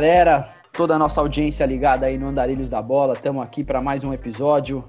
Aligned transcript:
Galera, 0.00 0.54
toda 0.72 0.94
a 0.94 0.98
nossa 0.98 1.20
audiência 1.20 1.66
ligada 1.66 2.06
aí 2.06 2.16
no 2.16 2.28
Andarilhos 2.28 2.70
da 2.70 2.80
Bola, 2.80 3.12
estamos 3.12 3.46
aqui 3.46 3.62
para 3.62 3.82
mais 3.82 4.02
um 4.02 4.14
episódio. 4.14 4.82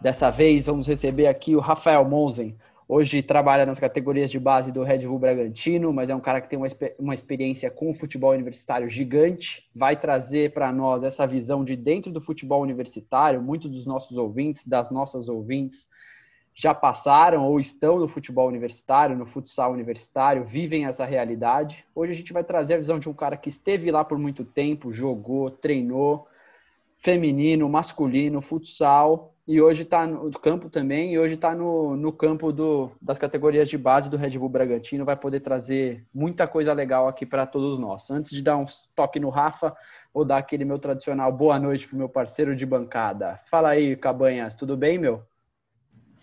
Dessa 0.00 0.28
vez 0.28 0.66
vamos 0.66 0.88
receber 0.88 1.28
aqui 1.28 1.54
o 1.54 1.60
Rafael 1.60 2.04
Monzen. 2.04 2.56
Hoje 2.88 3.22
trabalha 3.22 3.64
nas 3.64 3.78
categorias 3.78 4.32
de 4.32 4.40
base 4.40 4.72
do 4.72 4.82
Red 4.82 5.06
Bull 5.06 5.20
Bragantino, 5.20 5.92
mas 5.92 6.10
é 6.10 6.16
um 6.16 6.20
cara 6.20 6.40
que 6.40 6.50
tem 6.50 6.58
uma, 6.58 6.66
uma 6.98 7.14
experiência 7.14 7.70
com 7.70 7.92
o 7.92 7.94
futebol 7.94 8.32
universitário 8.32 8.88
gigante. 8.88 9.70
Vai 9.72 9.94
trazer 10.00 10.52
para 10.52 10.72
nós 10.72 11.04
essa 11.04 11.24
visão 11.28 11.62
de 11.62 11.76
dentro 11.76 12.10
do 12.10 12.20
futebol 12.20 12.60
universitário. 12.60 13.40
Muitos 13.40 13.70
dos 13.70 13.86
nossos 13.86 14.18
ouvintes, 14.18 14.66
das 14.66 14.90
nossas 14.90 15.28
ouvintes, 15.28 15.86
já 16.54 16.72
passaram 16.72 17.44
ou 17.44 17.58
estão 17.58 17.98
no 17.98 18.06
futebol 18.06 18.46
universitário, 18.46 19.16
no 19.16 19.26
futsal 19.26 19.72
universitário, 19.72 20.44
vivem 20.44 20.86
essa 20.86 21.04
realidade. 21.04 21.84
Hoje 21.94 22.12
a 22.12 22.14
gente 22.14 22.32
vai 22.32 22.44
trazer 22.44 22.74
a 22.74 22.78
visão 22.78 22.98
de 22.98 23.08
um 23.08 23.12
cara 23.12 23.36
que 23.36 23.48
esteve 23.48 23.90
lá 23.90 24.04
por 24.04 24.18
muito 24.18 24.44
tempo, 24.44 24.92
jogou, 24.92 25.50
treinou, 25.50 26.28
feminino, 26.96 27.68
masculino, 27.68 28.40
futsal, 28.40 29.34
e 29.46 29.60
hoje 29.60 29.82
está 29.82 30.06
no 30.06 30.30
campo 30.30 30.70
também, 30.70 31.12
e 31.12 31.18
hoje 31.18 31.34
está 31.34 31.54
no, 31.54 31.96
no 31.96 32.10
campo 32.10 32.50
do, 32.50 32.90
das 33.02 33.18
categorias 33.18 33.68
de 33.68 33.76
base 33.76 34.08
do 34.08 34.16
Red 34.16 34.38
Bull 34.38 34.48
Bragantino, 34.48 35.04
vai 35.04 35.16
poder 35.16 35.40
trazer 35.40 36.02
muita 36.14 36.46
coisa 36.46 36.72
legal 36.72 37.08
aqui 37.08 37.26
para 37.26 37.44
todos 37.44 37.78
nós. 37.78 38.10
Antes 38.10 38.30
de 38.30 38.40
dar 38.40 38.56
um 38.56 38.64
toque 38.94 39.20
no 39.20 39.28
Rafa, 39.28 39.76
vou 40.14 40.24
dar 40.24 40.38
aquele 40.38 40.64
meu 40.64 40.78
tradicional 40.78 41.30
boa 41.30 41.58
noite 41.58 41.86
para 41.86 41.94
o 41.94 41.98
meu 41.98 42.08
parceiro 42.08 42.56
de 42.56 42.64
bancada. 42.64 43.38
Fala 43.50 43.70
aí, 43.70 43.96
Cabanhas, 43.96 44.54
tudo 44.54 44.78
bem, 44.78 44.96
meu? 44.96 45.22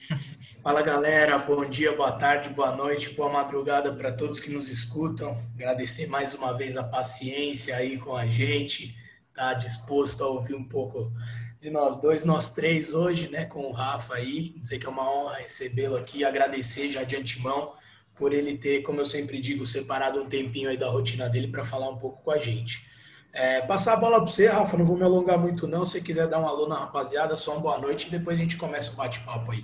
Fala 0.61 0.81
galera, 0.81 1.37
bom 1.37 1.65
dia, 1.65 1.95
boa 1.95 2.11
tarde, 2.11 2.49
boa 2.49 2.75
noite, 2.75 3.11
boa 3.11 3.29
madrugada 3.29 3.93
para 3.93 4.11
todos 4.11 4.39
que 4.39 4.51
nos 4.51 4.67
escutam. 4.67 5.37
Agradecer 5.55 6.07
mais 6.07 6.33
uma 6.33 6.53
vez 6.53 6.77
a 6.77 6.83
paciência 6.83 7.75
aí 7.75 7.97
com 7.97 8.15
a 8.15 8.25
gente, 8.25 8.95
tá 9.33 9.53
disposto 9.53 10.23
a 10.23 10.27
ouvir 10.27 10.55
um 10.55 10.63
pouco 10.63 11.11
de 11.59 11.69
nós 11.69 11.99
dois, 11.99 12.25
nós 12.25 12.53
três 12.53 12.93
hoje, 12.93 13.29
né, 13.29 13.45
com 13.45 13.61
o 13.61 13.71
Rafa 13.71 14.15
aí. 14.15 14.55
Dizer 14.59 14.79
que 14.79 14.85
é 14.85 14.89
uma 14.89 15.09
honra 15.09 15.35
recebê-lo 15.35 15.95
aqui, 15.95 16.23
agradecer 16.23 16.89
já 16.89 17.03
de 17.03 17.15
antemão 17.15 17.73
por 18.15 18.33
ele 18.33 18.57
ter, 18.57 18.81
como 18.81 18.99
eu 18.99 19.05
sempre 19.05 19.39
digo, 19.39 19.65
separado 19.65 20.21
um 20.21 20.27
tempinho 20.27 20.69
aí 20.69 20.77
da 20.77 20.89
rotina 20.89 21.29
dele 21.29 21.47
para 21.47 21.63
falar 21.63 21.89
um 21.89 21.97
pouco 21.97 22.23
com 22.23 22.31
a 22.31 22.37
gente. 22.37 22.89
É, 23.33 23.61
passar 23.61 23.93
a 23.93 23.97
bola 23.97 24.17
para 24.17 24.27
você, 24.27 24.47
Rafa, 24.47 24.77
não 24.77 24.85
vou 24.85 24.97
me 24.97 25.03
alongar 25.03 25.37
muito 25.37 25.67
não. 25.67 25.85
Se 25.85 26.01
quiser 26.01 26.27
dar 26.27 26.39
um 26.39 26.47
alô 26.47 26.67
na 26.67 26.75
rapaziada, 26.75 27.35
só 27.35 27.53
uma 27.53 27.61
boa 27.61 27.77
noite 27.79 28.07
e 28.07 28.11
depois 28.11 28.37
a 28.37 28.41
gente 28.41 28.57
começa 28.57 28.91
o 28.91 28.95
bate-papo 28.95 29.51
aí. 29.51 29.63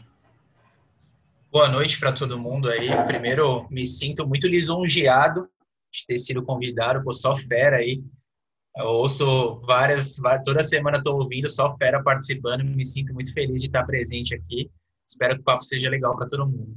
Boa 1.49 1.69
noite 1.69 1.97
para 1.97 2.11
todo 2.11 2.37
mundo 2.37 2.69
aí. 2.69 2.89
Primeiro, 3.05 3.67
me 3.71 3.87
sinto 3.87 4.27
muito 4.27 4.47
lisonjeado 4.47 5.49
de 5.91 6.05
ter 6.05 6.17
sido 6.17 6.43
convidado, 6.43 7.01
por 7.03 7.13
só 7.13 7.35
fera 7.35 7.77
aí. 7.77 8.03
Eu 8.75 8.87
ouço 8.87 9.61
várias, 9.61 10.17
toda 10.43 10.61
semana 10.61 10.97
estou 10.97 11.17
ouvindo, 11.17 11.47
só 11.47 11.75
fera 11.77 12.03
participando, 12.03 12.65
me 12.65 12.85
sinto 12.85 13.13
muito 13.13 13.33
feliz 13.33 13.61
de 13.61 13.67
estar 13.67 13.85
presente 13.85 14.35
aqui. 14.35 14.69
Espero 15.07 15.35
que 15.35 15.41
o 15.41 15.43
papo 15.43 15.63
seja 15.63 15.89
legal 15.89 16.17
para 16.17 16.27
todo 16.27 16.45
mundo. 16.45 16.75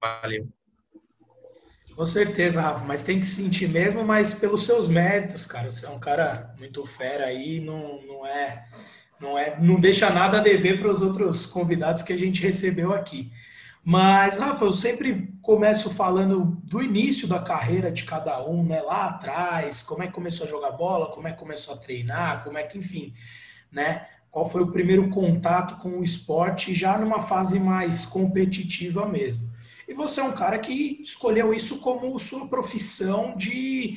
Valeu. 0.00 0.48
Com 1.96 2.06
certeza, 2.06 2.62
Rafa, 2.62 2.84
mas 2.84 3.02
tem 3.02 3.18
que 3.18 3.26
sentir 3.26 3.68
mesmo, 3.68 4.04
mas 4.04 4.32
pelos 4.32 4.64
seus 4.64 4.88
méritos, 4.88 5.46
cara. 5.46 5.70
Você 5.70 5.84
é 5.84 5.90
um 5.90 5.98
cara 5.98 6.54
muito 6.58 6.84
fera 6.84 7.26
aí, 7.26 7.60
não, 7.60 8.00
não 8.06 8.24
é, 8.24 8.66
não 9.20 9.36
é, 9.36 9.60
não 9.60 9.80
deixa 9.80 10.08
nada 10.10 10.38
a 10.38 10.42
dever 10.42 10.78
para 10.78 10.90
os 10.90 11.02
outros 11.02 11.44
convidados 11.44 12.02
que 12.02 12.12
a 12.12 12.16
gente 12.16 12.40
recebeu 12.40 12.94
aqui. 12.94 13.32
Mas, 13.84 14.38
Rafa, 14.38 14.64
eu 14.64 14.70
sempre 14.70 15.34
começo 15.42 15.90
falando 15.90 16.56
do 16.62 16.80
início 16.80 17.26
da 17.26 17.40
carreira 17.40 17.90
de 17.90 18.04
cada 18.04 18.40
um, 18.46 18.62
né? 18.62 18.80
Lá 18.80 19.08
atrás, 19.08 19.82
como 19.82 20.04
é 20.04 20.06
que 20.06 20.12
começou 20.12 20.46
a 20.46 20.50
jogar 20.50 20.70
bola, 20.70 21.10
como 21.10 21.26
é 21.26 21.32
que 21.32 21.38
começou 21.38 21.74
a 21.74 21.76
treinar, 21.78 22.44
como 22.44 22.56
é 22.56 22.62
que, 22.62 22.78
enfim, 22.78 23.12
né? 23.72 24.06
Qual 24.30 24.48
foi 24.48 24.62
o 24.62 24.70
primeiro 24.70 25.10
contato 25.10 25.78
com 25.78 25.98
o 25.98 26.04
esporte 26.04 26.72
já 26.72 26.96
numa 26.96 27.20
fase 27.20 27.58
mais 27.58 28.06
competitiva 28.06 29.04
mesmo. 29.04 29.50
E 29.88 29.92
você 29.92 30.20
é 30.20 30.24
um 30.24 30.32
cara 30.32 30.58
que 30.58 31.00
escolheu 31.02 31.52
isso 31.52 31.80
como 31.80 32.16
sua 32.20 32.46
profissão 32.48 33.34
de 33.36 33.96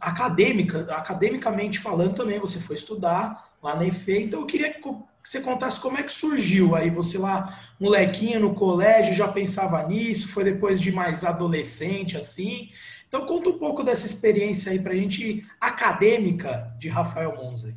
acadêmica, 0.00 0.92
academicamente 0.92 1.78
falando 1.78 2.16
também, 2.16 2.40
você 2.40 2.58
foi 2.58 2.74
estudar 2.74 3.48
lá 3.62 3.76
na 3.76 3.86
EFE, 3.86 4.24
então 4.24 4.40
eu 4.40 4.46
queria 4.46 4.74
que 5.22 5.28
você 5.28 5.40
contasse 5.40 5.80
como 5.80 5.98
é 5.98 6.02
que 6.02 6.12
surgiu. 6.12 6.74
Aí 6.74 6.90
você 6.90 7.18
lá, 7.18 7.58
molequinho 7.78 8.40
no 8.40 8.54
colégio, 8.54 9.14
já 9.14 9.28
pensava 9.28 9.86
nisso, 9.86 10.28
foi 10.28 10.44
depois 10.44 10.80
de 10.80 10.90
mais 10.90 11.24
adolescente, 11.24 12.16
assim. 12.16 12.70
Então 13.06 13.26
conta 13.26 13.50
um 13.50 13.58
pouco 13.58 13.82
dessa 13.82 14.06
experiência 14.06 14.70
aí 14.70 14.78
pra 14.78 14.94
gente, 14.94 15.44
acadêmica, 15.60 16.74
de 16.78 16.88
Rafael 16.88 17.34
Monza. 17.34 17.76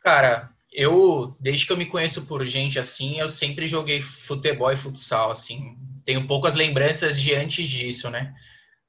Cara, 0.00 0.50
eu, 0.72 1.36
desde 1.38 1.66
que 1.66 1.72
eu 1.72 1.76
me 1.76 1.86
conheço 1.86 2.22
por 2.22 2.44
gente 2.44 2.78
assim, 2.78 3.18
eu 3.18 3.28
sempre 3.28 3.66
joguei 3.66 4.00
futebol 4.00 4.72
e 4.72 4.76
futsal, 4.76 5.30
assim. 5.30 5.76
Tenho 6.04 6.26
poucas 6.26 6.54
lembranças 6.54 7.20
de 7.20 7.34
antes 7.34 7.68
disso, 7.68 8.10
né? 8.10 8.34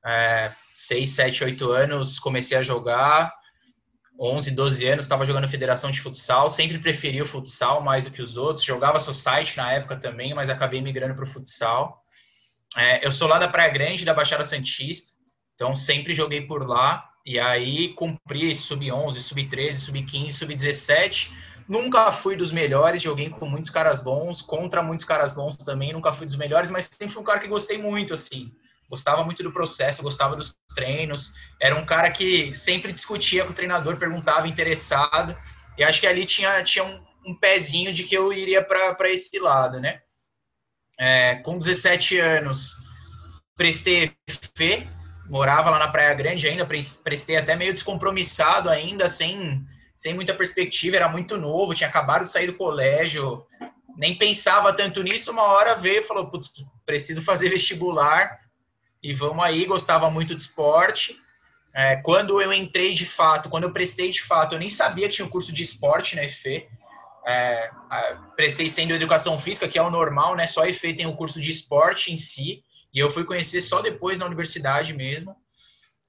É, 0.05 0.51
seis, 0.73 1.09
sete, 1.09 1.43
oito 1.43 1.69
anos, 1.71 2.17
comecei 2.17 2.57
a 2.57 2.61
jogar 2.61 3.34
11, 4.19 4.51
12 4.51 4.87
anos, 4.87 5.05
estava 5.05 5.25
jogando 5.25 5.47
federação 5.47 5.91
de 5.91 5.99
futsal, 5.99 6.49
sempre 6.49 6.79
preferi 6.79 7.21
o 7.21 7.25
futsal 7.25 7.81
mais 7.81 8.05
do 8.05 8.11
que 8.11 8.21
os 8.21 8.37
outros, 8.37 8.65
jogava 8.65 8.99
society 8.99 9.57
na 9.57 9.73
época 9.73 9.97
também, 9.97 10.33
mas 10.33 10.49
acabei 10.49 10.81
migrando 10.81 11.15
para 11.15 11.23
o 11.23 11.27
futsal. 11.27 12.01
É, 12.77 13.05
eu 13.05 13.11
sou 13.11 13.27
lá 13.27 13.37
da 13.37 13.47
Praia 13.47 13.71
Grande, 13.71 14.05
da 14.05 14.13
Baixada 14.13 14.45
Santista, 14.45 15.11
então 15.53 15.75
sempre 15.75 16.13
joguei 16.13 16.41
por 16.41 16.67
lá, 16.67 17.09
e 17.25 17.39
aí 17.39 17.93
cumpri 17.93 18.53
sub-11, 18.53 19.19
sub-13, 19.19 19.73
sub-15, 19.73 20.29
sub-17, 20.31 21.31
nunca 21.67 22.11
fui 22.11 22.35
dos 22.35 22.51
melhores, 22.51 23.01
joguei 23.01 23.29
com 23.29 23.47
muitos 23.47 23.69
caras 23.69 23.99
bons, 23.99 24.41
contra 24.41 24.83
muitos 24.83 25.03
caras 25.03 25.33
bons 25.33 25.57
também, 25.57 25.91
nunca 25.91 26.13
fui 26.13 26.25
dos 26.25 26.35
melhores, 26.35 26.71
mas 26.71 26.85
sempre 26.85 27.09
fui 27.09 27.21
um 27.21 27.25
cara 27.25 27.39
que 27.39 27.47
gostei 27.47 27.77
muito, 27.77 28.13
assim, 28.13 28.53
gostava 28.89 29.23
muito 29.23 29.43
do 29.43 29.51
processo, 29.51 30.03
gostava 30.03 30.35
dos 30.35 30.57
treinos. 30.75 31.33
Era 31.61 31.75
um 31.75 31.85
cara 31.85 32.11
que 32.11 32.53
sempre 32.53 32.91
discutia 32.91 33.43
com 33.43 33.51
o 33.51 33.55
treinador, 33.55 33.97
perguntava, 33.97 34.47
interessado. 34.47 35.37
E 35.77 35.83
acho 35.83 35.99
que 35.99 36.07
ali 36.07 36.25
tinha, 36.25 36.63
tinha 36.63 36.83
um, 36.83 37.03
um 37.25 37.35
pezinho 37.35 37.91
de 37.91 38.03
que 38.03 38.15
eu 38.15 38.31
iria 38.31 38.63
para 38.63 39.09
esse 39.09 39.39
lado, 39.39 39.79
né? 39.79 40.01
É, 40.97 41.35
com 41.35 41.57
17 41.57 42.17
anos, 42.19 42.75
prestei 43.57 44.11
FE, 44.55 44.87
morava 45.27 45.69
lá 45.69 45.79
na 45.79 45.87
Praia 45.87 46.13
Grande 46.13 46.47
ainda, 46.47 46.65
prestei 46.65 47.35
até 47.35 47.55
meio 47.55 47.73
descompromissado 47.73 48.69
ainda, 48.69 49.07
sem, 49.07 49.65
sem 49.97 50.13
muita 50.13 50.33
perspectiva, 50.33 50.95
era 50.95 51.09
muito 51.09 51.37
novo, 51.37 51.73
tinha 51.73 51.89
acabado 51.89 52.23
de 52.23 52.31
sair 52.31 52.47
do 52.47 52.53
colégio, 52.53 53.45
nem 53.97 54.17
pensava 54.17 54.71
tanto 54.73 55.03
nisso, 55.03 55.31
uma 55.31 55.43
hora 55.43 55.75
veio 55.75 55.99
e 55.99 56.03
falou, 56.03 56.29
putz, 56.29 56.49
preciso 56.85 57.21
fazer 57.21 57.49
vestibular, 57.49 58.39
e 59.05 59.13
vamos 59.13 59.45
aí, 59.45 59.65
gostava 59.65 60.09
muito 60.09 60.33
de 60.33 60.41
esporte. 60.41 61.15
É, 61.71 61.97
quando 61.97 62.41
eu 62.41 62.51
entrei 62.51 62.91
de 62.91 63.05
fato, 63.05 63.51
quando 63.51 63.65
eu 63.65 63.71
prestei 63.71 64.09
de 64.09 64.23
fato, 64.23 64.55
eu 64.55 64.59
nem 64.59 64.67
sabia 64.67 65.07
que 65.07 65.13
tinha 65.13 65.27
um 65.27 65.29
curso 65.29 65.53
de 65.53 65.61
esporte 65.61 66.15
na 66.15 66.23
EFE. 66.23 66.67
É, 67.27 67.69
prestei 68.35 68.67
sendo 68.67 68.95
educação 68.95 69.37
física, 69.37 69.67
que 69.67 69.77
é 69.77 69.81
o 69.83 69.91
normal, 69.91 70.35
né? 70.35 70.47
Só 70.47 70.63
a 70.63 70.69
EFE 70.69 70.95
tem 70.95 71.05
o 71.05 71.11
um 71.11 71.15
curso 71.15 71.39
de 71.39 71.51
esporte 71.51 72.11
em 72.11 72.17
si. 72.17 72.63
E 72.91 72.97
eu 72.97 73.07
fui 73.07 73.23
conhecer 73.23 73.61
só 73.61 73.79
depois 73.79 74.17
na 74.17 74.25
universidade 74.25 74.91
mesmo. 74.91 75.35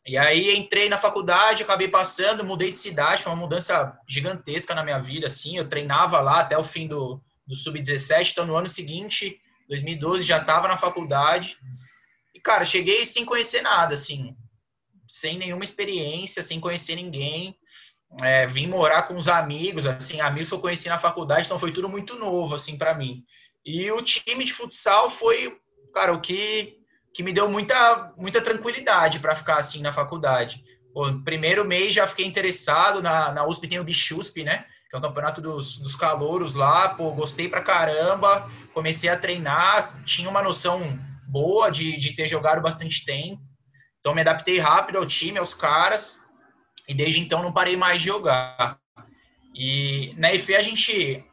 E 0.07 0.17
aí 0.17 0.57
entrei 0.57 0.89
na 0.89 0.97
faculdade, 0.97 1.65
acabei 1.65 1.89
passando, 1.89 2.47
mudei 2.47 2.71
de 2.71 2.79
cidade, 2.79 3.23
foi 3.23 3.31
uma 3.31 3.43
mudança 3.43 3.95
gigantesca 4.09 4.75
na 4.75 4.83
minha 4.83 4.99
vida, 4.99 5.27
assim. 5.27 5.59
Eu 5.59 5.69
treinava 5.69 6.19
lá 6.23 6.41
até 6.41 6.57
o 6.57 6.65
fim 6.65 6.89
do, 6.89 7.21
do 7.47 7.55
sub-17, 7.55 8.33
então 8.33 8.47
no 8.47 8.57
ano 8.57 8.69
seguinte, 8.69 9.39
2012, 9.69 10.25
já 10.25 10.39
estava 10.39 10.67
na 10.67 10.79
faculdade 10.79 11.59
cara, 12.41 12.65
cheguei 12.65 13.05
sem 13.05 13.25
conhecer 13.25 13.63
nada, 13.63 13.95
assim, 13.95 14.37
sem 15.07 15.39
nenhuma 15.39 15.65
experiência, 15.65 16.43
sem 16.43 16.61
conhecer 16.61 16.97
ninguém. 16.97 17.57
É, 18.23 18.47
vim 18.47 18.67
morar 18.67 19.03
com 19.03 19.17
os 19.17 19.29
amigos, 19.29 19.87
assim, 19.87 20.21
amigos 20.21 20.49
que 20.49 20.55
eu 20.55 20.61
conheci 20.61 20.89
na 20.89 20.99
faculdade, 20.99 21.47
então 21.47 21.59
foi 21.59 21.73
tudo 21.73 21.89
muito 21.89 22.17
novo, 22.17 22.55
assim, 22.55 22.79
para 22.79 22.95
mim. 22.95 23.25
E 23.65 23.91
o 23.91 24.01
time 24.01 24.45
de 24.45 24.53
futsal 24.53 25.11
foi, 25.11 25.59
cara, 25.93 26.13
o 26.13 26.21
que, 26.21 26.79
que 27.13 27.23
me 27.23 27.33
deu 27.33 27.49
muita, 27.49 28.13
muita 28.17 28.41
tranquilidade 28.41 29.19
para 29.19 29.35
ficar, 29.35 29.59
assim, 29.59 29.83
na 29.83 29.93
faculdade. 29.93 30.65
Primeiro 31.25 31.65
mês 31.65 31.93
já 31.93 32.07
fiquei 32.07 32.25
interessado, 32.25 33.03
na, 33.03 33.33
na 33.33 33.47
USP 33.47 33.69
tem 33.69 33.81
o 33.81 33.85
Bichusp, 33.85 34.43
né? 34.45 34.65
Que 34.89 34.97
é 34.97 34.99
o 34.99 35.03
campeonato 35.03 35.43
dos, 35.43 35.79
dos 35.79 35.97
calouros 35.97 36.55
lá, 36.55 36.89
pô, 36.91 37.11
gostei 37.11 37.49
pra 37.49 37.61
caramba, 37.61 38.49
comecei 38.73 39.11
a 39.11 39.19
treinar, 39.19 40.01
tinha 40.05 40.31
uma 40.31 40.43
noção 40.43 40.81
boa 41.27 41.71
de, 41.71 41.99
de 41.99 42.15
ter 42.15 42.27
jogado 42.27 42.63
bastante 42.63 43.05
tempo. 43.05 43.43
Então 43.99 44.15
me 44.15 44.21
adaptei 44.21 44.59
rápido 44.59 44.99
ao 44.99 45.07
time, 45.07 45.39
aos 45.39 45.55
caras, 45.55 46.21
e 46.89 46.95
desde 46.95 47.21
então 47.21 47.43
não 47.43 47.53
parei 47.53 47.77
mais 47.77 48.01
de 48.01 48.09
jogar. 48.09 48.79
E 49.55 50.13
na 50.17 50.33
EFE 50.33 50.55
a 50.55 50.63
gente, 50.63 51.25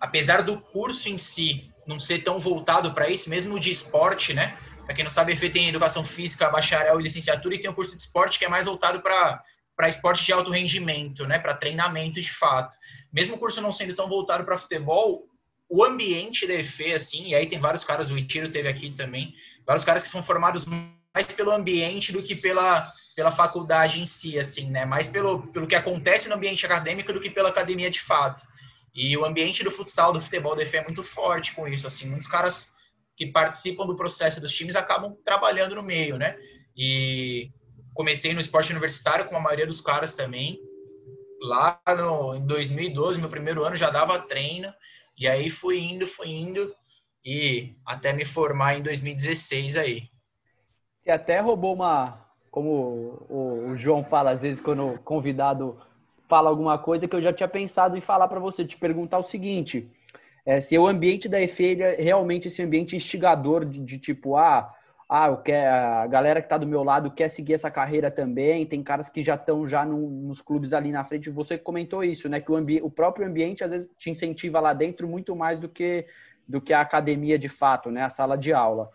apesar 0.00 0.42
do 0.42 0.60
curso 0.60 1.08
em 1.08 1.18
si 1.18 1.70
não 1.86 2.00
ser 2.00 2.20
tão 2.20 2.38
voltado 2.38 2.94
para 2.94 3.10
isso, 3.10 3.28
mesmo 3.28 3.60
de 3.60 3.70
esporte, 3.70 4.32
né? 4.32 4.56
Para 4.86 4.94
quem 4.94 5.04
não 5.04 5.10
sabe, 5.10 5.32
a 5.32 5.34
EFE 5.34 5.50
tem 5.50 5.68
educação 5.68 6.04
física, 6.04 6.48
bacharel 6.48 6.98
e 6.98 7.02
licenciatura, 7.02 7.54
e 7.54 7.60
tem 7.60 7.70
o 7.70 7.74
curso 7.74 7.94
de 7.94 8.02
esporte 8.02 8.38
que 8.38 8.44
é 8.44 8.48
mais 8.48 8.66
voltado 8.66 9.00
para 9.00 9.42
para 9.76 9.88
esporte 9.88 10.24
de 10.24 10.32
alto 10.32 10.52
rendimento, 10.52 11.26
né, 11.26 11.36
para 11.36 11.52
treinamento 11.52 12.20
de 12.20 12.32
fato. 12.32 12.76
Mesmo 13.12 13.34
o 13.34 13.38
curso 13.38 13.60
não 13.60 13.72
sendo 13.72 13.92
tão 13.92 14.08
voltado 14.08 14.44
para 14.44 14.56
futebol, 14.56 15.24
o 15.68 15.84
ambiente 15.84 16.46
da 16.46 16.54
EFE, 16.54 16.92
assim, 16.92 17.28
e 17.28 17.34
aí 17.34 17.46
tem 17.46 17.58
vários 17.58 17.84
caras, 17.84 18.10
o 18.10 18.18
Itiro 18.18 18.50
teve 18.50 18.68
aqui 18.68 18.90
também, 18.90 19.34
vários 19.66 19.84
caras 19.84 20.02
que 20.02 20.08
são 20.08 20.22
formados 20.22 20.64
mais 20.66 21.26
pelo 21.34 21.50
ambiente 21.50 22.12
do 22.12 22.22
que 22.22 22.34
pela, 22.34 22.92
pela 23.16 23.30
faculdade 23.30 24.00
em 24.00 24.06
si, 24.06 24.38
assim, 24.38 24.70
né, 24.70 24.84
mais 24.84 25.08
pelo, 25.08 25.46
pelo 25.48 25.66
que 25.66 25.74
acontece 25.74 26.28
no 26.28 26.34
ambiente 26.34 26.64
acadêmico 26.64 27.12
do 27.12 27.20
que 27.20 27.30
pela 27.30 27.48
academia 27.48 27.90
de 27.90 28.00
fato. 28.00 28.44
E 28.94 29.16
o 29.16 29.24
ambiente 29.24 29.64
do 29.64 29.70
futsal, 29.70 30.12
do 30.12 30.20
futebol 30.20 30.54
da 30.54 30.62
EFE 30.62 30.76
é 30.76 30.84
muito 30.84 31.02
forte 31.02 31.54
com 31.54 31.66
isso, 31.66 31.86
assim, 31.86 32.06
muitos 32.06 32.28
caras 32.28 32.72
que 33.16 33.26
participam 33.26 33.86
do 33.86 33.96
processo 33.96 34.40
dos 34.40 34.52
times 34.52 34.76
acabam 34.76 35.16
trabalhando 35.24 35.74
no 35.74 35.82
meio, 35.82 36.16
né, 36.16 36.36
e 36.76 37.50
comecei 37.94 38.34
no 38.34 38.40
esporte 38.40 38.72
universitário 38.72 39.26
com 39.26 39.36
a 39.36 39.40
maioria 39.40 39.66
dos 39.66 39.80
caras 39.80 40.12
também. 40.12 40.58
Lá 41.40 41.80
no, 41.96 42.34
em 42.34 42.46
2012, 42.46 43.20
meu 43.20 43.28
primeiro 43.28 43.64
ano, 43.64 43.76
já 43.76 43.90
dava 43.90 44.18
treino. 44.18 44.72
E 45.16 45.28
aí 45.28 45.48
fui 45.48 45.78
indo, 45.80 46.06
fui 46.06 46.28
indo. 46.28 46.74
E 47.24 47.74
até 47.86 48.12
me 48.12 48.24
formar 48.24 48.76
em 48.76 48.82
2016 48.82 49.76
aí. 49.76 50.08
Você 51.02 51.10
até 51.10 51.40
roubou 51.40 51.74
uma. 51.74 52.22
Como 52.50 53.26
o, 53.28 53.76
João 53.76 54.04
fala, 54.04 54.30
às 54.30 54.40
vezes, 54.40 54.62
quando 54.62 54.86
o 54.86 54.98
convidado 54.98 55.80
fala 56.28 56.48
alguma 56.48 56.78
coisa, 56.78 57.08
que 57.08 57.16
eu 57.16 57.20
já 57.20 57.32
tinha 57.32 57.48
pensado 57.48 57.96
em 57.96 58.00
falar 58.00 58.28
para 58.28 58.38
você, 58.38 58.64
te 58.64 58.76
perguntar 58.76 59.18
o 59.18 59.24
seguinte. 59.24 59.90
É, 60.46 60.60
se 60.60 60.78
o 60.78 60.86
ambiente 60.86 61.28
da 61.28 61.40
EFE 61.40 61.74
realmente 61.98 62.48
esse 62.48 62.62
ambiente 62.62 62.94
instigador 62.94 63.64
de, 63.64 63.80
de 63.80 63.98
tipo, 63.98 64.36
ah, 64.36 64.72
ah, 65.14 65.28
eu 65.28 65.36
quero, 65.36 65.70
a 65.72 66.06
galera 66.08 66.40
que 66.40 66.46
está 66.46 66.58
do 66.58 66.66
meu 66.66 66.82
lado 66.82 67.08
quer 67.12 67.28
seguir 67.28 67.54
essa 67.54 67.70
carreira 67.70 68.10
também, 68.10 68.66
tem 68.66 68.82
caras 68.82 69.08
que 69.08 69.22
já 69.22 69.36
estão 69.36 69.64
já 69.64 69.84
no, 69.84 70.10
nos 70.10 70.42
clubes 70.42 70.72
ali 70.72 70.90
na 70.90 71.04
frente. 71.04 71.30
Você 71.30 71.56
comentou 71.56 72.02
isso, 72.02 72.28
né? 72.28 72.40
Que 72.40 72.50
o, 72.50 72.56
o, 72.84 72.90
próprio 72.90 73.24
ambiente 73.24 73.62
às 73.62 73.70
vezes 73.70 73.88
te 73.96 74.10
incentiva 74.10 74.58
lá 74.58 74.72
dentro 74.72 75.06
muito 75.06 75.36
mais 75.36 75.60
do 75.60 75.68
que, 75.68 76.04
do 76.48 76.60
que 76.60 76.72
a 76.72 76.80
academia 76.80 77.38
de 77.38 77.48
fato, 77.48 77.92
né? 77.92 78.02
A 78.02 78.10
sala 78.10 78.36
de 78.36 78.52
aula. 78.52 78.90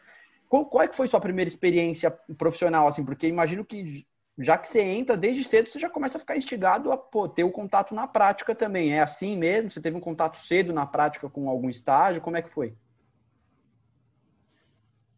Qual, 0.49 0.65
qual 0.65 0.83
é 0.83 0.89
que 0.89 0.95
foi 0.95 1.07
sua 1.07 1.21
primeira 1.21 1.47
experiência 1.47 2.11
profissional, 2.37 2.85
assim? 2.85 3.05
Porque 3.05 3.25
imagino 3.25 3.63
que 3.63 4.05
já 4.37 4.57
que 4.57 4.67
você 4.67 4.81
entra 4.81 5.15
desde 5.15 5.45
cedo, 5.45 5.69
você 5.69 5.79
já 5.79 5.89
começa 5.89 6.17
a 6.17 6.21
ficar 6.21 6.35
instigado 6.35 6.91
a 6.91 6.97
pô, 6.97 7.29
ter 7.29 7.45
o 7.45 7.51
contato 7.51 7.95
na 7.95 8.07
prática 8.07 8.53
também. 8.53 8.93
É 8.93 8.99
assim 8.99 9.37
mesmo? 9.37 9.69
Você 9.69 9.79
teve 9.79 9.95
um 9.95 10.01
contato 10.01 10.35
cedo 10.37 10.73
na 10.73 10.85
prática 10.85 11.29
com 11.29 11.49
algum 11.49 11.69
estágio? 11.69 12.21
Como 12.21 12.35
é 12.35 12.41
que 12.41 12.49
foi? 12.49 12.75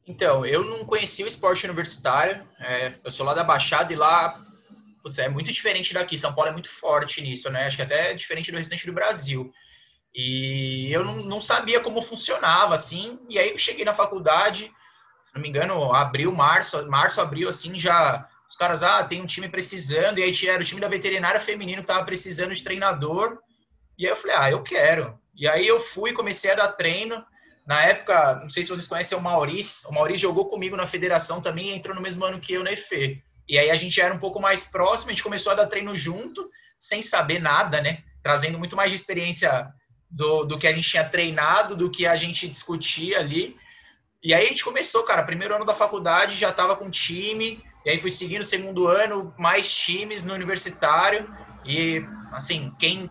Então, 0.07 0.45
eu 0.45 0.63
não 0.65 0.83
conhecia 0.85 1.25
o 1.25 1.27
esporte 1.27 1.65
universitário. 1.65 2.47
É, 2.59 2.93
eu 3.03 3.11
sou 3.11 3.25
lá 3.25 3.33
da 3.33 3.43
Baixada 3.43 3.93
e 3.93 3.95
lá 3.95 4.41
putz, 5.01 5.17
é 5.17 5.27
muito 5.27 5.51
diferente 5.51 5.93
daqui. 5.93 6.17
São 6.17 6.33
Paulo 6.33 6.49
é 6.49 6.53
muito 6.53 6.69
forte 6.69 7.21
nisso, 7.21 7.49
né? 7.49 7.65
Acho 7.65 7.77
que 7.77 7.83
até 7.83 8.11
é 8.11 8.13
diferente 8.13 8.51
do 8.51 8.57
restante 8.57 8.85
do 8.85 8.93
Brasil. 8.93 9.51
E 10.13 10.91
eu 10.91 11.03
não, 11.03 11.17
não 11.23 11.41
sabia 11.41 11.79
como 11.79 12.01
funcionava, 12.01 12.75
assim. 12.75 13.19
E 13.29 13.39
aí 13.39 13.57
cheguei 13.57 13.85
na 13.85 13.93
faculdade, 13.93 14.71
se 15.23 15.33
não 15.33 15.41
me 15.41 15.49
engano, 15.49 15.93
abril, 15.93 16.31
março, 16.31 16.85
março, 16.89 17.21
abril, 17.21 17.49
assim, 17.49 17.77
já. 17.79 18.27
Os 18.47 18.55
caras, 18.55 18.83
ah, 18.83 19.03
tem 19.03 19.21
um 19.21 19.25
time 19.25 19.47
precisando. 19.47 20.19
E 20.19 20.23
aí 20.23 20.33
era 20.47 20.61
o 20.61 20.65
time 20.65 20.81
da 20.81 20.87
veterinária 20.87 21.39
feminino 21.39 21.81
que 21.81 21.87
tava 21.87 22.05
precisando 22.05 22.53
de 22.53 22.63
treinador. 22.63 23.39
E 23.97 24.05
aí 24.05 24.11
eu 24.11 24.15
falei, 24.15 24.35
ah, 24.37 24.51
eu 24.51 24.61
quero. 24.61 25.19
E 25.33 25.47
aí 25.47 25.65
eu 25.65 25.79
fui, 25.79 26.13
comecei 26.13 26.51
a 26.51 26.55
dar 26.55 26.67
treino. 26.69 27.25
Na 27.71 27.85
época, 27.85 28.35
não 28.41 28.49
sei 28.49 28.63
se 28.63 28.69
vocês 28.69 28.85
conhecem 28.85 29.17
o 29.17 29.21
Maurício, 29.21 29.89
o 29.89 29.93
Maurício 29.93 30.27
jogou 30.27 30.45
comigo 30.49 30.75
na 30.75 30.85
federação 30.85 31.39
também 31.39 31.73
entrou 31.73 31.95
no 31.95 32.01
mesmo 32.01 32.25
ano 32.25 32.37
que 32.37 32.51
eu 32.51 32.65
na 32.65 32.73
EFE. 32.73 33.23
E 33.47 33.57
aí 33.57 33.71
a 33.71 33.75
gente 33.75 34.01
era 34.01 34.13
um 34.13 34.19
pouco 34.19 34.41
mais 34.41 34.65
próximo, 34.65 35.09
a 35.09 35.13
gente 35.13 35.23
começou 35.23 35.53
a 35.53 35.55
dar 35.55 35.67
treino 35.67 35.95
junto, 35.95 36.45
sem 36.77 37.01
saber 37.01 37.39
nada, 37.39 37.79
né? 37.79 38.03
Trazendo 38.21 38.59
muito 38.59 38.75
mais 38.75 38.91
de 38.91 38.97
experiência 38.97 39.73
do, 40.09 40.43
do 40.43 40.59
que 40.59 40.67
a 40.67 40.73
gente 40.73 40.89
tinha 40.89 41.05
treinado, 41.05 41.77
do 41.77 41.89
que 41.89 42.05
a 42.05 42.17
gente 42.17 42.45
discutia 42.45 43.19
ali. 43.19 43.55
E 44.21 44.33
aí 44.33 44.47
a 44.47 44.49
gente 44.49 44.65
começou, 44.65 45.03
cara, 45.03 45.23
primeiro 45.23 45.55
ano 45.55 45.63
da 45.63 45.73
faculdade 45.73 46.35
já 46.35 46.49
estava 46.49 46.75
com 46.75 46.91
time, 46.91 47.63
e 47.85 47.89
aí 47.89 47.97
fui 47.97 48.09
seguindo 48.09 48.41
o 48.41 48.43
segundo 48.43 48.85
ano, 48.85 49.33
mais 49.37 49.71
times 49.71 50.25
no 50.25 50.33
universitário. 50.33 51.33
E, 51.65 52.05
assim, 52.33 52.75
quem 52.77 53.09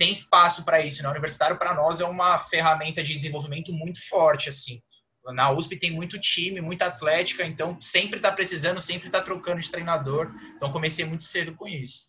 tem 0.00 0.10
espaço 0.10 0.64
para 0.64 0.80
isso. 0.80 1.02
Né? 1.02 1.10
Universitário, 1.10 1.58
para 1.58 1.74
nós, 1.74 2.00
é 2.00 2.06
uma 2.06 2.38
ferramenta 2.38 3.02
de 3.02 3.14
desenvolvimento 3.14 3.70
muito 3.70 4.00
forte. 4.08 4.48
assim. 4.48 4.80
Na 5.26 5.50
USP 5.50 5.76
tem 5.76 5.90
muito 5.90 6.18
time, 6.18 6.62
muita 6.62 6.86
atlética, 6.86 7.44
então 7.44 7.78
sempre 7.78 8.16
está 8.16 8.32
precisando, 8.32 8.80
sempre 8.80 9.08
está 9.08 9.20
trocando 9.20 9.60
de 9.60 9.70
treinador. 9.70 10.32
Então 10.56 10.72
comecei 10.72 11.04
muito 11.04 11.24
cedo 11.24 11.54
com 11.54 11.68
isso. 11.68 12.08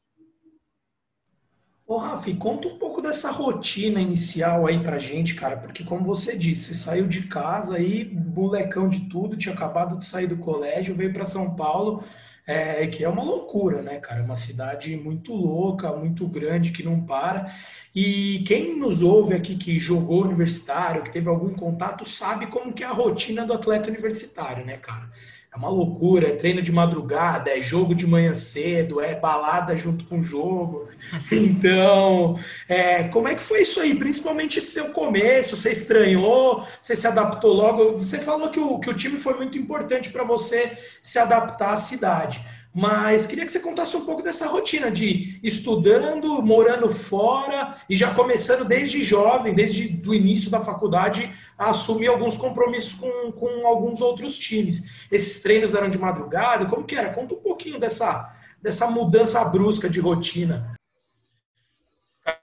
Ô, 1.85 1.97
Rafi, 1.97 2.33
conta 2.35 2.69
um 2.69 2.79
pouco 2.79 3.01
dessa 3.01 3.29
rotina 3.29 3.99
inicial 3.99 4.65
aí 4.65 4.81
pra 4.81 4.97
gente, 4.97 5.35
cara, 5.35 5.57
porque 5.57 5.83
como 5.83 6.05
você 6.05 6.37
disse, 6.37 6.73
você 6.73 6.73
saiu 6.73 7.05
de 7.05 7.23
casa 7.23 7.75
aí, 7.75 8.05
molecão 8.05 8.87
de 8.87 9.09
tudo, 9.09 9.35
tinha 9.35 9.53
acabado 9.53 9.99
de 9.99 10.05
sair 10.05 10.27
do 10.27 10.37
colégio, 10.37 10.95
veio 10.95 11.11
para 11.11 11.25
São 11.25 11.53
Paulo, 11.53 12.01
é, 12.51 12.87
que 12.87 13.03
é 13.03 13.09
uma 13.09 13.23
loucura, 13.23 13.81
né, 13.81 13.99
cara? 13.99 14.19
É 14.21 14.23
uma 14.23 14.35
cidade 14.35 14.95
muito 14.95 15.33
louca, 15.33 15.91
muito 15.93 16.27
grande, 16.27 16.71
que 16.71 16.83
não 16.83 17.01
para. 17.05 17.53
E 17.95 18.43
quem 18.47 18.77
nos 18.77 19.01
ouve 19.01 19.33
aqui 19.33 19.55
que 19.55 19.79
jogou 19.79 20.23
universitário, 20.23 21.03
que 21.03 21.11
teve 21.11 21.29
algum 21.29 21.53
contato, 21.53 22.05
sabe 22.05 22.47
como 22.47 22.73
que 22.73 22.83
é 22.83 22.87
a 22.87 22.91
rotina 22.91 23.45
do 23.45 23.53
atleta 23.53 23.89
universitário, 23.89 24.65
né, 24.65 24.77
cara? 24.77 25.09
É 25.53 25.57
uma 25.57 25.67
loucura, 25.67 26.29
é 26.29 26.35
treino 26.35 26.61
de 26.61 26.71
madrugada, 26.71 27.49
é 27.49 27.59
jogo 27.59 27.93
de 27.93 28.07
manhã 28.07 28.33
cedo, 28.33 29.01
é 29.01 29.13
balada 29.13 29.75
junto 29.75 30.05
com 30.05 30.19
o 30.19 30.23
jogo. 30.23 30.87
Então, 31.31 32.37
é, 32.69 33.03
como 33.05 33.27
é 33.27 33.35
que 33.35 33.41
foi 33.41 33.61
isso 33.61 33.81
aí? 33.81 33.95
Principalmente 33.95 34.61
seu 34.61 34.91
começo, 34.91 35.57
você 35.57 35.71
estranhou, 35.71 36.65
você 36.79 36.95
se 36.95 37.05
adaptou 37.05 37.53
logo. 37.53 37.93
Você 37.93 38.19
falou 38.19 38.49
que 38.49 38.59
o, 38.59 38.79
que 38.79 38.89
o 38.89 38.93
time 38.93 39.17
foi 39.17 39.35
muito 39.35 39.57
importante 39.57 40.09
para 40.09 40.23
você 40.23 40.71
se 41.01 41.19
adaptar 41.19 41.73
à 41.73 41.77
cidade. 41.77 42.41
Mas 42.73 43.27
queria 43.27 43.45
que 43.45 43.51
você 43.51 43.59
contasse 43.59 43.97
um 43.97 44.05
pouco 44.05 44.21
dessa 44.21 44.47
rotina 44.47 44.89
de 44.89 45.39
estudando, 45.43 46.41
morando 46.41 46.89
fora 46.89 47.75
e 47.89 47.95
já 47.95 48.13
começando 48.13 48.63
desde 48.63 49.01
jovem, 49.01 49.53
desde 49.53 50.01
o 50.07 50.13
início 50.13 50.49
da 50.49 50.61
faculdade, 50.61 51.29
a 51.57 51.71
assumir 51.71 52.07
alguns 52.07 52.37
compromissos 52.37 52.93
com, 52.93 53.31
com 53.33 53.67
alguns 53.67 54.01
outros 54.01 54.37
times. 54.37 55.07
Esses 55.11 55.41
treinos 55.41 55.75
eram 55.75 55.89
de 55.89 55.99
madrugada? 55.99 56.65
Como 56.65 56.85
que 56.85 56.95
era? 56.95 57.13
Conta 57.13 57.33
um 57.33 57.41
pouquinho 57.41 57.77
dessa, 57.77 58.33
dessa 58.61 58.87
mudança 58.87 59.43
brusca 59.43 59.89
de 59.89 59.99
rotina. 59.99 60.71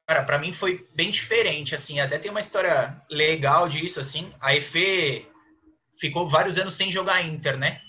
Cara, 0.06 0.24
para 0.24 0.38
mim 0.38 0.52
foi 0.52 0.86
bem 0.94 1.10
diferente, 1.10 1.74
assim, 1.74 2.00
até 2.00 2.18
tem 2.18 2.30
uma 2.30 2.40
história 2.40 3.00
legal 3.10 3.68
disso, 3.68 4.00
assim, 4.00 4.30
a 4.40 4.54
EFE 4.54 5.26
ficou 5.98 6.28
vários 6.28 6.58
anos 6.58 6.74
sem 6.74 6.90
jogar 6.90 7.22
Inter, 7.22 7.56
né? 7.56 7.80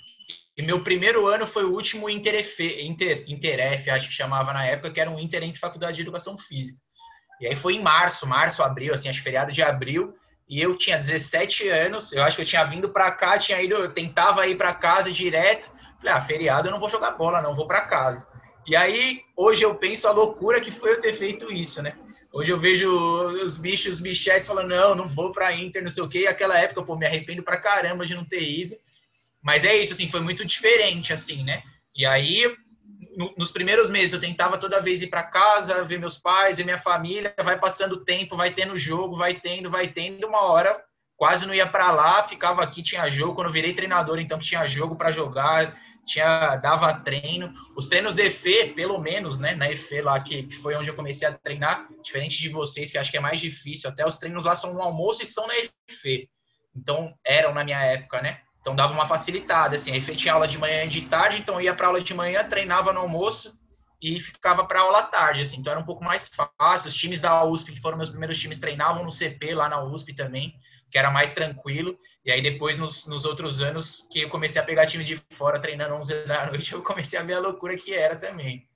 E 0.59 0.61
meu 0.61 0.83
primeiro 0.83 1.25
ano 1.25 1.47
foi 1.47 1.63
o 1.63 1.71
último 1.71 2.09
Interf, 2.09 2.59
Inter, 2.59 3.23
Interf, 3.29 3.89
acho 3.89 4.09
que 4.09 4.13
chamava 4.13 4.51
na 4.51 4.65
época, 4.65 4.91
que 4.91 4.99
era 4.99 5.09
um 5.09 5.17
Inter 5.17 5.41
entre 5.41 5.57
Faculdade 5.57 5.95
de 5.95 6.01
Educação 6.01 6.37
Física. 6.37 6.77
E 7.39 7.47
aí 7.47 7.55
foi 7.55 7.75
em 7.75 7.81
março, 7.81 8.27
março, 8.27 8.61
abril, 8.61 8.93
assim, 8.93 9.07
acho 9.07 9.23
feriado 9.23 9.53
de 9.53 9.63
abril, 9.63 10.13
e 10.49 10.59
eu 10.59 10.75
tinha 10.75 10.97
17 10.97 11.69
anos, 11.69 12.11
eu 12.11 12.21
acho 12.23 12.35
que 12.35 12.41
eu 12.41 12.45
tinha 12.45 12.65
vindo 12.65 12.89
para 12.89 13.09
cá, 13.09 13.37
tinha 13.37 13.61
ido, 13.61 13.73
eu 13.75 13.89
tentava 13.89 14.45
ir 14.47 14.57
para 14.57 14.73
casa 14.73 15.09
direto. 15.09 15.71
Falei, 15.97 16.13
ah, 16.13 16.19
feriado 16.19 16.67
eu 16.67 16.73
não 16.73 16.79
vou 16.79 16.89
jogar 16.89 17.11
bola, 17.11 17.41
não, 17.41 17.55
vou 17.55 17.65
para 17.65 17.79
casa. 17.79 18.27
E 18.67 18.75
aí, 18.75 19.21
hoje 19.37 19.63
eu 19.63 19.73
penso 19.75 20.09
a 20.09 20.11
loucura 20.11 20.59
que 20.59 20.71
foi 20.71 20.91
eu 20.91 20.99
ter 20.99 21.13
feito 21.13 21.49
isso, 21.49 21.81
né? 21.81 21.95
Hoje 22.33 22.51
eu 22.51 22.59
vejo 22.59 22.89
os 23.45 23.55
bichos, 23.55 23.95
os 23.95 24.01
bichetes 24.01 24.49
falando, 24.49 24.67
não, 24.67 24.93
não 24.93 25.07
vou 25.07 25.31
para 25.31 25.55
Inter, 25.55 25.81
não 25.81 25.89
sei 25.89 26.03
o 26.03 26.09
quê. 26.09 26.23
E 26.23 26.27
aquela 26.27 26.59
época, 26.59 26.83
pô, 26.83 26.97
me 26.97 27.05
arrependo 27.05 27.43
pra 27.43 27.55
caramba 27.55 28.05
de 28.05 28.13
não 28.13 28.25
ter 28.25 28.43
ido. 28.43 28.75
Mas 29.41 29.63
é 29.63 29.75
isso, 29.75 29.93
assim, 29.93 30.07
foi 30.07 30.21
muito 30.21 30.45
diferente, 30.45 31.13
assim, 31.13 31.43
né? 31.43 31.63
E 31.95 32.05
aí, 32.05 32.43
no, 33.17 33.33
nos 33.37 33.51
primeiros 33.51 33.89
meses, 33.89 34.13
eu 34.13 34.19
tentava 34.19 34.57
toda 34.57 34.81
vez 34.81 35.01
ir 35.01 35.07
para 35.07 35.23
casa, 35.23 35.83
ver 35.83 35.99
meus 35.99 36.17
pais, 36.17 36.57
ver 36.57 36.63
minha 36.63 36.77
família, 36.77 37.33
vai 37.43 37.57
passando 37.59 37.93
o 37.93 38.03
tempo, 38.03 38.35
vai 38.35 38.51
tendo 38.51 38.77
jogo, 38.77 39.15
vai 39.15 39.39
tendo, 39.39 39.69
vai 39.69 39.87
tendo, 39.87 40.27
uma 40.27 40.41
hora 40.41 40.83
quase 41.19 41.45
não 41.45 41.53
ia 41.53 41.67
para 41.67 41.91
lá, 41.91 42.23
ficava 42.23 42.63
aqui, 42.63 42.81
tinha 42.81 43.09
jogo. 43.09 43.35
Quando 43.35 43.51
virei 43.51 43.73
treinador, 43.73 44.19
então 44.19 44.39
tinha 44.39 44.65
jogo 44.65 44.95
para 44.95 45.11
jogar, 45.11 45.77
tinha 46.05 46.55
dava 46.55 46.93
treino. 46.93 47.53
Os 47.75 47.89
treinos 47.89 48.15
de 48.15 48.25
EFE, 48.25 48.73
pelo 48.73 48.97
menos, 48.97 49.37
né, 49.37 49.53
na 49.53 49.69
EFE 49.69 50.01
lá, 50.01 50.17
que, 50.21 50.43
que 50.43 50.55
foi 50.55 50.75
onde 50.75 50.89
eu 50.89 50.95
comecei 50.95 51.27
a 51.27 51.33
treinar, 51.33 51.89
diferente 52.01 52.39
de 52.39 52.47
vocês, 52.47 52.89
que 52.89 52.97
acho 52.97 53.11
que 53.11 53.17
é 53.17 53.19
mais 53.19 53.41
difícil, 53.41 53.89
até 53.89 54.07
os 54.07 54.17
treinos 54.17 54.45
lá 54.45 54.55
são 54.55 54.73
no 54.73 54.81
almoço 54.81 55.21
e 55.21 55.25
são 55.25 55.45
na 55.45 55.53
EFE. 55.57 56.29
Então, 56.73 57.13
eram 57.25 57.53
na 57.53 57.65
minha 57.65 57.83
época, 57.83 58.21
né? 58.21 58.39
Então 58.61 58.75
dava 58.75 58.93
uma 58.93 59.05
facilitada, 59.05 59.75
assim, 59.75 59.91
aí 59.91 60.01
tinha 60.01 60.33
aula 60.33 60.47
de 60.47 60.57
manhã 60.57 60.83
e 60.83 60.89
de 60.89 61.01
tarde, 61.01 61.37
então 61.37 61.61
ia 61.61 61.73
para 61.73 61.87
aula 61.87 62.01
de 62.01 62.13
manhã, 62.13 62.43
treinava 62.43 62.91
no 62.91 62.99
almoço 62.99 63.57
e 64.01 64.19
ficava 64.19 64.63
para 64.65 64.79
aula 64.79 64.99
à 64.99 65.03
tarde, 65.03 65.41
assim, 65.41 65.57
então 65.57 65.71
era 65.71 65.81
um 65.81 65.85
pouco 65.85 66.03
mais 66.03 66.29
fácil. 66.29 66.87
Os 66.87 66.95
times 66.95 67.19
da 67.19 67.43
USP, 67.43 67.73
que 67.73 67.81
foram 67.81 67.97
meus 67.97 68.09
primeiros 68.09 68.37
times, 68.37 68.57
treinavam 68.57 69.03
no 69.03 69.11
CP 69.11 69.53
lá 69.53 69.67
na 69.67 69.83
USP 69.83 70.13
também, 70.13 70.53
que 70.89 70.97
era 70.97 71.11
mais 71.11 71.31
tranquilo. 71.31 71.97
E 72.23 72.31
aí 72.31 72.41
depois, 72.41 72.77
nos, 72.77 73.05
nos 73.05 73.25
outros 73.25 73.61
anos, 73.61 74.07
que 74.11 74.21
eu 74.21 74.29
comecei 74.29 74.61
a 74.61 74.65
pegar 74.65 74.85
times 74.85 75.07
de 75.07 75.21
fora 75.31 75.59
treinando 75.59 75.95
11 75.95 76.25
da 76.25 76.45
noite, 76.45 76.71
eu 76.73 76.81
comecei 76.81 77.19
a 77.19 77.23
ver 77.23 77.33
a 77.33 77.39
loucura 77.39 77.75
que 77.75 77.93
era 77.93 78.15
também. 78.15 78.68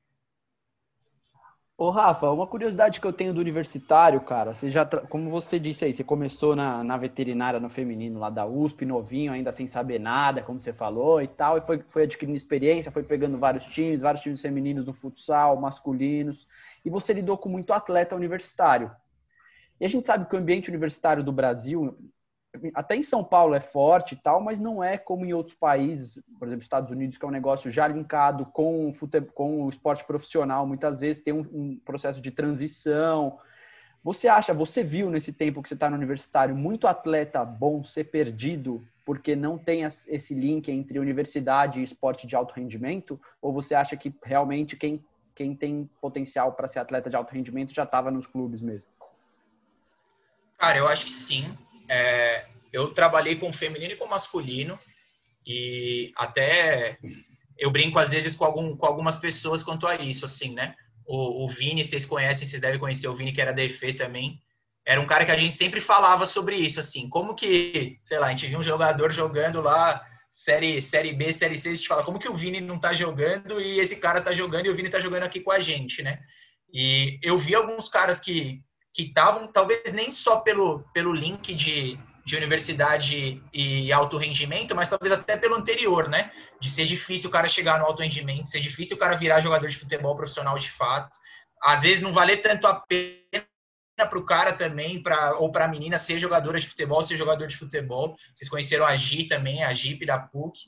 Ô, 1.83 1.89
Rafa, 1.89 2.31
uma 2.31 2.47
curiosidade 2.47 3.01
que 3.01 3.05
eu 3.05 3.11
tenho 3.11 3.33
do 3.33 3.41
universitário, 3.41 4.21
cara, 4.21 4.53
você 4.53 4.71
já, 4.71 4.85
como 4.85 5.29
você 5.29 5.59
disse 5.59 5.83
aí, 5.83 5.91
você 5.91 6.01
começou 6.01 6.55
na, 6.55 6.81
na 6.81 6.95
veterinária 6.95 7.59
no 7.59 7.69
feminino 7.69 8.21
lá 8.21 8.29
da 8.29 8.45
USP, 8.45 8.85
novinho, 8.85 9.33
ainda 9.33 9.51
sem 9.51 9.67
saber 9.67 9.99
nada, 9.99 10.41
como 10.41 10.61
você 10.61 10.71
falou 10.71 11.21
e 11.21 11.27
tal, 11.27 11.57
e 11.57 11.61
foi, 11.61 11.83
foi 11.89 12.03
adquirindo 12.03 12.37
experiência, 12.37 12.89
foi 12.89 13.03
pegando 13.03 13.37
vários 13.37 13.65
times, 13.65 13.99
vários 13.99 14.23
times 14.23 14.39
femininos 14.39 14.85
no 14.85 14.93
futsal, 14.93 15.59
masculinos, 15.59 16.47
e 16.85 16.89
você 16.89 17.11
lidou 17.11 17.37
com 17.37 17.49
muito 17.49 17.73
atleta 17.73 18.15
universitário. 18.15 18.89
E 19.77 19.83
a 19.83 19.89
gente 19.89 20.05
sabe 20.05 20.25
que 20.29 20.35
o 20.37 20.39
ambiente 20.39 20.69
universitário 20.69 21.21
do 21.21 21.33
Brasil, 21.33 21.97
até 22.73 22.95
em 22.95 23.03
São 23.03 23.23
Paulo 23.23 23.55
é 23.55 23.59
forte 23.59 24.13
e 24.13 24.17
tal, 24.17 24.39
mas 24.39 24.59
não 24.59 24.83
é 24.83 24.97
como 24.97 25.25
em 25.25 25.33
outros 25.33 25.55
países, 25.55 26.19
por 26.37 26.47
exemplo, 26.47 26.61
Estados 26.61 26.91
Unidos, 26.91 27.17
que 27.17 27.25
é 27.25 27.27
um 27.27 27.31
negócio 27.31 27.71
já 27.71 27.87
linkado 27.87 28.45
com 28.45 28.89
o, 28.89 28.93
fute... 28.93 29.21
com 29.21 29.65
o 29.65 29.69
esporte 29.69 30.05
profissional, 30.05 30.67
muitas 30.67 30.99
vezes 30.99 31.23
tem 31.23 31.33
um, 31.33 31.41
um, 31.51 31.79
processo 31.83 32.21
de 32.21 32.29
transição. 32.29 33.39
Você 34.03 34.27
acha, 34.27 34.53
você 34.53 34.83
viu 34.83 35.09
nesse 35.09 35.33
tempo 35.33 35.63
que 35.63 35.69
você 35.69 35.73
está 35.73 35.89
no 35.89 35.95
universitário, 35.95 36.55
muito 36.55 36.87
atleta 36.87 37.43
bom 37.43 37.83
ser 37.83 38.05
perdido 38.05 38.85
porque 39.05 39.35
não 39.35 39.57
tem 39.57 39.83
esse 39.83 40.33
link 40.33 40.69
entre 40.69 40.99
universidade 40.99 41.79
e 41.79 41.83
esporte 41.83 42.27
de 42.27 42.35
alto 42.35 42.53
rendimento? 42.53 43.19
Ou 43.41 43.51
você 43.51 43.75
acha 43.75 43.97
que 43.97 44.13
realmente 44.23 44.77
quem, 44.77 45.03
quem 45.35 45.55
tem 45.55 45.89
potencial 45.99 46.53
para 46.53 46.67
ser 46.67 46.79
atleta 46.79 47.09
de 47.09 47.15
alto 47.15 47.33
rendimento 47.33 47.73
já 47.73 47.83
estava 47.83 48.11
nos 48.11 48.27
clubes 48.27 48.61
mesmo? 48.61 48.91
Cara, 50.57 50.77
eu 50.77 50.87
acho 50.87 51.05
que 51.05 51.11
sim 51.11 51.57
é, 51.89 52.45
eu 52.71 52.93
trabalhei 52.93 53.35
com 53.35 53.53
feminino 53.53 53.93
e 53.93 53.95
com 53.95 54.07
masculino 54.07 54.79
e 55.45 56.11
até 56.15 56.97
eu 57.57 57.69
brinco 57.69 57.99
às 57.99 58.11
vezes 58.11 58.35
com, 58.35 58.45
algum, 58.45 58.75
com 58.75 58.85
algumas 58.85 59.17
pessoas 59.17 59.63
quanto 59.63 59.87
a 59.87 59.95
isso, 59.95 60.25
assim, 60.25 60.53
né? 60.53 60.75
O, 61.05 61.43
o 61.43 61.47
Vini, 61.47 61.83
vocês 61.83 62.05
conhecem, 62.05 62.47
vocês 62.47 62.61
devem 62.61 62.79
conhecer 62.79 63.07
o 63.07 63.13
Vini, 63.13 63.33
que 63.33 63.41
era 63.41 63.53
DF 63.53 63.93
também. 63.93 64.39
Era 64.85 64.99
um 64.99 65.05
cara 65.05 65.25
que 65.25 65.31
a 65.31 65.37
gente 65.37 65.55
sempre 65.55 65.79
falava 65.79 66.25
sobre 66.25 66.55
isso, 66.55 66.79
assim, 66.79 67.07
como 67.09 67.35
que, 67.35 67.99
sei 68.03 68.19
lá, 68.19 68.27
a 68.27 68.29
gente 68.31 68.47
viu 68.47 68.59
um 68.59 68.63
jogador 68.63 69.11
jogando 69.11 69.61
lá, 69.61 70.05
série, 70.29 70.81
série 70.81 71.13
B, 71.13 71.31
série 71.31 71.57
C, 71.57 71.69
a 71.69 71.75
gente 71.75 71.87
fala, 71.87 72.03
como 72.03 72.19
que 72.19 72.27
o 72.27 72.33
Vini 72.33 72.59
não 72.59 72.79
tá 72.79 72.93
jogando 72.93 73.61
e 73.61 73.79
esse 73.79 73.97
cara 73.97 74.19
tá 74.19 74.33
jogando 74.33 74.65
e 74.65 74.69
o 74.69 74.75
Vini 74.75 74.89
tá 74.89 74.99
jogando 74.99 75.23
aqui 75.23 75.39
com 75.39 75.51
a 75.51 75.59
gente, 75.59 76.01
né? 76.01 76.19
E 76.73 77.19
eu 77.21 77.37
vi 77.37 77.53
alguns 77.53 77.87
caras 77.87 78.19
que 78.19 78.61
que 78.93 79.03
estavam, 79.03 79.47
talvez 79.47 79.91
nem 79.91 80.11
só 80.11 80.37
pelo, 80.37 80.79
pelo 80.93 81.11
link 81.11 81.53
de, 81.55 81.97
de 82.23 82.37
universidade 82.37 83.41
e 83.51 83.91
alto 83.91 84.17
rendimento, 84.17 84.75
mas 84.75 84.87
talvez 84.87 85.11
até 85.11 85.35
pelo 85.35 85.55
anterior, 85.55 86.07
né? 86.07 86.31
De 86.59 86.69
ser 86.69 86.85
difícil 86.85 87.29
o 87.29 87.33
cara 87.33 87.47
chegar 87.47 87.79
no 87.79 87.85
alto 87.85 88.03
rendimento, 88.03 88.47
ser 88.47 88.59
difícil 88.59 88.95
o 88.95 88.99
cara 88.99 89.15
virar 89.15 89.39
jogador 89.39 89.67
de 89.67 89.77
futebol 89.77 90.15
profissional 90.15 90.57
de 90.57 90.69
fato. 90.69 91.19
Às 91.61 91.81
vezes 91.81 92.01
não 92.01 92.13
valer 92.13 92.37
tanto 92.37 92.67
a 92.67 92.75
pena 92.75 93.43
para 93.97 94.19
o 94.19 94.25
cara 94.25 94.53
também, 94.53 95.01
pra, 95.01 95.37
ou 95.37 95.51
para 95.51 95.65
a 95.65 95.67
menina 95.67 95.97
ser 95.97 96.19
jogadora 96.19 96.59
de 96.59 96.67
futebol, 96.67 97.03
ser 97.03 97.15
jogador 97.15 97.47
de 97.47 97.57
futebol. 97.57 98.15
Vocês 98.35 98.49
conheceram 98.49 98.85
a 98.85 98.95
Gi 98.95 99.25
também, 99.25 99.63
a 99.63 99.73
Jeep 99.73 100.05
da 100.05 100.19
PUC 100.19 100.67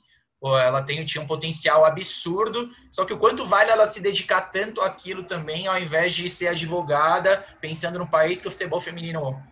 ela 0.58 0.82
tem, 0.82 1.04
tinha 1.04 1.22
um 1.22 1.26
potencial 1.26 1.84
absurdo, 1.84 2.70
só 2.90 3.04
que 3.04 3.12
o 3.12 3.18
quanto 3.18 3.46
vale 3.46 3.70
ela 3.70 3.86
se 3.86 4.00
dedicar 4.00 4.42
tanto 4.52 4.80
àquilo 4.80 5.24
também, 5.24 5.66
ao 5.66 5.78
invés 5.78 6.14
de 6.14 6.28
ser 6.28 6.48
advogada, 6.48 7.44
pensando 7.60 7.98
no 7.98 8.08
país 8.08 8.40
que 8.40 8.48
o 8.48 8.50
futebol 8.50 8.80
feminino 8.80 9.42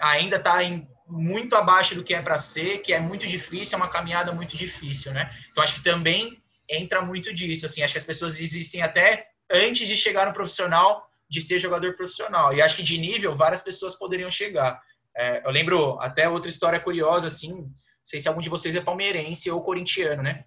ainda 0.00 0.36
está 0.36 0.58
muito 1.06 1.54
abaixo 1.54 1.94
do 1.94 2.02
que 2.02 2.14
é 2.14 2.22
para 2.22 2.38
ser, 2.38 2.78
que 2.78 2.92
é 2.92 2.98
muito 2.98 3.26
difícil, 3.26 3.76
é 3.76 3.82
uma 3.82 3.88
caminhada 3.88 4.32
muito 4.32 4.56
difícil, 4.56 5.12
né? 5.12 5.30
Então 5.50 5.62
acho 5.62 5.74
que 5.74 5.82
também 5.82 6.42
entra 6.68 7.02
muito 7.02 7.32
disso, 7.32 7.66
assim, 7.66 7.82
acho 7.82 7.94
que 7.94 7.98
as 7.98 8.04
pessoas 8.04 8.40
existem 8.40 8.82
até 8.82 9.28
antes 9.50 9.86
de 9.86 9.96
chegar 9.96 10.26
no 10.26 10.32
profissional, 10.32 11.06
de 11.28 11.40
ser 11.40 11.58
jogador 11.58 11.94
profissional, 11.94 12.54
e 12.54 12.62
acho 12.62 12.76
que 12.76 12.82
de 12.82 12.98
nível 12.98 13.34
várias 13.34 13.60
pessoas 13.60 13.94
poderiam 13.94 14.30
chegar. 14.30 14.80
É, 15.16 15.46
eu 15.46 15.50
lembro 15.50 15.98
até 16.00 16.28
outra 16.28 16.50
história 16.50 16.80
curiosa, 16.80 17.28
assim, 17.28 17.70
sei 18.04 18.20
se 18.20 18.28
algum 18.28 18.40
de 18.40 18.50
vocês 18.50 18.76
é 18.76 18.80
palmeirense 18.80 19.50
ou 19.50 19.62
corintiano, 19.62 20.22
né? 20.22 20.44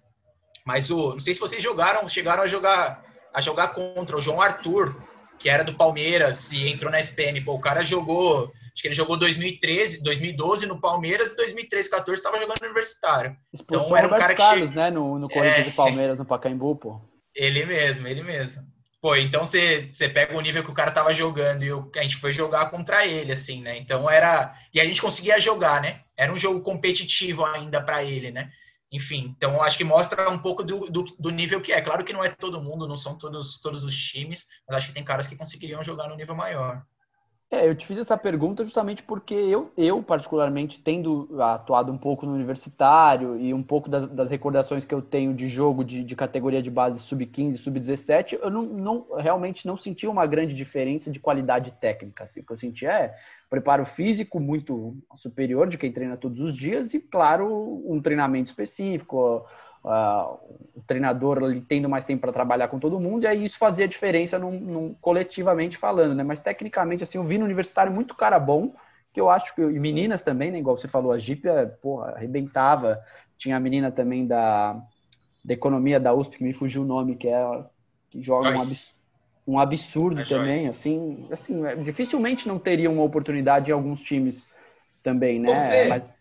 Mas 0.64 0.90
o, 0.90 1.14
não 1.14 1.20
sei 1.20 1.34
se 1.34 1.40
vocês 1.40 1.62
jogaram, 1.62 2.08
chegaram 2.08 2.42
a 2.42 2.46
jogar 2.46 3.04
a 3.32 3.40
jogar 3.40 3.68
contra 3.68 4.16
o 4.16 4.20
João 4.20 4.40
Arthur, 4.40 4.96
que 5.38 5.48
era 5.48 5.62
do 5.62 5.74
Palmeiras 5.74 6.50
e 6.50 6.68
entrou 6.68 6.90
na 6.90 6.98
SPM. 6.98 7.40
Pô, 7.42 7.54
o 7.54 7.60
cara 7.60 7.82
jogou, 7.82 8.50
acho 8.72 8.82
que 8.82 8.88
ele 8.88 8.94
jogou 8.94 9.16
2013, 9.16 10.02
2012 10.02 10.66
no 10.66 10.80
Palmeiras 10.80 11.32
e 11.32 11.36
2013, 11.36 11.90
14 11.90 12.20
estava 12.20 12.40
jogando 12.40 12.60
no 12.60 12.66
Universitário. 12.66 13.36
Expulsou 13.52 13.86
então 13.86 13.96
era 13.96 14.06
um 14.06 14.10
cara 14.10 14.34
que 14.34 14.42
Carlos, 14.42 14.72
né, 14.72 14.90
no, 14.90 15.18
no 15.18 15.28
Corinthians 15.28 15.66
é... 15.66 15.70
e 15.70 15.72
Palmeiras 15.72 16.18
no 16.18 16.24
Pacaembu, 16.24 16.76
pô. 16.76 17.00
Ele 17.34 17.64
mesmo, 17.64 18.08
ele 18.08 18.22
mesmo. 18.22 18.62
Pô, 19.00 19.14
então 19.14 19.46
você, 19.46 19.90
você 19.92 20.08
pega 20.08 20.36
o 20.36 20.40
nível 20.40 20.64
que 20.64 20.70
o 20.70 20.74
cara 20.74 20.90
tava 20.90 21.12
jogando 21.12 21.62
e 21.62 21.72
o, 21.72 21.90
a 21.94 22.02
gente 22.02 22.16
foi 22.16 22.32
jogar 22.32 22.68
contra 22.68 23.06
ele, 23.06 23.30
assim, 23.30 23.62
né? 23.62 23.78
Então 23.78 24.10
era. 24.10 24.54
E 24.74 24.80
a 24.80 24.84
gente 24.84 25.00
conseguia 25.00 25.38
jogar, 25.38 25.80
né? 25.80 26.02
Era 26.16 26.32
um 26.32 26.36
jogo 26.36 26.60
competitivo 26.60 27.44
ainda 27.44 27.80
para 27.80 28.02
ele, 28.02 28.32
né? 28.32 28.50
Enfim, 28.90 29.34
então 29.36 29.62
acho 29.62 29.76
que 29.76 29.84
mostra 29.84 30.28
um 30.30 30.38
pouco 30.38 30.64
do, 30.64 30.90
do, 30.90 31.04
do, 31.04 31.30
nível 31.30 31.60
que 31.60 31.72
é. 31.72 31.80
Claro 31.80 32.04
que 32.04 32.12
não 32.12 32.24
é 32.24 32.30
todo 32.30 32.60
mundo, 32.60 32.88
não 32.88 32.96
são 32.96 33.16
todos, 33.16 33.60
todos 33.60 33.84
os 33.84 33.94
times, 33.94 34.46
mas 34.66 34.78
acho 34.78 34.88
que 34.88 34.94
tem 34.94 35.04
caras 35.04 35.28
que 35.28 35.36
conseguiriam 35.36 35.84
jogar 35.84 36.08
no 36.08 36.16
nível 36.16 36.34
maior. 36.34 36.82
É, 37.50 37.66
eu 37.66 37.74
te 37.74 37.86
fiz 37.86 37.96
essa 37.96 38.16
pergunta 38.16 38.62
justamente 38.62 39.02
porque 39.02 39.32
eu, 39.32 39.72
eu 39.74 40.02
particularmente, 40.02 40.78
tendo 40.82 41.26
atuado 41.40 41.90
um 41.90 41.96
pouco 41.96 42.26
no 42.26 42.34
universitário 42.34 43.40
e 43.40 43.54
um 43.54 43.62
pouco 43.62 43.88
das, 43.88 44.06
das 44.06 44.30
recordações 44.30 44.84
que 44.84 44.94
eu 44.94 45.00
tenho 45.00 45.32
de 45.32 45.48
jogo 45.48 45.82
de, 45.82 46.04
de 46.04 46.14
categoria 46.14 46.60
de 46.60 46.70
base 46.70 46.98
sub-15, 46.98 47.56
sub-17, 47.56 48.38
eu 48.42 48.50
não, 48.50 48.62
não, 48.64 49.06
realmente 49.16 49.66
não 49.66 49.78
senti 49.78 50.06
uma 50.06 50.26
grande 50.26 50.54
diferença 50.54 51.10
de 51.10 51.18
qualidade 51.18 51.72
técnica. 51.72 52.24
Assim. 52.24 52.40
O 52.40 52.44
que 52.44 52.52
eu 52.52 52.56
senti 52.56 52.84
é 52.84 53.16
preparo 53.48 53.86
físico 53.86 54.38
muito 54.38 54.94
superior 55.16 55.68
de 55.68 55.78
quem 55.78 55.90
treina 55.90 56.18
todos 56.18 56.40
os 56.40 56.54
dias 56.54 56.92
e, 56.92 57.00
claro, 57.00 57.82
um 57.86 57.98
treinamento 58.02 58.50
específico, 58.50 59.46
o 59.84 60.82
treinador 60.86 61.42
ali 61.42 61.60
tendo 61.60 61.88
mais 61.88 62.04
tempo 62.04 62.20
para 62.20 62.32
trabalhar 62.32 62.68
com 62.68 62.78
todo 62.78 63.00
mundo, 63.00 63.24
e 63.24 63.26
aí 63.26 63.44
isso 63.44 63.58
fazia 63.58 63.88
diferença 63.88 64.38
num, 64.38 64.58
num, 64.58 64.94
coletivamente 65.00 65.76
falando, 65.76 66.14
né? 66.14 66.22
Mas 66.22 66.40
tecnicamente, 66.40 67.02
assim, 67.02 67.18
eu 67.18 67.24
vi 67.24 67.38
no 67.38 67.44
universitário 67.44 67.92
muito 67.92 68.14
cara 68.14 68.38
bom, 68.38 68.74
que 69.12 69.20
eu 69.20 69.30
acho 69.30 69.54
que, 69.54 69.62
e 69.62 69.80
meninas 69.80 70.22
também, 70.22 70.50
né? 70.50 70.58
Igual 70.58 70.76
você 70.76 70.88
falou, 70.88 71.12
a 71.12 71.18
Jeep, 71.18 71.42
porra, 71.80 72.12
arrebentava. 72.12 73.00
Tinha 73.36 73.56
a 73.56 73.60
menina 73.60 73.90
também 73.90 74.26
da, 74.26 74.80
da 75.44 75.54
economia 75.54 75.98
da 75.98 76.12
USP, 76.12 76.38
que 76.38 76.44
me 76.44 76.52
fugiu 76.52 76.82
o 76.82 76.86
nome, 76.86 77.16
que 77.16 77.28
é 77.28 77.64
que 78.10 78.20
joga 78.20 78.50
um 78.50 78.54
absurdo, 78.54 78.94
um 79.46 79.58
absurdo 79.58 80.24
também, 80.24 80.64
Joyce. 80.64 80.68
assim, 80.68 81.28
assim, 81.30 81.66
é, 81.66 81.76
dificilmente 81.76 82.48
não 82.48 82.58
teria 82.58 82.90
uma 82.90 83.02
oportunidade 83.02 83.70
em 83.70 83.74
alguns 83.74 84.00
times 84.00 84.48
também, 85.02 85.38
né? 85.38 85.50
Mas, 85.88 86.14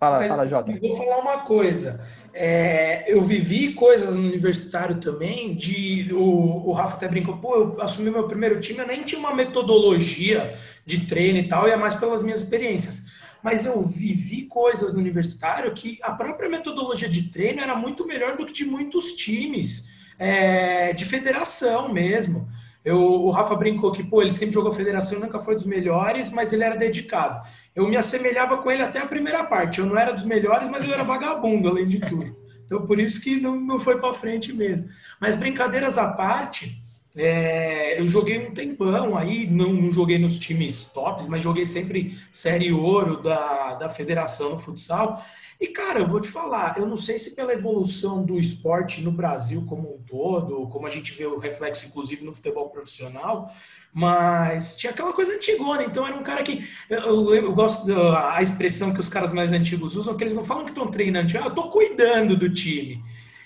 fala, 0.00 0.18
Mas 0.18 0.28
fala, 0.28 0.46
Jota. 0.48 0.72
Vou 0.80 0.96
falar 0.96 1.18
uma 1.18 1.38
coisa. 1.40 2.04
É, 2.32 3.04
eu 3.12 3.22
vivi 3.22 3.74
coisas 3.74 4.14
no 4.14 4.22
universitário 4.22 4.96
também, 4.96 5.54
de 5.54 6.08
o, 6.12 6.68
o 6.68 6.72
Rafa 6.72 6.96
até 6.96 7.08
brincou, 7.08 7.36
pô, 7.36 7.54
eu 7.56 7.82
assumi 7.82 8.10
meu 8.10 8.26
primeiro 8.26 8.58
time, 8.60 8.78
eu 8.78 8.86
nem 8.86 9.02
tinha 9.02 9.18
uma 9.18 9.34
metodologia 9.34 10.54
de 10.86 11.06
treino 11.06 11.38
e 11.38 11.48
tal, 11.48 11.68
e 11.68 11.72
é 11.72 11.76
mais 11.76 11.94
pelas 11.96 12.22
minhas 12.22 12.40
experiências. 12.40 13.06
Mas 13.42 13.66
eu 13.66 13.80
vivi 13.80 14.42
coisas 14.42 14.92
no 14.92 15.00
universitário 15.00 15.72
que 15.72 15.98
a 16.02 16.12
própria 16.12 16.48
metodologia 16.48 17.08
de 17.08 17.30
treino 17.30 17.60
era 17.60 17.74
muito 17.74 18.06
melhor 18.06 18.36
do 18.36 18.46
que 18.46 18.52
de 18.52 18.64
muitos 18.64 19.14
times 19.14 19.88
é, 20.18 20.92
de 20.92 21.04
federação 21.04 21.92
mesmo. 21.92 22.48
Eu, 22.84 22.98
o 22.98 23.30
Rafa 23.30 23.54
brincou 23.54 23.92
que, 23.92 24.02
pô, 24.02 24.22
ele 24.22 24.32
sempre 24.32 24.54
jogou 24.54 24.72
federação, 24.72 25.20
nunca 25.20 25.38
foi 25.38 25.54
dos 25.54 25.66
melhores, 25.66 26.30
mas 26.30 26.52
ele 26.52 26.64
era 26.64 26.76
dedicado. 26.76 27.46
Eu 27.74 27.86
me 27.86 27.96
assemelhava 27.96 28.56
com 28.58 28.70
ele 28.70 28.82
até 28.82 29.00
a 29.00 29.06
primeira 29.06 29.44
parte. 29.44 29.80
Eu 29.80 29.86
não 29.86 29.98
era 29.98 30.12
dos 30.12 30.24
melhores, 30.24 30.68
mas 30.68 30.84
eu 30.84 30.92
era 30.92 31.04
vagabundo, 31.04 31.68
além 31.68 31.86
de 31.86 32.00
tudo. 32.00 32.34
Então, 32.64 32.86
por 32.86 32.98
isso 32.98 33.20
que 33.20 33.40
não, 33.40 33.60
não 33.60 33.78
foi 33.78 33.98
para 33.98 34.14
frente 34.14 34.52
mesmo. 34.52 34.88
Mas 35.20 35.36
brincadeiras 35.36 35.98
à 35.98 36.12
parte, 36.12 36.80
é, 37.16 38.00
eu 38.00 38.06
joguei 38.06 38.38
um 38.38 38.54
tempão 38.54 39.16
aí, 39.16 39.44
não, 39.46 39.72
não, 39.72 39.90
joguei 39.90 40.16
nos 40.16 40.38
times 40.38 40.84
tops, 40.84 41.26
mas 41.26 41.42
joguei 41.42 41.66
sempre 41.66 42.16
Série 42.30 42.72
Ouro 42.72 43.20
da, 43.20 43.74
da 43.74 43.88
federação 43.88 44.50
no 44.50 44.58
futsal. 44.58 45.20
E, 45.60 45.66
cara, 45.66 46.00
eu 46.00 46.06
vou 46.06 46.20
te 46.20 46.28
falar, 46.28 46.78
eu 46.78 46.86
não 46.86 46.96
sei 46.96 47.18
se 47.18 47.34
pela 47.34 47.52
evolução 47.52 48.24
do 48.24 48.38
esporte 48.38 49.02
no 49.02 49.10
Brasil 49.10 49.66
como 49.68 49.96
um 49.96 49.98
todo, 49.98 50.68
como 50.68 50.86
a 50.86 50.90
gente 50.90 51.12
vê 51.12 51.26
o 51.26 51.38
reflexo, 51.38 51.84
inclusive, 51.84 52.24
no 52.24 52.32
futebol 52.32 52.70
profissional, 52.70 53.52
mas 53.92 54.76
tinha 54.76 54.92
aquela 54.92 55.12
coisa 55.12 55.34
antigona, 55.34 55.82
então 55.82 56.06
era 56.06 56.16
um 56.16 56.22
cara 56.22 56.44
que. 56.44 56.64
Eu, 56.88 57.34
eu 57.34 57.52
gosto 57.52 57.86
da 57.86 58.40
expressão 58.40 58.94
que 58.94 59.00
os 59.00 59.08
caras 59.08 59.32
mais 59.32 59.52
antigos 59.52 59.96
usam, 59.96 60.16
que 60.16 60.22
eles 60.22 60.36
não 60.36 60.44
falam 60.44 60.64
que 60.64 60.70
estão 60.70 60.88
treinando, 60.90 61.36
ah, 61.38 61.46
eu 61.46 61.54
tô 61.54 61.64
cuidando 61.64 62.36
do 62.36 62.48
time. 62.48 63.02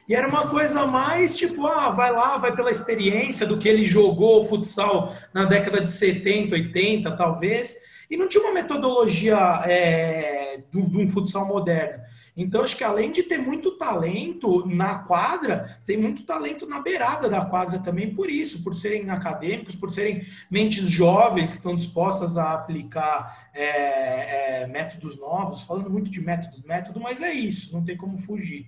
E 0.08 0.14
era 0.14 0.28
uma 0.28 0.48
coisa 0.48 0.86
mais 0.86 1.36
tipo, 1.36 1.66
ah, 1.66 1.90
vai 1.90 2.12
lá, 2.12 2.36
vai 2.36 2.54
pela 2.54 2.70
experiência 2.70 3.46
do 3.46 3.56
que 3.56 3.68
ele 3.68 3.84
jogou 3.84 4.44
futsal 4.44 5.14
na 5.32 5.44
década 5.46 5.80
de 5.80 5.90
70, 5.90 6.54
80, 6.54 7.10
talvez. 7.16 7.76
E 8.10 8.16
não 8.16 8.28
tinha 8.28 8.44
uma 8.44 8.52
metodologia 8.52 9.62
é, 9.64 10.60
de 10.70 10.78
um 10.78 11.06
futsal 11.08 11.46
moderno. 11.48 12.04
Então, 12.36 12.62
acho 12.62 12.76
que 12.76 12.82
além 12.82 13.12
de 13.12 13.22
ter 13.22 13.38
muito 13.38 13.78
talento 13.78 14.66
na 14.66 14.98
quadra, 14.98 15.78
tem 15.86 15.96
muito 15.96 16.24
talento 16.24 16.66
na 16.66 16.80
beirada 16.80 17.28
da 17.28 17.44
quadra 17.44 17.78
também, 17.78 18.12
por 18.12 18.28
isso, 18.28 18.64
por 18.64 18.74
serem 18.74 19.08
acadêmicos, 19.08 19.76
por 19.76 19.90
serem 19.90 20.22
mentes 20.50 20.90
jovens 20.90 21.52
que 21.52 21.58
estão 21.58 21.76
dispostas 21.76 22.36
a 22.36 22.52
aplicar 22.52 23.50
é, 23.54 24.62
é, 24.62 24.66
métodos 24.66 25.16
novos, 25.18 25.62
falando 25.62 25.88
muito 25.88 26.10
de 26.10 26.20
método, 26.20 26.62
método, 26.66 27.00
mas 27.00 27.22
é 27.22 27.32
isso, 27.32 27.72
não 27.72 27.84
tem 27.84 27.96
como 27.96 28.16
fugir. 28.16 28.66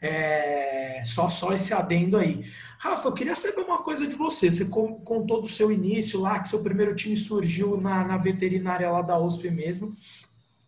É, 0.00 1.02
só, 1.04 1.28
só 1.28 1.52
esse 1.52 1.74
adendo 1.74 2.16
aí. 2.16 2.44
Rafa, 2.78 3.08
eu 3.08 3.12
queria 3.12 3.34
saber 3.34 3.60
uma 3.60 3.82
coisa 3.82 4.06
de 4.06 4.14
você. 4.14 4.50
Você 4.50 4.64
contou 4.66 5.42
do 5.42 5.48
seu 5.48 5.70
início 5.70 6.20
lá, 6.20 6.38
que 6.38 6.48
seu 6.48 6.62
primeiro 6.62 6.94
time 6.94 7.16
surgiu 7.16 7.78
na, 7.78 8.04
na 8.04 8.16
veterinária 8.16 8.90
lá 8.90 9.02
da 9.02 9.18
USP 9.18 9.50
mesmo. 9.50 9.94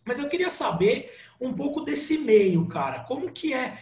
Mas 0.05 0.19
eu 0.19 0.29
queria 0.29 0.49
saber 0.49 1.11
um 1.39 1.53
pouco 1.53 1.81
desse 1.81 2.19
meio, 2.19 2.65
cara. 2.67 2.99
Como 3.01 3.31
que 3.31 3.53
é? 3.53 3.77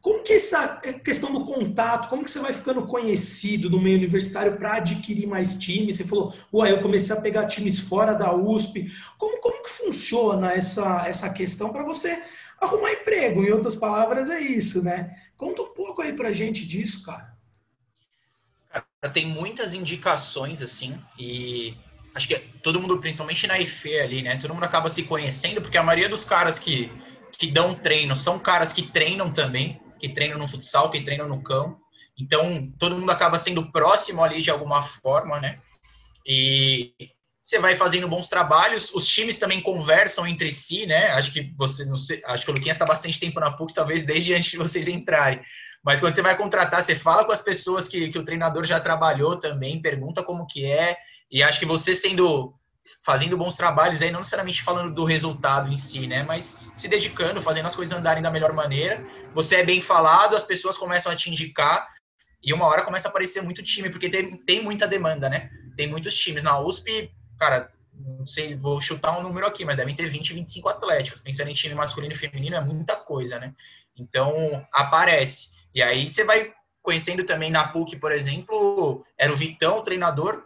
Como 0.00 0.22
que 0.22 0.32
é 0.32 0.36
essa 0.36 0.80
questão 1.04 1.32
do 1.32 1.44
contato, 1.44 2.08
como 2.08 2.24
que 2.24 2.30
você 2.30 2.38
vai 2.38 2.52
ficando 2.52 2.86
conhecido 2.86 3.68
no 3.68 3.80
meio 3.80 3.98
universitário 3.98 4.56
para 4.56 4.76
adquirir 4.76 5.26
mais 5.26 5.58
times? 5.58 5.96
Você 5.96 6.04
falou, 6.04 6.32
ué, 6.54 6.70
eu 6.70 6.80
comecei 6.80 7.14
a 7.14 7.20
pegar 7.20 7.46
times 7.46 7.80
fora 7.80 8.14
da 8.14 8.32
USP. 8.32 8.90
Como, 9.18 9.38
como 9.40 9.62
que 9.62 9.70
funciona 9.70 10.52
essa, 10.52 11.06
essa 11.06 11.28
questão 11.30 11.70
para 11.70 11.82
você 11.82 12.22
arrumar 12.60 12.92
emprego? 12.92 13.42
Em 13.42 13.50
outras 13.50 13.74
palavras, 13.74 14.30
é 14.30 14.40
isso, 14.40 14.82
né? 14.82 15.16
Conta 15.36 15.62
um 15.62 15.74
pouco 15.74 16.02
aí 16.02 16.12
pra 16.12 16.32
gente 16.32 16.66
disso, 16.66 17.02
cara. 17.02 17.36
Cara, 18.68 19.12
tem 19.12 19.26
muitas 19.26 19.74
indicações, 19.74 20.62
assim, 20.62 20.98
e 21.18 21.76
acho 22.14 22.28
que 22.28 22.38
todo 22.62 22.80
mundo, 22.80 22.98
principalmente 22.98 23.46
na 23.46 23.58
IFE 23.58 23.98
ali, 24.00 24.22
né? 24.22 24.36
Todo 24.38 24.54
mundo 24.54 24.64
acaba 24.64 24.88
se 24.88 25.02
conhecendo, 25.02 25.60
porque 25.60 25.78
a 25.78 25.82
maioria 25.82 26.08
dos 26.08 26.24
caras 26.24 26.58
que, 26.58 26.90
que 27.32 27.50
dão 27.50 27.74
treino 27.74 28.16
são 28.16 28.38
caras 28.38 28.72
que 28.72 28.90
treinam 28.90 29.32
também, 29.32 29.80
que 29.98 30.08
treinam 30.08 30.38
no 30.38 30.48
futsal, 30.48 30.90
que 30.90 31.02
treinam 31.02 31.28
no 31.28 31.42
campo. 31.42 31.80
Então, 32.18 32.66
todo 32.78 32.98
mundo 32.98 33.10
acaba 33.10 33.36
sendo 33.36 33.70
próximo 33.70 34.24
ali 34.24 34.40
de 34.40 34.50
alguma 34.50 34.82
forma, 34.82 35.38
né? 35.38 35.58
E 36.26 36.94
você 37.46 37.60
vai 37.60 37.76
fazendo 37.76 38.08
bons 38.08 38.28
trabalhos, 38.28 38.92
os 38.92 39.06
times 39.06 39.36
também 39.36 39.62
conversam 39.62 40.26
entre 40.26 40.50
si, 40.50 40.84
né? 40.84 41.12
Acho 41.12 41.32
que 41.32 41.54
você, 41.56 41.84
não 41.84 41.96
sei, 41.96 42.20
acho 42.26 42.44
que 42.44 42.50
o 42.50 42.54
Luquinhas 42.54 42.74
está 42.74 42.84
bastante 42.84 43.20
tempo 43.20 43.38
na 43.38 43.52
PUC, 43.52 43.72
talvez 43.72 44.02
desde 44.02 44.34
antes 44.34 44.50
de 44.50 44.56
vocês 44.56 44.88
entrarem. 44.88 45.40
Mas 45.84 46.00
quando 46.00 46.12
você 46.12 46.22
vai 46.22 46.36
contratar, 46.36 46.82
você 46.82 46.96
fala 46.96 47.24
com 47.24 47.30
as 47.30 47.40
pessoas 47.40 47.86
que, 47.86 48.08
que 48.08 48.18
o 48.18 48.24
treinador 48.24 48.64
já 48.64 48.80
trabalhou 48.80 49.38
também, 49.38 49.80
pergunta 49.80 50.24
como 50.24 50.44
que 50.44 50.66
é, 50.66 50.96
e 51.30 51.40
acho 51.40 51.60
que 51.60 51.66
você 51.66 51.94
sendo 51.94 52.52
fazendo 53.04 53.38
bons 53.38 53.56
trabalhos 53.56 54.02
aí, 54.02 54.10
não 54.10 54.20
necessariamente 54.20 54.64
falando 54.64 54.92
do 54.92 55.04
resultado 55.04 55.72
em 55.72 55.76
si, 55.76 56.08
né? 56.08 56.24
Mas 56.24 56.68
se 56.74 56.88
dedicando, 56.88 57.40
fazendo 57.40 57.66
as 57.66 57.76
coisas 57.76 57.96
andarem 57.96 58.24
da 58.24 58.30
melhor 58.30 58.52
maneira. 58.52 59.06
Você 59.34 59.56
é 59.56 59.64
bem 59.64 59.80
falado, 59.80 60.34
as 60.34 60.44
pessoas 60.44 60.76
começam 60.76 61.12
a 61.12 61.14
te 61.14 61.30
indicar 61.30 61.86
e 62.42 62.52
uma 62.52 62.66
hora 62.66 62.82
começa 62.82 63.06
a 63.06 63.10
aparecer 63.10 63.40
muito 63.40 63.62
time, 63.62 63.88
porque 63.88 64.08
tem, 64.08 64.36
tem 64.44 64.64
muita 64.64 64.88
demanda, 64.88 65.28
né? 65.28 65.48
Tem 65.76 65.88
muitos 65.88 66.16
times. 66.16 66.42
Na 66.42 66.58
USP, 66.58 67.10
cara, 67.38 67.70
não 67.92 68.26
sei, 68.26 68.54
vou 68.54 68.80
chutar 68.80 69.18
um 69.18 69.22
número 69.22 69.46
aqui, 69.46 69.64
mas 69.64 69.76
devem 69.76 69.94
ter 69.94 70.08
20, 70.08 70.34
25 70.34 70.68
atléticos. 70.68 71.20
Pensando 71.20 71.50
em 71.50 71.54
time 71.54 71.74
masculino 71.74 72.12
e 72.12 72.16
feminino, 72.16 72.56
é 72.56 72.60
muita 72.60 72.96
coisa, 72.96 73.38
né? 73.38 73.54
Então, 73.96 74.66
aparece. 74.72 75.50
E 75.74 75.82
aí 75.82 76.06
você 76.06 76.24
vai 76.24 76.52
conhecendo 76.82 77.24
também 77.24 77.50
na 77.50 77.66
PUC, 77.68 77.96
por 77.96 78.12
exemplo, 78.12 79.04
era 79.18 79.32
o 79.32 79.36
Vitão, 79.36 79.78
o 79.78 79.82
treinador, 79.82 80.44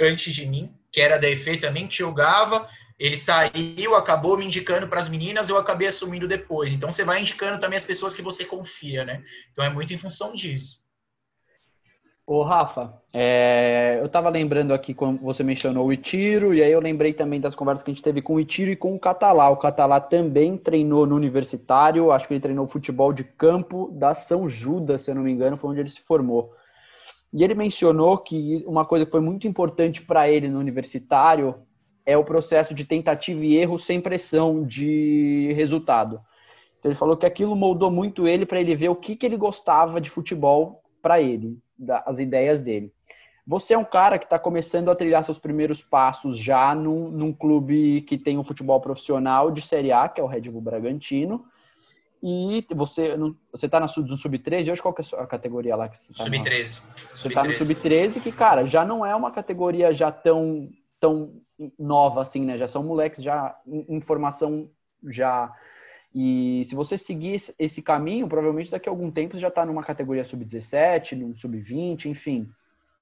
antes 0.00 0.34
de 0.34 0.46
mim, 0.46 0.74
que 0.90 1.00
era 1.00 1.18
da 1.18 1.28
EFE 1.28 1.58
também, 1.58 1.86
que 1.86 1.96
jogava. 1.96 2.68
Ele 2.98 3.16
saiu, 3.16 3.94
acabou 3.94 4.38
me 4.38 4.44
indicando 4.46 4.88
para 4.88 4.98
as 4.98 5.08
meninas, 5.08 5.48
eu 5.48 5.56
acabei 5.56 5.86
assumindo 5.86 6.26
depois. 6.26 6.72
Então 6.72 6.90
você 6.90 7.04
vai 7.04 7.20
indicando 7.20 7.60
também 7.60 7.76
as 7.76 7.84
pessoas 7.84 8.14
que 8.14 8.22
você 8.22 8.44
confia, 8.44 9.04
né? 9.04 9.22
Então 9.52 9.64
é 9.64 9.68
muito 9.68 9.92
em 9.92 9.98
função 9.98 10.34
disso. 10.34 10.82
Ô, 12.28 12.42
Rafa, 12.42 13.00
é, 13.12 13.98
eu 14.00 14.06
estava 14.06 14.28
lembrando 14.28 14.74
aqui 14.74 14.92
quando 14.92 15.20
você 15.20 15.44
mencionou 15.44 15.86
o 15.86 15.92
Itiro, 15.92 16.52
e 16.52 16.60
aí 16.60 16.72
eu 16.72 16.80
lembrei 16.80 17.12
também 17.12 17.40
das 17.40 17.54
conversas 17.54 17.84
que 17.84 17.90
a 17.92 17.94
gente 17.94 18.02
teve 18.02 18.20
com 18.20 18.34
o 18.34 18.40
Itiro 18.40 18.72
e 18.72 18.74
com 18.74 18.96
o 18.96 18.98
Catalá. 18.98 19.48
O 19.48 19.56
Catalá 19.56 20.00
também 20.00 20.58
treinou 20.58 21.06
no 21.06 21.14
universitário, 21.14 22.10
acho 22.10 22.26
que 22.26 22.34
ele 22.34 22.40
treinou 22.40 22.66
futebol 22.66 23.12
de 23.12 23.22
campo 23.22 23.92
da 23.92 24.12
São 24.12 24.48
Judas, 24.48 25.02
se 25.02 25.10
eu 25.12 25.14
não 25.14 25.22
me 25.22 25.30
engano, 25.30 25.56
foi 25.56 25.70
onde 25.70 25.78
ele 25.78 25.88
se 25.88 26.00
formou. 26.00 26.50
E 27.32 27.44
ele 27.44 27.54
mencionou 27.54 28.18
que 28.18 28.64
uma 28.66 28.84
coisa 28.84 29.04
que 29.04 29.12
foi 29.12 29.20
muito 29.20 29.46
importante 29.46 30.02
para 30.02 30.28
ele 30.28 30.48
no 30.48 30.58
universitário 30.58 31.54
é 32.04 32.16
o 32.16 32.24
processo 32.24 32.74
de 32.74 32.84
tentativa 32.84 33.44
e 33.44 33.56
erro 33.56 33.78
sem 33.78 34.00
pressão 34.00 34.64
de 34.64 35.52
resultado. 35.54 36.20
Então 36.80 36.90
ele 36.90 36.98
falou 36.98 37.16
que 37.16 37.26
aquilo 37.26 37.54
moldou 37.54 37.90
muito 37.90 38.26
ele 38.26 38.44
para 38.44 38.60
ele 38.60 38.74
ver 38.74 38.88
o 38.88 38.96
que, 38.96 39.14
que 39.14 39.24
ele 39.24 39.36
gostava 39.36 40.00
de 40.00 40.10
futebol 40.10 40.82
para 41.06 41.22
ele, 41.22 41.56
as 42.04 42.18
ideias 42.18 42.60
dele. 42.60 42.92
Você 43.46 43.74
é 43.74 43.78
um 43.78 43.84
cara 43.84 44.18
que 44.18 44.24
está 44.24 44.40
começando 44.40 44.90
a 44.90 44.96
trilhar 44.96 45.22
seus 45.22 45.38
primeiros 45.38 45.80
passos 45.80 46.36
já 46.36 46.74
num, 46.74 47.12
num 47.12 47.32
clube 47.32 48.02
que 48.02 48.18
tem 48.18 48.36
um 48.36 48.42
futebol 48.42 48.80
profissional 48.80 49.52
de 49.52 49.62
Série 49.62 49.92
A, 49.92 50.08
que 50.08 50.20
é 50.20 50.24
o 50.24 50.26
Red 50.26 50.50
Bull 50.50 50.60
Bragantino. 50.60 51.46
E 52.20 52.66
você 52.74 53.16
você 53.52 53.68
tá 53.68 53.78
na 53.78 53.86
no 53.86 54.16
sub-13, 54.16 54.72
hoje 54.72 54.82
qual 54.82 54.92
que 54.92 55.02
é 55.02 55.20
a 55.20 55.26
categoria 55.28 55.76
lá 55.76 55.88
que 55.88 55.96
você 55.96 56.12
tá? 56.12 56.24
Sub-13. 56.24 56.82
Você 57.12 57.16
sub 57.16 57.34
tá 57.34 57.44
no 57.44 57.52
sub-13 57.52 58.20
que, 58.20 58.32
cara, 58.32 58.66
já 58.66 58.84
não 58.84 59.06
é 59.06 59.14
uma 59.14 59.30
categoria 59.30 59.92
já 59.92 60.10
tão 60.10 60.68
tão 60.98 61.34
nova 61.78 62.22
assim, 62.22 62.44
né? 62.44 62.58
Já 62.58 62.66
são 62.66 62.82
moleques 62.82 63.22
já 63.22 63.56
em 63.64 64.00
formação 64.00 64.68
já 65.04 65.54
e 66.14 66.62
se 66.64 66.74
você 66.74 66.96
seguir 66.96 67.36
esse 67.58 67.82
caminho, 67.82 68.28
provavelmente 68.28 68.70
daqui 68.70 68.88
a 68.88 68.92
algum 68.92 69.10
tempo 69.10 69.34
você 69.34 69.40
já 69.40 69.48
está 69.48 69.64
numa 69.64 69.82
categoria 69.82 70.24
sub-17, 70.24 71.16
num 71.16 71.34
sub-20, 71.34 72.06
enfim. 72.06 72.48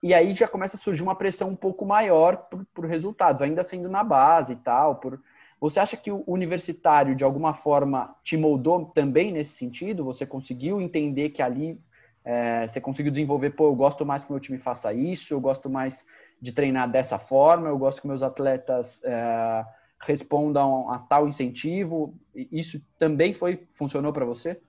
E 0.03 0.13
aí 0.13 0.35
já 0.35 0.49
começa 0.49 0.77
a 0.77 0.79
surgir 0.79 1.03
uma 1.03 1.15
pressão 1.15 1.51
um 1.51 1.57
pouco 1.57 1.87
maior 1.87 2.37
por, 2.37 2.67
por 2.75 2.85
resultados, 2.87 3.41
ainda 3.41 3.65
sendo 3.65 3.89
na 3.89 4.05
base 4.05 4.53
e 4.53 4.57
tal, 4.57 4.97
por, 4.97 5.21
você 5.61 5.81
acha 5.81 5.97
que 5.97 6.11
o 6.11 6.23
universitário, 6.27 7.15
de 7.15 7.25
alguma 7.25 7.55
forma, 7.55 8.15
te 8.23 8.37
moldou 8.37 8.85
também 8.87 9.33
nesse 9.33 9.53
sentido? 9.53 10.05
Você 10.05 10.27
conseguiu 10.27 10.79
entender 10.81 11.31
que 11.31 11.41
ali 11.41 11.81
é, 12.25 12.67
você 12.67 12.81
conseguiu 12.81 13.11
desenvolver, 13.11 13.51
pô, 13.51 13.69
eu 13.69 13.75
gosto 13.75 14.05
mais 14.05 14.25
que 14.25 14.31
meu 14.31 14.41
time 14.41 14.59
faça 14.59 14.93
isso, 14.93 15.33
eu 15.33 15.41
gosto 15.41 15.71
mais 15.71 16.05
de 16.41 16.53
treinar 16.53 16.91
dessa 16.91 17.19
forma, 17.19 17.69
eu 17.69 17.79
gosto 17.79 18.03
que 18.03 18.07
meus 18.07 18.23
atletas 18.23 19.01
é, 19.05 19.65
respondam 20.07 20.91
a 20.91 20.99
tal 20.99 21.29
incentivo. 21.29 22.15
Isso 22.35 22.81
também 22.99 23.33
foi 23.33 23.67
funcionou 23.71 24.13
para 24.13 24.25
você? 24.25 24.61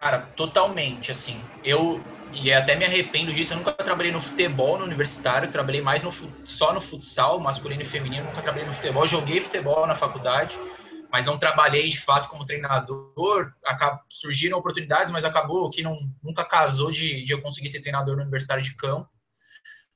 Cara, 0.00 0.20
totalmente, 0.36 1.10
assim. 1.10 1.40
Eu 1.64 2.00
e 2.32 2.52
até 2.52 2.76
me 2.76 2.84
arrependo 2.84 3.32
disso, 3.32 3.52
eu 3.52 3.58
nunca 3.58 3.72
trabalhei 3.72 4.12
no 4.12 4.20
futebol 4.20 4.78
no 4.78 4.84
universitário, 4.84 5.50
trabalhei 5.50 5.80
mais 5.80 6.02
no, 6.04 6.12
só 6.44 6.72
no 6.72 6.80
futsal, 6.80 7.40
masculino 7.40 7.82
e 7.82 7.86
feminino, 7.86 8.26
nunca 8.26 8.42
trabalhei 8.42 8.66
no 8.66 8.72
futebol, 8.72 9.06
joguei 9.06 9.40
futebol 9.40 9.86
na 9.86 9.94
faculdade, 9.94 10.56
mas 11.10 11.24
não 11.24 11.38
trabalhei 11.38 11.88
de 11.88 11.98
fato 11.98 12.28
como 12.28 12.44
treinador. 12.44 13.52
Acab, 13.64 14.00
surgiram 14.08 14.58
oportunidades, 14.58 15.12
mas 15.12 15.24
acabou 15.24 15.68
que 15.70 15.82
não, 15.82 15.96
nunca 16.22 16.44
casou 16.44 16.92
de, 16.92 17.24
de 17.24 17.32
eu 17.32 17.42
conseguir 17.42 17.68
ser 17.68 17.80
treinador 17.80 18.14
no 18.14 18.22
universitário 18.22 18.62
de 18.62 18.74
campo. 18.76 19.08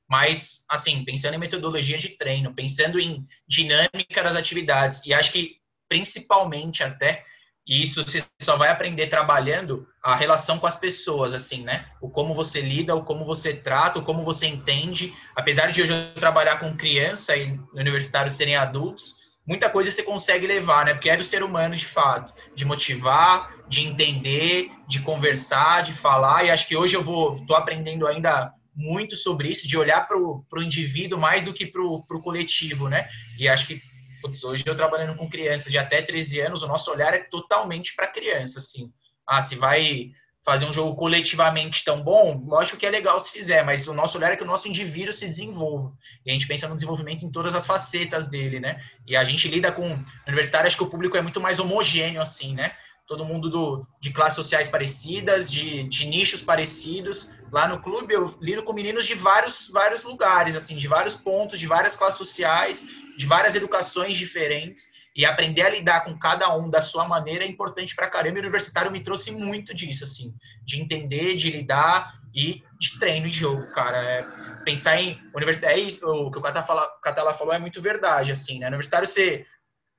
Mas, 0.09 0.63
assim, 0.69 1.03
pensando 1.03 1.35
em 1.35 1.39
metodologia 1.39 1.97
de 1.97 2.09
treino, 2.09 2.53
pensando 2.53 2.99
em 2.99 3.25
dinâmica 3.47 4.23
das 4.23 4.35
atividades, 4.35 5.01
e 5.05 5.13
acho 5.13 5.31
que 5.31 5.57
principalmente 5.87 6.83
até 6.83 7.23
e 7.65 7.81
isso 7.81 8.03
você 8.03 8.23
só 8.41 8.57
vai 8.57 8.69
aprender 8.69 9.07
trabalhando 9.07 9.87
a 10.03 10.15
relação 10.15 10.59
com 10.59 10.67
as 10.67 10.75
pessoas, 10.75 11.33
assim, 11.33 11.63
né? 11.63 11.85
O 12.01 12.09
como 12.09 12.33
você 12.33 12.59
lida, 12.59 12.93
o 12.93 13.03
como 13.03 13.23
você 13.23 13.53
trata, 13.53 13.99
o 13.99 14.03
como 14.03 14.21
você 14.21 14.47
entende. 14.47 15.13
Apesar 15.33 15.71
de 15.71 15.81
hoje 15.81 15.93
eu 15.93 16.19
trabalhar 16.19 16.57
com 16.57 16.75
criança 16.75 17.35
e 17.37 17.57
universitários 17.73 18.33
serem 18.33 18.57
adultos, 18.57 19.15
muita 19.47 19.69
coisa 19.69 19.89
você 19.89 20.03
consegue 20.03 20.45
levar, 20.45 20.85
né? 20.85 20.93
Porque 20.93 21.09
é 21.09 21.15
do 21.15 21.23
ser 21.23 21.41
humano, 21.41 21.73
de 21.73 21.85
fato. 21.85 22.33
De 22.53 22.65
motivar, 22.65 23.49
de 23.69 23.81
entender, 23.81 24.69
de 24.85 24.99
conversar, 24.99 25.83
de 25.83 25.93
falar. 25.93 26.43
E 26.43 26.51
acho 26.51 26.67
que 26.67 26.75
hoje 26.75 26.97
eu 26.97 27.01
vou, 27.01 27.45
tô 27.45 27.55
aprendendo 27.55 28.05
ainda 28.05 28.53
muito 28.75 29.15
sobre 29.15 29.49
isso, 29.49 29.67
de 29.67 29.77
olhar 29.77 30.07
para 30.07 30.17
o 30.17 30.63
indivíduo 30.63 31.19
mais 31.19 31.43
do 31.43 31.53
que 31.53 31.65
para 31.65 31.81
o 31.81 32.21
coletivo, 32.21 32.89
né? 32.89 33.07
E 33.37 33.47
acho 33.47 33.67
que 33.67 33.81
putz, 34.23 34.41
hoje 34.43 34.63
eu 34.65 34.75
trabalhando 34.75 35.17
com 35.17 35.29
crianças 35.29 35.69
de 35.69 35.77
até 35.77 36.01
13 36.01 36.39
anos, 36.39 36.63
o 36.63 36.67
nosso 36.67 36.89
olhar 36.89 37.13
é 37.13 37.19
totalmente 37.19 37.93
para 37.93 38.07
criança, 38.07 38.59
assim. 38.59 38.91
Ah, 39.27 39.41
se 39.41 39.55
vai 39.55 40.11
fazer 40.45 40.65
um 40.65 40.73
jogo 40.73 40.95
coletivamente 40.95 41.83
tão 41.85 42.01
bom, 42.01 42.43
lógico 42.45 42.77
que 42.77 42.85
é 42.85 42.89
legal 42.89 43.19
se 43.19 43.31
fizer, 43.31 43.63
mas 43.63 43.87
o 43.87 43.93
nosso 43.93 44.17
olhar 44.17 44.31
é 44.31 44.35
que 44.35 44.43
o 44.43 44.47
nosso 44.47 44.67
indivíduo 44.67 45.13
se 45.13 45.25
desenvolva. 45.25 45.93
E 46.25 46.29
a 46.29 46.33
gente 46.33 46.47
pensa 46.47 46.67
no 46.67 46.75
desenvolvimento 46.75 47.25
em 47.25 47.31
todas 47.31 47.55
as 47.55 47.65
facetas 47.65 48.27
dele, 48.27 48.59
né? 48.59 48.81
E 49.07 49.15
a 49.15 49.23
gente 49.23 49.47
lida 49.47 49.71
com 49.71 50.03
universitário, 50.27 50.67
acho 50.67 50.77
que 50.77 50.83
o 50.83 50.89
público 50.89 51.15
é 51.15 51.21
muito 51.21 51.39
mais 51.39 51.59
homogêneo, 51.59 52.21
assim, 52.21 52.53
né? 52.53 52.73
Todo 53.07 53.25
mundo 53.25 53.49
do, 53.49 53.85
de 53.99 54.11
classes 54.11 54.35
sociais 54.35 54.67
parecidas, 54.67 55.51
de, 55.51 55.83
de 55.83 56.05
nichos 56.05 56.41
parecidos. 56.41 57.29
Lá 57.51 57.67
no 57.67 57.81
clube 57.81 58.13
eu 58.13 58.35
lido 58.41 58.63
com 58.63 58.73
meninos 58.73 59.05
de 59.05 59.15
vários, 59.15 59.69
vários 59.69 60.03
lugares, 60.03 60.55
assim, 60.55 60.77
de 60.77 60.87
vários 60.87 61.15
pontos, 61.15 61.59
de 61.59 61.67
várias 61.67 61.95
classes 61.95 62.17
sociais, 62.17 62.85
de 63.17 63.25
várias 63.25 63.55
educações 63.55 64.17
diferentes. 64.17 64.91
E 65.15 65.25
aprender 65.25 65.61
a 65.61 65.69
lidar 65.69 66.05
com 66.05 66.17
cada 66.17 66.51
um 66.57 66.71
da 66.71 66.81
sua 66.81 67.07
maneira 67.07 67.43
é 67.43 67.47
importante 67.47 67.95
para 67.95 68.09
caramba. 68.09 68.37
E 68.37 68.41
o 68.41 68.43
universitário 68.43 68.91
me 68.91 69.03
trouxe 69.03 69.29
muito 69.29 69.71
disso, 69.71 70.03
assim, 70.03 70.33
de 70.63 70.81
entender, 70.81 71.35
de 71.35 71.51
lidar 71.51 72.19
e 72.33 72.63
de 72.79 72.99
treino 72.99 73.27
e 73.27 73.31
jogo, 73.31 73.69
cara. 73.73 73.97
É, 73.97 74.23
pensar 74.63 74.99
em 74.99 75.21
universidade, 75.35 75.79
é 75.79 75.83
isso, 75.83 76.03
o 76.07 76.31
que 76.31 76.39
o 76.39 76.41
Catala 76.41 77.33
falou 77.33 77.53
é 77.53 77.59
muito 77.59 77.79
verdade, 77.79 78.31
assim, 78.31 78.57
né? 78.57 78.67
Universitário 78.67 79.07
você 79.07 79.45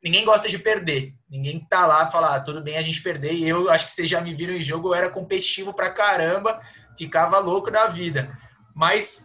ninguém 0.05 0.25
gosta 0.25 0.49
de 0.49 0.59
perder. 0.59 1.15
Ninguém 1.29 1.67
tá 1.69 1.87
lá 1.87 2.07
falar, 2.07 2.37
ah, 2.37 2.41
tudo 2.41 2.61
bem 2.61 2.77
a 2.77 2.83
gente 2.83 3.03
perder. 3.03 3.33
E 3.33 3.49
eu 3.49 3.71
acho 3.71 3.87
que 3.87 3.93
vocês 3.93 4.09
já 4.09 4.21
me 4.21 4.35
viram 4.35 4.53
em 4.53 4.63
jogo, 4.63 4.89
eu 4.89 4.95
era 4.95 5.09
competitivo 5.09 5.73
pra 5.73 5.91
caramba, 5.91 6.61
ficava 6.97 7.39
louco 7.39 7.71
da 7.71 7.87
vida. 7.87 8.31
Mas 8.75 9.25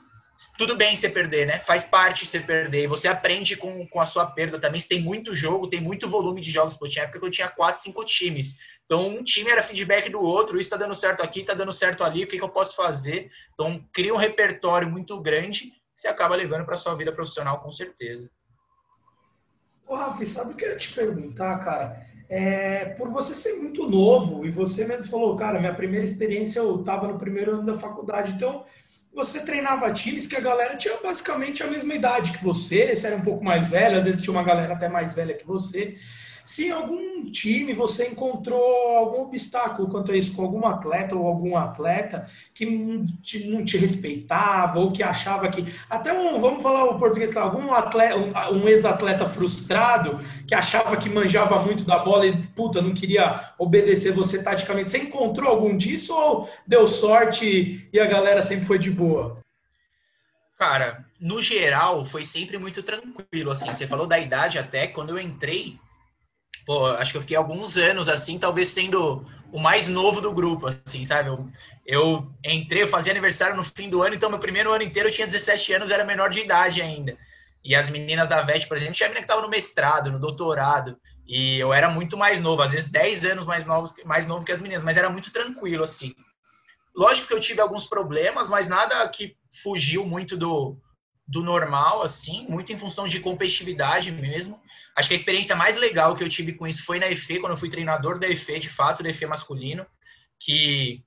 tudo 0.58 0.78
bem 0.78 0.96
você 0.96 1.10
perder, 1.10 1.46
né? 1.46 1.60
Faz 1.60 1.84
parte 1.84 2.26
você 2.26 2.40
perder. 2.40 2.88
Você 2.88 3.10
aprende 3.10 3.58
com, 3.58 3.86
com 3.90 4.00
a 4.00 4.06
sua 4.06 4.26
perda 4.26 4.58
também. 4.58 4.80
Você 4.80 4.88
tem 4.88 5.02
muito 5.02 5.36
jogo, 5.36 5.68
tem 5.68 5.82
muito 5.82 6.08
volume 6.08 6.40
de 6.40 6.50
jogos. 6.50 6.78
Pô, 6.78 6.88
tinha 6.88 7.04
época 7.04 7.20
que 7.20 7.26
eu 7.26 7.32
tinha 7.32 7.50
quatro, 7.50 7.82
cinco 7.82 8.06
times. 8.06 8.56
Então, 8.86 9.06
um 9.06 9.22
time 9.22 9.52
era 9.52 9.62
feedback 9.62 10.10
do 10.10 10.22
outro. 10.22 10.58
Isso 10.58 10.70
tá 10.70 10.78
dando 10.78 10.96
certo 10.96 11.22
aqui, 11.22 11.44
tá 11.44 11.54
dando 11.54 11.74
certo 11.74 12.06
ali. 12.06 12.24
O 12.24 12.28
que, 12.28 12.38
que 12.38 12.44
eu 12.44 12.50
posso 12.50 12.74
fazer? 12.74 13.30
Então, 13.54 13.86
cria 13.94 14.14
um 14.14 14.18
repertório 14.18 14.90
muito 14.90 15.20
grande 15.20 15.66
que 15.66 15.74
você 15.94 16.08
acaba 16.08 16.38
levando 16.38 16.66
para 16.66 16.78
sua 16.78 16.96
vida 16.96 17.12
profissional, 17.12 17.60
com 17.60 17.72
certeza. 17.72 18.32
Ô, 19.90 19.96
Rafa, 19.96 20.24
sabe 20.24 20.54
o 20.54 20.56
que 20.56 20.64
eu 20.64 20.70
ia 20.70 20.78
te 20.78 20.94
perguntar, 20.94 21.58
cara? 21.66 22.06
É, 22.30 22.86
por 22.96 23.10
você 23.10 23.34
ser 23.34 23.54
muito 23.54 23.90
novo, 23.90 24.46
e 24.46 24.52
você 24.52 24.86
mesmo 24.86 25.10
falou, 25.10 25.36
cara, 25.36 25.60
minha 25.60 25.74
primeira 25.74 26.06
experiência 26.06 26.60
eu 26.60 26.80
estava 26.80 27.08
no 27.08 27.18
primeiro 27.18 27.54
ano 27.54 27.66
da 27.66 27.74
faculdade, 27.74 28.34
então 28.34 28.64
você 29.12 29.44
treinava 29.44 29.92
times 29.92 30.28
que 30.28 30.36
a 30.36 30.40
galera 30.40 30.78
tinha 30.78 30.96
basicamente 30.98 31.64
a 31.64 31.68
mesma 31.68 31.96
idade 31.96 32.34
que 32.34 32.44
você, 32.44 32.96
você 32.96 33.08
era 33.08 33.16
um 33.16 33.22
pouco 33.22 33.44
mais 33.44 33.68
velho, 33.68 33.98
às 33.98 34.06
vezes 34.06 34.22
tinha 34.22 34.32
uma 34.32 34.44
galera 34.44 34.76
até 34.76 34.88
mais 34.88 35.16
velha 35.16 35.34
que 35.34 35.48
você. 35.48 35.96
Se 36.44 36.68
em 36.68 36.72
algum 36.72 37.30
time 37.32 37.74
você 37.74 38.08
encontrou 38.08 38.98
algum 38.98 39.22
obstáculo 39.22 39.90
quanto 39.90 40.12
a 40.12 40.18
isso 40.18 40.36
com 40.36 40.44
algum 40.44 40.66
atleta 40.66 41.16
ou 41.16 41.28
algum 41.28 41.56
atleta 41.56 42.28
que 42.54 42.66
não 42.66 43.06
te, 43.22 43.48
não 43.48 43.64
te 43.64 43.78
respeitava 43.78 44.80
ou 44.80 44.92
que 44.92 45.04
achava 45.04 45.50
que. 45.50 45.66
Até 45.90 46.14
um, 46.14 46.40
vamos 46.40 46.64
falar 46.64 46.86
o 46.86 46.98
português, 46.98 47.36
algum 47.36 47.74
atleta, 47.74 48.18
um, 48.18 48.60
um 48.60 48.68
ex-atleta 48.68 49.26
frustrado 49.26 50.20
que 50.48 50.56
achava 50.56 50.98
que 50.98 51.10
manjava 51.10 51.60
muito 51.64 51.86
da 51.86 52.00
bola 52.00 52.26
e, 52.26 52.36
puta, 52.50 52.82
não 52.82 52.94
queria 52.94 53.54
obedecer 53.58 54.12
você 54.12 54.42
taticamente. 54.44 54.92
Você 54.92 55.00
encontrou 55.00 55.50
algum 55.50 55.76
disso 55.76 56.14
ou 56.14 56.50
deu 56.66 56.88
sorte 56.88 57.90
e 57.92 58.00
a 58.00 58.06
galera 58.06 58.42
sempre 58.42 58.66
foi 58.66 58.80
de 58.80 58.92
boa? 58.92 59.38
Cara, 60.58 61.06
no 61.20 61.42
geral, 61.42 62.04
foi 62.04 62.26
sempre 62.26 62.58
muito 62.58 62.84
tranquilo. 62.84 63.52
Assim, 63.52 63.74
você 63.74 63.88
falou 63.88 64.06
da 64.06 64.20
idade 64.20 64.60
até, 64.60 64.88
quando 64.88 65.12
eu 65.12 65.20
entrei, 65.20 65.80
pô, 66.70 66.86
acho 66.86 67.12
que 67.14 67.18
eu 67.18 67.22
fiquei 67.22 67.36
alguns 67.36 67.80
anos 67.80 68.08
assim, 68.08 68.38
talvez 68.38 68.68
sendo 68.68 69.26
o 69.52 69.60
mais 69.60 69.88
novo 69.88 70.22
do 70.22 70.32
grupo, 70.32 70.68
assim, 70.68 71.04
sabe? 71.04 71.28
Eu, 71.28 71.50
eu 71.84 72.32
entrei, 72.46 72.84
eu 72.84 72.88
fazia 72.88 73.12
aniversário 73.12 73.56
no 73.56 73.64
fim 73.64 73.90
do 73.90 74.04
ano, 74.04 74.14
então 74.14 74.30
meu 74.30 74.38
primeiro 74.38 74.72
ano 74.72 74.84
inteiro 74.84 75.10
eu 75.10 75.12
tinha 75.12 75.26
17 75.26 75.74
anos, 75.74 75.90
era 75.90 76.06
menor 76.06 76.30
de 76.30 76.42
idade 76.42 76.80
ainda. 76.80 77.18
E 77.66 77.74
as 77.74 77.90
meninas 77.90 78.28
da 78.28 78.44
VET, 78.44 78.68
por 78.68 78.78
exemplo, 78.78 78.94
tinha 78.94 79.10
menina 79.10 79.22
que 79.22 79.26
estava 79.26 79.42
no 79.42 79.50
mestrado, 79.50 80.12
no 80.12 80.20
doutorado, 80.20 80.96
e 81.28 81.58
eu 81.58 81.74
era 81.74 81.90
muito 81.90 82.16
mais 82.16 82.40
novo, 82.40 82.62
às 82.62 82.70
vezes 82.70 82.92
10 82.92 83.26
anos 83.26 83.46
mais 83.48 83.66
novo, 83.66 83.92
mais 84.06 84.28
novo 84.28 84.46
que 84.46 84.52
as 84.52 84.62
meninas, 84.62 84.84
mas 84.84 84.96
era 84.96 85.10
muito 85.10 85.32
tranquilo, 85.32 85.84
assim. 85.84 86.14
Lógico 86.96 87.30
que 87.30 87.34
eu 87.34 87.40
tive 87.40 87.62
alguns 87.62 87.88
problemas, 87.88 88.48
mas 88.48 88.68
nada 88.68 89.10
que 89.10 89.36
fugiu 89.64 90.06
muito 90.06 90.38
do, 90.38 90.78
do 91.30 91.44
normal, 91.44 92.02
assim, 92.02 92.46
muito 92.50 92.74
em 92.74 92.78
função 92.78 93.06
de 93.06 93.20
competitividade 93.20 94.12
mesmo. 94.12 94.60
Acho 94.96 95.10
que 95.10 95.14
a 95.14 95.18
experiência 95.18 95.56
mais 95.56 95.78
legal 95.78 96.16
que 96.16 96.24
eu 96.24 96.30
tive 96.30 96.54
com 96.54 96.66
isso 96.66 96.84
foi 96.84 97.00
na 97.00 97.10
EFE, 97.10 97.40
quando 97.40 97.52
eu 97.52 97.58
fui 97.58 97.70
treinador 97.70 98.18
da 98.18 98.28
EFE, 98.28 98.60
de 98.60 98.70
fato, 98.70 99.04
da 99.04 99.10
EFE 99.10 99.28
masculino, 99.28 99.86
que, 100.40 101.04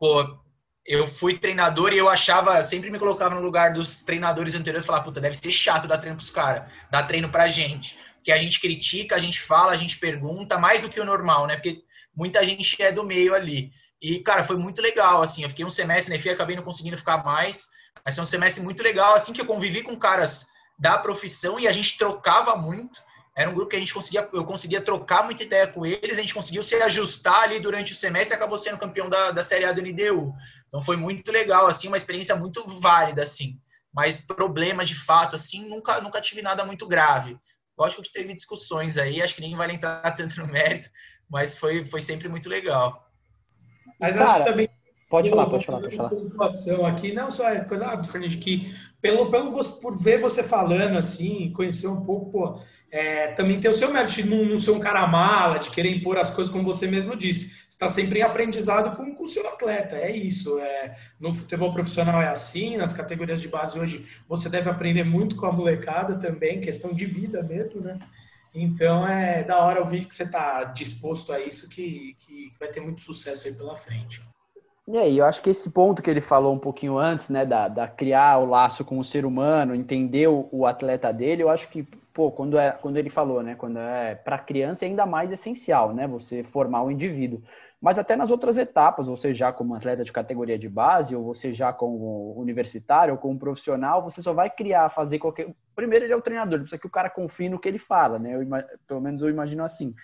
pô, 0.00 0.40
eu 0.86 1.06
fui 1.06 1.38
treinador 1.38 1.92
e 1.92 1.98
eu 1.98 2.08
achava, 2.08 2.62
sempre 2.64 2.90
me 2.90 2.98
colocava 2.98 3.34
no 3.34 3.42
lugar 3.42 3.74
dos 3.74 4.00
treinadores 4.00 4.54
anteriores, 4.54 4.86
falava, 4.86 5.04
puta, 5.04 5.20
deve 5.20 5.36
ser 5.36 5.52
chato 5.52 5.86
dar 5.86 5.98
treino 5.98 6.16
pros 6.16 6.30
caras, 6.30 6.72
dar 6.90 7.02
treino 7.02 7.28
pra 7.28 7.46
gente. 7.46 7.94
Porque 8.16 8.32
a 8.32 8.38
gente 8.38 8.58
critica, 8.58 9.16
a 9.16 9.18
gente 9.18 9.38
fala, 9.38 9.72
a 9.72 9.76
gente 9.76 9.98
pergunta, 9.98 10.58
mais 10.58 10.80
do 10.80 10.88
que 10.88 11.00
o 11.00 11.04
normal, 11.04 11.46
né? 11.46 11.56
Porque 11.56 11.82
muita 12.16 12.42
gente 12.44 12.80
é 12.80 12.90
do 12.90 13.04
meio 13.04 13.34
ali. 13.34 13.70
E, 14.00 14.18
cara, 14.20 14.42
foi 14.42 14.56
muito 14.56 14.80
legal, 14.80 15.22
assim, 15.22 15.42
eu 15.42 15.48
fiquei 15.50 15.64
um 15.64 15.70
semestre 15.70 16.10
na 16.10 16.16
EFE, 16.16 16.30
acabei 16.30 16.56
não 16.56 16.62
conseguindo 16.62 16.96
ficar 16.96 17.22
mais, 17.22 17.68
mas 18.04 18.14
foi 18.14 18.22
um 18.22 18.26
semestre 18.26 18.62
muito 18.62 18.82
legal, 18.82 19.14
assim, 19.14 19.32
que 19.32 19.40
eu 19.40 19.46
convivi 19.46 19.82
com 19.82 19.96
caras 19.96 20.46
da 20.78 20.98
profissão 20.98 21.58
e 21.60 21.68
a 21.68 21.72
gente 21.72 21.96
trocava 21.96 22.56
muito, 22.56 23.00
era 23.34 23.48
um 23.48 23.54
grupo 23.54 23.70
que 23.70 23.76
a 23.76 23.78
gente 23.78 23.94
conseguia, 23.94 24.28
eu 24.32 24.44
conseguia 24.44 24.80
trocar 24.80 25.24
muita 25.24 25.42
ideia 25.42 25.66
com 25.66 25.86
eles, 25.86 26.18
a 26.18 26.20
gente 26.20 26.34
conseguiu 26.34 26.62
se 26.62 26.74
ajustar 26.76 27.44
ali 27.44 27.58
durante 27.58 27.92
o 27.92 27.96
semestre 27.96 28.34
e 28.34 28.36
acabou 28.36 28.58
sendo 28.58 28.78
campeão 28.78 29.08
da, 29.08 29.30
da 29.30 29.42
Série 29.42 29.64
A 29.64 29.72
do 29.72 29.80
NDU. 29.80 30.34
Então 30.68 30.82
foi 30.82 30.96
muito 30.96 31.32
legal, 31.32 31.66
assim, 31.66 31.88
uma 31.88 31.96
experiência 31.96 32.36
muito 32.36 32.66
válida, 32.80 33.22
assim. 33.22 33.58
Mas 33.92 34.18
problemas 34.18 34.88
de 34.88 34.94
fato, 34.94 35.36
assim, 35.36 35.66
nunca, 35.66 36.00
nunca 36.00 36.20
tive 36.20 36.42
nada 36.42 36.64
muito 36.64 36.86
grave. 36.86 37.38
Lógico 37.78 38.02
que 38.02 38.12
teve 38.12 38.34
discussões 38.34 38.98
aí, 38.98 39.22
acho 39.22 39.34
que 39.34 39.40
nem 39.40 39.56
vai 39.56 39.70
entrar 39.70 40.02
tanto 40.12 40.38
no 40.38 40.46
mérito, 40.46 40.90
mas 41.28 41.56
foi, 41.56 41.86
foi 41.86 42.00
sempre 42.02 42.28
muito 42.28 42.50
legal. 42.50 43.10
Mas 43.98 44.14
Cara, 44.14 44.24
acho 44.24 44.38
que 44.38 44.50
também 44.50 44.68
Pode 45.12 45.28
falar, 45.28 45.44
pode 45.44 45.66
falar, 45.66 45.80
pode 45.82 45.94
falar. 45.94 46.08
Pontuação 46.08 46.86
aqui, 46.86 47.12
não 47.12 47.30
só 47.30 47.46
é 47.46 47.60
coisa 47.60 47.84
rápida, 47.84 48.08
Fernando, 48.08 48.38
que 48.38 48.74
pelo, 48.98 49.30
pelo 49.30 49.52
por 49.78 50.02
ver 50.02 50.18
você 50.18 50.42
falando 50.42 50.96
assim, 50.96 51.52
conhecer 51.54 51.86
um 51.86 52.02
pouco, 52.02 52.30
pô, 52.30 52.60
é, 52.90 53.26
também 53.32 53.60
tem 53.60 53.70
o 53.70 53.74
seu 53.74 53.92
mérito 53.92 54.14
de 54.14 54.24
não, 54.26 54.42
não 54.42 54.56
ser 54.56 54.70
um 54.70 54.80
cara 54.80 55.06
mala, 55.06 55.58
de 55.58 55.70
querer 55.70 55.90
impor 55.90 56.16
as 56.16 56.30
coisas 56.30 56.50
como 56.50 56.64
você 56.64 56.86
mesmo 56.86 57.14
disse. 57.14 57.50
Você 57.50 57.66
está 57.68 57.88
sempre 57.88 58.20
em 58.20 58.22
aprendizado 58.22 58.96
com 58.96 59.22
o 59.22 59.28
seu 59.28 59.46
atleta, 59.48 59.96
é 59.96 60.10
isso. 60.16 60.58
É, 60.58 60.94
no 61.20 61.34
futebol 61.34 61.74
profissional 61.74 62.22
é 62.22 62.28
assim, 62.28 62.78
nas 62.78 62.94
categorias 62.94 63.42
de 63.42 63.48
base 63.48 63.78
hoje 63.78 64.06
você 64.26 64.48
deve 64.48 64.70
aprender 64.70 65.04
muito 65.04 65.36
com 65.36 65.44
a 65.44 65.52
molecada 65.52 66.18
também, 66.18 66.58
questão 66.58 66.94
de 66.94 67.04
vida 67.04 67.42
mesmo, 67.42 67.82
né? 67.82 67.98
Então 68.54 69.06
é 69.06 69.44
da 69.44 69.58
hora 69.58 69.80
ouvir 69.80 70.06
que 70.06 70.14
você 70.14 70.22
está 70.22 70.64
disposto 70.64 71.34
a 71.34 71.38
isso, 71.38 71.68
que, 71.68 72.16
que 72.18 72.50
vai 72.58 72.68
ter 72.68 72.80
muito 72.80 73.02
sucesso 73.02 73.46
aí 73.46 73.54
pela 73.54 73.76
frente. 73.76 74.22
E 74.88 74.98
aí, 74.98 75.18
eu 75.18 75.24
acho 75.24 75.40
que 75.40 75.50
esse 75.50 75.70
ponto 75.70 76.02
que 76.02 76.10
ele 76.10 76.20
falou 76.20 76.52
um 76.52 76.58
pouquinho 76.58 76.98
antes, 76.98 77.28
né, 77.28 77.46
da, 77.46 77.68
da 77.68 77.86
criar 77.86 78.38
o 78.38 78.46
laço 78.46 78.84
com 78.84 78.98
o 78.98 79.04
ser 79.04 79.24
humano, 79.24 79.74
entender 79.74 80.26
o, 80.28 80.48
o 80.50 80.66
atleta 80.66 81.12
dele, 81.12 81.42
eu 81.42 81.48
acho 81.48 81.68
que 81.70 81.84
pô, 82.12 82.30
quando, 82.30 82.58
é, 82.58 82.72
quando 82.72 82.96
ele 82.96 83.08
falou, 83.08 83.42
né, 83.42 83.54
quando 83.54 83.78
é 83.78 84.14
para 84.16 84.38
criança 84.38 84.84
é 84.84 84.88
ainda 84.88 85.06
mais 85.06 85.30
essencial, 85.32 85.94
né, 85.94 86.06
você 86.06 86.42
formar 86.42 86.82
o 86.82 86.90
indivíduo. 86.90 87.42
Mas 87.80 87.98
até 87.98 88.14
nas 88.14 88.30
outras 88.30 88.56
etapas, 88.56 89.06
você 89.06 89.34
já 89.34 89.52
como 89.52 89.74
atleta 89.74 90.04
de 90.04 90.12
categoria 90.12 90.58
de 90.58 90.68
base, 90.68 91.16
ou 91.16 91.24
você 91.24 91.52
já 91.52 91.72
como 91.72 92.32
universitário, 92.36 93.14
ou 93.14 93.18
como 93.18 93.38
profissional, 93.38 94.02
você 94.02 94.22
só 94.22 94.32
vai 94.32 94.48
criar, 94.48 94.88
fazer 94.88 95.18
qualquer. 95.18 95.52
Primeiro, 95.74 96.04
ele 96.04 96.12
é 96.12 96.16
o 96.16 96.22
treinador, 96.22 96.60
precisa 96.60 96.80
que 96.80 96.86
o 96.86 96.90
cara 96.90 97.10
confie 97.10 97.48
no 97.48 97.58
que 97.58 97.68
ele 97.68 97.80
fala, 97.80 98.20
né? 98.20 98.36
Eu, 98.36 98.46
pelo 98.86 99.00
menos 99.00 99.20
eu 99.20 99.28
imagino 99.28 99.64
assim. 99.64 99.94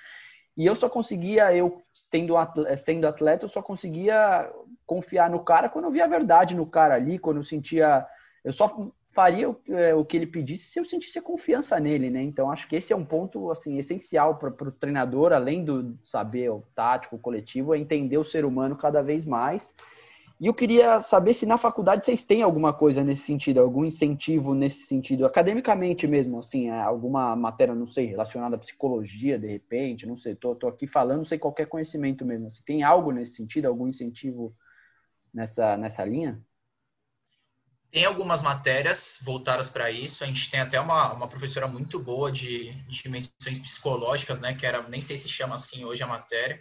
E 0.57 0.67
eu 0.67 0.75
só 0.75 0.89
conseguia, 0.89 1.55
eu 1.55 1.79
tendo 2.11 2.35
sendo 2.77 3.07
atleta, 3.07 3.45
eu 3.45 3.49
só 3.49 3.63
conseguia 3.63 4.53
confiar 4.89 5.29
no 5.29 5.41
cara 5.41 5.69
quando 5.69 5.85
eu 5.85 5.91
via 5.91 6.07
a 6.07 6.09
verdade 6.09 6.57
no 6.57 6.67
cara 6.67 6.95
ali, 6.95 7.19
quando 7.19 7.37
eu 7.37 7.45
sentia. 7.45 8.07
Eu 8.43 8.53
só 8.53 8.91
faria 9.11 9.51
o, 9.51 9.61
é, 9.69 9.95
o 9.95 10.05
que 10.05 10.17
ele 10.17 10.27
pedisse 10.27 10.71
se 10.71 10.81
eu 10.81 10.85
sentisse 10.85 11.21
confiança 11.21 11.79
nele, 11.79 12.09
né? 12.09 12.23
Então 12.23 12.51
acho 12.51 12.67
que 12.67 12.77
esse 12.77 12.93
é 12.93 12.97
um 12.97 13.05
ponto 13.05 13.51
assim 13.51 13.77
essencial 13.79 14.37
para 14.37 14.69
o 14.69 14.73
treinador, 14.73 15.33
além 15.33 15.63
do 15.63 15.99
saber 16.03 16.51
o 16.51 16.65
tático, 16.75 17.17
o 17.17 17.19
coletivo, 17.19 17.75
é 17.75 17.79
entender 17.79 18.17
o 18.17 18.25
ser 18.25 18.45
humano 18.45 18.77
cada 18.77 19.03
vez 19.03 19.25
mais. 19.25 19.75
E 20.41 20.47
eu 20.47 20.55
queria 20.55 21.01
saber 21.01 21.35
se 21.35 21.45
na 21.45 21.59
faculdade 21.59 22.05
vocês 22.05 22.23
têm 22.23 22.43
alguma 22.43 22.73
coisa 22.73 23.03
nesse 23.03 23.23
sentido, 23.23 23.61
algum 23.61 23.85
incentivo 23.85 24.55
nesse 24.55 24.87
sentido, 24.87 25.27
academicamente 25.27 26.07
mesmo, 26.07 26.39
assim, 26.39 26.69
é 26.69 26.81
alguma 26.81 27.35
matéria, 27.35 27.75
não 27.75 27.89
sei, 27.89 28.07
relacionada 28.07 28.55
à 28.55 28.59
psicologia, 28.59 29.37
de 29.37 29.49
repente, 29.49 30.07
não 30.07 30.15
sei, 30.15 30.37
tô, 30.37 30.55
tô 30.55 30.69
aqui 30.69 30.87
falando 30.87 31.25
sem 31.25 31.41
qualquer 31.41 31.67
conhecimento 31.67 32.25
mesmo. 32.25 32.53
Se 32.53 32.65
tem 32.65 32.85
algo 32.85 33.11
nesse 33.11 33.33
sentido, 33.33 33.67
algum 33.67 33.89
incentivo 33.89 34.55
nessa, 35.33 35.77
nessa 35.77 36.05
linha? 36.05 36.43
Tem 37.91 38.05
algumas 38.05 38.43
matérias 38.43 39.19
voltadas 39.23 39.71
para 39.71 39.91
isso. 39.91 40.23
A 40.23 40.27
gente 40.27 40.51
tem 40.51 40.61
até 40.61 40.79
uma, 40.79 41.13
uma 41.13 41.29
professora 41.29 41.67
muito 41.67 41.99
boa 41.99 42.31
de, 42.31 42.73
de 42.83 43.03
dimensões 43.03 43.59
psicológicas, 43.59 44.39
né? 44.41 44.55
Que 44.55 44.67
era, 44.67 44.87
nem 44.89 45.01
sei 45.01 45.17
se 45.17 45.29
chama 45.29 45.55
assim 45.55 45.85
hoje 45.85 46.03
a 46.03 46.07
matéria, 46.07 46.61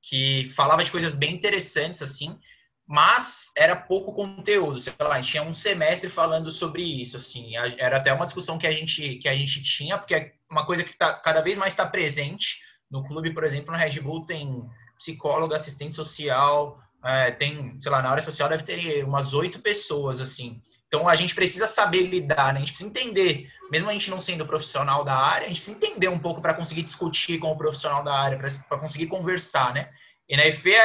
que 0.00 0.44
falava 0.54 0.84
de 0.84 0.90
coisas 0.90 1.14
bem 1.14 1.34
interessantes, 1.34 2.00
assim, 2.00 2.38
mas 2.86 3.50
era 3.56 3.74
pouco 3.74 4.12
conteúdo. 4.14 4.78
Sei 4.78 4.92
lá, 5.00 5.14
a 5.14 5.20
gente 5.20 5.30
tinha 5.32 5.42
um 5.42 5.54
semestre 5.54 6.08
falando 6.08 6.50
sobre 6.50 6.82
isso, 6.82 7.16
assim. 7.16 7.56
Era 7.56 7.96
até 7.96 8.12
uma 8.12 8.24
discussão 8.24 8.58
que 8.58 8.66
a 8.66 8.72
gente, 8.72 9.16
que 9.16 9.28
a 9.28 9.34
gente 9.34 9.62
tinha, 9.62 9.98
porque 9.98 10.14
é 10.14 10.32
uma 10.50 10.64
coisa 10.64 10.84
que 10.84 10.96
tá, 10.96 11.12
cada 11.14 11.40
vez 11.40 11.58
mais 11.58 11.72
está 11.72 11.86
presente 11.86 12.60
No 12.90 13.02
clube, 13.02 13.32
por 13.32 13.44
exemplo, 13.44 13.72
na 13.72 13.78
Red 13.78 14.00
Bull 14.00 14.26
tem 14.26 14.68
psicólogo, 14.98 15.54
assistente 15.54 15.96
social, 15.96 16.78
é, 17.04 17.30
tem, 17.30 17.76
sei 17.80 17.90
lá, 17.90 18.00
na 18.00 18.10
área 18.10 18.22
social 18.22 18.48
deve 18.48 18.62
ter 18.62 19.04
umas 19.04 19.34
oito 19.34 19.60
pessoas, 19.60 20.20
assim. 20.20 20.60
Então 20.86 21.08
a 21.08 21.14
gente 21.14 21.34
precisa 21.34 21.66
saber 21.66 22.02
lidar, 22.02 22.52
né? 22.52 22.58
A 22.58 22.58
gente 22.60 22.72
precisa 22.72 22.88
entender, 22.88 23.50
mesmo 23.70 23.88
a 23.88 23.92
gente 23.92 24.10
não 24.10 24.20
sendo 24.20 24.46
profissional 24.46 25.02
da 25.04 25.14
área, 25.14 25.46
a 25.46 25.48
gente 25.48 25.60
precisa 25.60 25.76
entender 25.76 26.08
um 26.08 26.18
pouco 26.18 26.40
para 26.40 26.54
conseguir 26.54 26.82
discutir 26.82 27.38
com 27.38 27.50
o 27.50 27.56
profissional 27.56 28.04
da 28.04 28.14
área, 28.14 28.38
para 28.38 28.78
conseguir 28.78 29.06
conversar, 29.06 29.72
né? 29.72 29.88
E 30.28 30.36
na 30.36 30.46
EFE 30.46 30.76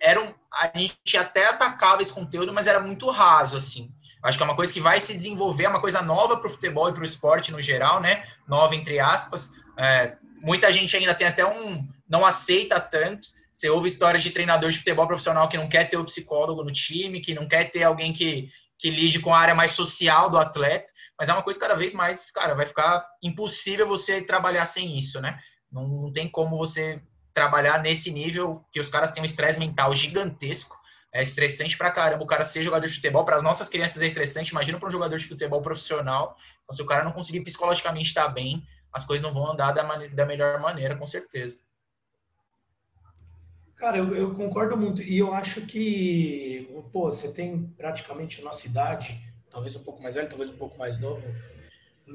era 0.00 0.22
um, 0.22 0.32
a 0.52 0.70
gente 0.78 1.16
até 1.16 1.48
atacava 1.48 2.02
esse 2.02 2.12
conteúdo, 2.12 2.52
mas 2.52 2.66
era 2.66 2.80
muito 2.80 3.10
raso, 3.10 3.56
assim. 3.56 3.92
Acho 4.22 4.38
que 4.38 4.42
é 4.42 4.46
uma 4.46 4.56
coisa 4.56 4.72
que 4.72 4.80
vai 4.80 5.00
se 5.00 5.12
desenvolver, 5.12 5.64
é 5.64 5.68
uma 5.68 5.80
coisa 5.80 6.02
nova 6.02 6.36
para 6.36 6.46
o 6.46 6.50
futebol 6.50 6.88
e 6.88 6.92
para 6.92 7.02
o 7.02 7.04
esporte 7.04 7.52
no 7.52 7.60
geral, 7.60 8.00
né? 8.00 8.24
Nova 8.46 8.74
entre 8.74 8.98
aspas. 8.98 9.50
É, 9.76 10.16
muita 10.40 10.72
gente 10.72 10.96
ainda 10.96 11.14
tem 11.14 11.26
até 11.26 11.44
um 11.44 11.86
não 12.08 12.24
aceita 12.24 12.80
tanto. 12.80 13.28
Você 13.58 13.68
ouve 13.68 13.88
histórias 13.88 14.22
de 14.22 14.30
treinador 14.30 14.70
de 14.70 14.78
futebol 14.78 15.08
profissional 15.08 15.48
que 15.48 15.56
não 15.56 15.68
quer 15.68 15.88
ter 15.88 15.96
o 15.96 16.04
psicólogo 16.04 16.62
no 16.62 16.70
time, 16.70 17.20
que 17.20 17.34
não 17.34 17.48
quer 17.48 17.68
ter 17.72 17.82
alguém 17.82 18.12
que, 18.12 18.48
que 18.78 18.88
lide 18.88 19.18
com 19.18 19.34
a 19.34 19.38
área 19.40 19.52
mais 19.52 19.72
social 19.72 20.30
do 20.30 20.38
atleta, 20.38 20.92
mas 21.18 21.28
é 21.28 21.32
uma 21.32 21.42
coisa 21.42 21.58
cada 21.58 21.74
vez 21.74 21.92
mais, 21.92 22.30
cara, 22.30 22.54
vai 22.54 22.64
ficar 22.64 23.04
impossível 23.20 23.88
você 23.88 24.22
trabalhar 24.22 24.64
sem 24.64 24.96
isso, 24.96 25.20
né? 25.20 25.40
Não, 25.72 25.88
não 25.88 26.12
tem 26.12 26.30
como 26.30 26.56
você 26.56 27.02
trabalhar 27.34 27.82
nesse 27.82 28.12
nível 28.12 28.64
que 28.70 28.78
os 28.78 28.88
caras 28.88 29.10
têm 29.10 29.24
um 29.24 29.26
estresse 29.26 29.58
mental 29.58 29.92
gigantesco. 29.92 30.78
É 31.12 31.20
estressante 31.20 31.76
pra 31.76 31.90
caramba 31.90 32.22
o 32.22 32.28
cara 32.28 32.44
ser 32.44 32.62
jogador 32.62 32.86
de 32.86 32.94
futebol. 32.94 33.24
Para 33.24 33.38
as 33.38 33.42
nossas 33.42 33.68
crianças 33.68 34.00
é 34.00 34.06
estressante. 34.06 34.52
Imagina 34.52 34.78
para 34.78 34.88
um 34.88 34.92
jogador 34.92 35.18
de 35.18 35.26
futebol 35.26 35.60
profissional. 35.60 36.36
Então, 36.62 36.76
se 36.76 36.80
o 36.80 36.86
cara 36.86 37.02
não 37.02 37.10
conseguir 37.10 37.40
psicologicamente 37.40 38.06
estar 38.06 38.28
bem, 38.28 38.62
as 38.92 39.04
coisas 39.04 39.26
não 39.26 39.32
vão 39.32 39.50
andar 39.50 39.72
da, 39.72 39.82
da 39.82 40.24
melhor 40.24 40.60
maneira, 40.60 40.94
com 40.94 41.08
certeza. 41.08 41.58
Cara, 43.78 43.96
eu, 43.96 44.12
eu, 44.12 44.32
concordo 44.32 44.76
muito. 44.76 45.00
E 45.02 45.18
eu 45.18 45.32
acho 45.32 45.60
que, 45.62 46.68
pô, 46.92 47.12
você 47.12 47.28
tem 47.28 47.72
praticamente 47.76 48.40
a 48.40 48.44
nossa 48.44 48.66
idade, 48.66 49.20
talvez 49.50 49.76
um 49.76 49.84
pouco 49.84 50.02
mais 50.02 50.16
velho, 50.16 50.28
talvez 50.28 50.50
um 50.50 50.56
pouco 50.56 50.76
mais 50.76 50.98
novo. 50.98 51.22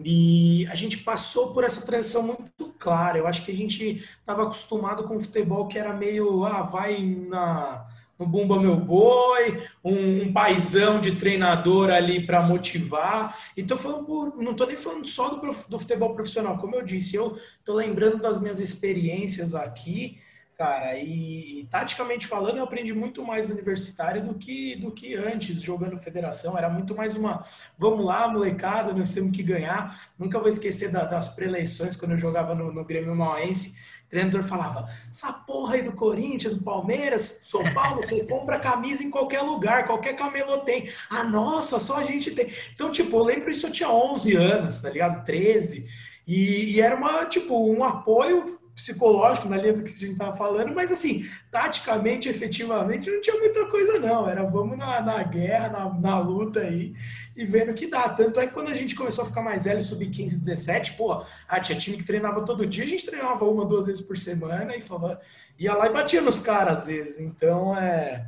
E 0.03 0.67
a 0.69 0.75
gente 0.75 0.97
passou 0.97 1.53
por 1.53 1.63
essa 1.63 1.85
transição 1.85 2.23
muito 2.23 2.73
clara. 2.77 3.17
Eu 3.17 3.27
acho 3.27 3.45
que 3.45 3.51
a 3.51 3.55
gente 3.55 4.03
estava 4.19 4.43
acostumado 4.43 5.03
com 5.05 5.15
o 5.15 5.19
futebol 5.19 5.67
que 5.67 5.79
era 5.79 5.93
meio, 5.93 6.43
ah, 6.43 6.63
vai 6.63 7.01
na, 7.01 7.87
no 8.19 8.27
Bumba 8.27 8.59
Meu 8.59 8.75
Boi, 8.75 9.63
um, 9.81 10.23
um 10.23 10.33
paizão 10.33 10.99
de 10.99 11.15
treinador 11.15 11.91
ali 11.91 12.25
para 12.25 12.41
motivar. 12.41 13.37
E 13.55 13.63
tô 13.63 13.77
falando 13.77 14.03
por, 14.03 14.35
não 14.35 14.51
estou 14.51 14.67
nem 14.67 14.75
falando 14.75 15.05
só 15.05 15.29
do, 15.29 15.39
do 15.69 15.79
futebol 15.79 16.13
profissional. 16.13 16.57
Como 16.57 16.75
eu 16.75 16.83
disse, 16.83 17.15
eu 17.15 17.37
estou 17.57 17.75
lembrando 17.75 18.17
das 18.17 18.41
minhas 18.41 18.59
experiências 18.59 19.55
aqui 19.55 20.19
cara. 20.57 20.97
E, 20.97 21.61
e, 21.61 21.65
taticamente 21.65 22.27
falando, 22.27 22.57
eu 22.57 22.63
aprendi 22.63 22.93
muito 22.93 23.23
mais 23.23 23.47
no 23.47 23.55
universitário 23.55 24.23
do 24.23 24.35
que 24.35 24.75
do 24.75 24.91
que 24.91 25.15
antes 25.15 25.61
jogando 25.61 25.97
federação. 25.97 26.57
Era 26.57 26.69
muito 26.69 26.95
mais 26.95 27.15
uma, 27.15 27.45
vamos 27.77 28.05
lá, 28.05 28.27
molecada, 28.27 28.93
nós 28.93 29.13
temos 29.13 29.35
que 29.35 29.43
ganhar. 29.43 29.99
Nunca 30.17 30.39
vou 30.39 30.49
esquecer 30.49 30.91
da, 30.91 31.05
das 31.05 31.29
preleções 31.29 31.95
quando 31.95 32.11
eu 32.11 32.17
jogava 32.17 32.55
no, 32.55 32.71
no 32.71 32.85
Grêmio 32.85 33.15
Mauense. 33.15 33.75
O 34.05 34.09
treinador 34.09 34.43
falava: 34.43 34.89
essa 35.09 35.33
porra 35.33 35.75
aí 35.75 35.81
do 35.81 35.93
Corinthians, 35.93 36.55
do 36.55 36.63
Palmeiras, 36.63 37.41
São 37.43 37.63
Paulo, 37.73 38.03
você 38.03 38.23
compra 38.27 38.59
camisa 38.59 39.03
em 39.03 39.09
qualquer 39.09 39.41
lugar, 39.41 39.85
qualquer 39.85 40.15
camelô 40.15 40.59
tem. 40.59 40.89
Ah, 41.09 41.23
nossa, 41.23 41.79
só 41.79 41.97
a 41.97 42.03
gente 42.03 42.31
tem. 42.31 42.47
Então, 42.73 42.91
tipo, 42.91 43.17
eu 43.17 43.23
lembro 43.23 43.49
isso 43.49 43.67
eu 43.67 43.71
tinha 43.71 43.89
11 43.89 44.35
anos, 44.35 44.81
tá 44.81 44.89
ligado? 44.89 45.25
13. 45.25 46.02
E, 46.25 46.75
e, 46.75 46.81
era 46.81 46.95
uma, 46.95 47.25
tipo, 47.25 47.53
um 47.69 47.83
apoio 47.83 48.45
psicológico 48.73 49.47
na 49.47 49.57
linha 49.57 49.73
do 49.73 49.83
que 49.83 49.91
a 49.91 49.95
gente 49.95 50.13
estava 50.13 50.35
falando, 50.35 50.73
mas 50.73 50.91
assim, 50.91 51.25
taticamente, 51.51 52.27
efetivamente, 52.27 53.09
não 53.09 53.21
tinha 53.21 53.37
muita 53.37 53.65
coisa 53.67 53.99
não. 53.99 54.27
Era 54.27 54.43
vamos 54.43 54.77
na, 54.77 55.01
na 55.01 55.21
guerra, 55.23 55.69
na, 55.69 55.93
na 55.93 56.19
luta 56.19 56.61
aí 56.61 56.95
e 57.35 57.45
vendo 57.45 57.73
que 57.73 57.87
dá. 57.87 58.09
Tanto 58.09 58.39
é 58.39 58.47
que 58.47 58.53
quando 58.53 58.69
a 58.69 58.73
gente 58.73 58.95
começou 58.95 59.23
a 59.23 59.27
ficar 59.27 59.41
mais 59.41 59.65
velho, 59.65 59.81
subir 59.81 60.09
15, 60.09 60.37
17, 60.37 60.93
pô, 60.93 61.23
ah, 61.47 61.59
tinha 61.59 61.77
time 61.77 61.97
que 61.97 62.03
treinava 62.03 62.43
todo 62.45 62.65
dia, 62.65 62.83
a 62.83 62.87
gente 62.87 63.05
treinava 63.05 63.45
uma, 63.45 63.65
duas 63.65 63.87
vezes 63.87 64.01
por 64.01 64.17
semana 64.17 64.75
e 64.75 64.81
falava, 64.81 65.19
ia 65.57 65.73
lá 65.73 65.87
e 65.87 65.93
batia 65.93 66.21
nos 66.21 66.39
caras 66.39 66.79
às 66.79 66.87
vezes. 66.87 67.19
Então 67.19 67.77
é, 67.77 68.25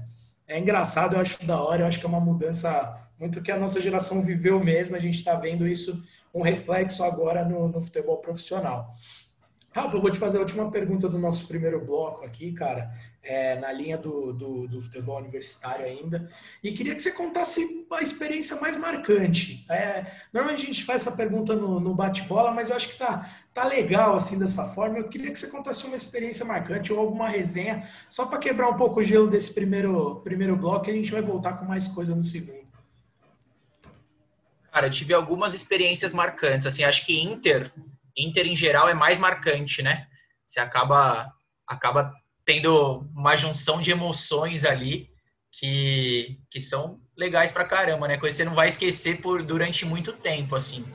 é 0.47 0.59
engraçado, 0.59 1.15
eu 1.15 1.21
acho 1.21 1.43
da 1.45 1.59
hora, 1.61 1.83
eu 1.83 1.87
acho 1.87 1.99
que 1.99 2.05
é 2.05 2.09
uma 2.09 2.19
mudança 2.19 3.01
muito 3.19 3.41
que 3.41 3.51
a 3.51 3.57
nossa 3.57 3.79
geração 3.79 4.21
viveu 4.21 4.59
mesmo, 4.63 4.95
a 4.95 4.99
gente 4.99 5.15
está 5.15 5.35
vendo 5.35 5.67
isso 5.67 6.03
um 6.35 6.41
reflexo 6.41 7.01
agora 7.03 7.45
no, 7.45 7.69
no 7.69 7.81
futebol 7.81 8.17
profissional. 8.17 8.93
Rafa, 9.71 9.97
eu 9.97 10.01
vou 10.01 10.09
te 10.09 10.17
fazer 10.17 10.37
a 10.37 10.41
última 10.41 10.69
pergunta 10.71 11.09
do 11.09 11.19
nosso 11.19 11.47
primeiro 11.49 11.83
bloco 11.83 12.23
aqui, 12.23 12.53
cara, 12.53 12.93
é, 13.21 13.59
na 13.59 13.73
linha 13.73 13.97
do, 13.97 14.31
do, 14.31 14.67
do, 14.69 14.81
futebol 14.81 15.17
universitário 15.17 15.85
ainda. 15.85 16.29
E 16.63 16.71
queria 16.71 16.95
que 16.95 17.01
você 17.01 17.11
contasse 17.11 17.85
a 17.91 18.01
experiência 18.01 18.55
mais 18.61 18.77
marcante. 18.77 19.65
É, 19.69 20.05
normalmente 20.31 20.63
a 20.63 20.67
gente 20.67 20.85
faz 20.85 21.01
essa 21.01 21.15
pergunta 21.15 21.55
no, 21.55 21.81
no 21.81 21.93
bate-bola, 21.93 22.51
mas 22.51 22.69
eu 22.69 22.75
acho 22.77 22.89
que 22.89 22.97
tá, 22.97 23.29
tá 23.53 23.65
legal 23.65 24.15
assim 24.15 24.39
dessa 24.39 24.63
forma. 24.69 24.97
Eu 24.97 25.09
queria 25.09 25.31
que 25.31 25.39
você 25.39 25.47
contasse 25.47 25.85
uma 25.87 25.95
experiência 25.97 26.45
marcante 26.45 26.93
ou 26.93 26.99
alguma 26.99 27.27
resenha, 27.27 27.85
só 28.09 28.25
para 28.25 28.39
quebrar 28.39 28.69
um 28.69 28.77
pouco 28.77 29.01
o 29.01 29.03
gelo 29.03 29.29
desse 29.29 29.53
primeiro, 29.53 30.21
primeiro 30.21 30.55
bloco, 30.55 30.87
e 30.87 30.91
a 30.91 30.95
gente 30.95 31.11
vai 31.11 31.21
voltar 31.21 31.53
com 31.53 31.65
mais 31.65 31.87
coisa 31.89 32.15
no 32.15 32.23
segundo. 32.23 32.64
Cara, 34.75 34.87
eu 34.87 34.91
tive 34.91 35.13
algumas 35.13 35.53
experiências 35.53 36.11
marcantes. 36.11 36.67
Assim, 36.67 36.83
acho 36.83 37.05
que 37.05 37.21
Inter 37.21 37.71
Inter 38.17 38.45
em 38.45 38.57
geral 38.57 38.89
é 38.89 38.93
mais 38.93 39.17
marcante, 39.17 39.81
né? 39.81 40.05
Você 40.45 40.59
acaba 40.59 41.33
acaba 41.65 42.13
tendo 42.43 43.07
uma 43.15 43.37
junção 43.37 43.79
de 43.79 43.91
emoções 43.91 44.65
ali 44.65 45.09
que, 45.49 46.37
que 46.51 46.59
são 46.59 46.99
legais 47.17 47.53
pra 47.53 47.63
caramba, 47.63 48.05
né? 48.05 48.17
Coisa 48.17 48.33
que 48.35 48.37
você 48.43 48.43
não 48.43 48.53
vai 48.53 48.67
esquecer 48.67 49.21
por 49.21 49.41
durante 49.41 49.85
muito 49.85 50.11
tempo, 50.11 50.57
assim. 50.57 50.85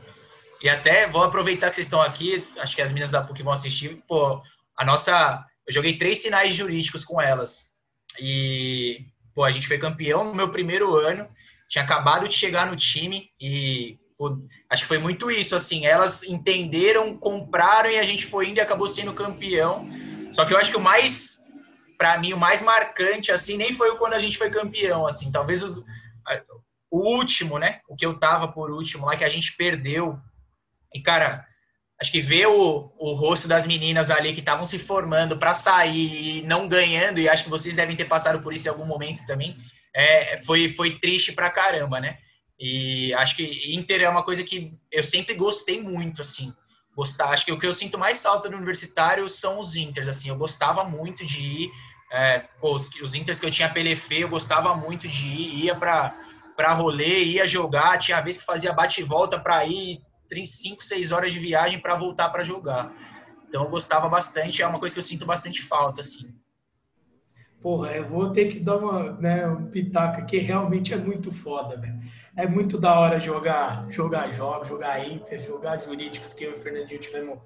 E 0.63 0.69
até 0.69 1.09
vou 1.09 1.23
aproveitar 1.23 1.71
que 1.71 1.77
vocês 1.77 1.87
estão 1.87 2.03
aqui, 2.03 2.47
acho 2.59 2.77
que 2.77 2.83
as 2.83 2.93
meninas 2.93 3.11
da 3.11 3.23
PUC 3.23 3.43
vão 3.43 3.55
assistir, 3.55 4.05
pô, 4.07 4.43
a 4.77 4.85
nossa, 4.85 5.43
eu 5.67 5.73
joguei 5.73 5.97
três 5.97 6.21
sinais 6.21 6.55
jurídicos 6.55 7.03
com 7.03 7.19
elas. 7.19 7.71
E, 8.21 9.07
pô, 9.35 9.43
a 9.43 9.51
gente 9.51 9.67
foi 9.67 9.79
campeão 9.79 10.23
no 10.23 10.35
meu 10.35 10.51
primeiro 10.51 10.95
ano, 10.95 11.27
tinha 11.71 11.85
acabado 11.85 12.27
de 12.27 12.35
chegar 12.35 12.67
no 12.67 12.77
time 12.77 13.31
e 13.41 13.97
acho 14.69 14.83
que 14.83 14.89
foi 14.89 14.99
muito 14.99 15.31
isso, 15.31 15.55
assim, 15.55 15.87
elas 15.87 16.25
entenderam, 16.25 17.17
compraram 17.17 17.89
e 17.89 17.99
a 17.99 18.03
gente 18.03 18.27
foi 18.27 18.51
indo 18.51 18.59
e 18.59 18.61
acabou 18.61 18.89
sendo 18.89 19.15
campeão. 19.15 19.89
Só 20.33 20.45
que 20.45 20.53
eu 20.53 20.59
acho 20.59 20.71
que 20.71 20.77
o 20.77 20.81
mais, 20.81 21.39
para 21.97 22.19
mim, 22.19 22.33
o 22.33 22.39
mais 22.39 22.61
marcante, 22.61 23.31
assim, 23.31 23.57
nem 23.57 23.73
foi 23.73 23.97
quando 23.97 24.15
a 24.15 24.19
gente 24.19 24.37
foi 24.37 24.51
campeão, 24.51 25.07
assim, 25.07 25.31
talvez 25.31 25.63
os, 25.63 25.79
o 26.91 26.99
último, 27.17 27.57
né, 27.57 27.81
o 27.89 27.95
que 27.95 28.05
eu 28.05 28.19
tava 28.19 28.49
por 28.49 28.71
último 28.73 29.07
lá, 29.07 29.17
que 29.17 29.25
a 29.25 29.29
gente 29.29 29.57
perdeu. 29.57 30.19
E, 30.93 31.01
cara, 31.01 31.47
acho 32.01 32.11
que 32.11 32.21
ver 32.21 32.47
o, 32.49 32.93
o 32.99 33.15
rosto 33.15 33.47
das 33.47 33.65
meninas 33.65 34.11
ali 34.11 34.35
que 34.35 34.41
estavam 34.41 34.67
se 34.67 34.79
formando 34.79 35.39
para 35.39 35.55
sair 35.55 36.39
e 36.39 36.43
não 36.43 36.67
ganhando, 36.67 37.21
e 37.21 37.29
acho 37.29 37.45
que 37.45 37.51
vocês 37.51 37.77
devem 37.77 37.97
ter 37.97 38.07
passado 38.07 38.43
por 38.43 38.53
isso 38.53 38.67
em 38.67 38.71
algum 38.71 38.85
momento 38.85 39.25
também, 39.25 39.57
é, 39.95 40.39
foi, 40.39 40.69
foi 40.69 40.99
triste 40.99 41.33
pra 41.33 41.51
caramba, 41.51 42.01
né? 42.01 42.19
E 42.59 43.15
acho 43.15 43.37
que 43.37 43.75
Inter 43.75 44.03
é 44.03 44.09
uma 44.09 44.23
coisa 44.23 44.45
que 44.45 44.71
eu 44.93 45.03
sempre 45.03 45.35
gostei 45.35 45.81
muito, 45.81 46.21
assim. 46.21 46.53
Gostar, 46.95 47.31
acho 47.31 47.47
que 47.47 47.53
o 47.53 47.59
que 47.59 47.67
eu 47.67 47.73
sinto 47.73 47.97
mais 47.97 48.23
falta 48.23 48.51
no 48.51 48.57
universitário 48.57 49.29
são 49.29 49.59
os 49.59 49.77
Inters, 49.77 50.09
assim. 50.09 50.29
Eu 50.29 50.37
gostava 50.37 50.85
muito 50.85 51.25
de 51.25 51.41
ir. 51.41 51.71
É, 52.13 52.41
pô, 52.61 52.75
os, 52.75 52.91
os 53.01 53.15
Inters 53.15 53.41
que 53.41 53.47
eu 53.47 53.51
tinha 53.51 53.71
PLF, 53.71 54.21
eu 54.21 54.29
gostava 54.29 54.75
muito 54.75 55.09
de 55.09 55.27
ir, 55.27 55.65
ia 55.65 55.75
para 55.75 56.15
para 56.57 56.75
rolê, 56.75 57.25
ia 57.25 57.47
jogar, 57.47 57.97
tinha 57.97 58.21
vez 58.21 58.37
que 58.37 58.45
fazia 58.45 58.71
bate 58.71 59.01
e 59.01 59.05
volta 59.05 59.39
para 59.39 59.65
ir 59.65 59.99
5, 60.45 60.85
6 60.85 61.11
horas 61.11 61.33
de 61.33 61.39
viagem 61.39 61.81
para 61.81 61.95
voltar 61.95 62.29
para 62.29 62.45
jogar. 62.45 62.93
Então 63.49 63.65
eu 63.65 63.71
gostava 63.71 64.11
bastante, 64.11 64.61
é 64.61 64.67
uma 64.67 64.79
coisa 64.79 64.95
que 64.95 64.99
eu 64.99 65.03
sinto 65.03 65.25
bastante 65.25 65.63
falta, 65.63 66.03
assim. 66.03 66.35
Porra, 67.61 67.93
eu 67.93 68.05
vou 68.05 68.31
ter 68.31 68.47
que 68.47 68.59
dar 68.59 68.79
uma, 68.79 69.13
né, 69.13 69.47
um 69.47 69.67
pitaco 69.67 70.25
que 70.25 70.39
realmente 70.39 70.95
é 70.95 70.97
muito 70.97 71.31
foda, 71.31 71.77
velho. 71.77 72.01
É 72.35 72.47
muito 72.47 72.79
da 72.79 72.99
hora 72.99 73.19
jogar, 73.19 73.87
jogar 73.91 74.29
jogos, 74.31 74.69
jogar 74.69 75.07
Inter, 75.07 75.43
jogar 75.43 75.77
jurídicos, 75.77 76.33
que 76.33 76.45
eu 76.45 76.53
e 76.53 76.55
o 76.55 76.57
Fernandinho 76.57 77.01
tivemos 77.01 77.39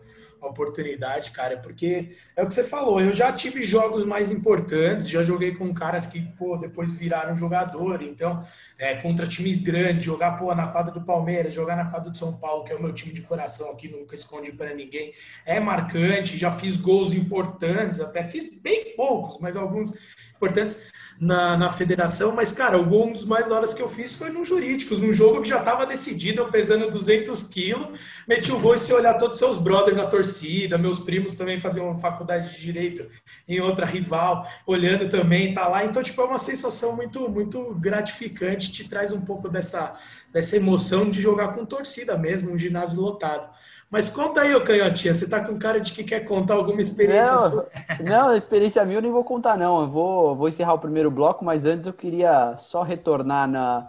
oportunidade, 0.49 1.31
cara, 1.31 1.57
porque 1.57 2.17
é 2.37 2.43
o 2.43 2.47
que 2.47 2.55
você 2.55 2.65
falou, 2.65 3.01
eu 3.01 3.13
já 3.13 3.33
tive 3.33 3.63
jogos 3.63 4.05
mais 4.05 4.31
importantes, 4.31 5.09
já 5.09 5.23
joguei 5.23 5.55
com 5.55 5.73
caras 5.73 6.07
que, 6.07 6.21
pô, 6.21 6.57
depois 6.57 6.97
viraram 6.97 7.37
jogador, 7.37 8.03
então, 8.03 8.45
é, 8.79 8.95
contra 8.97 9.27
times 9.27 9.61
grandes, 9.61 10.05
jogar, 10.05 10.39
pô, 10.39 10.55
na 10.55 10.69
quadra 10.69 10.93
do 10.93 11.03
Palmeiras, 11.03 11.55
jogar 11.55 11.77
na 11.77 11.91
quadra 11.91 12.11
do 12.11 12.17
São 12.17 12.39
Paulo, 12.39 12.65
que 12.65 12.73
é 12.73 12.77
o 12.77 12.83
meu 12.83 12.93
time 12.93 13.13
de 13.13 13.23
coração 13.23 13.71
aqui, 13.71 13.89
nunca 13.89 14.15
escondi 14.15 14.53
para 14.53 14.75
ninguém, 14.75 15.13
é 15.45 15.61
marcante, 15.61 16.37
já 16.37 16.51
fiz 16.51 16.77
gols 16.77 17.13
importantes, 17.13 18.01
até 18.01 18.23
fiz 18.23 18.51
bem 18.61 18.95
poucos, 18.97 19.39
mas 19.41 19.57
alguns 19.57 19.93
importantes. 20.35 20.91
Na, 21.21 21.57
na 21.57 21.71
federação, 21.71 22.33
mas, 22.33 22.53
cara, 22.53 22.79
o 22.79 22.85
gol 22.85 23.09
um 23.09 23.13
dos 23.13 23.25
mais 23.25 23.51
horas 23.51 23.73
que 23.73 23.83
eu 23.83 23.89
fiz 23.89 24.15
foi 24.15 24.31
no 24.31 24.45
Jurídicos, 24.45 24.99
num 24.99 25.13
jogo 25.13 25.43
que 25.43 25.49
já 25.49 25.59
estava 25.59 25.87
decidido, 25.87 26.43
eu 26.43 26.49
pesando 26.51 26.91
200 26.91 27.45
quilos, 27.45 27.99
meti 28.29 28.53
o 28.53 28.59
gol 28.59 28.75
e 28.75 28.79
se 28.79 28.93
olhar 28.93 29.15
todos 29.15 29.39
seus 29.39 29.57
brothers 29.57 29.97
na 29.97 30.07
torcida, 30.07 30.77
meus 30.77 31.01
primos 31.01 31.35
também 31.35 31.59
faziam 31.59 31.97
faculdade 31.97 32.55
de 32.55 32.61
Direito 32.61 33.07
em 33.47 33.61
outra 33.61 33.87
rival, 33.87 34.47
olhando 34.67 35.09
também, 35.09 35.55
tá 35.55 35.69
lá, 35.69 35.85
então, 35.85 36.03
tipo, 36.03 36.21
é 36.21 36.25
uma 36.25 36.39
sensação 36.39 36.97
muito, 36.97 37.29
muito 37.29 37.75
gratificante, 37.75 38.73
te 38.73 38.89
traz 38.89 39.13
um 39.13 39.21
pouco 39.21 39.49
dessa, 39.49 39.95
dessa 40.33 40.57
emoção 40.57 41.09
de 41.09 41.21
jogar 41.21 41.55
com 41.55 41.65
torcida 41.65 42.17
mesmo, 42.19 42.53
um 42.53 42.59
ginásio 42.59 43.01
lotado. 43.01 43.49
Mas 43.91 44.11
conta 44.11 44.41
aí, 44.41 44.55
ô 44.55 44.63
Canhotinha, 44.63 45.15
você 45.15 45.29
tá 45.29 45.41
com 45.41 45.59
cara 45.59 45.81
de 45.81 45.93
que 45.93 46.03
quer 46.03 46.21
contar 46.21 46.55
alguma 46.55 46.81
experiência 46.81 47.33
não, 47.33 47.39
sua? 47.39 47.69
Não, 48.01 48.35
experiência 48.35 48.85
minha 48.85 48.99
eu 48.99 49.03
nem 49.03 49.13
vou 49.13 49.25
contar, 49.25 49.57
não. 49.57 49.83
Eu 49.83 49.89
vou, 49.89 50.35
vou 50.35 50.49
encerrar 50.49 50.75
o 50.75 50.79
primeiro 50.79 51.11
bloco, 51.11 51.45
mas 51.45 51.65
antes 51.65 51.87
eu 51.87 51.93
queria 51.93 52.57
só 52.57 52.83
retornar 52.83 53.49
na, 53.49 53.89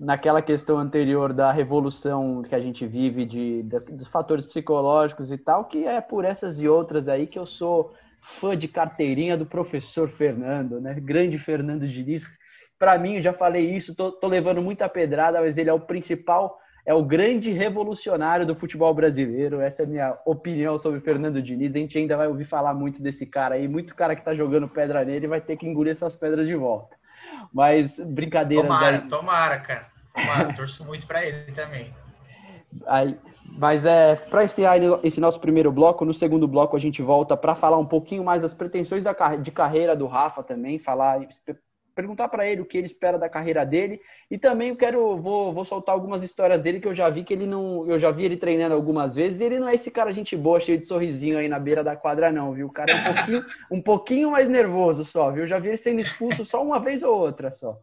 naquela 0.00 0.40
questão 0.40 0.78
anterior 0.78 1.32
da 1.32 1.52
revolução 1.52 2.42
que 2.42 2.54
a 2.54 2.60
gente 2.60 2.86
vive, 2.86 3.24
de, 3.24 3.62
de, 3.62 3.78
dos 3.78 4.08
fatores 4.08 4.44
psicológicos 4.46 5.30
e 5.30 5.38
tal, 5.38 5.66
que 5.66 5.86
é 5.86 6.00
por 6.00 6.24
essas 6.24 6.60
e 6.60 6.68
outras 6.68 7.06
aí 7.06 7.26
que 7.26 7.38
eu 7.38 7.46
sou 7.46 7.94
fã 8.22 8.56
de 8.56 8.68
carteirinha 8.68 9.36
do 9.36 9.44
professor 9.44 10.08
Fernando, 10.08 10.80
né? 10.80 10.94
Grande 10.94 11.38
Fernando 11.38 11.86
Diniz. 11.86 12.24
Para 12.78 12.98
mim, 12.98 13.16
eu 13.16 13.22
já 13.22 13.32
falei 13.32 13.70
isso, 13.70 13.94
tô, 13.94 14.10
tô 14.10 14.26
levando 14.26 14.62
muita 14.62 14.88
pedrada, 14.88 15.40
mas 15.40 15.56
ele 15.58 15.70
é 15.70 15.72
o 15.72 15.80
principal 15.80 16.58
é 16.84 16.92
o 16.92 17.02
grande 17.02 17.52
revolucionário 17.52 18.44
do 18.44 18.54
futebol 18.54 18.92
brasileiro. 18.92 19.60
Essa 19.60 19.82
é 19.82 19.86
a 19.86 19.88
minha 19.88 20.18
opinião 20.24 20.76
sobre 20.76 21.00
Fernando 21.00 21.40
Diniz. 21.40 21.74
A 21.74 21.78
gente 21.78 21.96
ainda 21.96 22.16
vai 22.16 22.26
ouvir 22.26 22.44
falar 22.44 22.74
muito 22.74 23.00
desse 23.00 23.24
cara 23.24 23.54
aí. 23.54 23.68
Muito 23.68 23.94
cara 23.94 24.14
que 24.14 24.20
está 24.20 24.34
jogando 24.34 24.68
pedra 24.68 25.04
nele 25.04 25.28
vai 25.28 25.40
ter 25.40 25.56
que 25.56 25.66
engolir 25.66 25.92
essas 25.92 26.16
pedras 26.16 26.46
de 26.46 26.56
volta. 26.56 26.96
Mas 27.52 28.00
brincadeira. 28.00 28.66
Tomara, 28.66 28.96
aí... 28.96 29.08
tomara, 29.08 29.60
cara. 29.60 29.86
Tomara, 30.12 30.52
torço 30.54 30.84
muito 30.84 31.06
para 31.06 31.24
ele 31.24 31.52
também. 31.52 31.94
Aí, 32.86 33.16
mas 33.46 33.84
é 33.84 34.16
para 34.16 34.44
encerrar 34.44 34.76
esse 35.04 35.20
nosso 35.20 35.38
primeiro 35.38 35.70
bloco, 35.70 36.04
no 36.04 36.14
segundo 36.14 36.48
bloco 36.48 36.74
a 36.74 36.80
gente 36.80 37.02
volta 37.02 37.36
para 37.36 37.54
falar 37.54 37.78
um 37.78 37.86
pouquinho 37.86 38.24
mais 38.24 38.40
das 38.40 38.54
pretensões 38.54 39.04
da, 39.04 39.12
de 39.36 39.50
carreira 39.50 39.94
do 39.94 40.06
Rafa 40.06 40.42
também, 40.42 40.78
falar 40.78 41.20
perguntar 41.94 42.28
para 42.28 42.46
ele 42.46 42.60
o 42.60 42.64
que 42.64 42.78
ele 42.78 42.86
espera 42.86 43.18
da 43.18 43.28
carreira 43.28 43.64
dele. 43.64 44.00
E 44.30 44.38
também 44.38 44.70
eu 44.70 44.76
quero 44.76 45.16
vou, 45.16 45.52
vou 45.52 45.64
soltar 45.64 45.94
algumas 45.94 46.22
histórias 46.22 46.62
dele 46.62 46.80
que 46.80 46.88
eu 46.88 46.94
já 46.94 47.08
vi 47.08 47.24
que 47.24 47.32
ele 47.32 47.46
não 47.46 47.86
eu 47.88 47.98
já 47.98 48.10
vi 48.10 48.24
ele 48.24 48.36
treinando 48.36 48.74
algumas 48.74 49.16
vezes. 49.16 49.40
E 49.40 49.44
ele 49.44 49.58
não 49.58 49.68
é 49.68 49.74
esse 49.74 49.90
cara 49.90 50.12
gente 50.12 50.36
boa 50.36 50.60
cheio 50.60 50.78
de 50.78 50.86
sorrisinho 50.86 51.38
aí 51.38 51.48
na 51.48 51.58
beira 51.58 51.84
da 51.84 51.96
quadra 51.96 52.32
não 52.32 52.52
viu? 52.52 52.66
O 52.66 52.72
cara 52.72 52.92
é 52.92 52.94
um 52.96 53.14
pouquinho 53.14 53.44
um 53.70 53.82
pouquinho 53.82 54.30
mais 54.30 54.48
nervoso 54.48 55.04
só 55.04 55.30
viu? 55.30 55.44
Eu 55.44 55.48
já 55.48 55.58
vi 55.58 55.68
ele 55.68 55.76
sendo 55.76 56.00
expulso 56.00 56.44
só 56.44 56.62
uma 56.62 56.78
vez 56.78 57.02
ou 57.02 57.14
outra 57.14 57.50
só 57.50 57.78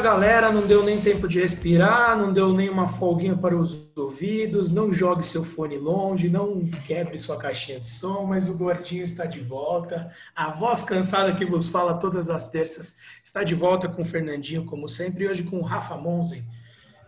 galera, 0.00 0.50
não 0.50 0.66
deu 0.66 0.82
nem 0.82 1.00
tempo 1.00 1.28
de 1.28 1.40
respirar, 1.40 2.16
não 2.16 2.32
deu 2.32 2.52
nem 2.52 2.70
uma 2.70 2.88
folguinha 2.88 3.36
para 3.36 3.56
os 3.56 3.92
ouvidos, 3.96 4.70
não 4.70 4.92
jogue 4.92 5.22
seu 5.22 5.42
fone 5.42 5.76
longe, 5.76 6.28
não 6.28 6.66
quebre 6.86 7.18
sua 7.18 7.36
caixinha 7.36 7.78
de 7.78 7.86
som, 7.86 8.24
mas 8.24 8.48
o 8.48 8.54
gordinho 8.56 9.04
está 9.04 9.26
de 9.26 9.40
volta. 9.40 10.10
A 10.34 10.50
voz 10.50 10.82
cansada 10.82 11.34
que 11.34 11.44
vos 11.44 11.68
fala 11.68 11.94
todas 11.94 12.30
as 12.30 12.50
terças 12.50 12.96
está 13.22 13.44
de 13.44 13.54
volta 13.54 13.88
com 13.88 14.02
o 14.02 14.04
Fernandinho, 14.04 14.64
como 14.64 14.88
sempre, 14.88 15.24
e 15.24 15.28
hoje 15.28 15.42
com 15.42 15.58
o 15.58 15.62
Rafa 15.62 15.96
Monzen, 15.96 16.44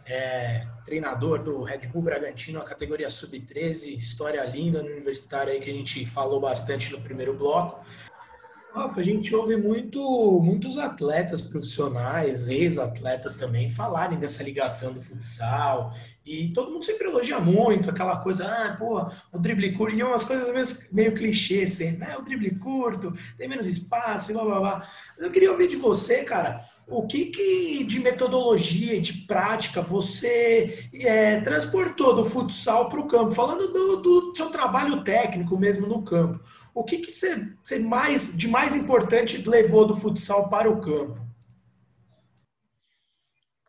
é, 0.04 0.66
treinador 0.84 1.42
do 1.42 1.62
Red 1.62 1.88
Bull 1.88 2.02
Bragantino, 2.02 2.60
a 2.60 2.64
categoria 2.64 3.08
sub-13, 3.08 3.96
história 3.96 4.44
linda 4.44 4.82
no 4.82 4.90
universitário 4.90 5.52
aí 5.52 5.60
que 5.60 5.70
a 5.70 5.74
gente 5.74 6.04
falou 6.04 6.40
bastante 6.40 6.92
no 6.92 7.00
primeiro 7.00 7.32
bloco. 7.32 7.80
Rafa, 8.74 9.00
a 9.00 9.04
gente 9.04 9.34
ouve 9.34 9.54
muito, 9.56 10.00
muitos 10.40 10.78
atletas 10.78 11.42
profissionais, 11.42 12.48
ex-atletas 12.48 13.36
também, 13.36 13.68
falarem 13.68 14.18
dessa 14.18 14.42
ligação 14.42 14.94
do 14.94 15.00
futsal. 15.00 15.92
E 16.24 16.52
todo 16.52 16.70
mundo 16.70 16.84
sempre 16.84 17.08
elogia 17.08 17.40
muito 17.40 17.90
aquela 17.90 18.16
coisa, 18.16 18.44
ah, 18.44 18.76
pô, 18.78 19.04
o 19.32 19.38
drible 19.38 19.72
curto, 19.72 19.96
e 19.96 20.02
umas 20.02 20.24
coisas 20.24 20.52
meio, 20.52 20.66
meio 20.92 21.14
clichê, 21.14 21.64
assim, 21.64 21.92
né? 21.96 22.16
O 22.16 22.22
drible 22.22 22.54
curto, 22.58 23.12
tem 23.36 23.48
menos 23.48 23.66
espaço 23.66 24.30
e 24.30 24.34
blá 24.34 24.44
blá 24.44 24.60
blá. 24.60 24.88
Mas 25.16 25.26
eu 25.26 25.32
queria 25.32 25.50
ouvir 25.50 25.68
de 25.68 25.76
você, 25.76 26.22
cara, 26.22 26.60
o 26.86 27.06
que, 27.06 27.26
que 27.26 27.84
de 27.84 27.98
metodologia 28.00 28.94
e 28.94 29.00
de 29.00 29.24
prática 29.26 29.82
você 29.82 30.88
é, 30.94 31.40
transportou 31.40 32.14
do 32.14 32.24
futsal 32.24 32.88
para 32.88 33.00
o 33.00 33.08
campo? 33.08 33.32
Falando 33.32 33.72
do, 33.72 33.96
do 33.96 34.36
seu 34.36 34.50
trabalho 34.50 35.02
técnico 35.02 35.58
mesmo 35.58 35.86
no 35.86 36.02
campo. 36.02 36.40
O 36.74 36.84
que, 36.84 36.98
que 36.98 37.10
você, 37.10 37.48
você 37.62 37.78
mais, 37.78 38.36
de 38.36 38.46
mais 38.46 38.76
importante 38.76 39.42
levou 39.48 39.84
do 39.84 39.94
futsal 39.96 40.48
para 40.48 40.70
o 40.70 40.80
campo? 40.80 41.31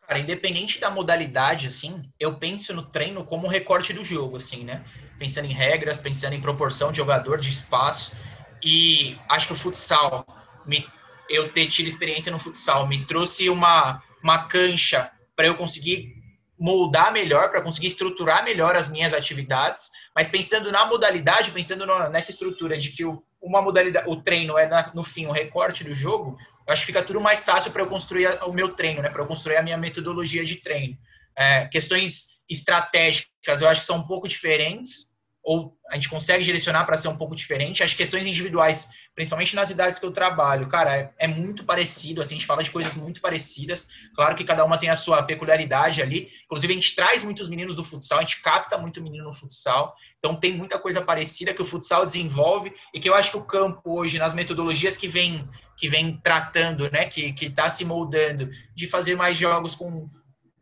Cara, 0.06 0.18
independente 0.18 0.78
da 0.78 0.90
modalidade, 0.90 1.66
assim, 1.66 2.02
eu 2.20 2.34
penso 2.34 2.74
no 2.74 2.82
treino 2.82 3.24
como 3.24 3.48
recorte 3.48 3.92
do 3.92 4.04
jogo, 4.04 4.36
assim, 4.36 4.62
né? 4.62 4.84
Pensando 5.18 5.46
em 5.46 5.52
regras, 5.52 5.98
pensando 5.98 6.34
em 6.34 6.40
proporção 6.40 6.90
de 6.90 6.98
jogador, 6.98 7.38
de 7.38 7.48
espaço. 7.48 8.16
E 8.62 9.16
acho 9.28 9.46
que 9.46 9.52
o 9.54 9.56
futsal, 9.56 10.26
me, 10.66 10.86
eu 11.28 11.50
ter 11.52 11.66
tido 11.68 11.86
experiência 11.86 12.30
no 12.30 12.38
futsal, 12.38 12.86
me 12.86 13.06
trouxe 13.06 13.48
uma, 13.48 14.02
uma 14.22 14.46
cancha 14.46 15.10
para 15.34 15.46
eu 15.46 15.56
conseguir 15.56 16.22
moldar 16.58 17.12
melhor, 17.12 17.50
para 17.50 17.62
conseguir 17.62 17.88
estruturar 17.88 18.44
melhor 18.44 18.76
as 18.76 18.88
minhas 18.88 19.12
atividades, 19.12 19.90
mas 20.14 20.28
pensando 20.28 20.70
na 20.70 20.86
modalidade, 20.86 21.50
pensando 21.50 21.84
no, 21.84 22.08
nessa 22.10 22.30
estrutura 22.30 22.78
de 22.78 22.90
que 22.90 23.04
o, 23.04 23.22
uma 23.44 23.60
modalidade, 23.60 24.08
o 24.08 24.16
treino 24.16 24.58
é 24.58 24.66
na, 24.66 24.90
no 24.94 25.02
fim 25.02 25.26
um 25.26 25.30
recorte 25.30 25.84
do 25.84 25.92
jogo, 25.92 26.36
eu 26.66 26.72
acho 26.72 26.82
que 26.82 26.86
fica 26.86 27.02
tudo 27.02 27.20
mais 27.20 27.44
fácil 27.44 27.70
para 27.70 27.82
eu 27.82 27.86
construir 27.86 28.26
o 28.44 28.52
meu 28.52 28.70
treino, 28.70 29.02
né? 29.02 29.10
Para 29.10 29.22
eu 29.22 29.26
construir 29.26 29.56
a 29.56 29.62
minha 29.62 29.76
metodologia 29.76 30.44
de 30.44 30.56
treino. 30.56 30.96
É, 31.36 31.66
questões 31.66 32.38
estratégicas, 32.48 33.60
eu 33.60 33.68
acho 33.68 33.82
que 33.82 33.86
são 33.86 33.98
um 33.98 34.06
pouco 34.06 34.26
diferentes, 34.26 35.13
ou 35.44 35.76
a 35.90 35.94
gente 35.96 36.08
consegue 36.08 36.42
direcionar 36.42 36.86
para 36.86 36.96
ser 36.96 37.08
um 37.08 37.16
pouco 37.16 37.36
diferente. 37.36 37.82
As 37.82 37.92
questões 37.92 38.26
individuais, 38.26 38.88
principalmente 39.14 39.54
nas 39.54 39.68
idades 39.68 39.98
que 39.98 40.06
eu 40.06 40.10
trabalho, 40.10 40.66
cara, 40.68 40.96
é, 40.96 41.12
é, 41.18 41.28
muito 41.28 41.62
parecido, 41.64 42.22
assim, 42.22 42.34
a 42.34 42.38
gente 42.38 42.46
fala 42.46 42.62
de 42.62 42.70
coisas 42.70 42.94
muito 42.94 43.20
parecidas. 43.20 43.86
Claro 44.16 44.34
que 44.34 44.42
cada 44.42 44.64
uma 44.64 44.78
tem 44.78 44.88
a 44.88 44.96
sua 44.96 45.22
peculiaridade 45.22 46.00
ali. 46.00 46.30
Inclusive, 46.46 46.72
a 46.72 46.76
gente 46.76 46.96
traz 46.96 47.22
muitos 47.22 47.50
meninos 47.50 47.76
do 47.76 47.84
futsal, 47.84 48.18
a 48.18 48.22
gente 48.22 48.40
capta 48.40 48.78
muito 48.78 49.02
menino 49.02 49.24
no 49.24 49.32
futsal. 49.32 49.94
Então, 50.18 50.34
tem 50.34 50.56
muita 50.56 50.78
coisa 50.78 51.02
parecida 51.02 51.52
que 51.52 51.60
o 51.60 51.66
futsal 51.66 52.06
desenvolve 52.06 52.72
e 52.94 52.98
que 52.98 53.08
eu 53.08 53.14
acho 53.14 53.30
que 53.30 53.36
o 53.36 53.44
campo 53.44 53.98
hoje, 53.98 54.18
nas 54.18 54.34
metodologias 54.34 54.96
que 54.96 55.06
vem, 55.06 55.46
que 55.76 55.88
vem 55.88 56.16
tratando, 56.16 56.90
né, 56.90 57.04
que 57.04 57.34
está 57.38 57.68
se 57.68 57.84
moldando, 57.84 58.50
de 58.74 58.88
fazer 58.88 59.14
mais 59.14 59.36
jogos 59.36 59.74
com 59.74 60.08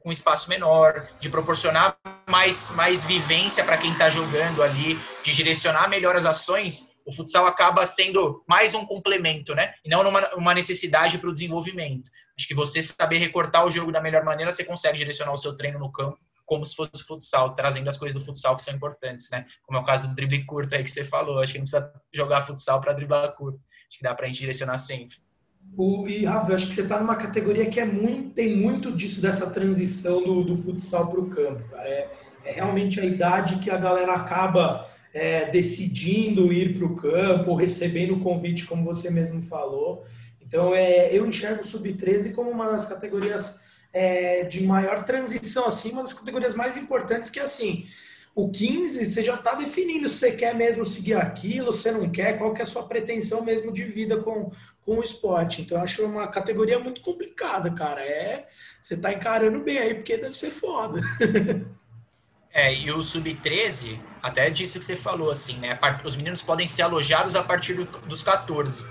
com 0.03 0.11
espaço 0.11 0.49
menor, 0.49 1.09
de 1.21 1.31
proporcionar 1.31 1.97
mais, 2.29 2.71
mais 2.71 3.05
vivência 3.05 3.65
para 3.65 3.79
quem 3.79 3.93
está 3.93 4.11
jogando 4.11 4.63
ali, 4.63 4.99
de 5.23 5.33
direcionar 5.33 5.89
melhor 5.89 6.17
as 6.17 6.25
ações, 6.25 6.91
o 7.05 7.13
futsal 7.13 7.47
acaba 7.47 7.85
sendo 7.85 8.45
mais 8.49 8.75
um 8.75 8.85
complemento, 8.87 9.55
né? 9.55 9.75
E 9.85 9.89
não 9.89 10.07
uma, 10.09 10.35
uma 10.35 10.55
necessidade 10.55 11.19
para 11.19 11.29
o 11.29 11.33
desenvolvimento. 11.33 12.11
Acho 12.39 12.47
que 12.47 12.55
você 12.55 12.81
saber 12.81 13.19
recortar 13.19 13.65
o 13.65 13.71
jogo 13.71 13.93
da 13.93 14.01
melhor 14.01 14.25
maneira, 14.25 14.51
você 14.51 14.65
consegue 14.65 14.99
direcionar 14.99 15.33
o 15.33 15.37
seu 15.37 15.57
treino 15.57 15.79
no 15.79 15.91
campo 15.91 16.19
como 16.45 16.67
se 16.67 16.75
fosse 16.75 17.03
futsal, 17.07 17.55
trazendo 17.55 17.89
as 17.89 17.97
coisas 17.97 18.21
do 18.21 18.25
futsal 18.25 18.57
que 18.57 18.63
são 18.63 18.75
importantes, 18.75 19.31
né? 19.31 19.47
Como 19.63 19.79
é 19.79 19.81
o 19.81 19.85
caso 19.85 20.09
do 20.09 20.15
drible 20.15 20.45
curto 20.45 20.75
aí 20.75 20.85
que 20.85 20.91
você 20.91 21.03
falou. 21.03 21.41
Acho 21.41 21.53
que 21.53 21.59
não 21.59 21.65
precisa 21.65 21.93
jogar 22.13 22.47
futsal 22.47 22.79
para 22.79 22.93
driblar 22.93 23.33
curto. 23.33 23.59
Acho 23.89 23.99
que 23.99 24.05
dá 24.05 24.15
para 24.15 24.27
a 24.27 24.29
gente 24.29 24.41
direcionar 24.41 24.77
sempre. 24.77 25.17
O, 25.77 26.07
e, 26.07 26.25
Rafa, 26.25 26.55
acho 26.55 26.69
que 26.69 26.75
você 26.75 26.83
está 26.83 26.99
numa 27.01 27.17
categoria 27.17 27.69
que 27.69 27.81
é 27.81 27.85
muito, 27.85 28.31
tem 28.35 28.57
muito 28.57 28.93
disso, 28.93 29.23
dessa 29.23 29.51
transição 29.51 30.23
do, 30.23 30.45
do 30.45 30.55
futsal 30.55 31.09
para 31.09 31.21
o 31.21 31.31
campo, 31.31 31.65
cara. 31.71 31.89
É, 31.89 32.11
é, 32.45 32.53
realmente 32.53 33.01
a 33.01 33.05
idade 33.05 33.59
que 33.59 33.71
a 33.71 33.77
galera 33.77 34.15
acaba 34.15 34.87
é, 35.15 35.51
decidindo 35.51 36.53
ir 36.53 36.77
para 36.77 36.87
o 36.87 36.97
campo, 36.97 37.55
recebendo 37.55 38.15
o 38.15 38.21
convite, 38.21 38.67
como 38.67 38.85
você 38.85 39.11
mesmo 39.11 39.41
falou. 39.41 40.05
Então, 40.41 40.75
é, 40.75 41.15
eu 41.15 41.27
enxergo 41.27 41.61
o 41.61 41.65
Sub-13 41.65 42.35
como 42.35 42.51
uma 42.51 42.69
das 42.69 42.85
categorias 42.85 43.61
é, 43.93 44.45
de 44.45 44.63
maior 44.65 45.05
transição, 45.05 45.67
assim, 45.67 45.93
uma 45.93 46.03
das 46.03 46.15
categorias 46.15 46.55
mais 46.55 46.77
importantes 46.77 47.31
que, 47.31 47.41
assim, 47.41 47.87
o 48.35 48.51
15, 48.51 49.05
você 49.05 49.23
já 49.23 49.35
está 49.35 49.55
definindo 49.55 50.09
se 50.09 50.17
você 50.17 50.33
quer 50.33 50.55
mesmo 50.55 50.87
seguir 50.87 51.15
aquilo, 51.15 51.71
se 51.71 51.91
não 51.91 52.11
quer, 52.11 52.39
qual 52.39 52.55
que 52.55 52.61
é 52.61 52.65
a 52.65 52.67
sua 52.67 52.89
pretensão 52.89 53.43
mesmo 53.45 53.71
de 53.71 53.85
vida 53.85 54.17
com, 54.19 54.51
com 54.81 54.99
o 54.99 55.03
esporte. 55.03 55.61
Então, 55.61 55.77
eu 55.77 55.85
acho 55.85 56.05
uma 56.05 56.27
categoria 56.29 56.79
muito 56.79 57.03
complicada, 57.03 57.71
cara. 57.71 58.03
É, 58.03 58.49
você 58.81 58.95
está 58.95 59.13
encarando 59.13 59.63
bem 59.63 59.79
aí, 59.79 59.95
porque 59.95 60.17
deve 60.17 60.37
ser 60.37 60.51
foda. 60.51 61.01
É, 62.55 62.75
e 62.75 62.91
o 62.91 63.03
Sub-13, 63.03 63.99
até 64.23 64.51
disse 64.51 64.77
o 64.77 64.81
que 64.81 64.85
você 64.85 64.95
falou, 64.95 65.31
assim, 65.31 65.59
né? 65.59 65.79
Os 66.05 66.17
meninos 66.17 66.43
podem 66.43 66.67
ser 66.67 66.83
alojados 66.83 67.35
a 67.35 67.43
partir 67.43 67.73
do, 67.73 67.87
dos 68.07 68.23
14. 68.23 68.85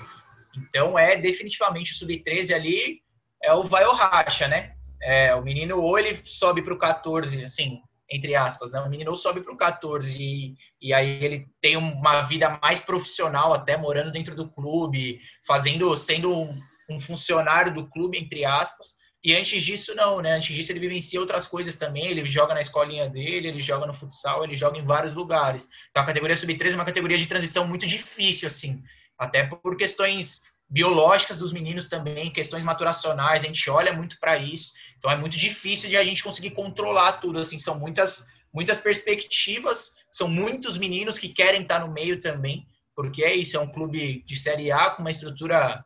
Então, 0.57 0.97
é 0.97 1.15
definitivamente 1.15 1.91
o 1.91 1.95
Sub-13 1.95 2.55
ali, 2.55 3.03
é 3.43 3.53
o 3.53 3.63
vai 3.63 3.85
ou 3.85 3.93
racha, 3.93 4.47
né? 4.47 4.73
É, 4.99 5.35
o 5.35 5.43
menino 5.43 5.79
ou 5.79 5.99
ele 5.99 6.15
sobe 6.15 6.63
para 6.63 6.73
o 6.73 6.77
14, 6.79 7.43
assim, 7.43 7.79
entre 8.11 8.35
aspas, 8.35 8.69
né? 8.71 8.79
O 8.81 8.89
menino 8.89 9.15
sobe 9.15 9.41
para 9.41 9.53
o 9.53 9.57
14 9.57 10.21
e, 10.21 10.55
e 10.81 10.93
aí 10.93 11.23
ele 11.23 11.47
tem 11.61 11.77
uma 11.77 12.21
vida 12.21 12.59
mais 12.61 12.79
profissional, 12.79 13.53
até 13.53 13.77
morando 13.77 14.11
dentro 14.11 14.35
do 14.35 14.49
clube, 14.49 15.21
fazendo, 15.47 15.95
sendo 15.95 16.37
um, 16.37 16.61
um 16.89 16.99
funcionário 16.99 17.73
do 17.73 17.87
clube, 17.87 18.17
entre 18.17 18.43
aspas, 18.43 18.97
e 19.23 19.35
antes 19.35 19.61
disso, 19.61 19.93
não, 19.93 20.19
né? 20.19 20.33
Antes 20.33 20.55
disso, 20.55 20.71
ele 20.71 20.79
vivencia 20.79 21.19
outras 21.19 21.45
coisas 21.45 21.75
também. 21.75 22.07
Ele 22.07 22.25
joga 22.25 22.55
na 22.55 22.61
escolinha 22.61 23.07
dele, 23.07 23.47
ele 23.47 23.59
joga 23.59 23.85
no 23.85 23.93
futsal, 23.93 24.43
ele 24.43 24.55
joga 24.55 24.79
em 24.79 24.83
vários 24.83 25.13
lugares. 25.13 25.69
Então, 25.91 26.01
a 26.01 26.05
categoria 26.05 26.35
sub-13 26.35 26.71
é 26.71 26.75
uma 26.75 26.85
categoria 26.85 27.17
de 27.17 27.27
transição 27.27 27.67
muito 27.67 27.85
difícil, 27.85 28.47
assim. 28.47 28.81
Até 29.19 29.43
por 29.45 29.77
questões 29.77 30.41
biológicas 30.71 31.37
dos 31.37 31.51
meninos 31.51 31.87
também, 31.87 32.31
questões 32.31 32.63
maturacionais. 32.63 33.43
A 33.43 33.47
gente 33.47 33.69
olha 33.69 33.91
muito 33.91 34.17
para 34.19 34.37
isso. 34.37 34.71
Então, 34.97 35.11
é 35.11 35.17
muito 35.17 35.37
difícil 35.37 35.89
de 35.89 35.97
a 35.97 36.03
gente 36.03 36.23
conseguir 36.23 36.51
controlar 36.51 37.13
tudo, 37.13 37.39
assim. 37.39 37.59
São 37.59 37.77
muitas, 37.77 38.25
muitas 38.53 38.79
perspectivas, 38.79 39.91
são 40.09 40.29
muitos 40.29 40.77
meninos 40.77 41.19
que 41.19 41.27
querem 41.27 41.63
estar 41.63 41.79
no 41.79 41.91
meio 41.91 42.21
também, 42.21 42.65
porque 42.95 43.21
é 43.21 43.35
isso, 43.35 43.57
é 43.57 43.59
um 43.59 43.67
clube 43.67 44.23
de 44.25 44.35
Série 44.37 44.71
A 44.71 44.89
com 44.91 45.01
uma 45.01 45.11
estrutura 45.11 45.83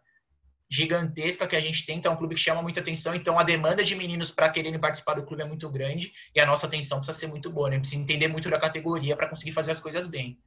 gigantesca 0.69 1.47
que 1.47 1.55
a 1.55 1.59
gente 1.59 1.85
tem, 1.85 1.97
então 1.97 2.11
é 2.11 2.15
um 2.15 2.17
clube 2.17 2.35
que 2.35 2.41
chama 2.41 2.61
muita 2.61 2.79
atenção, 2.79 3.13
então 3.13 3.39
a 3.39 3.43
demanda 3.43 3.83
de 3.83 3.95
meninos 3.95 4.31
para 4.31 4.49
quererem 4.49 4.79
participar 4.79 5.13
do 5.13 5.23
clube 5.23 5.43
é 5.43 5.45
muito 5.45 5.69
grande 5.69 6.11
e 6.33 6.39
a 6.39 6.45
nossa 6.45 6.65
atenção 6.65 6.97
precisa 6.97 7.19
ser 7.19 7.27
muito 7.27 7.51
boa, 7.51 7.69
né? 7.69 7.77
Precisa 7.77 8.01
entender 8.01 8.27
muito 8.27 8.49
da 8.49 8.59
categoria 8.59 9.15
para 9.15 9.29
conseguir 9.29 9.51
fazer 9.51 9.71
as 9.71 9.79
coisas 9.79 10.07
bem. 10.07 10.39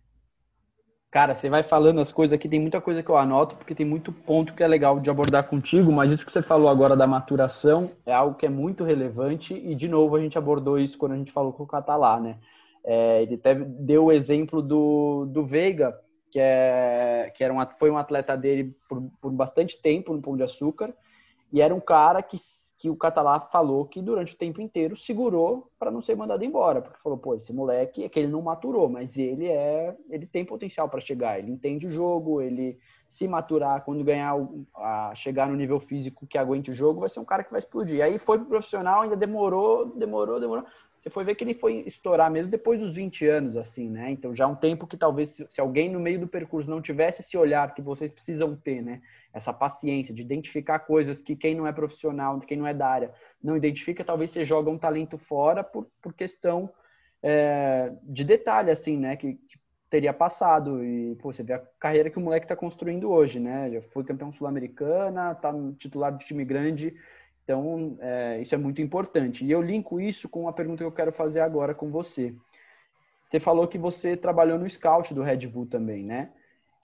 Cara, 1.19 1.35
você 1.35 1.51
vai 1.51 1.65
falando 1.65 2.01
as 2.01 2.13
coisas 2.13 2.33
aqui, 2.33 2.49
tem 2.49 2.61
muita 2.61 2.81
coisa 2.81 3.03
que 3.03 3.11
eu 3.11 3.17
anoto, 3.17 3.57
porque 3.57 3.75
tem 3.75 3.85
muito 3.85 4.13
ponto 4.13 4.55
que 4.55 4.63
é 4.63 4.69
legal 4.69 5.01
de 5.01 5.11
abordar 5.11 5.49
contigo, 5.49 5.91
mas 5.91 6.13
isso 6.13 6.25
que 6.25 6.33
você 6.33 6.41
falou 6.41 6.69
agora 6.69 6.95
da 6.95 7.09
maturação 7.09 7.91
é 8.07 8.13
algo 8.13 8.37
que 8.37 8.47
é 8.47 8.49
muito 8.49 8.85
relevante 8.85 9.53
e, 9.53 9.75
de 9.75 9.89
novo, 9.89 10.15
a 10.15 10.21
gente 10.21 10.39
abordou 10.39 10.79
isso 10.79 10.97
quando 10.97 11.15
a 11.15 11.17
gente 11.17 11.33
falou 11.33 11.53
com 11.53 11.65
o 11.65 11.67
Catalá, 11.67 12.21
né? 12.21 12.39
É, 12.85 13.21
ele 13.25 13.35
até 13.35 13.53
deu 13.53 14.05
o 14.05 14.13
exemplo 14.13 14.63
do, 14.63 15.27
do 15.27 15.45
Veiga, 15.45 15.93
que, 16.31 16.39
é, 16.39 17.33
que 17.35 17.43
era 17.43 17.53
um, 17.53 17.67
foi 17.81 17.91
um 17.91 17.99
atleta 17.99 18.37
dele 18.37 18.73
por, 18.89 19.03
por 19.21 19.33
bastante 19.33 19.83
tempo 19.83 20.15
no 20.15 20.23
Pão 20.23 20.37
de 20.37 20.45
Açúcar, 20.45 20.95
e 21.53 21.61
era 21.61 21.75
um 21.75 21.81
cara 21.81 22.23
que, 22.23 22.37
que 22.79 22.89
o 22.89 22.97
Catalá 22.97 23.41
falou 23.41 23.85
que 23.85 24.01
durante 24.01 24.35
o 24.35 24.39
tempo 24.39 24.61
inteiro 24.61 24.95
segurou 24.95 25.69
para 25.81 25.91
não 25.91 26.01
ser 26.01 26.17
mandado 26.17 26.45
embora, 26.45 26.81
porque 26.81 27.03
falou, 27.03 27.19
pô, 27.19 27.35
esse 27.35 27.53
moleque 27.53 28.05
é 28.05 28.09
que 28.09 28.21
ele 28.21 28.29
não 28.29 28.41
maturou, 28.41 28.89
mas 28.89 29.19
ele 29.19 29.49
é, 29.49 29.97
ele 30.09 30.27
tem 30.27 30.45
potencial 30.45 30.89
para 30.89 31.01
chegar, 31.01 31.41
ele 31.41 31.51
entende 31.51 31.89
o 31.89 31.91
jogo, 31.91 32.41
ele 32.41 32.79
se 33.11 33.27
maturar, 33.27 33.85
quando 33.85 34.05
ganhar, 34.05 34.37
a, 34.77 35.13
chegar 35.15 35.49
no 35.49 35.57
nível 35.57 35.81
físico 35.81 36.27
que 36.27 36.39
aguente 36.39 36.71
o 36.71 36.75
jogo, 36.75 37.01
vai 37.01 37.09
ser 37.09 37.19
um 37.19 37.25
cara 37.25 37.43
que 37.43 37.51
vai 37.51 37.59
explodir. 37.59 38.05
Aí 38.05 38.17
foi 38.17 38.39
pro 38.39 38.47
profissional, 38.47 39.03
ainda 39.03 39.17
demorou, 39.17 39.87
demorou, 39.97 40.39
demorou, 40.39 40.65
você 40.99 41.09
foi 41.09 41.25
ver 41.25 41.37
que 41.37 41.45
ele 41.45 41.55
foi 41.55 41.85
estourar 41.87 42.31
mesmo 42.31 42.51
depois 42.51 42.81
dos 42.81 42.95
20 42.95 43.27
anos, 43.27 43.57
assim, 43.57 43.89
né? 43.89 44.11
Então 44.11 44.35
já 44.35 44.45
é 44.45 44.47
um 44.47 44.57
tempo 44.57 44.87
que 44.87 44.97
talvez 44.97 45.43
se 45.49 45.61
alguém 45.61 45.89
no 45.89 46.01
meio 46.01 46.19
do 46.19 46.27
percurso 46.27 46.69
não 46.69 46.83
tivesse 46.83 47.21
esse 47.21 47.37
olhar 47.37 47.73
que 47.73 47.81
vocês 47.81 48.11
precisam 48.11 48.57
ter, 48.57 48.83
né? 48.83 49.01
Essa 49.33 49.53
paciência 49.53 50.13
de 50.13 50.23
identificar 50.23 50.81
coisas 50.81 51.23
que 51.23 51.37
quem 51.37 51.55
não 51.55 51.67
é 51.67 51.73
profissional, 51.73 52.41
quem 52.41 52.57
não 52.59 52.67
é 52.67 52.75
da 52.75 52.89
área, 52.89 53.13
não 53.43 53.57
identifica, 53.57 54.05
talvez 54.05 54.33
você 54.33 54.45
joga 54.45 54.71
um 54.71 54.79
talento 54.79 55.17
fora 55.17 55.63
por, 55.63 55.89
por 56.03 56.13
questão 56.13 56.69
é, 57.23 57.93
de 58.03 58.25
detalhe, 58.25 58.71
assim, 58.71 58.97
né? 58.97 59.17
Que, 59.17 59.35
que, 59.35 59.59
teria 59.91 60.13
passado. 60.13 60.85
E 60.85 61.15
pô, 61.17 61.33
você 61.33 61.43
vê 61.43 61.55
a 61.55 61.63
carreira 61.79 62.11
que 62.11 62.19
o 62.19 62.21
moleque 62.21 62.45
está 62.45 62.57
construindo 62.57 63.11
hoje, 63.11 63.41
né? 63.41 63.71
Já 63.71 63.83
foi 63.83 64.05
campeão 64.05 64.31
sul-americana, 64.31 65.35
tá 65.35 65.53
no 65.53 65.73
titular 65.73 66.17
de 66.17 66.27
time 66.27 66.45
grande 66.45 66.95
então, 67.49 67.97
é, 68.03 68.43
isso 68.43 68.55
é 68.55 68.59
muito 68.59 68.83
importante. 68.83 69.43
E 69.43 69.51
eu 69.51 69.63
linko 69.63 69.99
isso 69.99 70.29
com 70.29 70.47
a 70.51 70.53
pergunta 70.53 70.85
que 70.85 70.85
eu 70.85 70.93
quero 70.93 71.11
fazer 71.11 71.41
agora 71.41 71.75
com 71.75 71.91
você. 71.91 72.35
Você 73.23 73.41
falou 73.41 73.67
que 73.67 73.79
você 73.79 74.19
trabalhou 74.19 74.59
no 74.59 74.69
Scout 74.69 75.15
do 75.15 75.23
Red 75.23 75.47
Bull 75.47 75.65
também, 75.65 76.05
né? 76.05 76.31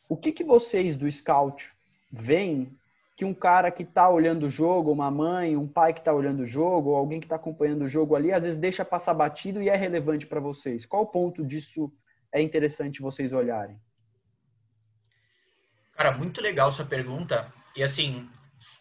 O 0.08 0.16
que, 0.16 0.32
que 0.32 0.42
vocês 0.42 0.96
do 0.96 1.10
Scout 1.12 1.70
veem 2.10 2.74
que 3.14 3.26
um 3.26 3.34
cara 3.34 3.70
que 3.70 3.82
está 3.82 4.08
olhando 4.08 4.46
o 4.46 4.50
jogo, 4.50 4.90
uma 4.90 5.10
mãe, 5.10 5.54
um 5.54 5.68
pai 5.68 5.92
que 5.92 6.00
está 6.00 6.14
olhando 6.14 6.44
o 6.44 6.46
jogo, 6.46 6.90
ou 6.90 6.96
alguém 6.96 7.20
que 7.20 7.26
está 7.26 7.36
acompanhando 7.36 7.82
o 7.82 7.88
jogo 7.88 8.16
ali, 8.16 8.32
às 8.32 8.42
vezes 8.42 8.58
deixa 8.58 8.86
passar 8.86 9.12
batido 9.12 9.60
e 9.60 9.68
é 9.68 9.76
relevante 9.76 10.26
para 10.26 10.40
vocês? 10.40 10.86
Qual 10.86 11.06
ponto 11.08 11.44
disso 11.44 11.92
é 12.32 12.40
interessante 12.40 13.02
vocês 13.02 13.34
olharem? 13.34 13.78
Cara, 15.92 16.16
muito 16.16 16.40
legal 16.40 16.72
sua 16.72 16.86
pergunta. 16.86 17.52
E 17.76 17.82
assim, 17.82 18.26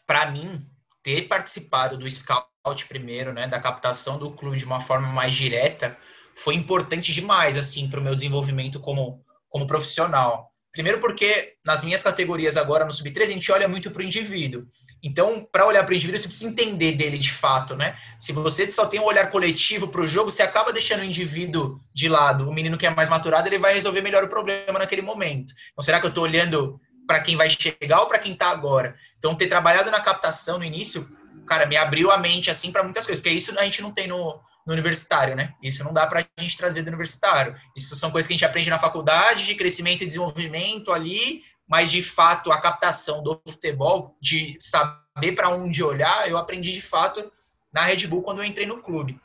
para 0.08 0.32
mim, 0.32 0.66
ter 1.04 1.28
participado 1.28 1.98
do 1.98 2.10
scout 2.10 2.88
primeiro, 2.88 3.34
né, 3.34 3.48
da 3.48 3.60
captação 3.60 4.18
do 4.18 4.32
clube 4.32 4.58
de 4.58 4.66
uma 4.66 4.80
forma 4.80 5.08
mais 5.08 5.36
direta, 5.36 5.98
foi 6.36 6.56
importante 6.56 7.12
demais 7.12 7.58
assim 7.58 7.90
para 7.90 8.00
o 8.00 8.04
meu 8.04 8.16
desenvolvimento 8.16 8.80
como 8.80 9.24
como 9.54 9.68
profissional. 9.68 10.52
Primeiro 10.72 11.00
porque 11.00 11.54
nas 11.64 11.84
minhas 11.84 12.02
categorias 12.02 12.58
agora 12.58 12.84
no 12.84 12.92
sub-13 12.92 13.22
a 13.22 13.28
gente 13.28 13.52
olha 13.52 13.68
muito 13.68 13.92
para 13.92 14.02
o 14.02 14.04
indivíduo. 14.04 14.66
Então, 15.04 15.48
para 15.52 15.68
olhar 15.68 15.84
para 15.84 15.92
o 15.92 15.96
indivíduo, 15.96 16.20
você 16.20 16.28
precisa 16.28 16.50
entender 16.50 16.94
dele 16.94 17.20
de 17.20 17.32
fato, 17.32 17.76
né? 17.76 17.96
Se 18.18 18.34
você 18.34 18.68
só 18.72 18.88
tem 18.88 19.00
um 19.00 19.04
olhar 19.04 19.30
coletivo 19.30 19.88
para 19.88 20.02
o 20.02 20.08
jogo, 20.08 20.32
você 20.32 20.42
acaba 20.42 20.74
deixando 20.74 21.02
o 21.02 21.06
indivíduo 21.06 21.80
de 21.94 22.10
lado. 22.10 22.50
O 22.50 22.54
menino 22.54 22.76
que 22.76 22.88
é 22.88 22.90
mais 22.90 23.08
maturado, 23.08 23.48
ele 23.48 23.60
vai 23.60 23.76
resolver 23.76 24.02
melhor 24.02 24.24
o 24.24 24.28
problema 24.28 24.80
naquele 24.80 25.04
momento. 25.04 25.54
Então, 25.72 25.84
será 25.84 26.00
que 26.00 26.08
eu 26.08 26.10
estou 26.10 26.24
olhando 26.24 26.82
para 27.08 27.20
quem 27.20 27.36
vai 27.36 27.50
chegar 27.50 28.02
ou 28.02 28.08
para 28.08 28.20
quem 28.20 28.34
está 28.34 28.50
agora. 28.50 28.96
Então, 29.18 29.36
ter 29.36 29.48
trabalhado 29.48 29.92
na 29.92 30.02
captação 30.02 30.58
no 30.58 30.64
início, 30.64 31.08
cara, 31.46 31.66
me 31.66 31.76
abriu 31.76 32.12
a 32.12 32.18
mente 32.18 32.50
assim 32.50 32.72
para 32.72 32.84
muitas 32.84 33.06
coisas, 33.06 33.22
porque 33.22 33.36
isso 33.36 33.58
a 33.58 33.64
gente 33.64 33.82
não 33.82 33.92
tem 33.92 34.08
no, 34.08 34.40
no 34.66 34.74
universitário, 34.74 35.36
né? 35.36 35.54
Isso 35.62 35.84
não 35.84 35.94
dá 35.94 36.08
para 36.08 36.22
a 36.22 36.42
gente 36.42 36.58
trazer 36.58 36.82
do 36.82 36.88
universitário. 36.88 37.56
Isso 37.76 37.96
são 37.96 38.12
coisas 38.12 38.28
que 38.28 38.34
a 38.34 38.38
gente 38.38 38.46
aprende 38.46 38.70
na 38.70 38.80
faculdade 38.80 39.46
de 39.46 39.56
crescimento 39.56 40.04
e 40.04 40.08
desenvolvimento 40.08 40.92
ali, 40.92 41.44
mas 41.68 41.92
de 41.92 42.02
fato 42.02 42.52
a 42.52 42.62
captação 42.62 43.22
do 43.22 43.42
futebol, 43.48 44.18
de 44.22 44.58
saber 44.60 45.34
para 45.36 45.50
onde 45.50 45.84
olhar, 45.84 46.30
eu 46.30 46.38
aprendi 46.38 46.72
de 46.72 46.82
fato 46.82 47.32
na 47.74 47.84
Red 47.84 48.08
Bull 48.08 48.24
quando 48.24 48.40
eu 48.40 48.46
entrei 48.46 48.66
no 48.66 48.82
clube. 48.82 49.20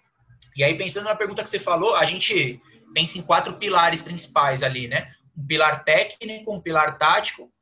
E 0.56 0.64
aí 0.64 0.74
pensando 0.76 1.04
na 1.04 1.14
pergunta 1.14 1.42
que 1.42 1.50
você 1.50 1.58
falou, 1.58 1.94
a 1.94 2.04
gente 2.04 2.60
pensa 2.92 3.18
em 3.18 3.22
quatro 3.22 3.54
pilares 3.54 4.02
principais 4.02 4.62
ali, 4.62 4.88
né? 4.88 5.12
Um 5.36 5.46
pilar 5.46 5.84
técnico, 5.84 6.52
um 6.52 6.60
pilar 6.60 6.98
tático, 6.98 7.52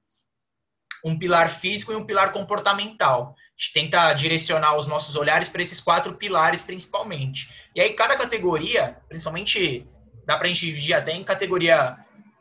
um 1.06 1.16
pilar 1.16 1.48
físico 1.48 1.92
e 1.92 1.96
um 1.96 2.04
pilar 2.04 2.32
comportamental. 2.32 3.36
A 3.38 3.62
gente 3.62 3.72
tenta 3.72 4.12
direcionar 4.12 4.76
os 4.76 4.88
nossos 4.88 5.14
olhares 5.14 5.48
para 5.48 5.62
esses 5.62 5.80
quatro 5.80 6.14
pilares 6.14 6.64
principalmente. 6.64 7.48
E 7.76 7.80
aí 7.80 7.94
cada 7.94 8.16
categoria, 8.16 8.98
principalmente 9.08 9.86
dá 10.26 10.36
para 10.36 10.46
a 10.46 10.48
gente 10.48 10.66
dividir 10.66 10.94
até 10.94 11.12
em 11.12 11.22
categoria 11.22 11.96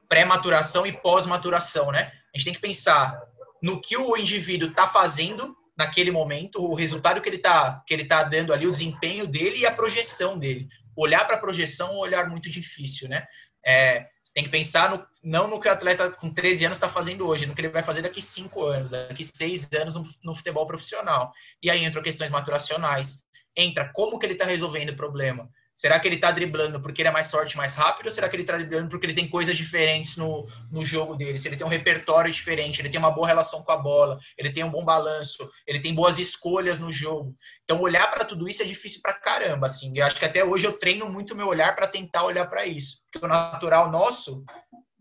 pré-maturação 0.10 0.86
e 0.88 0.92
pós-maturação, 0.92 1.92
né? 1.92 2.12
A 2.34 2.38
gente 2.38 2.46
tem 2.46 2.54
que 2.56 2.60
pensar 2.60 3.22
no 3.62 3.80
que 3.80 3.96
o 3.96 4.18
indivíduo 4.18 4.70
está 4.70 4.88
fazendo 4.88 5.56
naquele 5.78 6.10
momento, 6.10 6.64
o 6.64 6.74
resultado 6.74 7.22
que 7.22 7.30
ele 7.30 7.36
está 7.36 7.84
que 7.86 7.94
ele 7.94 8.06
tá 8.06 8.24
dando 8.24 8.52
ali, 8.52 8.66
o 8.66 8.72
desempenho 8.72 9.28
dele 9.28 9.60
e 9.60 9.66
a 9.68 9.72
projeção 9.72 10.40
dele. 10.40 10.68
Olhar 10.96 11.24
para 11.26 11.36
a 11.36 11.40
projeção 11.40 11.90
é 11.90 11.92
um 11.92 11.98
olhar 11.98 12.28
muito 12.30 12.50
difícil, 12.50 13.08
né? 13.08 13.28
É, 13.64 14.08
tem 14.36 14.44
que 14.44 14.50
pensar 14.50 14.90
no, 14.90 15.08
não 15.24 15.48
no 15.48 15.62
que 15.62 15.70
o 15.70 15.72
atleta 15.72 16.12
com 16.12 16.30
13 16.30 16.66
anos 16.66 16.76
está 16.76 16.90
fazendo 16.90 17.26
hoje, 17.26 17.46
no 17.46 17.56
que 17.56 17.62
ele 17.62 17.70
vai 17.70 17.82
fazer 17.82 18.02
daqui 18.02 18.22
5 18.22 18.66
anos, 18.66 18.90
daqui 18.90 19.24
6 19.24 19.70
anos 19.80 19.94
no, 19.94 20.06
no, 20.26 20.36
futebol 20.36 20.68
profissional. 20.68 21.32
E 21.64 21.72
aí 21.72 21.86
entram 21.86 22.04
questões 22.04 22.30
maturacionais. 22.30 23.24
Entra 23.56 23.90
como 23.94 24.20
que 24.20 24.26
ele 24.26 24.34
está 24.34 24.44
resolvendo 24.44 24.90
o 24.90 24.96
problema. 24.96 25.50
Será 25.76 26.00
que 26.00 26.08
ele 26.08 26.16
está 26.16 26.32
driblando 26.32 26.80
porque 26.80 27.02
ele 27.02 27.10
é 27.10 27.12
mais 27.12 27.30
forte, 27.30 27.58
mais 27.58 27.76
rápido? 27.76 28.06
Ou 28.06 28.12
será 28.12 28.30
que 28.30 28.36
ele 28.38 28.44
está 28.44 28.56
driblando 28.56 28.88
porque 28.88 29.06
ele 29.06 29.14
tem 29.14 29.28
coisas 29.28 29.58
diferentes 29.58 30.16
no, 30.16 30.48
no 30.72 30.86
jogo 30.86 31.16
dele? 31.16 31.38
Se 31.38 31.50
ele 31.50 31.58
tem 31.58 31.68
um 31.68 31.70
repertório 31.70 32.32
diferente, 32.32 32.80
ele 32.80 32.90
tem 32.90 32.98
uma 32.98 33.12
boa 33.12 33.28
relação 33.28 33.62
com 33.62 33.74
a 33.74 33.78
bola, 33.78 34.18
ele 34.38 34.50
tem 34.50 34.64
um 34.64 34.72
bom 34.72 34.86
balanço, 34.86 35.50
ele 35.68 35.82
tem 35.82 35.94
boas 35.94 36.18
escolhas 36.18 36.80
no 36.80 36.90
jogo. 36.94 37.36
Então, 37.66 37.82
olhar 37.82 38.10
para 38.10 38.24
tudo 38.24 38.48
isso 38.48 38.62
é 38.62 38.66
difícil 38.66 39.02
para 39.02 39.14
caramba. 39.14 39.66
Assim. 39.66 39.92
Eu 39.94 40.06
acho 40.06 40.16
que 40.16 40.24
até 40.24 40.46
hoje 40.46 40.66
eu 40.66 40.72
treino 40.72 41.10
muito 41.10 41.36
meu 41.36 41.48
olhar 41.48 41.76
para 41.76 41.88
tentar 41.88 42.24
olhar 42.24 42.46
para 42.46 42.66
isso. 42.66 43.00
Porque 43.12 43.26
o 43.26 43.30
natural 43.30 43.92
nosso, 43.92 44.46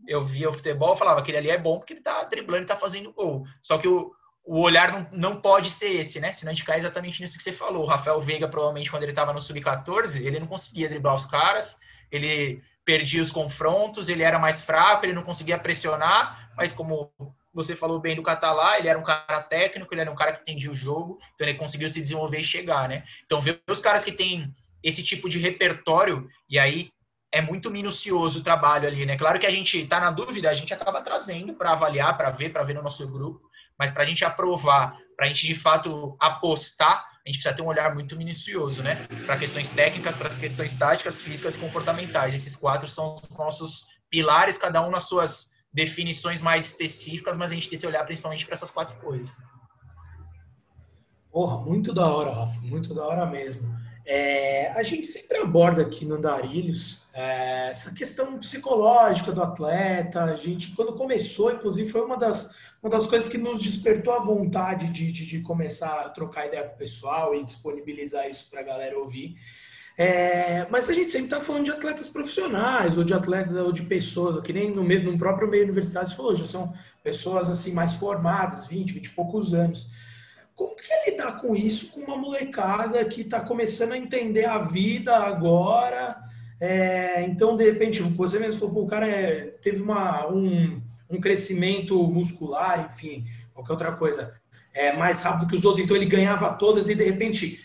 eu 0.09 0.25
via 0.25 0.49
o 0.49 0.53
futebol, 0.53 0.97
falava 0.97 1.23
que 1.23 1.31
ele 1.31 1.39
ali 1.39 1.51
é 1.51 1.59
bom 1.59 1.79
porque 1.79 1.93
ele 1.93 2.01
está 2.01 2.25
driblando 2.25 2.63
e 2.63 2.65
está 2.65 2.77
fazendo 2.77 3.13
gol. 3.13 3.45
Só 3.63 3.79
que 3.79 3.87
o, 3.87 4.11
o 4.45 4.61
olhar 4.61 4.93
não, 4.93 5.09
não 5.13 5.41
pode 5.41 5.71
ser 5.71 5.93
esse, 5.93 6.21
né? 6.21 6.33
Senão 6.33 6.53
a 6.53 6.55
gente 6.55 6.67
cai 6.67 6.79
exatamente 6.79 7.21
nisso 7.21 7.39
que 7.39 7.43
você 7.43 7.53
falou. 7.53 7.85
O 7.85 7.87
Rafael 7.87 8.21
Veiga, 8.21 8.47
provavelmente, 8.47 8.91
quando 8.91 9.03
ele 9.03 9.13
estava 9.13 9.33
no 9.33 9.41
Sub-14, 9.41 10.23
ele 10.23 10.39
não 10.39 10.47
conseguia 10.47 10.89
driblar 10.89 11.15
os 11.15 11.25
caras, 11.25 11.77
ele 12.13 12.63
perdia 12.85 13.23
os 13.23 13.33
confrontos, 13.33 14.11
ele 14.11 14.23
era 14.23 14.39
mais 14.39 14.61
fraco, 14.61 15.07
ele 15.07 15.15
não 15.15 15.23
conseguia 15.23 15.59
pressionar, 15.59 16.53
mas 16.57 16.71
como 16.71 17.11
você 17.55 17.75
falou 17.75 17.99
bem 17.99 18.17
do 18.17 18.23
Catalá, 18.23 18.79
ele 18.79 18.89
era 18.89 18.99
um 18.99 19.03
cara 19.03 19.41
técnico, 19.41 19.95
ele 19.95 20.03
era 20.03 20.11
um 20.11 20.17
cara 20.17 20.33
que 20.33 20.43
entendia 20.43 20.71
o 20.71 20.75
jogo, 20.75 21.19
então 21.35 21.47
ele 21.47 21.57
conseguiu 21.57 21.89
se 21.89 22.03
desenvolver 22.03 22.41
e 22.41 22.45
chegar, 22.45 22.89
né? 22.89 23.05
Então, 23.25 23.41
ver 23.41 23.63
os 23.71 23.81
caras 23.81 24.05
que 24.05 24.13
têm 24.13 24.53
esse 24.83 25.03
tipo 25.03 25.29
de 25.29 25.39
repertório, 25.39 26.29
e 26.51 26.59
aí 26.59 26.89
é 27.35 27.41
muito 27.41 27.69
minucioso 27.69 28.39
o 28.39 28.43
trabalho 28.45 28.87
ali, 28.87 29.05
né? 29.05 29.17
Claro 29.17 29.41
que 29.41 29.47
a 29.47 29.51
gente 29.51 29.81
está 29.81 29.99
na 29.99 30.13
dúvida, 30.13 30.49
a 30.49 30.55
gente 30.55 30.73
acaba 30.73 31.03
trazendo 31.03 31.53
para 31.53 31.73
avaliar, 31.73 32.17
para 32.17 32.31
ver, 32.31 32.51
para 32.51 32.63
ver 32.63 32.75
no 32.75 32.83
nosso 32.83 33.09
grupo, 33.09 33.51
mas 33.77 33.91
para 33.91 34.05
a 34.05 34.07
gente 34.07 34.25
aprovar, 34.25 34.97
para 35.17 35.27
a 35.27 35.29
gente 35.29 35.45
de 35.45 35.55
fato 35.55 36.17
apostar, 36.21 37.05
a 37.27 37.29
gente 37.29 37.39
precisa 37.39 37.53
ter 37.53 37.63
um 37.63 37.67
olhar 37.67 37.93
muito 37.93 38.17
minucioso, 38.17 38.85
né? 38.85 39.05
Para 39.27 39.37
questões 39.37 39.69
técnicas, 39.69 40.15
para 40.15 40.29
as 40.29 40.39
questões 40.39 40.75
táticas, 40.75 41.21
físicas 41.21 41.57
e 41.57 41.59
comportamentais. 41.59 42.37
Esses 42.37 42.55
quatro 42.55 42.89
são 42.89 43.17
os 43.17 43.37
nossos 43.37 43.85
pilares, 44.09 44.57
cada 44.57 44.81
um 44.87 44.91
nas 44.93 45.09
suas 45.09 45.51
definições 45.73 46.41
mais 46.41 46.67
específicas, 46.67 47.37
mas 47.37 47.51
a 47.51 47.55
gente 47.55 47.69
tem 47.69 47.81
que 47.81 47.87
olhar 47.87 48.05
principalmente 48.05 48.47
para 48.47 48.55
essas 48.55 48.71
quatro 48.71 48.97
coisas. 49.01 49.37
Porra, 51.33 51.59
muito 51.59 51.93
da 51.93 52.07
hora, 52.07 52.31
Rafa, 52.33 52.61
muito 52.61 52.95
da 52.95 53.05
hora 53.05 53.27
mesmo. 53.27 53.77
É, 54.07 54.71
a 54.71 54.85
gente 54.85 55.09
sempre 55.09 55.39
aborda 55.39 55.83
aqui 55.83 56.05
no 56.05 56.15
Andarilhos 56.15 57.04
é, 57.15 57.69
essa 57.71 57.95
questão 57.95 58.37
psicológica 58.39 59.31
do 59.31 59.41
atleta. 59.41 60.25
A 60.25 60.35
gente, 60.35 60.75
quando 60.75 60.95
começou, 60.95 61.53
inclusive, 61.53 61.89
foi 61.89 62.05
uma 62.05 62.17
das, 62.17 62.53
uma 62.83 62.91
das 62.91 63.07
coisas 63.07 63.29
que 63.29 63.39
nos 63.39 63.63
despertou 63.63 64.13
a 64.13 64.19
vontade 64.19 64.91
de, 64.91 65.13
de, 65.13 65.25
de 65.25 65.41
começar 65.41 66.01
a 66.01 66.09
trocar 66.09 66.47
ideia 66.47 66.65
com 66.65 66.75
o 66.75 66.79
pessoal 66.79 67.33
e 67.33 67.45
disponibilizar 67.45 68.29
isso 68.29 68.51
para 68.51 68.61
a 68.61 68.65
galera 68.65 68.99
ouvir. 68.99 69.37
É, 69.97 70.67
mas 70.71 70.91
a 70.91 70.93
gente 70.93 71.09
sempre 71.09 71.27
está 71.27 71.41
falando 71.41 71.67
de 71.67 71.71
atletas 71.71 72.09
profissionais 72.09 72.99
ou 72.99 73.05
de 73.05 73.15
atletas 73.15 73.55
ou 73.55 73.71
de 73.71 73.85
pessoas, 73.85 74.41
que 74.41 74.53
nem 74.53 74.69
no, 74.69 74.83
meio, 74.83 75.05
no 75.05 75.17
próprio 75.17 75.49
meio 75.49 75.63
universitário 75.63 76.09
você 76.09 76.17
falou, 76.17 76.35
já 76.35 76.45
são 76.45 76.75
pessoas 77.01 77.49
assim 77.49 77.73
mais 77.73 77.95
formadas, 77.95 78.67
20, 78.67 78.93
20 78.93 79.07
e 79.07 79.11
poucos 79.11 79.55
anos. 79.55 79.89
Como 80.57 80.75
que 80.75 80.93
é 80.93 81.11
lidar 81.11 81.41
com 81.41 81.55
isso 81.55 81.93
com 81.93 82.01
uma 82.01 82.17
molecada 82.17 83.05
que 83.05 83.21
está 83.21 83.41
começando 83.41 83.93
a 83.93 83.99
entender 83.99 84.47
a 84.47 84.59
vida 84.59 85.17
agora? 85.17 86.24
É, 86.61 87.23
então, 87.25 87.57
de 87.57 87.65
repente, 87.65 88.03
você 88.03 88.39
mesmo 88.39 88.61
falou, 88.69 88.85
o 88.85 88.89
cara 88.89 89.09
é, 89.09 89.47
teve 89.61 89.83
uma, 89.83 90.31
um, 90.31 90.81
um 91.11 91.21
crescimento 91.21 92.03
muscular, 92.05 92.91
enfim, 92.91 93.25
qualquer 93.53 93.73
outra 93.73 93.93
coisa, 93.93 94.35
é 94.73 94.93
mais 94.93 95.21
rápido 95.21 95.49
que 95.49 95.55
os 95.55 95.65
outros, 95.65 95.85
então 95.85 95.97
ele 95.97 96.07
ganhava 96.07 96.53
todas 96.55 96.89
e 96.89 96.95
de 96.95 97.05
repente 97.05 97.61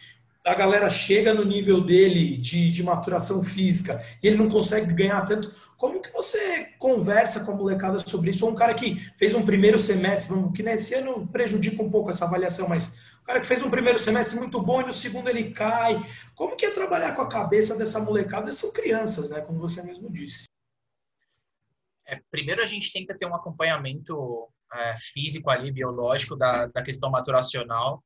a 0.45 0.55
galera 0.55 0.89
chega 0.89 1.33
no 1.33 1.43
nível 1.43 1.81
dele 1.81 2.37
de, 2.37 2.69
de 2.69 2.83
maturação 2.83 3.43
física 3.43 4.01
e 4.21 4.27
ele 4.27 4.37
não 4.37 4.49
consegue 4.49 4.93
ganhar 4.93 5.21
tanto. 5.25 5.51
Como 5.77 6.01
que 6.01 6.11
você 6.11 6.69
conversa 6.77 7.41
com 7.41 7.51
a 7.51 7.55
molecada 7.55 7.99
sobre 7.99 8.31
isso? 8.31 8.45
Ou 8.45 8.51
um 8.51 8.55
cara 8.55 8.73
que 8.73 8.95
fez 9.15 9.35
um 9.35 9.45
primeiro 9.45 9.77
semestre, 9.77 10.35
que 10.53 10.63
nesse 10.63 10.93
ano 10.93 11.27
prejudica 11.27 11.81
um 11.81 11.89
pouco 11.89 12.09
essa 12.09 12.25
avaliação, 12.25 12.67
mas 12.67 12.99
cara 13.29 13.41
que 13.41 13.47
fez 13.47 13.61
um 13.61 13.69
primeiro 13.69 13.99
semestre 13.99 14.39
muito 14.39 14.61
bom 14.61 14.81
e 14.81 14.85
no 14.85 14.93
segundo 14.93 15.29
ele 15.29 15.51
cai. 15.51 16.01
Como 16.35 16.55
que 16.55 16.65
é 16.65 16.71
trabalhar 16.71 17.15
com 17.15 17.21
a 17.21 17.29
cabeça 17.29 17.77
dessa 17.77 17.99
molecada? 17.99 18.51
São 18.51 18.73
crianças, 18.73 19.29
né? 19.29 19.41
Como 19.41 19.59
você 19.59 19.83
mesmo 19.83 20.11
disse. 20.11 20.45
É, 22.07 22.19
primeiro 22.31 22.61
a 22.61 22.65
gente 22.65 22.91
tenta 22.91 23.15
ter 23.15 23.27
um 23.27 23.35
acompanhamento 23.35 24.47
é, 24.73 24.95
físico 24.97 25.49
ali, 25.49 25.71
biológico 25.71 26.35
da, 26.35 26.65
da 26.67 26.81
questão 26.81 27.09
maturacional 27.11 28.03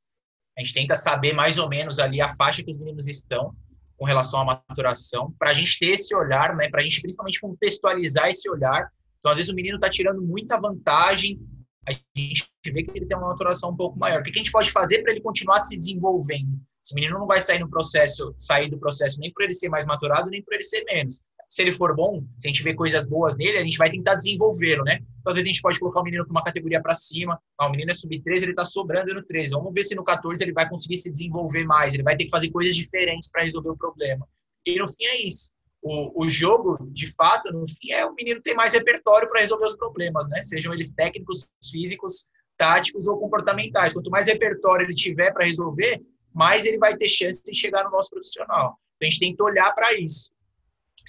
a 0.57 0.61
gente 0.61 0.73
tenta 0.73 0.95
saber 0.95 1.33
mais 1.33 1.57
ou 1.57 1.67
menos 1.67 1.99
ali 1.99 2.21
a 2.21 2.29
faixa 2.35 2.63
que 2.63 2.71
os 2.71 2.77
meninos 2.77 3.07
estão 3.07 3.53
com 3.97 4.05
relação 4.05 4.41
à 4.41 4.45
maturação, 4.45 5.33
para 5.39 5.51
a 5.51 5.53
gente 5.53 5.79
ter 5.79 5.93
esse 5.93 6.15
olhar, 6.15 6.55
né, 6.55 6.69
para 6.69 6.81
a 6.81 6.83
gente 6.83 7.01
principalmente 7.01 7.39
contextualizar 7.39 8.29
esse 8.29 8.49
olhar. 8.49 8.87
Então, 9.17 9.31
às 9.31 9.37
vezes, 9.37 9.51
o 9.51 9.55
menino 9.55 9.75
está 9.75 9.89
tirando 9.89 10.21
muita 10.21 10.59
vantagem, 10.59 11.39
a 11.87 11.91
gente 12.17 12.49
vê 12.65 12.83
que 12.83 12.91
ele 12.97 13.05
tem 13.05 13.17
uma 13.17 13.29
maturação 13.29 13.71
um 13.71 13.75
pouco 13.75 13.97
maior. 13.97 14.21
O 14.21 14.23
que 14.23 14.31
a 14.31 14.33
gente 14.33 14.51
pode 14.51 14.71
fazer 14.71 15.01
para 15.01 15.11
ele 15.11 15.21
continuar 15.21 15.63
se 15.63 15.77
desenvolvendo? 15.77 16.59
Esse 16.83 16.93
menino 16.95 17.19
não 17.19 17.27
vai 17.27 17.39
sair 17.39 17.59
no 17.59 17.69
processo, 17.69 18.33
sair 18.37 18.69
do 18.69 18.77
processo 18.77 19.19
nem 19.19 19.31
por 19.31 19.43
ele 19.43 19.53
ser 19.53 19.69
mais 19.69 19.85
maturado, 19.85 20.29
nem 20.29 20.43
por 20.43 20.53
ele 20.53 20.63
ser 20.63 20.83
menos 20.85 21.21
se 21.53 21.61
ele 21.61 21.71
for 21.71 21.95
bom, 21.95 22.23
se 22.39 22.47
a 22.47 22.51
gente 22.51 22.63
vê 22.63 22.73
coisas 22.73 23.07
boas 23.07 23.37
nele, 23.37 23.59
a 23.59 23.63
gente 23.63 23.77
vai 23.77 23.87
tentar 23.87 24.15
desenvolvê-lo, 24.15 24.83
né? 24.83 24.95
Então, 25.19 25.29
às 25.29 25.35
vezes, 25.35 25.47
a 25.47 25.53
gente 25.53 25.61
pode 25.61 25.79
colocar 25.79 26.01
o 26.01 26.03
menino 26.03 26.25
para 26.25 26.31
uma 26.31 26.43
categoria 26.43 26.81
para 26.81 26.95
cima. 26.95 27.39
Ah, 27.59 27.67
o 27.67 27.69
menino 27.69 27.91
é 27.91 27.93
sub-13, 27.93 28.41
ele 28.41 28.51
está 28.53 28.65
sobrando 28.65 29.13
no 29.13 29.23
13. 29.23 29.51
Vamos 29.51 29.71
ver 29.71 29.83
se 29.83 29.93
no 29.93 30.03
14 30.03 30.43
ele 30.43 30.51
vai 30.51 30.67
conseguir 30.67 30.97
se 30.97 31.11
desenvolver 31.11 31.63
mais. 31.63 31.93
Ele 31.93 32.01
vai 32.01 32.17
ter 32.17 32.25
que 32.25 32.31
fazer 32.31 32.49
coisas 32.49 32.75
diferentes 32.75 33.29
para 33.29 33.43
resolver 33.43 33.69
o 33.69 33.77
problema. 33.77 34.27
E 34.65 34.79
no 34.79 34.87
fim 34.87 35.05
é 35.05 35.27
isso. 35.27 35.53
O, 35.83 36.23
o 36.23 36.29
jogo, 36.29 36.77
de 36.91 37.11
fato, 37.13 37.51
no 37.51 37.67
fim, 37.67 37.91
é 37.91 38.05
o 38.05 38.15
menino 38.15 38.41
ter 38.41 38.53
mais 38.53 38.73
repertório 38.73 39.27
para 39.27 39.41
resolver 39.41 39.65
os 39.65 39.75
problemas, 39.75 40.29
né? 40.29 40.41
Sejam 40.41 40.73
eles 40.73 40.91
técnicos, 40.91 41.49
físicos, 41.69 42.29
táticos 42.57 43.05
ou 43.05 43.19
comportamentais. 43.19 43.91
Quanto 43.91 44.09
mais 44.09 44.27
repertório 44.27 44.85
ele 44.85 44.95
tiver 44.95 45.31
para 45.33 45.45
resolver, 45.45 46.01
mais 46.33 46.65
ele 46.65 46.77
vai 46.77 46.95
ter 46.95 47.09
chance 47.09 47.43
de 47.43 47.53
chegar 47.53 47.83
no 47.83 47.91
nosso 47.91 48.09
profissional. 48.09 48.79
Então, 48.95 49.07
a 49.07 49.09
gente 49.09 49.19
tem 49.19 49.35
que 49.35 49.43
olhar 49.43 49.73
para 49.73 49.93
isso. 49.93 50.31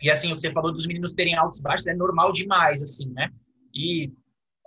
E 0.02 0.10
assim, 0.10 0.32
o 0.32 0.34
que 0.34 0.40
você 0.40 0.50
falou 0.50 0.72
dos 0.72 0.86
meninos 0.86 1.12
terem 1.12 1.36
altos 1.36 1.60
e 1.60 1.62
baixos 1.62 1.86
é 1.86 1.94
normal 1.94 2.32
demais, 2.32 2.82
assim, 2.82 3.08
né? 3.10 3.30
E 3.72 4.12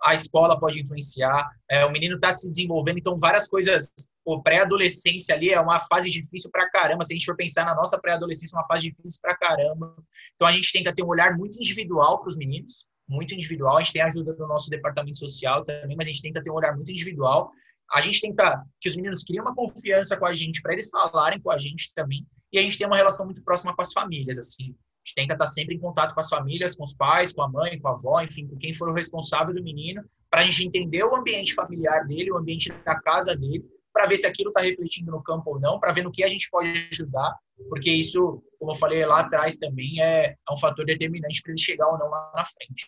a 0.04 0.14
escola 0.14 0.60
pode 0.60 0.80
influenciar, 0.80 1.50
é, 1.70 1.86
o 1.86 1.92
menino 1.92 2.16
está 2.16 2.32
se 2.32 2.50
desenvolvendo, 2.50 3.00
então 3.00 3.18
várias 3.18 3.48
coisas. 3.48 3.92
O 4.28 4.44
pré-adolescência 4.44 5.34
ali 5.34 5.52
é 5.52 5.62
uma 5.62 5.80
fase 5.80 6.12
difícil 6.12 6.52
para 6.52 6.70
caramba. 6.70 7.02
Se 7.06 7.14
a 7.14 7.16
gente 7.16 7.26
for 7.26 7.38
pensar 7.38 7.64
na 7.64 7.74
nossa 7.74 7.98
pré-adolescência, 7.98 8.58
é 8.58 8.60
uma 8.60 8.68
fase 8.68 8.92
difícil 8.92 9.22
para 9.22 9.38
caramba. 9.38 9.96
Então 10.36 10.46
a 10.46 10.52
gente 10.52 10.70
tenta 10.70 10.94
ter 10.94 11.02
um 11.02 11.08
olhar 11.08 11.38
muito 11.38 11.56
individual 11.56 12.20
para 12.20 12.28
os 12.28 12.36
meninos, 12.36 12.90
muito 13.08 13.34
individual. 13.34 13.78
A 13.78 13.82
gente 13.82 13.94
tem 13.94 14.02
a 14.02 14.08
ajuda 14.08 14.34
do 14.34 14.46
nosso 14.46 14.70
departamento 14.70 15.18
social 15.18 15.64
também, 15.64 15.96
mas 15.96 16.08
a 16.08 16.12
gente 16.12 16.22
tenta 16.22 16.44
ter 16.44 16.52
um 16.52 16.56
olhar 16.56 16.76
muito 16.76 16.92
individual. 16.92 17.54
A 17.94 18.02
gente 18.02 18.20
tenta 18.20 18.62
que 18.82 18.90
os 18.90 18.98
meninos 18.98 19.24
criem 19.24 19.40
uma 19.40 19.56
confiança 19.56 20.18
com 20.18 20.26
a 20.26 20.34
gente 20.34 20.62
para 20.62 20.74
eles 20.74 20.90
falarem 20.90 21.40
com 21.40 21.50
a 21.50 21.58
gente 21.58 21.94
também. 21.96 22.28
E 22.52 22.60
a 22.60 22.62
gente 22.62 22.78
tem 22.78 22.86
uma 22.86 22.98
relação 22.98 23.26
muito 23.26 23.42
próxima 23.44 23.74
com 23.74 23.82
as 23.82 23.94
famílias, 23.94 24.38
assim 24.38 24.76
gente 25.08 25.16
tenta 25.16 25.34
estar 25.34 25.46
sempre 25.48 25.76
em 25.76 25.80
contato 25.80 26.14
com 26.14 26.20
as 26.20 26.28
famílias, 26.28 26.76
com 26.76 26.84
os 26.84 26.94
pais, 26.94 27.32
com 27.32 27.42
a 27.42 27.50
mãe, 27.50 27.80
com 27.80 27.88
a 27.88 27.92
avó, 27.92 28.22
enfim, 28.22 28.46
com 28.46 28.58
quem 28.58 28.74
for 28.74 28.90
o 28.90 28.94
responsável 28.94 29.54
do 29.54 29.64
menino, 29.64 30.04
para 30.30 30.42
a 30.42 30.44
gente 30.44 30.66
entender 30.66 31.04
o 31.04 31.16
ambiente 31.16 31.54
familiar 31.54 32.06
dele, 32.06 32.32
o 32.32 32.38
ambiente 32.38 32.70
da 32.84 33.00
casa 33.00 33.36
dele, 33.36 33.64
para 33.98 34.06
ver 34.06 34.18
se 34.18 34.28
aquilo 34.28 34.50
está 34.50 34.62
refletindo 34.62 35.12
no 35.12 35.24
campo 35.24 35.56
ou 35.56 35.60
não, 35.60 35.80
para 35.80 35.92
ver 35.92 36.04
no 36.04 36.12
que 36.12 36.24
a 36.24 36.28
gente 36.28 36.48
pode 36.52 36.88
ajudar, 36.92 37.36
porque 37.68 37.90
isso, 37.90 38.44
como 38.60 38.72
eu 38.72 38.76
falei 38.76 39.04
lá 39.04 39.22
atrás 39.22 39.58
também, 39.58 40.00
é, 40.00 40.36
é 40.48 40.54
um 40.54 40.58
fator 40.58 40.86
determinante 40.86 41.42
para 41.42 41.52
ele 41.52 41.60
chegar 41.60 41.88
ou 41.88 41.98
não 41.98 42.08
lá 42.08 42.32
na 42.36 42.46
frente. 42.46 42.88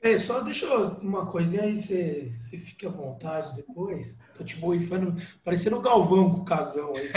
É, 0.00 0.16
só 0.16 0.40
deixa 0.40 0.72
uma 1.02 1.26
coisinha 1.26 1.64
aí, 1.64 1.76
você, 1.76 2.28
você 2.30 2.56
fica 2.56 2.86
à 2.86 2.90
vontade 2.90 3.52
depois. 3.54 4.20
Tô 4.36 4.44
te 4.44 4.56
boifando, 4.56 5.12
parecendo 5.42 5.76
o 5.76 5.82
Galvão 5.82 6.30
com 6.30 6.40
o 6.42 6.44
casão 6.44 6.92
aí. 6.94 7.10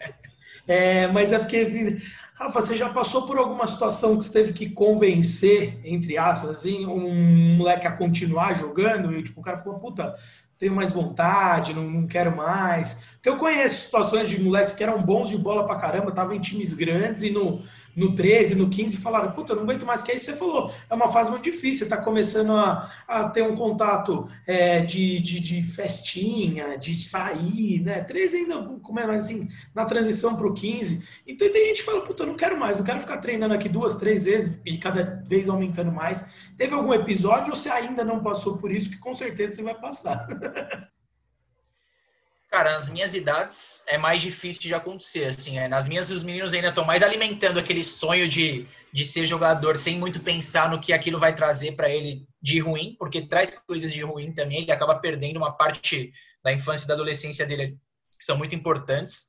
é, 0.66 1.06
mas 1.08 1.34
é 1.34 1.38
porque 1.38 1.98
Rafa, 2.34 2.62
você 2.62 2.76
já 2.76 2.88
passou 2.88 3.26
por 3.26 3.36
alguma 3.36 3.66
situação 3.66 4.16
que 4.16 4.24
você 4.24 4.32
teve 4.32 4.52
que 4.54 4.70
convencer, 4.70 5.80
entre 5.84 6.16
aspas, 6.16 6.50
assim, 6.50 6.86
um 6.86 7.56
moleque 7.56 7.86
a 7.86 7.96
continuar 7.96 8.54
jogando 8.54 9.12
e 9.12 9.22
tipo, 9.22 9.40
o 9.40 9.44
cara 9.44 9.58
falou, 9.58 9.80
puta, 9.80 10.14
tenho 10.58 10.74
mais 10.74 10.92
vontade, 10.92 11.72
não, 11.72 11.88
não 11.88 12.06
quero 12.06 12.36
mais. 12.36 13.14
Porque 13.14 13.28
eu 13.28 13.36
conheço 13.36 13.84
situações 13.84 14.28
de 14.28 14.40
moleques 14.42 14.74
que 14.74 14.82
eram 14.82 15.00
bons 15.00 15.28
de 15.28 15.38
bola 15.38 15.64
pra 15.66 15.76
caramba, 15.76 16.10
estavam 16.10 16.34
em 16.34 16.40
times 16.40 16.74
grandes 16.74 17.22
e 17.22 17.30
no, 17.30 17.62
no 17.98 18.14
13, 18.14 18.54
no 18.54 18.70
15, 18.70 18.98
falaram, 18.98 19.32
puta, 19.32 19.54
não 19.54 19.62
aguento 19.62 19.84
mais. 19.84 20.02
Que 20.02 20.12
aí 20.12 20.18
você 20.18 20.32
falou, 20.32 20.70
é 20.88 20.94
uma 20.94 21.08
fase 21.08 21.30
muito 21.30 21.44
difícil, 21.44 21.86
você 21.86 21.88
tá 21.88 21.96
começando 21.96 22.52
a, 22.52 22.90
a 23.06 23.28
ter 23.28 23.42
um 23.42 23.56
contato 23.56 24.28
é, 24.46 24.80
de, 24.80 25.18
de, 25.20 25.40
de, 25.40 25.62
festinha, 25.62 26.78
de 26.78 26.94
sair, 26.94 27.80
né? 27.80 28.02
13 28.02 28.36
ainda, 28.36 28.62
como 28.82 29.00
é, 29.00 29.06
mas 29.06 29.24
assim, 29.24 29.48
na 29.74 29.84
transição 29.84 30.36
pro 30.36 30.54
15. 30.54 31.04
Então 31.26 31.50
tem 31.50 31.66
gente 31.66 31.78
que 31.78 31.86
fala, 31.90 32.02
puta, 32.02 32.24
não 32.24 32.34
quero 32.34 32.58
mais, 32.58 32.78
não 32.78 32.84
quero 32.84 33.00
ficar 33.00 33.18
treinando 33.18 33.54
aqui 33.54 33.68
duas, 33.68 33.96
três 33.96 34.24
vezes 34.24 34.60
e 34.64 34.78
cada 34.78 35.22
vez 35.26 35.48
aumentando 35.48 35.90
mais. 35.90 36.26
Teve 36.56 36.74
algum 36.74 36.94
episódio 36.94 37.50
ou 37.50 37.56
você 37.56 37.68
ainda 37.68 38.04
não 38.04 38.20
passou 38.20 38.58
por 38.58 38.70
isso, 38.70 38.90
que 38.90 38.98
com 38.98 39.14
certeza 39.14 39.56
você 39.56 39.62
vai 39.62 39.74
passar? 39.74 40.26
Cara, 42.50 42.72
nas 42.72 42.88
minhas 42.88 43.12
idades 43.12 43.84
é 43.86 43.98
mais 43.98 44.22
difícil 44.22 44.62
de 44.62 44.74
acontecer, 44.74 45.26
assim. 45.26 45.58
É, 45.58 45.68
nas 45.68 45.86
minhas, 45.86 46.10
os 46.10 46.22
meninos 46.22 46.54
ainda 46.54 46.68
estão 46.68 46.84
mais 46.84 47.02
alimentando 47.02 47.58
aquele 47.58 47.84
sonho 47.84 48.26
de, 48.26 48.66
de 48.90 49.04
ser 49.04 49.26
jogador 49.26 49.76
sem 49.76 49.98
muito 49.98 50.20
pensar 50.20 50.70
no 50.70 50.80
que 50.80 50.94
aquilo 50.94 51.20
vai 51.20 51.34
trazer 51.34 51.72
para 51.72 51.90
ele 51.90 52.26
de 52.40 52.58
ruim, 52.58 52.96
porque 52.98 53.20
traz 53.20 53.50
coisas 53.66 53.92
de 53.92 54.02
ruim 54.02 54.32
também. 54.32 54.62
Ele 54.62 54.72
acaba 54.72 54.98
perdendo 54.98 55.36
uma 55.36 55.52
parte 55.52 56.10
da 56.42 56.50
infância 56.50 56.86
e 56.86 56.88
da 56.88 56.94
adolescência 56.94 57.44
dele 57.44 57.76
que 58.18 58.24
são 58.24 58.38
muito 58.38 58.54
importantes. 58.54 59.26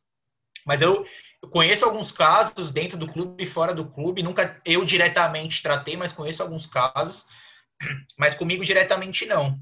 Mas 0.65 0.81
eu, 0.81 1.05
eu 1.43 1.49
conheço 1.49 1.83
alguns 1.83 2.13
casos 2.13 2.71
dentro 2.71 2.97
do 2.97 3.07
clube 3.07 3.43
e 3.43 3.47
fora 3.47 3.73
do 3.73 3.85
clube. 3.85 4.23
Nunca 4.23 4.61
eu 4.63 4.85
diretamente 4.85 5.61
tratei, 5.61 5.97
mas 5.97 6.13
conheço 6.13 6.41
alguns 6.41 6.65
casos. 6.65 7.25
Mas 8.17 8.35
comigo 8.35 8.63
diretamente 8.65 9.25
não. 9.25 9.57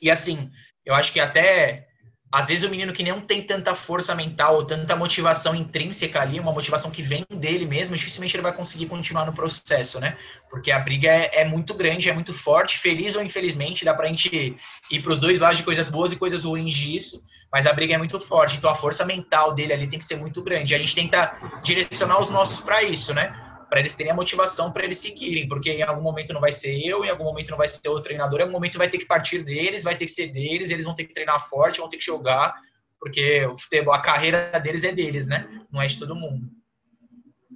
E 0.00 0.08
assim, 0.08 0.48
eu 0.84 0.94
acho 0.94 1.12
que 1.12 1.18
até 1.18 1.88
às 2.32 2.48
vezes 2.48 2.64
o 2.64 2.70
menino 2.70 2.94
que 2.94 3.02
não 3.02 3.20
tem 3.20 3.42
tanta 3.42 3.74
força 3.74 4.14
mental 4.14 4.54
ou 4.54 4.64
tanta 4.64 4.96
motivação 4.96 5.54
intrínseca 5.54 6.22
ali, 6.22 6.40
uma 6.40 6.50
motivação 6.50 6.90
que 6.90 7.02
vem 7.02 7.26
dele 7.30 7.66
mesmo, 7.66 7.94
dificilmente 7.94 8.34
ele 8.34 8.42
vai 8.42 8.54
conseguir 8.54 8.86
continuar 8.86 9.26
no 9.26 9.34
processo, 9.34 10.00
né? 10.00 10.16
Porque 10.48 10.72
a 10.72 10.78
briga 10.78 11.08
é, 11.08 11.42
é 11.42 11.44
muito 11.44 11.74
grande, 11.74 12.08
é 12.08 12.12
muito 12.14 12.32
forte, 12.32 12.78
feliz 12.78 13.14
ou 13.14 13.22
infelizmente, 13.22 13.84
dá 13.84 13.92
pra 13.92 14.08
gente 14.08 14.56
ir 14.90 15.02
para 15.02 15.12
os 15.12 15.20
dois 15.20 15.38
lados 15.38 15.58
de 15.58 15.64
coisas 15.64 15.90
boas 15.90 16.10
e 16.10 16.16
coisas 16.16 16.44
ruins 16.44 16.72
disso, 16.72 17.22
mas 17.52 17.66
a 17.66 17.72
briga 17.74 17.94
é 17.94 17.98
muito 17.98 18.18
forte, 18.18 18.56
então 18.56 18.70
a 18.70 18.74
força 18.74 19.04
mental 19.04 19.52
dele 19.52 19.74
ali 19.74 19.86
tem 19.86 19.98
que 19.98 20.04
ser 20.06 20.16
muito 20.16 20.42
grande. 20.42 20.74
A 20.74 20.78
gente 20.78 20.94
tenta 20.94 21.36
direcionar 21.62 22.18
os 22.18 22.30
nossos 22.30 22.60
para 22.60 22.82
isso, 22.82 23.12
né? 23.12 23.51
Para 23.72 23.80
eles 23.80 23.94
terem 23.94 24.12
a 24.12 24.14
motivação 24.14 24.70
para 24.70 24.84
eles 24.84 24.98
seguirem, 24.98 25.48
porque 25.48 25.72
em 25.72 25.80
algum 25.80 26.02
momento 26.02 26.30
não 26.30 26.42
vai 26.42 26.52
ser 26.52 26.78
eu, 26.86 27.06
em 27.06 27.08
algum 27.08 27.24
momento 27.24 27.52
não 27.52 27.56
vai 27.56 27.66
ser 27.66 27.88
o 27.88 28.02
treinador, 28.02 28.38
em 28.38 28.42
algum 28.42 28.52
momento 28.52 28.76
vai 28.76 28.86
ter 28.86 28.98
que 28.98 29.06
partir 29.06 29.42
deles, 29.42 29.82
vai 29.82 29.96
ter 29.96 30.04
que 30.04 30.10
ser 30.10 30.26
deles, 30.26 30.70
eles 30.70 30.84
vão 30.84 30.94
ter 30.94 31.04
que 31.04 31.14
treinar 31.14 31.48
forte, 31.48 31.80
vão 31.80 31.88
ter 31.88 31.96
que 31.96 32.04
jogar, 32.04 32.54
porque 33.00 33.46
o 33.46 33.56
futebol, 33.56 33.94
a 33.94 34.02
carreira 34.02 34.60
deles 34.60 34.84
é 34.84 34.92
deles, 34.92 35.26
né? 35.26 35.64
Não 35.72 35.80
é 35.80 35.86
de 35.86 35.98
todo 35.98 36.14
mundo. 36.14 36.50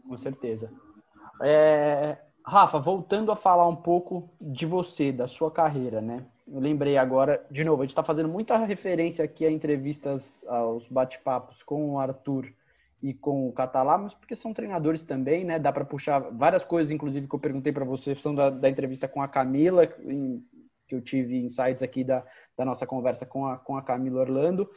Com 0.09 0.17
certeza. 0.17 0.73
É... 1.43 2.17
Rafa, 2.43 2.79
voltando 2.79 3.31
a 3.31 3.37
falar 3.37 3.69
um 3.69 3.77
pouco 3.77 4.31
de 4.41 4.65
você, 4.65 5.13
da 5.13 5.27
sua 5.27 5.51
carreira, 5.51 6.01
né? 6.01 6.25
Eu 6.51 6.61
lembrei 6.61 6.97
agora, 6.97 7.45
de 7.51 7.63
novo, 7.63 7.83
a 7.83 7.85
gente 7.85 7.93
está 7.93 8.03
fazendo 8.03 8.31
muita 8.31 8.57
referência 8.57 9.23
aqui 9.23 9.45
a 9.45 9.51
entrevistas, 9.51 10.43
aos 10.49 10.89
bate-papos 10.89 11.63
com 11.63 11.91
o 11.91 11.99
Arthur 12.01 12.51
e 13.03 13.13
com 13.13 13.49
o 13.49 13.53
Catalá, 13.53 13.99
mas 13.99 14.15
porque 14.15 14.35
são 14.35 14.55
treinadores 14.55 15.03
também, 15.03 15.45
né? 15.45 15.59
Dá 15.59 15.73
para 15.73 15.85
puxar 15.85 16.19
várias 16.19 16.65
coisas, 16.65 16.91
inclusive, 16.91 17.29
que 17.29 17.35
eu 17.35 17.39
perguntei 17.39 17.73
para 17.73 17.85
você, 17.85 18.15
são 18.15 18.35
da, 18.35 18.51
da, 18.51 18.69
entrevista 18.69 19.07
com 19.07 19.21
a 19.21 19.29
Camila, 19.29 19.85
em, 20.01 20.43
que 20.89 20.95
eu 20.95 21.03
tive 21.03 21.37
insights 21.37 21.83
aqui 21.83 22.03
da, 22.03 22.25
da 22.57 22.65
nossa 22.65 22.87
conversa 22.87 23.27
com 23.27 23.47
a, 23.47 23.59
com 23.59 23.77
a 23.77 23.83
Camila 23.83 24.21
Orlando. 24.21 24.69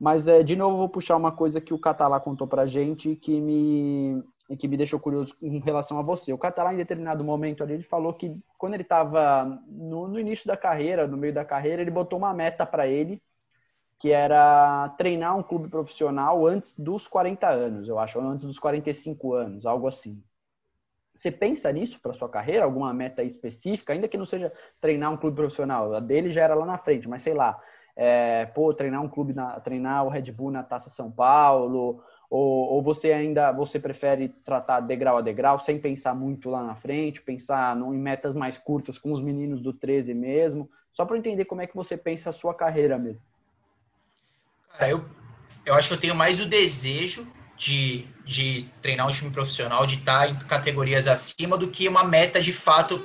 Mas, 0.00 0.26
é, 0.28 0.42
de 0.42 0.56
novo, 0.56 0.76
vou 0.76 0.88
puxar 0.88 1.16
uma 1.16 1.32
coisa 1.32 1.60
que 1.60 1.74
o 1.74 1.78
Catalá 1.78 2.20
contou 2.20 2.46
para 2.46 2.66
gente 2.66 3.16
que 3.16 3.40
me, 3.40 4.22
que 4.56 4.68
me 4.68 4.76
deixou 4.76 5.00
curioso 5.00 5.36
em 5.42 5.58
relação 5.58 5.98
a 5.98 6.02
você. 6.02 6.32
O 6.32 6.38
Catalá, 6.38 6.72
em 6.72 6.78
determinado 6.78 7.24
momento 7.24 7.62
ali, 7.62 7.74
ele 7.74 7.82
falou 7.82 8.14
que 8.14 8.34
quando 8.56 8.74
ele 8.74 8.84
estava 8.84 9.44
no, 9.66 10.08
no 10.08 10.18
início 10.18 10.46
da 10.46 10.56
carreira, 10.56 11.06
no 11.06 11.16
meio 11.16 11.34
da 11.34 11.44
carreira, 11.44 11.82
ele 11.82 11.90
botou 11.90 12.18
uma 12.18 12.32
meta 12.32 12.64
para 12.64 12.86
ele 12.86 13.20
que 13.98 14.12
era 14.12 14.88
treinar 14.96 15.36
um 15.36 15.42
clube 15.42 15.68
profissional 15.68 16.46
antes 16.46 16.74
dos 16.78 17.08
40 17.08 17.48
anos, 17.48 17.88
eu 17.88 17.98
acho, 17.98 18.20
antes 18.20 18.46
dos 18.46 18.58
45 18.58 19.34
anos, 19.34 19.66
algo 19.66 19.88
assim. 19.88 20.22
Você 21.14 21.32
pensa 21.32 21.72
nisso 21.72 22.00
para 22.00 22.12
sua 22.12 22.28
carreira? 22.28 22.64
Alguma 22.64 22.94
meta 22.94 23.24
específica? 23.24 23.92
Ainda 23.92 24.06
que 24.06 24.16
não 24.16 24.24
seja 24.24 24.52
treinar 24.80 25.12
um 25.12 25.16
clube 25.16 25.34
profissional, 25.34 25.92
a 25.92 25.98
dele 25.98 26.30
já 26.30 26.44
era 26.44 26.54
lá 26.54 26.64
na 26.64 26.78
frente, 26.78 27.08
mas 27.08 27.22
sei 27.22 27.34
lá, 27.34 27.60
é, 27.96 28.46
pô, 28.46 28.72
treinar 28.72 29.02
um 29.02 29.08
clube, 29.08 29.32
na, 29.32 29.58
treinar 29.58 30.06
o 30.06 30.08
Red 30.08 30.30
Bull 30.30 30.52
na 30.52 30.62
Taça 30.62 30.88
São 30.88 31.10
Paulo, 31.10 32.04
ou, 32.30 32.74
ou, 32.74 32.82
você 32.82 33.12
ainda 33.12 33.50
você 33.50 33.80
prefere 33.80 34.28
tratar 34.28 34.78
degrau 34.78 35.18
a 35.18 35.22
degrau, 35.22 35.58
sem 35.58 35.80
pensar 35.80 36.14
muito 36.14 36.48
lá 36.48 36.62
na 36.62 36.76
frente, 36.76 37.20
pensar 37.20 37.74
no, 37.74 37.92
em 37.92 37.98
metas 37.98 38.36
mais 38.36 38.56
curtas 38.56 38.96
com 38.96 39.10
os 39.10 39.20
meninos 39.20 39.60
do 39.60 39.72
13 39.72 40.14
mesmo, 40.14 40.70
só 40.92 41.04
para 41.04 41.18
entender 41.18 41.46
como 41.46 41.62
é 41.62 41.66
que 41.66 41.74
você 41.74 41.96
pensa 41.96 42.30
a 42.30 42.32
sua 42.32 42.54
carreira 42.54 42.96
mesmo. 42.96 43.27
Cara, 44.78 44.92
eu, 44.92 45.04
eu 45.66 45.74
acho 45.74 45.88
que 45.88 45.94
eu 45.94 45.98
tenho 45.98 46.14
mais 46.14 46.38
o 46.38 46.46
desejo 46.46 47.26
de, 47.56 48.06
de 48.24 48.70
treinar 48.80 49.08
um 49.08 49.10
time 49.10 49.30
profissional, 49.30 49.84
de 49.84 49.96
estar 49.96 50.30
em 50.30 50.36
categorias 50.36 51.08
acima, 51.08 51.58
do 51.58 51.68
que 51.68 51.88
uma 51.88 52.04
meta 52.04 52.40
de 52.40 52.52
fato 52.52 53.04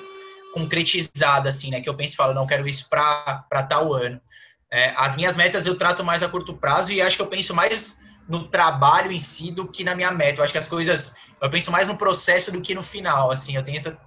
concretizada, 0.53 1.49
assim, 1.49 1.71
né? 1.71 1.81
Que 1.81 1.89
eu 1.89 1.95
penso 1.95 2.13
e 2.13 2.15
falo, 2.15 2.33
não, 2.35 2.45
quero 2.45 2.67
isso 2.67 2.87
para 2.87 3.43
tal 3.67 3.91
ano. 3.91 4.21
É, 4.71 4.93
as 4.95 5.15
minhas 5.15 5.35
metas 5.35 5.65
eu 5.65 5.75
trato 5.75 6.03
mais 6.03 6.21
a 6.21 6.29
curto 6.29 6.53
prazo 6.53 6.91
e 6.93 7.01
acho 7.01 7.15
que 7.15 7.21
eu 7.23 7.27
penso 7.27 7.53
mais 7.55 7.99
no 8.27 8.47
trabalho 8.47 9.11
em 9.11 9.19
si 9.19 9.51
do 9.51 9.67
que 9.67 9.83
na 9.83 9.95
minha 9.95 10.11
meta. 10.11 10.39
Eu 10.39 10.43
acho 10.43 10.53
que 10.53 10.59
as 10.59 10.67
coisas, 10.67 11.15
eu 11.41 11.49
penso 11.49 11.71
mais 11.71 11.87
no 11.87 11.97
processo 11.97 12.51
do 12.51 12.61
que 12.61 12.75
no 12.75 12.83
final, 12.83 13.31
assim, 13.31 13.55
eu 13.55 13.63
tento 13.63 13.97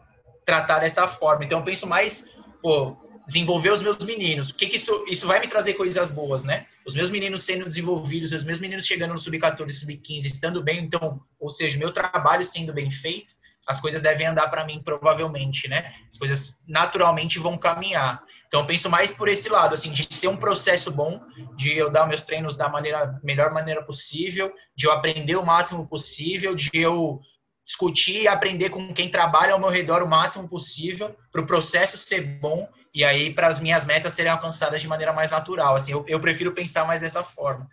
tratar 0.45 0.79
dessa 0.79 1.09
forma. 1.09 1.45
Então 1.45 1.59
eu 1.59 1.65
penso 1.65 1.87
mais, 1.87 2.33
pô, 2.63 2.97
desenvolver 3.27 3.71
os 3.71 3.83
meus 3.83 3.99
meninos. 3.99 4.51
O 4.51 4.55
que, 4.55 4.67
que 4.67 4.77
isso, 4.77 5.05
isso 5.09 5.27
vai 5.27 5.41
me 5.41 5.49
trazer 5.49 5.75
coisas 5.75 6.11
boas, 6.11 6.45
né? 6.45 6.67
Os 6.87 6.95
meus 6.95 7.11
meninos 7.11 7.43
sendo 7.43 7.65
desenvolvidos, 7.65 8.33
os 8.33 8.45
meus 8.45 8.61
meninos 8.61 8.87
chegando 8.87 9.13
no 9.13 9.19
sub-14, 9.19 9.73
sub-15, 9.73 10.25
estando 10.25 10.63
bem, 10.63 10.85
então, 10.85 11.21
ou 11.41 11.51
seja, 11.51 11.77
meu 11.79 11.93
trabalho 11.93 12.45
sendo 12.45 12.73
bem 12.73 12.91
feito, 12.91 13.35
as 13.67 13.81
coisas 13.81 14.01
devem 14.01 14.29
andar 14.29 14.49
para 14.49 14.65
mim 14.65 14.81
provavelmente, 14.81 15.69
né? 15.69 15.93
As 16.09 16.17
coisas 16.17 16.57
naturalmente 16.69 17.39
vão 17.41 17.59
caminhar. 17.59 18.23
Então, 18.47 18.61
eu 18.61 18.67
penso 18.67 18.89
mais 18.89 19.11
por 19.11 19.29
esse 19.29 19.49
lado, 19.49 19.75
assim, 19.75 19.93
de 19.93 20.07
ser 20.15 20.29
um 20.29 20.37
processo 20.37 20.89
bom, 20.91 21.21
de 21.57 21.77
eu 21.77 21.91
dar 21.91 22.07
meus 22.07 22.23
treinos 22.23 22.57
da 22.57 22.69
maneira 22.69 23.19
melhor 23.25 23.53
maneira 23.53 23.83
possível, 23.83 24.53
de 24.77 24.87
eu 24.87 24.93
aprender 24.93 25.35
o 25.35 25.45
máximo 25.45 25.85
possível, 25.89 26.55
de 26.55 26.71
eu 26.73 27.21
discutir 27.67 28.23
e 28.23 28.29
aprender 28.29 28.71
com 28.71 28.95
quem 28.95 29.11
trabalha 29.11 29.53
ao 29.53 29.59
meu 29.59 29.69
redor 29.69 30.01
o 30.01 30.09
máximo 30.09 30.49
possível, 30.49 31.17
para 31.33 31.43
o 31.43 31.47
processo 31.47 31.99
ser 31.99 32.21
bom 32.21 32.69
e 32.95 33.05
aí 33.05 33.35
para 33.35 33.49
as 33.49 33.61
minhas 33.61 33.85
metas 33.85 34.13
serem 34.13 34.31
alcançadas 34.31 34.81
de 34.81 34.87
maneira 34.87 35.13
mais 35.13 35.33
natural. 35.33 35.75
Assim, 35.75 35.91
eu, 35.91 36.05
eu 36.07 36.21
prefiro 36.21 36.53
pensar 36.53 36.87
mais 36.87 37.01
dessa 37.01 37.25
forma. 37.25 37.69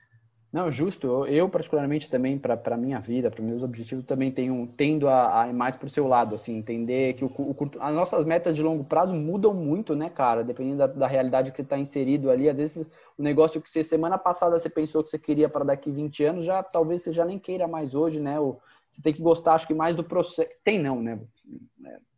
Não, 0.51 0.71
justo. 0.71 1.07
Eu, 1.07 1.25
eu 1.27 1.49
particularmente 1.49 2.09
também 2.09 2.37
para 2.39 2.59
a 2.65 2.77
minha 2.77 2.99
vida, 2.99 3.29
para 3.29 3.43
meus 3.43 3.61
objetivos 3.63 4.03
também 4.05 4.31
tenho 4.31 4.67
tendo 4.75 5.07
a, 5.07 5.43
a 5.43 5.53
mais 5.53 5.75
para 5.75 5.87
o 5.87 5.89
seu 5.89 6.07
lado, 6.07 6.35
assim, 6.35 6.57
entender 6.57 7.13
que 7.13 7.25
o, 7.25 7.27
o, 7.27 7.55
as 7.79 7.95
nossas 7.95 8.25
metas 8.25 8.55
de 8.55 8.61
longo 8.61 8.83
prazo 8.83 9.13
mudam 9.13 9.53
muito, 9.53 9.95
né, 9.95 10.09
cara? 10.09 10.43
Dependendo 10.43 10.77
da, 10.77 10.87
da 10.87 11.07
realidade 11.07 11.51
que 11.51 11.57
você 11.57 11.63
está 11.63 11.77
inserido 11.77 12.29
ali, 12.29 12.49
às 12.49 12.57
vezes 12.57 12.87
o 13.17 13.23
negócio 13.23 13.61
que 13.61 13.69
você 13.69 13.83
semana 13.83 14.17
passada 14.17 14.57
você 14.57 14.69
pensou 14.69 15.03
que 15.03 15.09
você 15.09 15.19
queria 15.19 15.49
para 15.49 15.63
daqui 15.63 15.91
20 15.91 16.23
anos, 16.23 16.45
já 16.45 16.61
talvez 16.61 17.01
você 17.01 17.13
já 17.13 17.25
nem 17.25 17.39
queira 17.39 17.67
mais 17.67 17.95
hoje, 17.95 18.19
né? 18.19 18.39
O, 18.39 18.59
você 18.93 19.01
tem 19.01 19.13
que 19.13 19.21
gostar, 19.21 19.55
acho 19.55 19.67
que 19.67 19.73
mais 19.73 19.95
do 19.95 20.03
processo. 20.03 20.49
Tem 20.63 20.81
não, 20.81 21.01
né? 21.01 21.19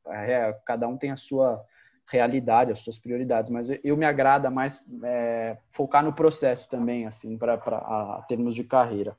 É, 0.08 0.34
é, 0.34 0.60
cada 0.66 0.88
um 0.88 0.98
tem 0.98 1.12
a 1.12 1.18
sua 1.18 1.64
realidade, 2.06 2.72
as 2.72 2.80
suas 2.80 3.00
prioridades, 3.00 3.50
mas 3.50 3.68
eu 3.84 3.98
me 3.98 4.06
agrada 4.06 4.52
mais 4.52 4.80
é, 5.04 5.58
focar 5.70 6.04
no 6.04 6.14
processo 6.14 6.70
também, 6.70 7.08
assim, 7.08 7.38
para 7.38 7.58
termos 8.28 8.54
de 8.54 8.64
carreira. 8.64 9.16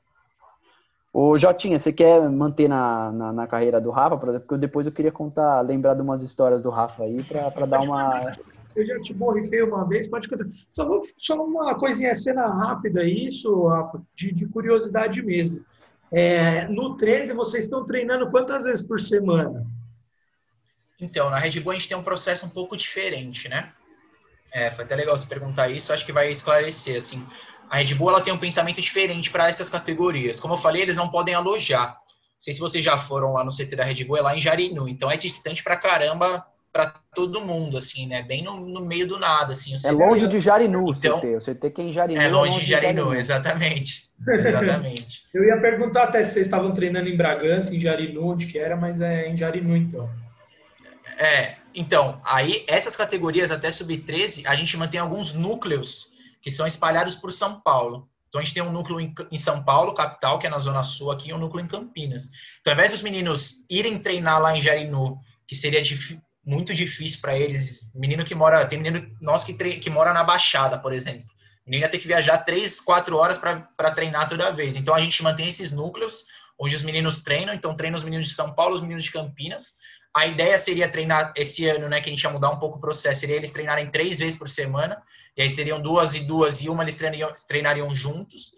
Ô, 1.11 1.37
Jotinha, 1.37 1.79
você 1.79 1.91
quer 1.91 2.29
manter 2.29 2.67
na, 2.67 3.11
na, 3.11 3.33
na, 3.33 3.47
carreira 3.47 3.81
do 3.81 3.89
Rafa? 3.89 4.17
Porque 4.17 4.57
depois 4.57 4.85
eu 4.85 4.91
queria 4.91 5.11
contar, 5.11 5.61
lembrar 5.61 5.95
de 5.95 6.01
umas 6.01 6.21
histórias 6.21 6.61
do 6.61 6.69
Rafa 6.69 7.03
aí, 7.03 7.23
para 7.23 7.65
dar 7.65 7.81
uma. 7.81 8.29
Eu 8.75 8.85
já 8.85 8.99
te 8.99 9.15
borrifei 9.15 9.63
uma 9.63 9.83
vez, 9.83 10.07
pode 10.07 10.29
contar. 10.29 10.45
Só, 10.71 10.85
vou, 10.85 11.01
só 11.17 11.43
uma 11.43 11.75
coisinha, 11.75 12.13
cena 12.13 12.45
rápida, 12.45 13.03
isso, 13.03 13.65
Rafa, 13.65 13.99
de, 14.13 14.31
de 14.31 14.47
curiosidade 14.47 15.23
mesmo. 15.23 15.65
É, 16.11 16.65
no 16.67 16.95
13, 16.95 17.33
vocês 17.33 17.65
estão 17.65 17.85
treinando 17.85 18.29
quantas 18.29 18.65
vezes 18.65 18.85
por 18.85 18.99
semana? 18.99 19.65
Então, 20.99 21.29
na 21.29 21.37
Red 21.37 21.59
Bull 21.59 21.73
a 21.73 21.75
gente 21.75 21.87
tem 21.87 21.97
um 21.97 22.03
processo 22.03 22.45
um 22.45 22.49
pouco 22.49 22.75
diferente, 22.75 23.47
né? 23.47 23.71
É, 24.51 24.71
foi 24.71 24.85
até 24.85 24.95
legal 24.95 25.17
você 25.17 25.27
perguntar 25.27 25.69
isso, 25.69 25.91
acho 25.91 26.05
que 26.05 26.11
vai 26.11 26.31
esclarecer, 26.31 26.97
assim. 26.97 27.25
A 27.69 27.77
Red 27.77 27.93
Bull 27.95 28.09
ela 28.09 28.21
tem 28.21 28.33
um 28.33 28.37
pensamento 28.37 28.81
diferente 28.81 29.29
para 29.29 29.47
essas 29.47 29.69
categorias. 29.69 30.39
Como 30.39 30.53
eu 30.53 30.57
falei, 30.57 30.81
eles 30.81 30.95
não 30.95 31.09
podem 31.09 31.35
alojar. 31.35 31.89
Não 31.89 32.41
sei 32.41 32.53
se 32.53 32.59
vocês 32.59 32.83
já 32.83 32.97
foram 32.97 33.33
lá 33.33 33.43
no 33.43 33.51
CT 33.51 33.75
da 33.75 33.83
Red 33.83 34.05
Bull, 34.05 34.17
é 34.17 34.21
lá 34.21 34.35
em 34.35 34.39
Jarinu, 34.39 34.87
então 34.87 35.11
é 35.11 35.17
distante 35.17 35.63
pra 35.63 35.75
caramba 35.75 36.45
para 36.77 36.93
todo 37.15 37.41
mundo, 37.41 37.75
assim, 37.75 38.05
né? 38.05 38.21
Bem 38.21 38.43
no, 38.43 38.59
no 38.59 38.81
meio 38.81 39.07
do 39.07 39.17
nada, 39.17 39.53
assim. 39.53 39.75
É 39.83 39.91
longe 39.91 40.27
de 40.27 40.39
Jarinu, 40.39 40.93
então, 40.95 41.17
o 41.17 41.19
CT. 41.19 41.35
O 41.35 41.39
CT 41.39 41.71
que 41.71 41.81
é 41.81 41.85
em 41.85 41.91
Jarinu. 41.91 42.21
É 42.21 42.27
longe, 42.27 42.49
é 42.49 42.51
longe 42.51 42.65
de, 42.65 42.71
Jarinu, 42.71 42.91
de 42.91 42.97
Jarinu, 42.97 43.19
exatamente. 43.19 44.07
Exatamente. 44.27 45.23
Eu 45.33 45.43
ia 45.43 45.59
perguntar 45.59 46.03
até 46.03 46.23
se 46.23 46.33
vocês 46.33 46.45
estavam 46.45 46.71
treinando 46.71 47.07
em 47.07 47.17
Bragança, 47.17 47.75
em 47.75 47.79
Jarinu, 47.79 48.27
onde 48.27 48.45
que 48.45 48.59
era, 48.59 48.75
mas 48.75 49.01
é 49.01 49.27
em 49.27 49.35
Jarinu, 49.35 49.75
então. 49.75 50.09
É, 51.17 51.55
então, 51.73 52.21
aí 52.23 52.63
essas 52.67 52.95
categorias 52.95 53.49
até 53.49 53.71
sub-13, 53.71 54.43
a 54.45 54.53
gente 54.53 54.77
mantém 54.77 54.99
alguns 54.99 55.33
núcleos 55.33 56.11
que 56.41 56.51
são 56.51 56.67
espalhados 56.67 57.15
por 57.15 57.31
São 57.31 57.59
Paulo. 57.59 58.07
Então 58.27 58.39
a 58.39 58.43
gente 58.43 58.53
tem 58.53 58.63
um 58.63 58.71
núcleo 58.71 58.99
em 59.31 59.37
São 59.37 59.63
Paulo, 59.63 59.93
capital, 59.93 60.37
que 60.37 60.45
é 60.45 60.49
na 60.49 60.59
Zona 60.59 60.83
Sul 60.83 61.11
aqui, 61.11 61.29
e 61.29 61.33
um 61.33 61.39
núcleo 61.39 61.63
em 61.63 61.67
Campinas. 61.67 62.29
Então, 62.59 62.71
ao 62.71 62.75
invés 62.75 62.91
dos 62.91 63.01
meninos 63.01 63.63
irem 63.69 63.97
treinar 63.97 64.39
lá 64.39 64.55
em 64.55 64.61
Jarinu, 64.61 65.19
que 65.47 65.55
seria 65.55 65.81
muito 66.47 66.73
difícil 66.73 67.19
para 67.19 67.37
eles, 67.37 67.91
menino 67.93 68.23
que 68.23 68.33
mora, 68.33 68.65
tem 68.65 68.79
menino 68.79 69.05
nosso 69.21 69.45
que, 69.45 69.53
que 69.53 69.89
mora 69.89 70.13
na 70.13 70.23
Baixada, 70.23 70.79
por 70.79 70.93
exemplo. 70.93 71.27
Menino 71.65 71.83
ia 71.83 71.89
ter 71.89 71.99
que 71.99 72.07
viajar 72.07 72.37
três, 72.37 72.79
quatro 72.79 73.17
horas 73.17 73.37
para 73.37 73.91
treinar 73.91 74.29
toda 74.29 74.49
vez. 74.49 74.77
Então 74.77 74.95
a 74.95 75.01
gente 75.01 75.21
mantém 75.21 75.49
esses 75.49 75.71
núcleos 75.71 76.23
onde 76.57 76.73
os 76.73 76.81
meninos 76.81 77.19
treinam, 77.19 77.53
então 77.53 77.75
treina 77.75 77.97
os 77.97 78.03
meninos 78.03 78.27
de 78.27 78.33
São 78.33 78.53
Paulo, 78.53 78.73
os 78.75 78.81
meninos 78.81 79.03
de 79.03 79.11
Campinas, 79.11 79.75
a 80.15 80.25
ideia 80.25 80.57
seria 80.57 80.89
treinar 80.89 81.33
esse 81.35 81.67
ano, 81.67 81.87
né, 81.87 82.01
que 82.01 82.09
a 82.09 82.13
gente 82.13 82.23
ia 82.23 82.29
mudar 82.31 82.49
um 82.49 82.57
pouco 82.57 82.77
o 82.77 82.81
processo, 82.81 83.19
seria 83.19 83.35
eles 83.35 83.51
treinarem 83.51 83.91
três 83.91 84.17
vezes 84.17 84.39
por 84.39 84.47
semana, 84.47 84.99
e 85.35 85.41
aí 85.41 85.49
seriam 85.49 85.79
duas 85.79 86.15
e 86.15 86.21
duas 86.21 86.61
e 86.61 86.69
uma 86.69 86.83
eles 86.83 86.97
treinariam, 86.97 87.31
treinariam 87.47 87.93
juntos. 87.93 88.51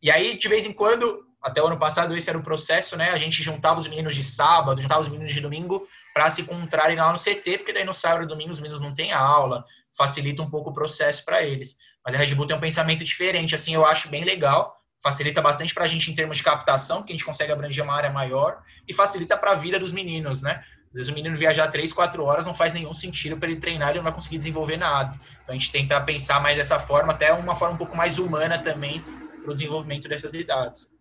E 0.00 0.10
aí, 0.10 0.38
de 0.38 0.48
vez 0.48 0.64
em 0.64 0.72
quando, 0.72 1.26
até 1.42 1.60
o 1.60 1.66
ano 1.66 1.78
passado 1.78 2.16
esse 2.16 2.28
era 2.30 2.38
o 2.38 2.42
processo, 2.42 2.96
né? 2.96 3.10
A 3.10 3.16
gente 3.16 3.42
juntava 3.42 3.80
os 3.80 3.88
meninos 3.88 4.14
de 4.14 4.22
sábado, 4.22 4.80
juntava 4.80 5.00
os 5.00 5.08
meninos 5.08 5.32
de 5.32 5.40
domingo 5.40 5.88
para 6.14 6.30
se 6.30 6.42
encontrarem 6.42 6.96
lá 6.96 7.10
no 7.12 7.18
CT, 7.18 7.58
porque 7.58 7.72
daí 7.72 7.84
no 7.84 7.92
sábado 7.92 8.24
e 8.24 8.26
domingo 8.28 8.52
os 8.52 8.60
meninos 8.60 8.80
não 8.80 8.94
têm 8.94 9.12
aula, 9.12 9.64
facilita 9.96 10.42
um 10.42 10.48
pouco 10.48 10.70
o 10.70 10.72
processo 10.72 11.24
para 11.24 11.42
eles. 11.42 11.76
Mas 12.04 12.14
a 12.14 12.18
Red 12.18 12.34
Bull 12.34 12.46
tem 12.46 12.56
um 12.56 12.60
pensamento 12.60 13.02
diferente, 13.02 13.54
assim, 13.54 13.74
eu 13.74 13.84
acho 13.84 14.08
bem 14.08 14.24
legal, 14.24 14.76
facilita 15.02 15.42
bastante 15.42 15.74
para 15.74 15.84
a 15.84 15.86
gente 15.86 16.10
em 16.10 16.14
termos 16.14 16.36
de 16.36 16.44
captação, 16.44 17.02
que 17.02 17.12
a 17.12 17.16
gente 17.16 17.24
consegue 17.24 17.50
abranger 17.50 17.82
uma 17.82 17.94
área 17.94 18.10
maior, 18.10 18.62
e 18.86 18.94
facilita 18.94 19.36
para 19.36 19.50
a 19.50 19.54
vida 19.54 19.78
dos 19.78 19.92
meninos, 19.92 20.40
né? 20.42 20.62
Às 20.92 20.98
vezes 20.98 21.10
o 21.10 21.14
menino 21.14 21.34
viajar 21.36 21.68
três, 21.68 21.92
quatro 21.92 22.22
horas 22.24 22.44
não 22.44 22.54
faz 22.54 22.72
nenhum 22.72 22.92
sentido 22.92 23.36
para 23.36 23.50
ele 23.50 23.58
treinar, 23.58 23.88
ele 23.90 23.98
não 23.98 24.04
vai 24.04 24.12
conseguir 24.12 24.36
desenvolver 24.36 24.76
nada. 24.76 25.18
Então 25.42 25.54
a 25.54 25.58
gente 25.58 25.72
tenta 25.72 25.98
pensar 26.00 26.38
mais 26.40 26.58
dessa 26.58 26.78
forma, 26.78 27.14
até 27.14 27.32
uma 27.32 27.56
forma 27.56 27.74
um 27.74 27.78
pouco 27.78 27.96
mais 27.96 28.18
humana 28.18 28.58
também 28.58 29.02
para 29.42 29.50
o 29.50 29.54
desenvolvimento 29.54 30.06
dessas 30.06 30.34
idades. 30.34 30.91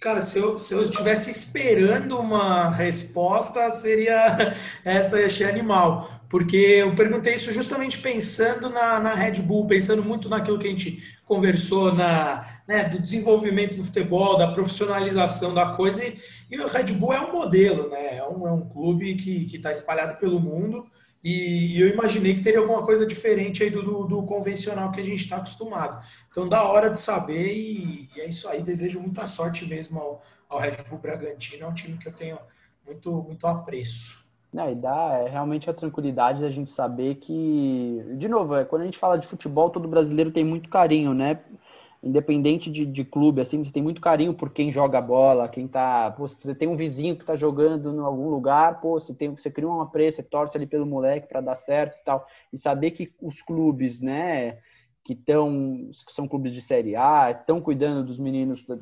Cara, 0.00 0.22
se 0.22 0.38
eu, 0.38 0.58
se 0.58 0.72
eu 0.72 0.82
estivesse 0.82 1.30
esperando 1.30 2.18
uma 2.18 2.70
resposta, 2.70 3.70
seria 3.72 4.56
essa, 4.82 5.18
achei 5.18 5.46
animal. 5.46 6.10
Porque 6.26 6.56
eu 6.56 6.94
perguntei 6.94 7.34
isso 7.34 7.52
justamente 7.52 7.98
pensando 7.98 8.70
na, 8.70 8.98
na 8.98 9.14
Red 9.14 9.42
Bull, 9.42 9.66
pensando 9.66 10.02
muito 10.02 10.26
naquilo 10.26 10.58
que 10.58 10.66
a 10.66 10.70
gente 10.70 11.20
conversou, 11.26 11.92
na, 11.94 12.62
né, 12.66 12.84
do 12.84 12.98
desenvolvimento 12.98 13.76
do 13.76 13.84
futebol, 13.84 14.38
da 14.38 14.50
profissionalização 14.50 15.52
da 15.52 15.74
coisa. 15.74 16.02
E, 16.02 16.18
e 16.50 16.58
o 16.58 16.66
Red 16.66 16.94
Bull 16.94 17.12
é 17.12 17.20
um 17.20 17.32
modelo, 17.32 17.90
né? 17.90 18.16
É 18.16 18.24
um, 18.26 18.48
é 18.48 18.52
um 18.52 18.66
clube 18.70 19.16
que 19.16 19.54
está 19.54 19.70
espalhado 19.70 20.18
pelo 20.18 20.40
mundo 20.40 20.86
e, 21.22 21.80
eu 21.80 21.88
imaginei 21.88 22.34
que 22.34 22.42
teria 22.42 22.60
alguma 22.60 22.82
coisa 22.82 23.04
diferente 23.06 23.62
aí 23.62 23.70
do, 23.70 23.82
do, 23.82 24.04
do 24.04 24.22
convencional 24.22 24.90
que 24.90 25.00
a 25.00 25.04
gente 25.04 25.22
está 25.22 25.36
acostumado. 25.36 26.02
Então, 26.30 26.48
da 26.48 26.62
hora 26.62 26.88
de 26.88 26.98
saber, 26.98 27.52
e, 27.52 28.08
e, 28.16 28.20
é 28.20 28.28
isso 28.28 28.48
aí. 28.48 28.62
Desejo 28.62 29.00
muita 29.00 29.26
sorte 29.26 29.66
mesmo 29.66 29.98
ao, 29.98 30.22
ao 30.48 30.58
Red 30.58 30.78
Bull 30.88 30.98
Bragantino. 30.98 31.64
É 31.64 31.68
um 31.68 31.74
time 31.74 31.98
que 31.98 32.08
eu 32.08 32.12
tenho 32.12 32.38
muito, 32.86 33.12
muito 33.22 33.46
apreço. 33.46 34.30
Não, 34.52 34.70
e 34.70 34.74
dá 34.74 35.22
é 35.24 35.28
realmente 35.28 35.70
a 35.70 35.74
tranquilidade 35.74 36.40
da 36.40 36.50
gente 36.50 36.72
saber 36.72 37.16
que, 37.16 38.02
de 38.16 38.28
novo, 38.28 38.56
é, 38.56 38.64
quando 38.64 38.82
a 38.82 38.84
gente 38.84 38.98
fala 38.98 39.16
de 39.16 39.26
futebol, 39.26 39.70
todo 39.70 39.86
brasileiro 39.86 40.32
tem 40.32 40.44
muito 40.44 40.68
carinho, 40.68 41.14
né? 41.14 41.38
Independente 42.02 42.70
de, 42.70 42.86
de 42.86 43.04
clube, 43.04 43.40
assim, 43.40 43.62
você 43.62 43.72
tem 43.72 43.82
muito 43.82 44.00
carinho 44.00 44.32
por 44.32 44.50
quem 44.50 44.72
joga 44.72 45.00
bola, 45.00 45.48
quem 45.48 45.68
tá. 45.68 46.10
Pô, 46.10 46.26
você 46.26 46.54
tem 46.54 46.66
um 46.68 46.76
vizinho 46.76 47.16
que 47.16 47.24
tá 47.24 47.36
jogando 47.36 47.94
em 47.94 48.00
algum 48.00 48.28
lugar, 48.28 48.80
pô, 48.80 48.98
você, 48.98 49.14
tem, 49.14 49.30
você 49.30 49.50
cria 49.50 49.68
uma 49.68 49.90
pressa, 49.90 50.22
você 50.22 50.22
torce 50.22 50.56
ali 50.56 50.66
pelo 50.66 50.86
moleque 50.86 51.28
para 51.28 51.40
dar 51.40 51.54
certo 51.56 51.98
e 51.98 52.04
tal. 52.04 52.26
E 52.52 52.58
saber 52.58 52.92
que 52.92 53.12
os 53.20 53.42
clubes, 53.42 54.00
né, 54.00 54.58
que 55.04 55.12
estão, 55.12 55.90
que 56.06 56.12
são 56.12 56.26
clubes 56.26 56.52
de 56.52 56.62
Série 56.62 56.96
A, 56.96 57.30
estão 57.32 57.60
cuidando 57.60 58.06
dos 58.06 58.18
meninos 58.18 58.64
da, 58.66 58.76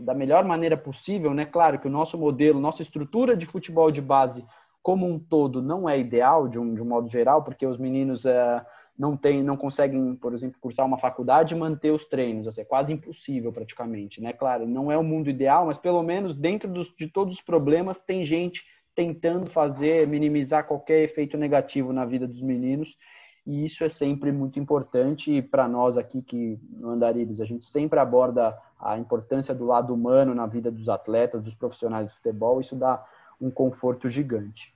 da 0.00 0.14
melhor 0.14 0.44
maneira 0.44 0.76
possível, 0.76 1.32
né? 1.32 1.46
Claro 1.46 1.78
que 1.78 1.88
o 1.88 1.90
nosso 1.90 2.18
modelo, 2.18 2.60
nossa 2.60 2.82
estrutura 2.82 3.36
de 3.36 3.46
futebol 3.46 3.90
de 3.90 4.02
base 4.02 4.44
como 4.82 5.06
um 5.06 5.18
todo 5.18 5.62
não 5.62 5.88
é 5.88 5.98
ideal, 5.98 6.48
de 6.48 6.58
um, 6.58 6.74
de 6.74 6.82
um 6.82 6.86
modo 6.86 7.08
geral, 7.08 7.42
porque 7.42 7.66
os 7.66 7.78
meninos. 7.78 8.26
É, 8.26 8.64
não 8.98 9.16
tem, 9.16 9.44
não 9.44 9.56
conseguem, 9.56 10.16
por 10.16 10.34
exemplo, 10.34 10.58
cursar 10.60 10.84
uma 10.84 10.98
faculdade 10.98 11.54
e 11.54 11.58
manter 11.58 11.92
os 11.92 12.04
treinos. 12.04 12.48
Assim, 12.48 12.62
é 12.62 12.64
quase 12.64 12.92
impossível 12.92 13.52
praticamente, 13.52 14.20
né? 14.20 14.32
Claro, 14.32 14.66
não 14.66 14.90
é 14.90 14.98
o 14.98 15.04
mundo 15.04 15.30
ideal, 15.30 15.66
mas 15.66 15.78
pelo 15.78 16.02
menos 16.02 16.34
dentro 16.34 16.68
dos, 16.68 16.92
de 16.96 17.06
todos 17.06 17.34
os 17.34 17.40
problemas 17.40 18.00
tem 18.00 18.24
gente 18.24 18.64
tentando 18.96 19.46
fazer, 19.46 20.08
minimizar 20.08 20.66
qualquer 20.66 21.04
efeito 21.04 21.38
negativo 21.38 21.92
na 21.92 22.04
vida 22.04 22.26
dos 22.26 22.42
meninos. 22.42 22.98
E 23.46 23.64
isso 23.64 23.84
é 23.84 23.88
sempre 23.88 24.32
muito 24.32 24.58
importante 24.58 25.40
para 25.40 25.68
nós 25.68 25.96
aqui 25.96 26.20
que 26.20 26.58
no 26.80 26.90
Andarilhos 26.90 27.40
a 27.40 27.44
gente 27.44 27.66
sempre 27.66 28.00
aborda 28.00 28.58
a 28.80 28.98
importância 28.98 29.54
do 29.54 29.64
lado 29.64 29.94
humano 29.94 30.34
na 30.34 30.46
vida 30.46 30.72
dos 30.72 30.88
atletas, 30.88 31.42
dos 31.42 31.54
profissionais 31.54 32.08
de 32.08 32.14
futebol. 32.14 32.60
Isso 32.60 32.74
dá 32.74 33.02
um 33.40 33.48
conforto 33.48 34.08
gigante. 34.08 34.74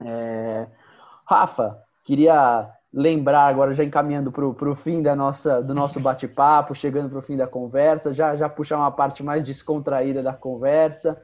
É... 0.00 0.68
Rafa, 1.26 1.82
queria 2.04 2.70
lembrar 2.94 3.46
agora, 3.48 3.74
já 3.74 3.82
encaminhando 3.82 4.30
para 4.30 4.46
o 4.46 4.76
fim 4.76 5.02
da 5.02 5.16
nossa, 5.16 5.60
do 5.60 5.74
nosso 5.74 5.98
bate-papo, 6.00 6.74
chegando 6.74 7.10
para 7.10 7.18
o 7.18 7.22
fim 7.22 7.36
da 7.36 7.46
conversa, 7.46 8.14
já, 8.14 8.36
já 8.36 8.48
puxar 8.48 8.76
uma 8.76 8.92
parte 8.92 9.20
mais 9.22 9.44
descontraída 9.44 10.22
da 10.22 10.32
conversa. 10.32 11.20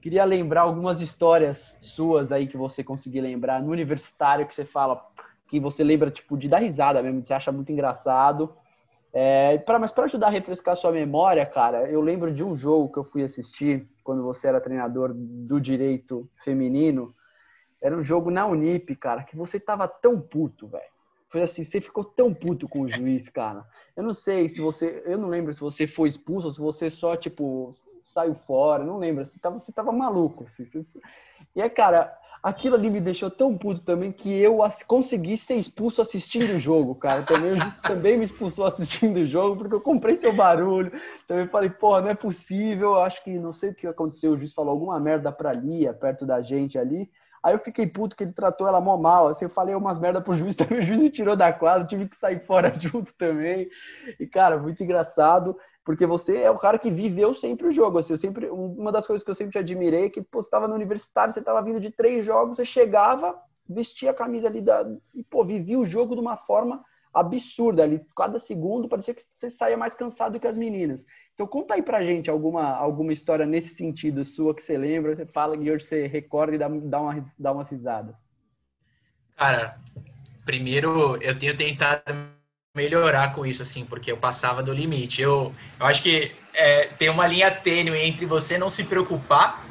Queria 0.00 0.24
lembrar 0.24 0.62
algumas 0.62 1.00
histórias 1.00 1.76
suas 1.80 2.30
aí 2.30 2.46
que 2.46 2.56
você 2.56 2.84
conseguir 2.84 3.20
lembrar 3.20 3.60
no 3.60 3.72
universitário, 3.72 4.46
que 4.46 4.54
você 4.54 4.64
fala, 4.64 5.04
que 5.48 5.58
você 5.58 5.82
lembra 5.82 6.12
tipo 6.12 6.38
de 6.38 6.48
dar 6.48 6.58
risada 6.58 7.02
mesmo, 7.02 7.20
que 7.20 7.26
você 7.26 7.34
acha 7.34 7.50
muito 7.50 7.72
engraçado. 7.72 8.54
É, 9.12 9.58
pra, 9.58 9.80
mas 9.80 9.90
para 9.90 10.04
ajudar 10.04 10.28
a 10.28 10.30
refrescar 10.30 10.74
a 10.74 10.76
sua 10.76 10.92
memória, 10.92 11.44
cara, 11.44 11.90
eu 11.90 12.00
lembro 12.00 12.32
de 12.32 12.44
um 12.44 12.54
jogo 12.54 12.92
que 12.92 12.98
eu 13.00 13.04
fui 13.04 13.24
assistir 13.24 13.84
quando 14.04 14.22
você 14.22 14.46
era 14.46 14.60
treinador 14.60 15.12
do 15.12 15.60
direito 15.60 16.30
feminino. 16.44 17.12
Era 17.82 17.96
um 17.96 18.02
jogo 18.02 18.30
na 18.30 18.46
Unip, 18.46 18.94
cara, 18.94 19.24
que 19.24 19.36
você 19.36 19.58
tava 19.58 19.88
tão 19.88 20.20
puto, 20.20 20.68
velho 20.68 20.99
foi 21.30 21.42
assim, 21.42 21.64
você 21.64 21.80
ficou 21.80 22.04
tão 22.04 22.34
puto 22.34 22.68
com 22.68 22.82
o 22.82 22.90
juiz, 22.90 23.28
cara. 23.28 23.64
Eu 23.96 24.02
não 24.02 24.12
sei 24.12 24.48
se 24.48 24.60
você, 24.60 25.02
eu 25.06 25.16
não 25.16 25.28
lembro 25.28 25.54
se 25.54 25.60
você 25.60 25.86
foi 25.86 26.08
expulso 26.08 26.48
ou 26.48 26.52
se 26.52 26.60
você 26.60 26.90
só 26.90 27.16
tipo 27.16 27.72
saiu 28.10 28.34
fora, 28.34 28.84
não 28.84 28.98
lembro. 28.98 29.24
Você 29.24 29.38
tava, 29.38 29.58
você 29.58 29.72
tava 29.72 29.92
maluco. 29.92 30.44
Assim, 30.44 30.64
você... 30.64 30.98
E 31.54 31.62
aí, 31.62 31.70
cara, 31.70 32.12
aquilo 32.42 32.74
ali 32.74 32.90
me 32.90 33.00
deixou 33.00 33.30
tão 33.30 33.56
puto 33.56 33.80
também 33.82 34.10
que 34.10 34.40
eu 34.40 34.58
consegui 34.86 35.38
ser 35.38 35.54
expulso 35.54 36.02
assistindo 36.02 36.56
o 36.56 36.60
jogo, 36.60 36.94
cara. 36.96 37.22
Também, 37.22 37.52
também 37.82 38.18
me 38.18 38.24
expulsou 38.24 38.66
assistindo 38.66 39.18
o 39.18 39.26
jogo 39.26 39.56
porque 39.56 39.74
eu 39.74 39.80
comprei 39.80 40.16
seu 40.16 40.32
barulho. 40.32 40.92
Também 41.28 41.46
falei, 41.46 41.70
porra, 41.70 42.02
não 42.02 42.08
é 42.08 42.14
possível. 42.14 43.00
Acho 43.00 43.22
que 43.22 43.38
não 43.38 43.52
sei 43.52 43.70
o 43.70 43.74
que 43.74 43.86
aconteceu. 43.86 44.32
O 44.32 44.36
juiz 44.36 44.52
falou 44.52 44.72
alguma 44.72 44.98
merda 44.98 45.30
pra 45.30 45.52
Lia, 45.52 45.92
perto 45.92 46.26
da 46.26 46.42
gente 46.42 46.76
ali. 46.76 47.08
Aí 47.42 47.54
eu 47.54 47.58
fiquei 47.58 47.86
puto 47.86 48.14
que 48.14 48.24
ele 48.24 48.32
tratou 48.32 48.68
ela 48.68 48.80
mó 48.80 48.96
mal. 48.96 49.28
Assim, 49.28 49.46
eu 49.46 49.50
falei 49.50 49.74
umas 49.74 49.98
merda 49.98 50.20
pro 50.20 50.36
juiz 50.36 50.54
também, 50.56 50.80
o 50.80 50.82
juiz 50.82 51.00
me 51.00 51.10
tirou 51.10 51.36
da 51.36 51.52
quadra, 51.52 51.86
tive 51.86 52.08
que 52.08 52.16
sair 52.16 52.40
fora 52.44 52.72
junto 52.78 53.12
também. 53.14 53.68
E, 54.18 54.26
cara, 54.26 54.58
muito 54.58 54.82
engraçado, 54.82 55.56
porque 55.84 56.06
você 56.06 56.38
é 56.38 56.50
o 56.50 56.58
cara 56.58 56.78
que 56.78 56.90
viveu 56.90 57.34
sempre 57.34 57.68
o 57.68 57.72
jogo. 57.72 57.98
Assim, 57.98 58.12
eu 58.12 58.18
sempre, 58.18 58.48
uma 58.50 58.92
das 58.92 59.06
coisas 59.06 59.24
que 59.24 59.30
eu 59.30 59.34
sempre 59.34 59.52
te 59.52 59.58
admirei 59.58 60.06
é 60.06 60.10
que 60.10 60.22
pô, 60.22 60.42
você 60.42 60.48
estava 60.48 60.68
no 60.68 60.74
universitário, 60.74 61.32
você 61.32 61.40
estava 61.40 61.62
vindo 61.62 61.80
de 61.80 61.90
três 61.90 62.24
jogos, 62.24 62.56
você 62.56 62.64
chegava, 62.64 63.34
vestia 63.68 64.10
a 64.10 64.14
camisa 64.14 64.46
ali 64.46 64.60
da, 64.60 64.84
e, 65.14 65.22
pô, 65.24 65.44
vivia 65.44 65.78
o 65.78 65.86
jogo 65.86 66.14
de 66.14 66.20
uma 66.20 66.36
forma 66.36 66.82
absurda 67.12 67.82
ali. 67.82 68.00
Cada 68.16 68.38
segundo 68.38 68.88
parecia 68.88 69.14
que 69.14 69.22
você 69.36 69.50
saía 69.50 69.76
mais 69.76 69.94
cansado 69.94 70.38
que 70.38 70.46
as 70.46 70.56
meninas. 70.56 71.04
Então 71.34 71.46
conta 71.46 71.74
aí 71.74 71.82
pra 71.82 72.04
gente 72.04 72.30
alguma, 72.30 72.74
alguma 72.74 73.12
história 73.12 73.46
nesse 73.46 73.74
sentido 73.74 74.24
sua 74.24 74.54
que 74.54 74.62
você 74.62 74.76
lembra, 74.76 75.16
você 75.16 75.26
fala 75.26 75.56
e 75.56 75.70
hoje 75.70 75.84
você 75.84 76.06
recorda 76.06 76.54
e 76.54 76.58
dá, 76.58 76.68
dá, 76.68 77.00
uma, 77.00 77.22
dá 77.38 77.52
umas 77.52 77.70
risadas. 77.70 78.16
Cara, 79.36 79.78
primeiro 80.44 81.16
eu 81.22 81.38
tenho 81.38 81.56
tentado 81.56 82.02
melhorar 82.74 83.34
com 83.34 83.44
isso, 83.44 83.62
assim, 83.62 83.84
porque 83.84 84.12
eu 84.12 84.16
passava 84.16 84.62
do 84.62 84.72
limite. 84.72 85.22
Eu, 85.22 85.54
eu 85.78 85.86
acho 85.86 86.02
que 86.02 86.32
é, 86.54 86.86
tem 86.88 87.08
uma 87.08 87.26
linha 87.26 87.50
tênue 87.50 87.98
entre 87.98 88.26
você 88.26 88.56
não 88.56 88.70
se 88.70 88.84
preocupar, 88.84 89.64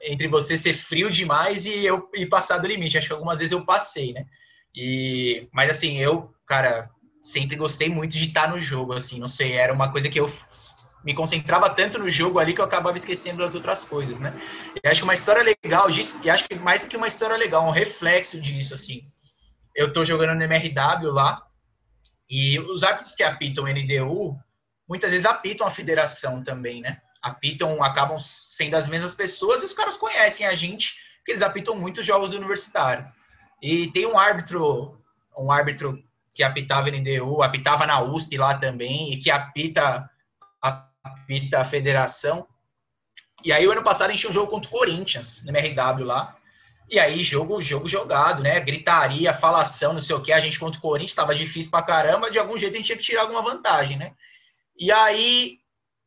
entre 0.00 0.28
você 0.28 0.56
ser 0.56 0.72
frio 0.72 1.10
demais 1.10 1.66
e 1.66 1.84
eu 1.84 2.08
e 2.14 2.24
passar 2.24 2.58
do 2.58 2.66
limite. 2.66 2.96
Acho 2.96 3.08
que 3.08 3.12
algumas 3.12 3.40
vezes 3.40 3.52
eu 3.52 3.64
passei, 3.64 4.12
né? 4.12 4.24
E, 4.74 5.48
mas 5.52 5.70
assim, 5.70 5.98
eu, 5.98 6.32
cara, 6.48 6.90
sempre 7.22 7.56
gostei 7.56 7.88
muito 7.88 8.16
de 8.16 8.24
estar 8.24 8.48
no 8.48 8.60
jogo, 8.60 8.94
assim, 8.94 9.20
não 9.20 9.28
sei, 9.28 9.52
era 9.52 9.72
uma 9.72 9.92
coisa 9.92 10.08
que 10.08 10.18
eu 10.18 10.32
me 11.04 11.14
concentrava 11.14 11.70
tanto 11.70 11.98
no 11.98 12.10
jogo 12.10 12.38
ali 12.38 12.54
que 12.54 12.60
eu 12.60 12.64
acabava 12.64 12.96
esquecendo 12.96 13.38
das 13.38 13.54
outras 13.54 13.84
coisas, 13.84 14.18
né? 14.18 14.32
E 14.82 14.88
acho 14.88 15.00
que 15.00 15.04
uma 15.04 15.14
história 15.14 15.42
legal 15.42 15.90
disso, 15.90 16.18
e 16.24 16.30
acho 16.30 16.48
que 16.48 16.56
mais 16.56 16.82
do 16.82 16.88
que 16.88 16.96
uma 16.96 17.06
história 17.06 17.36
legal, 17.36 17.64
um 17.66 17.70
reflexo 17.70 18.40
disso, 18.40 18.74
assim. 18.74 19.06
Eu 19.76 19.92
tô 19.92 20.04
jogando 20.04 20.34
no 20.36 20.42
MRW 20.42 21.12
lá, 21.12 21.42
e 22.28 22.58
os 22.58 22.82
árbitros 22.82 23.14
que 23.14 23.22
apitam 23.22 23.66
NDU, 23.66 24.36
muitas 24.88 25.12
vezes 25.12 25.26
apitam 25.26 25.66
a 25.66 25.70
federação 25.70 26.42
também, 26.42 26.80
né? 26.80 27.00
Apitam, 27.22 27.82
acabam 27.82 28.18
sendo 28.18 28.74
as 28.74 28.86
mesmas 28.86 29.14
pessoas 29.14 29.62
e 29.62 29.66
os 29.66 29.72
caras 29.72 29.96
conhecem 29.96 30.46
a 30.46 30.54
gente, 30.54 30.94
porque 31.18 31.32
eles 31.32 31.42
apitam 31.42 31.74
muitos 31.76 32.04
jogos 32.04 32.32
universitários. 32.32 33.08
E 33.62 33.90
tem 33.92 34.06
um 34.06 34.18
árbitro, 34.18 35.00
um 35.36 35.50
árbitro 35.50 36.02
que 36.38 36.44
apitava 36.44 36.88
NDU, 36.88 37.42
apitava 37.42 37.84
na 37.84 38.00
USP 38.00 38.38
lá 38.38 38.56
também, 38.56 39.12
e 39.12 39.16
que 39.16 39.28
apita, 39.28 40.08
apita 41.02 41.60
a 41.60 41.64
federação. 41.64 42.46
E 43.44 43.52
aí, 43.52 43.66
o 43.66 43.72
ano 43.72 43.82
passado, 43.82 44.10
a 44.10 44.12
gente 44.12 44.20
tinha 44.20 44.30
um 44.30 44.34
jogo 44.34 44.48
contra 44.48 44.68
o 44.68 44.72
Corinthians, 44.72 45.42
no 45.44 45.50
MRW 45.50 46.04
lá. 46.04 46.36
E 46.88 46.96
aí, 46.96 47.24
jogo, 47.24 47.60
jogo 47.60 47.88
jogado, 47.88 48.40
né? 48.40 48.60
Gritaria, 48.60 49.34
falação, 49.34 49.92
não 49.92 50.00
sei 50.00 50.14
o 50.14 50.22
que. 50.22 50.32
A 50.32 50.38
gente 50.38 50.60
contra 50.60 50.78
o 50.78 50.80
Corinthians 50.80 51.10
estava 51.10 51.34
difícil 51.34 51.72
pra 51.72 51.82
caramba. 51.82 52.30
De 52.30 52.38
algum 52.38 52.56
jeito, 52.56 52.74
a 52.74 52.76
gente 52.76 52.86
tinha 52.86 52.98
que 52.98 53.02
tirar 53.02 53.22
alguma 53.22 53.42
vantagem, 53.42 53.96
né? 53.96 54.12
E 54.76 54.92
aí, 54.92 55.58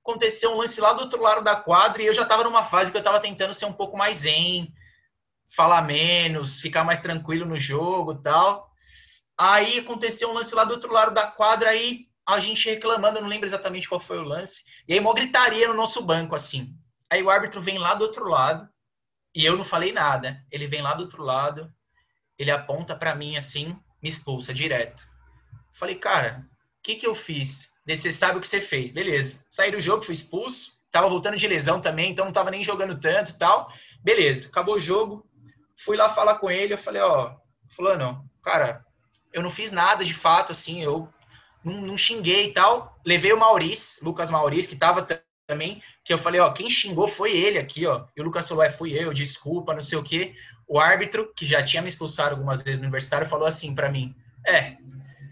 aconteceu 0.02 0.54
um 0.54 0.60
lance 0.60 0.80
lá 0.80 0.94
do 0.94 1.02
outro 1.02 1.22
lado 1.22 1.44
da 1.44 1.58
quadra 1.58 2.02
e 2.02 2.06
eu 2.06 2.14
já 2.14 2.22
estava 2.22 2.46
numa 2.46 2.64
fase 2.64 2.90
que 2.90 2.96
eu 2.96 3.02
estava 3.02 3.20
tentando 3.20 3.54
ser 3.54 3.66
um 3.66 3.74
pouco 3.74 3.98
mais 3.98 4.20
zen, 4.20 4.74
falar 5.54 5.82
menos, 5.82 6.62
ficar 6.62 6.86
mais 6.86 7.02
tranquilo 7.02 7.46
no 7.46 7.60
jogo 7.60 8.16
tal. 8.16 8.71
Aí 9.44 9.80
aconteceu 9.80 10.30
um 10.30 10.34
lance 10.34 10.54
lá 10.54 10.64
do 10.64 10.74
outro 10.74 10.94
lado 10.94 11.12
da 11.12 11.26
quadra, 11.26 11.72
aí 11.72 12.06
a 12.28 12.40
gente 12.40 12.70
reclamando, 12.70 13.20
não 13.20 13.28
lembro 13.28 13.48
exatamente 13.48 13.90
qual 13.90 14.00
foi 14.00 14.20
o 14.20 14.24
lance. 14.24 14.64
E 14.88 14.94
aí, 14.94 15.00
uma 15.00 15.16
gritaria 15.16 15.68
no 15.68 15.74
nosso 15.74 16.00
banco, 16.04 16.36
assim. 16.36 16.78
Aí 17.10 17.24
o 17.24 17.30
árbitro 17.32 17.60
vem 17.60 17.80
lá 17.80 17.96
do 17.96 18.04
outro 18.04 18.30
lado, 18.30 18.70
e 19.34 19.44
eu 19.44 19.58
não 19.58 19.64
falei 19.64 19.92
nada. 19.92 20.46
Ele 20.52 20.68
vem 20.68 20.84
lá 20.84 20.94
do 20.94 21.02
outro 21.02 21.24
lado, 21.24 21.74
ele 22.38 22.52
aponta 22.52 22.96
para 22.96 23.16
mim 23.16 23.36
assim, 23.36 23.76
me 24.00 24.10
expulsa 24.10 24.54
direto. 24.54 25.04
Falei, 25.72 25.96
cara, 25.96 26.46
o 26.78 26.84
que 26.84 26.94
que 26.94 27.08
eu 27.08 27.16
fiz? 27.16 27.74
Você 27.84 28.12
sabe 28.12 28.38
o 28.38 28.42
que 28.42 28.48
você 28.48 28.62
fez. 28.62 28.92
Beleza. 28.92 29.44
Saí 29.50 29.72
do 29.72 29.80
jogo, 29.80 30.04
fui 30.04 30.14
expulso. 30.14 30.80
Tava 30.92 31.10
voltando 31.10 31.36
de 31.36 31.48
lesão 31.48 31.82
também, 31.82 32.12
então 32.12 32.26
não 32.26 32.32
tava 32.32 32.52
nem 32.52 32.64
jogando 32.64 33.00
tanto 33.00 33.40
tal. 33.40 33.74
Beleza, 34.04 34.50
acabou 34.50 34.76
o 34.76 34.80
jogo. 34.80 35.28
Fui 35.76 35.98
lá 35.98 36.10
falar 36.10 36.36
com 36.36 36.52
ele, 36.52 36.76
eu 36.76 36.78
falei, 36.78 37.02
ó, 37.02 37.36
fulano, 37.70 38.30
cara, 38.44 38.86
eu 39.34 39.42
não 39.42 39.50
fiz 39.50 39.72
nada 39.72 40.04
de 40.04 40.14
fato, 40.14 40.52
assim, 40.52 40.84
eu 40.84 41.08
não, 41.64 41.82
não 41.82 41.98
xinguei 41.98 42.48
e 42.48 42.54
tal. 42.54 42.98
Levei 43.06 43.34
o 43.34 43.40
Maurício, 43.40 44.04
Lucas 44.04 44.30
Maurício, 44.30 44.70
que 44.70 44.76
tava 44.76 45.06
também, 45.48 45.82
que 46.04 46.14
eu 46.14 46.18
falei, 46.18 46.40
ó, 46.40 46.52
quem 46.52 46.70
xingou 46.70 47.08
foi 47.08 47.32
ele 47.36 47.58
aqui, 47.58 47.86
ó. 47.86 48.06
E 48.16 48.22
o 48.22 48.24
Lucas 48.24 48.48
falou, 48.48 48.64
é, 48.64 48.70
fui 48.70 48.94
eu, 48.94 49.14
desculpa, 49.14 49.74
não 49.74 49.82
sei 49.82 49.98
o 49.98 50.04
quê. 50.04 50.34
O 50.68 50.80
árbitro, 50.80 51.32
que 51.36 51.46
já 51.46 51.62
tinha 51.62 51.82
me 51.82 51.88
expulsado 51.88 52.36
algumas 52.36 52.64
vezes 52.64 52.80
no 52.80 52.86
universitário, 52.86 53.28
falou 53.28 53.48
assim 53.48 53.76
para 53.76 53.90
mim, 53.90 54.16
é, 54.48 54.78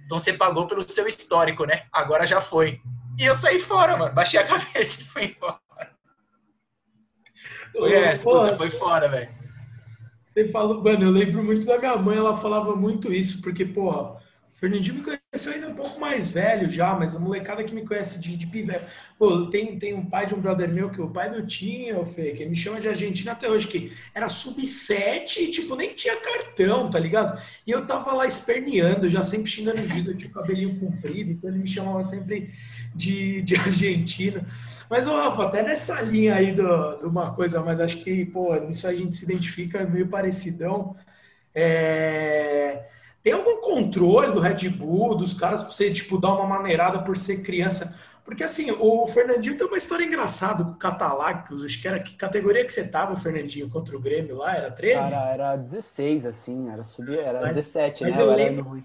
então 0.10 0.20
você 0.20 0.34
pagou 0.34 0.66
pelo 0.66 0.90
seu 0.90 1.08
histórico, 1.08 1.66
né? 1.66 1.86
Agora 1.92 2.26
já 2.26 2.42
foi. 2.42 2.82
E 3.16 3.24
eu 3.26 3.36
saí 3.36 3.60
fora, 3.60 3.96
mano. 3.96 4.12
Baixei 4.12 4.40
a 4.40 4.44
cabeça 4.48 5.00
e 5.00 5.04
fui 5.04 5.26
embora. 5.26 5.60
Foi 7.72 7.94
essa, 7.94 8.24
puta, 8.24 8.56
foi 8.56 8.72
fora, 8.72 9.08
velho. 9.08 9.39
Você 10.40 10.46
falou, 10.46 10.82
mano, 10.82 11.04
eu 11.04 11.12
lembro 11.12 11.44
muito 11.44 11.66
da 11.66 11.78
minha 11.78 11.98
mãe, 11.98 12.18
ela 12.18 12.38
falava 12.38 12.74
muito 12.74 13.12
isso, 13.12 13.42
porque, 13.42 13.66
porra, 13.66 14.16
Fernandinho 14.50 14.96
me 14.96 15.04
conheceu 15.04 15.52
ainda 15.52 15.68
um 15.68 15.76
pouco 15.76 16.00
mais 16.00 16.30
velho 16.30 16.70
já, 16.70 16.96
mas 16.96 17.14
a 17.14 17.20
molecada 17.20 17.62
que 17.62 17.76
me 17.76 17.86
conhece 17.86 18.22
de, 18.22 18.38
de 18.38 18.48
pivete. 18.48 18.86
Pô, 19.18 19.48
tem, 19.48 19.78
tem 19.78 19.94
um 19.94 20.06
pai 20.06 20.28
de 20.28 20.34
um 20.34 20.40
brother 20.40 20.74
meu, 20.74 20.90
que 20.90 21.02
o 21.02 21.10
pai 21.10 21.30
do 21.30 21.46
Tinho, 21.46 22.06
Fê, 22.06 22.32
que 22.32 22.46
me 22.46 22.56
chama 22.56 22.80
de 22.80 22.88
Argentina 22.88 23.34
até 23.34 23.50
hoje, 23.50 23.68
que 23.68 23.92
era 24.16 24.30
sub-7 24.30 25.40
e, 25.40 25.52
tipo, 25.52 25.76
nem 25.76 25.94
tinha 25.94 26.16
cartão, 26.16 26.90
tá 26.90 27.00
ligado? 27.00 27.38
E 27.68 27.72
eu 27.72 27.86
tava 27.86 28.14
lá 28.14 28.26
esperneando, 28.26 29.10
já 29.10 29.22
sempre 29.22 29.52
xingando 29.52 29.82
o 29.82 29.84
juiz, 29.84 30.08
eu 30.08 30.16
tinha 30.16 30.32
o 30.32 30.34
cabelinho 30.34 30.80
comprido, 30.80 31.32
então 31.32 31.50
ele 31.50 31.60
me 31.60 31.68
chamava 31.68 32.02
sempre 32.02 32.50
de, 32.96 33.42
de 33.42 33.56
argentino. 33.58 34.46
Mas, 34.90 35.08
ô, 35.08 35.16
Rafa, 35.16 35.44
até 35.46 35.62
nessa 35.62 36.02
linha 36.02 36.36
aí 36.36 36.54
de 36.54 36.62
uma 37.06 37.34
coisa, 37.34 37.62
mas 37.62 37.80
acho 37.80 37.98
que, 37.98 38.26
pô, 38.26 38.56
nisso 38.56 38.88
a 38.88 38.94
gente 38.94 39.16
se 39.16 39.26
identifica 39.26 39.86
meio 39.86 40.08
parecidão. 40.08 40.96
É 41.54 42.90
tem 43.22 43.34
algum 43.34 43.60
controle 43.60 44.32
do 44.32 44.40
Red 44.40 44.70
Bull, 44.70 45.16
dos 45.16 45.34
caras, 45.34 45.62
pra 45.62 45.72
você, 45.72 45.92
tipo, 45.92 46.18
dar 46.18 46.34
uma 46.34 46.48
maneirada 46.48 47.00
por 47.00 47.18
ser 47.18 47.42
criança? 47.42 47.96
Porque, 48.24 48.44
assim, 48.44 48.72
o 48.72 49.06
Fernandinho 49.08 49.58
tem 49.58 49.68
uma 49.68 49.78
história 49.78 50.06
engraçada 50.06 50.64
com 50.64 50.72
o 50.72 50.76
Catalacos. 50.76 51.66
Acho 51.66 51.82
que 51.82 51.88
era 51.88 52.00
que 52.00 52.16
categoria 52.16 52.64
que 52.64 52.72
você 52.72 52.88
tava, 52.88 53.16
Fernandinho, 53.16 53.70
contra 53.70 53.98
o 53.98 54.00
Grêmio 54.00 54.38
lá? 54.38 54.56
Era 54.56 54.72
13? 54.72 55.12
Cara, 55.12 55.32
era 55.32 55.56
16, 55.58 56.26
assim, 56.26 56.70
era 56.70 56.84
subir, 56.84 57.20
era 57.20 57.42
mas, 57.42 57.56
17, 57.56 58.04
mas 58.04 58.18
né? 58.18 58.24
Eu 58.24 58.34
lembro, 58.34 58.84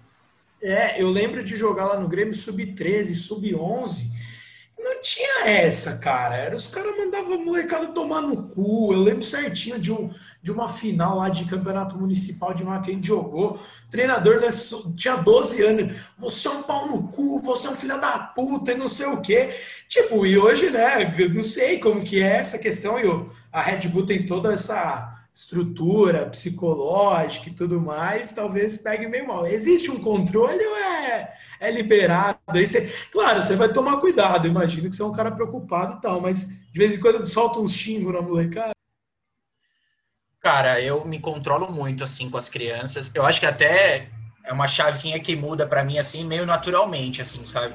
é, 0.63 1.01
eu 1.01 1.11
lembro 1.11 1.43
de 1.43 1.57
jogar 1.57 1.85
lá 1.85 2.01
no 2.01 2.09
Grêmio 2.09 2.35
sub-13, 2.35 3.15
sub-11 3.15 4.24
não 4.85 5.01
tinha 5.01 5.49
essa, 5.49 5.97
cara. 5.97 6.37
Era, 6.37 6.55
os 6.55 6.69
caras 6.69 6.97
mandavam 6.97 7.35
a 7.35 7.39
molecada 7.39 7.87
tomar 7.89 8.21
no 8.21 8.45
cu. 8.45 8.93
Eu 8.93 9.01
lembro 9.01 9.23
certinho 9.23 9.79
de, 9.79 9.91
um, 9.91 10.13
de 10.43 10.53
uma 10.53 10.69
final 10.69 11.17
lá 11.17 11.31
de 11.31 11.47
campeonato 11.47 11.97
municipal 11.97 12.53
de 12.53 12.63
uma 12.63 12.81
que 12.83 12.91
a 12.91 12.95
gente 12.95 13.07
jogou. 13.07 13.55
O 13.55 13.91
treinador 13.91 14.41
né, 14.41 14.49
tinha 14.95 15.17
12 15.17 15.63
anos. 15.63 15.97
Você 16.19 16.49
é 16.49 16.51
um 16.51 16.63
pau 16.63 16.87
no 16.87 17.09
cu, 17.09 17.41
você 17.41 17.67
é 17.67 17.71
um 17.71 17.77
filho 17.77 17.99
da 17.99 18.19
puta 18.19 18.73
e 18.73 18.77
não 18.77 18.89
sei 18.89 19.07
o 19.07 19.23
quê. 19.23 19.51
Tipo, 19.89 20.27
e 20.27 20.39
hoje, 20.39 20.69
né, 20.71 21.17
não 21.33 21.43
sei 21.43 21.79
como 21.79 22.05
que 22.05 22.23
é 22.23 22.37
essa 22.37 22.59
questão. 22.59 22.99
E 22.99 23.31
a 23.51 23.63
Red 23.63 23.89
Bull 23.89 24.05
tem 24.05 24.27
toda 24.27 24.53
essa 24.53 25.14
estrutura 25.35 26.27
psicológica 26.27 27.49
e 27.49 27.53
tudo 27.53 27.81
mais, 27.81 28.31
talvez 28.31 28.77
pegue 28.77 29.09
meio 29.09 29.27
mal. 29.27 29.45
Existe 29.45 29.91
um 29.91 30.01
controle 30.01 30.65
ou 30.65 30.77
é, 30.77 31.37
é 31.59 31.71
liberado? 31.73 32.39
Aí 32.47 32.65
você, 32.65 32.89
claro, 33.11 33.43
você 33.43 33.57
vai 33.57 33.73
tomar 33.73 33.97
cuidado, 33.97 34.47
imagino 34.47 34.89
que 34.89 34.95
você 34.95 35.03
é 35.03 35.07
um 35.07 35.13
cara 35.13 35.33
preocupado 35.33 35.97
e 35.97 36.01
tal, 36.01 36.21
mas 36.21 36.47
de 36.47 36.79
vez 36.79 36.97
em 36.97 37.01
quando 37.01 37.27
solta 37.27 37.59
uns 37.59 37.75
xingos 37.75 38.15
na 38.15 38.23
molecada. 38.23 38.71
Cara, 40.41 40.81
eu 40.81 41.05
me 41.05 41.19
controlo 41.19 41.73
muito 41.73 42.05
assim 42.05 42.31
com 42.31 42.37
as 42.37 42.49
crianças. 42.49 43.11
Eu 43.13 43.27
acho 43.27 43.41
que 43.41 43.47
até 43.47 44.11
é 44.45 44.53
uma 44.53 44.69
chavinha 44.69 45.19
que 45.19 45.35
muda 45.35 45.67
para 45.67 45.83
mim 45.83 45.99
assim 45.99 46.25
meio 46.25 46.47
naturalmente, 46.47 47.21
assim, 47.21 47.45
sabe? 47.45 47.75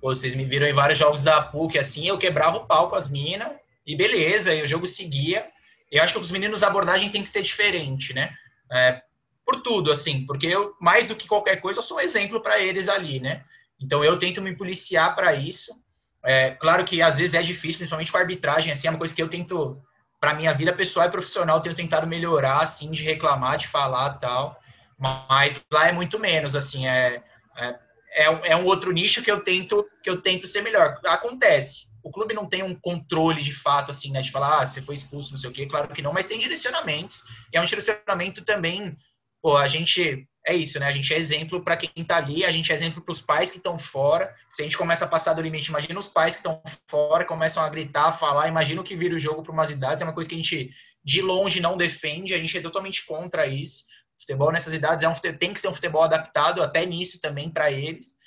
Vocês 0.00 0.34
me 0.36 0.44
viram 0.44 0.66
em 0.66 0.72
vários 0.72 0.98
jogos 0.98 1.22
da 1.22 1.42
PUC 1.42 1.76
assim, 1.76 2.06
eu 2.06 2.18
quebrava 2.18 2.58
o 2.58 2.66
pau 2.66 2.88
com 2.88 2.94
as 2.94 3.08
minas 3.08 3.48
e 3.84 3.96
beleza, 3.96 4.54
e 4.54 4.62
o 4.62 4.66
jogo 4.66 4.86
seguia 4.86 5.44
eu 5.90 6.02
acho 6.02 6.14
que 6.14 6.20
os 6.20 6.30
meninos 6.30 6.62
a 6.62 6.68
abordagem 6.68 7.10
tem 7.10 7.22
que 7.22 7.28
ser 7.28 7.42
diferente, 7.42 8.14
né? 8.14 8.32
É, 8.72 9.02
por 9.44 9.60
tudo, 9.62 9.90
assim, 9.90 10.24
porque 10.26 10.46
eu, 10.46 10.74
mais 10.80 11.08
do 11.08 11.16
que 11.16 11.26
qualquer 11.26 11.56
coisa, 11.56 11.80
eu 11.80 11.82
sou 11.82 11.96
um 11.96 12.00
exemplo 12.00 12.40
para 12.40 12.60
eles 12.60 12.88
ali, 12.88 13.18
né? 13.18 13.42
Então 13.80 14.04
eu 14.04 14.18
tento 14.18 14.40
me 14.40 14.54
policiar 14.54 15.14
para 15.14 15.34
isso. 15.34 15.72
É, 16.22 16.50
claro 16.50 16.84
que 16.84 17.02
às 17.02 17.18
vezes 17.18 17.34
é 17.34 17.42
difícil, 17.42 17.78
principalmente 17.78 18.12
com 18.12 18.18
a 18.18 18.20
arbitragem, 18.20 18.70
assim, 18.70 18.86
é 18.86 18.90
uma 18.90 18.98
coisa 18.98 19.14
que 19.14 19.22
eu 19.22 19.28
tento, 19.28 19.82
para 20.20 20.34
minha 20.34 20.52
vida 20.52 20.72
pessoal 20.72 21.06
e 21.06 21.10
profissional, 21.10 21.60
tenho 21.60 21.74
tentado 21.74 22.06
melhorar, 22.06 22.60
assim, 22.60 22.90
de 22.90 23.02
reclamar, 23.02 23.56
de 23.56 23.66
falar 23.66 24.14
tal. 24.18 24.60
Mas 24.98 25.64
lá 25.72 25.88
é 25.88 25.92
muito 25.92 26.18
menos, 26.18 26.54
assim, 26.54 26.86
é, 26.86 27.22
é, 27.56 27.78
é, 28.12 28.30
um, 28.30 28.44
é 28.44 28.56
um 28.56 28.66
outro 28.66 28.92
nicho 28.92 29.22
que 29.22 29.30
eu 29.30 29.40
tento 29.40 29.88
que 30.02 30.10
eu 30.10 30.20
tento 30.20 30.46
ser 30.46 30.62
melhor. 30.62 31.00
Acontece, 31.06 31.86
o 32.02 32.10
clube 32.10 32.34
não 32.34 32.46
tem 32.46 32.62
um 32.62 32.74
controle 32.74 33.42
de 33.42 33.52
fato, 33.52 33.90
assim, 33.90 34.10
né? 34.10 34.20
De 34.20 34.30
falar, 34.30 34.60
ah, 34.60 34.66
você 34.66 34.80
foi 34.80 34.94
expulso, 34.94 35.32
não 35.32 35.38
sei 35.38 35.50
o 35.50 35.52
quê, 35.52 35.66
claro 35.66 35.88
que 35.88 36.02
não, 36.02 36.12
mas 36.12 36.26
tem 36.26 36.38
direcionamentos. 36.38 37.22
E 37.52 37.56
é 37.56 37.60
um 37.60 37.64
direcionamento 37.64 38.44
também, 38.44 38.94
pô, 39.42 39.56
a 39.56 39.66
gente. 39.66 40.26
É 40.46 40.54
isso, 40.56 40.80
né? 40.80 40.86
A 40.86 40.90
gente 40.90 41.12
é 41.12 41.18
exemplo 41.18 41.62
para 41.62 41.76
quem 41.76 42.02
tá 42.02 42.16
ali, 42.16 42.46
a 42.46 42.50
gente 42.50 42.72
é 42.72 42.74
exemplo 42.74 43.02
para 43.02 43.12
os 43.12 43.20
pais 43.20 43.50
que 43.50 43.58
estão 43.58 43.78
fora. 43.78 44.34
Se 44.54 44.62
a 44.62 44.64
gente 44.64 44.78
começa 44.78 45.04
a 45.04 45.08
passar 45.08 45.34
do 45.34 45.42
limite, 45.42 45.68
imagina 45.68 45.98
os 45.98 46.08
pais 46.08 46.34
que 46.34 46.40
estão 46.40 46.62
fora, 46.88 47.26
começam 47.26 47.62
a 47.62 47.68
gritar, 47.68 48.06
a 48.06 48.12
falar, 48.12 48.48
imagina 48.48 48.80
o 48.80 48.84
que 48.84 48.96
vira 48.96 49.14
o 49.14 49.18
jogo 49.18 49.42
para 49.42 49.52
umas 49.52 49.70
idades, 49.70 50.00
é 50.00 50.04
uma 50.04 50.14
coisa 50.14 50.30
que 50.30 50.34
a 50.34 50.38
gente 50.38 50.70
de 51.04 51.20
longe 51.20 51.60
não 51.60 51.76
defende, 51.76 52.34
a 52.34 52.38
gente 52.38 52.56
é 52.56 52.62
totalmente 52.62 53.04
contra 53.04 53.46
isso. 53.46 53.84
Futebol 54.18 54.50
nessas 54.50 54.72
idades 54.72 55.04
é 55.04 55.08
um, 55.08 55.14
tem 55.14 55.52
que 55.52 55.60
ser 55.60 55.68
um 55.68 55.74
futebol 55.74 56.02
adaptado 56.02 56.62
até 56.62 56.86
nisso 56.86 57.20
também 57.20 57.50
para 57.50 57.70
eles. 57.70 58.18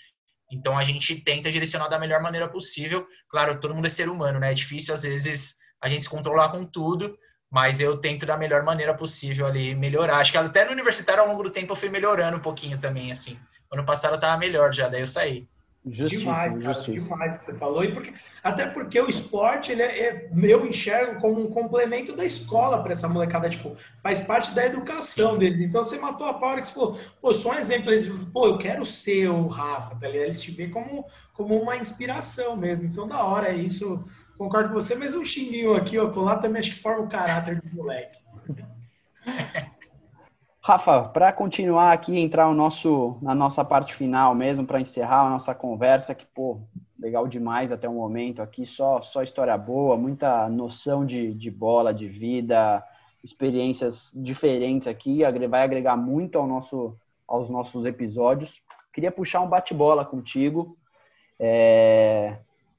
Então 0.53 0.77
a 0.77 0.83
gente 0.83 1.15
tenta 1.21 1.49
direcionar 1.49 1.87
da 1.87 1.99
melhor 1.99 2.21
maneira 2.21 2.47
possível. 2.47 3.07
Claro, 3.27 3.59
todo 3.59 3.73
mundo 3.73 3.87
é 3.87 3.89
ser 3.89 4.09
humano, 4.09 4.39
né? 4.39 4.51
É 4.51 4.53
difícil 4.53 4.93
às 4.93 5.01
vezes 5.01 5.55
a 5.81 5.89
gente 5.89 6.03
se 6.03 6.09
controlar 6.09 6.49
com 6.49 6.63
tudo, 6.63 7.17
mas 7.51 7.79
eu 7.79 7.97
tento 7.97 8.25
da 8.25 8.37
melhor 8.37 8.63
maneira 8.63 8.93
possível 8.93 9.45
ali 9.45 9.75
melhorar. 9.75 10.17
Acho 10.17 10.31
que 10.31 10.37
até 10.37 10.63
no 10.65 10.71
universitário 10.71 11.21
ao 11.21 11.29
longo 11.29 11.43
do 11.43 11.49
tempo 11.49 11.73
eu 11.73 11.75
fui 11.75 11.89
melhorando 11.89 12.37
um 12.37 12.41
pouquinho 12.41 12.77
também, 12.79 13.11
assim. 13.11 13.37
Ano 13.71 13.83
passado 13.83 14.13
eu 14.13 14.19
tava 14.19 14.37
melhor 14.37 14.73
já, 14.73 14.87
daí 14.87 15.01
eu 15.01 15.07
saí. 15.07 15.47
Demais, 15.85 16.57
cara, 16.59 16.81
demais 16.81 17.37
que 17.37 17.45
você 17.45 17.53
falou. 17.53 17.83
E 17.83 17.91
porque, 17.91 18.13
até 18.41 18.67
porque 18.67 18.99
o 18.99 19.09
esporte, 19.09 19.71
ele 19.71 19.81
é, 19.81 19.99
é 19.99 20.29
eu 20.41 20.65
enxergo 20.65 21.19
como 21.19 21.41
um 21.41 21.49
complemento 21.49 22.15
da 22.15 22.23
escola 22.23 22.81
para 22.81 22.93
essa 22.93 23.09
molecada, 23.09 23.49
tipo, 23.49 23.75
faz 24.01 24.21
parte 24.21 24.55
da 24.55 24.65
educação 24.65 25.37
deles. 25.37 25.59
Então 25.59 25.83
você 25.83 25.99
matou 25.99 26.27
a 26.27 26.33
pau 26.33 26.55
que 26.55 26.67
você 26.67 26.73
falou, 26.73 26.97
pô, 27.21 27.33
só 27.33 27.51
um 27.51 27.55
exemplo, 27.55 27.91
eles, 27.91 28.07
pô, 28.31 28.47
eu 28.47 28.57
quero 28.57 28.85
ser 28.85 29.29
o 29.29 29.47
Rafa, 29.47 29.95
tá 29.95 30.07
ligado? 30.07 30.25
Eles 30.25 30.41
te 30.41 30.51
veem 30.51 30.69
como, 30.69 31.05
como 31.33 31.61
uma 31.61 31.75
inspiração 31.75 32.55
mesmo. 32.55 32.87
Então, 32.87 33.07
da 33.07 33.23
hora, 33.23 33.49
é 33.49 33.55
isso. 33.55 34.05
Concordo 34.37 34.69
com 34.69 34.75
você, 34.75 34.95
mas 34.95 35.15
um 35.15 35.23
xinguinho 35.23 35.75
aqui, 35.75 35.99
ó, 35.99 36.09
colar 36.09 36.37
também 36.37 36.59
acho 36.59 36.71
que 36.71 36.81
forma 36.81 37.03
o 37.03 37.09
caráter 37.09 37.61
do 37.61 37.75
moleque. 37.75 38.19
Rafa, 40.65 41.03
para 41.09 41.33
continuar 41.33 41.91
aqui, 41.91 42.17
entrar 42.17 42.47
o 42.47 42.53
nosso, 42.53 43.17
na 43.21 43.35
nossa 43.35 43.65
parte 43.65 43.93
final 43.93 44.33
mesmo, 44.33 44.65
para 44.65 44.79
encerrar 44.79 45.27
a 45.27 45.29
nossa 45.29 45.53
conversa, 45.53 46.15
que, 46.15 46.25
pô, 46.25 46.61
legal 46.97 47.27
demais 47.27 47.69
até 47.69 47.89
o 47.89 47.91
momento 47.91 48.41
aqui, 48.41 48.65
só, 48.65 49.01
só 49.01 49.21
história 49.21 49.57
boa, 49.57 49.97
muita 49.97 50.47
noção 50.47 51.05
de, 51.05 51.33
de 51.33 51.51
bola, 51.51 51.93
de 51.93 52.07
vida, 52.07 52.81
experiências 53.21 54.09
diferentes 54.15 54.87
aqui, 54.87 55.19
vai 55.49 55.63
agregar 55.63 55.97
muito 55.97 56.37
ao 56.37 56.47
nosso, 56.47 56.97
aos 57.27 57.49
nossos 57.49 57.85
episódios. 57.85 58.61
Queria 58.93 59.11
puxar 59.11 59.41
um 59.41 59.49
bate-bola 59.49 60.05
contigo. 60.05 60.77
É, 61.37 62.37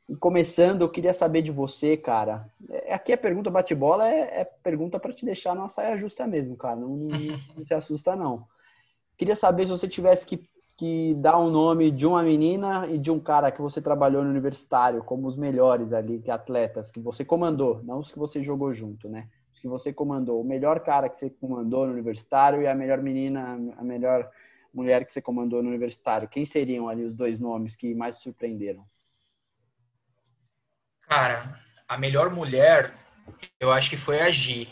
e 0.09 0.14
começando, 0.14 0.82
eu 0.82 0.88
queria 0.88 1.12
saber 1.12 1.42
de 1.42 1.50
você, 1.50 1.96
cara. 1.96 2.46
É, 2.68 2.92
aqui 2.92 3.12
a 3.12 3.18
pergunta 3.18 3.50
bate-bola 3.50 4.09
é, 4.09 4.40
é, 4.40 4.44
pergunta 4.44 4.98
para 5.00 5.12
te 5.12 5.24
deixar 5.24 5.55
numa 5.55 5.68
saia 5.68 5.96
justa 5.96 6.26
mesmo, 6.26 6.57
cara. 6.57 6.76
Não, 6.76 6.88
não, 7.57 7.66
se 7.66 7.72
assusta, 7.72 8.14
não. 8.14 8.46
Queria 9.16 9.34
saber 9.34 9.64
se 9.64 9.70
você 9.70 9.88
tivesse 9.88 10.26
que, 10.26 10.46
que 10.76 11.14
dar 11.14 11.38
um 11.38 11.50
nome 11.50 11.90
de 11.90 12.07
uma 12.07 12.22
menina 12.22 12.86
e 12.86 12.98
de 12.98 13.11
um 13.11 13.18
cara 13.18 13.50
que 13.50 13.62
você 13.62 13.80
trabalhou 13.80 14.22
no 14.22 14.30
universitário, 14.30 15.02
como 15.02 15.26
os 15.26 15.36
melhores 15.36 15.92
ali, 15.92 16.20
que 16.20 16.30
atletas, 16.30 16.90
que 16.90 17.00
você 17.00 17.24
comandou, 17.24 17.80
não 17.82 18.00
os 18.00 18.12
que 18.12 18.18
você 18.18 18.42
jogou 18.42 18.74
junto, 18.74 19.09
né? 19.09 19.28
Os 19.55 19.59
que 19.59 19.68
você 19.68 19.90
comandou. 19.90 20.40
O 20.40 20.44
melhor 20.44 20.80
cara 20.80 21.09
que 21.09 21.16
você 21.16 21.30
comandou 21.30 21.86
no 21.86 21.92
universitário 21.92 22.61
e 22.61 22.66
a 22.66 22.74
melhor 22.74 23.00
menina, 23.00 23.59
a 23.78 23.84
melhor 23.84 24.30
mulher 24.74 25.07
que 25.07 25.12
você 25.14 25.22
comandou 25.22 25.62
no 25.62 25.70
universitário, 25.70 26.28
quem 26.28 26.44
seriam 26.44 26.88
ali 26.88 27.05
os 27.05 27.14
dois 27.14 27.40
nomes 27.40 27.74
que 27.74 27.94
mais 27.94 28.18
te 28.18 28.24
surpreenderam? 28.24 28.84
Cara, 31.14 31.60
a 31.88 31.96
melhor 31.96 32.28
mulher, 32.28 32.92
eu 33.60 33.70
acho 33.70 33.88
que 33.88 33.96
foi 33.96 34.20
a 34.20 34.28
Gi. 34.30 34.68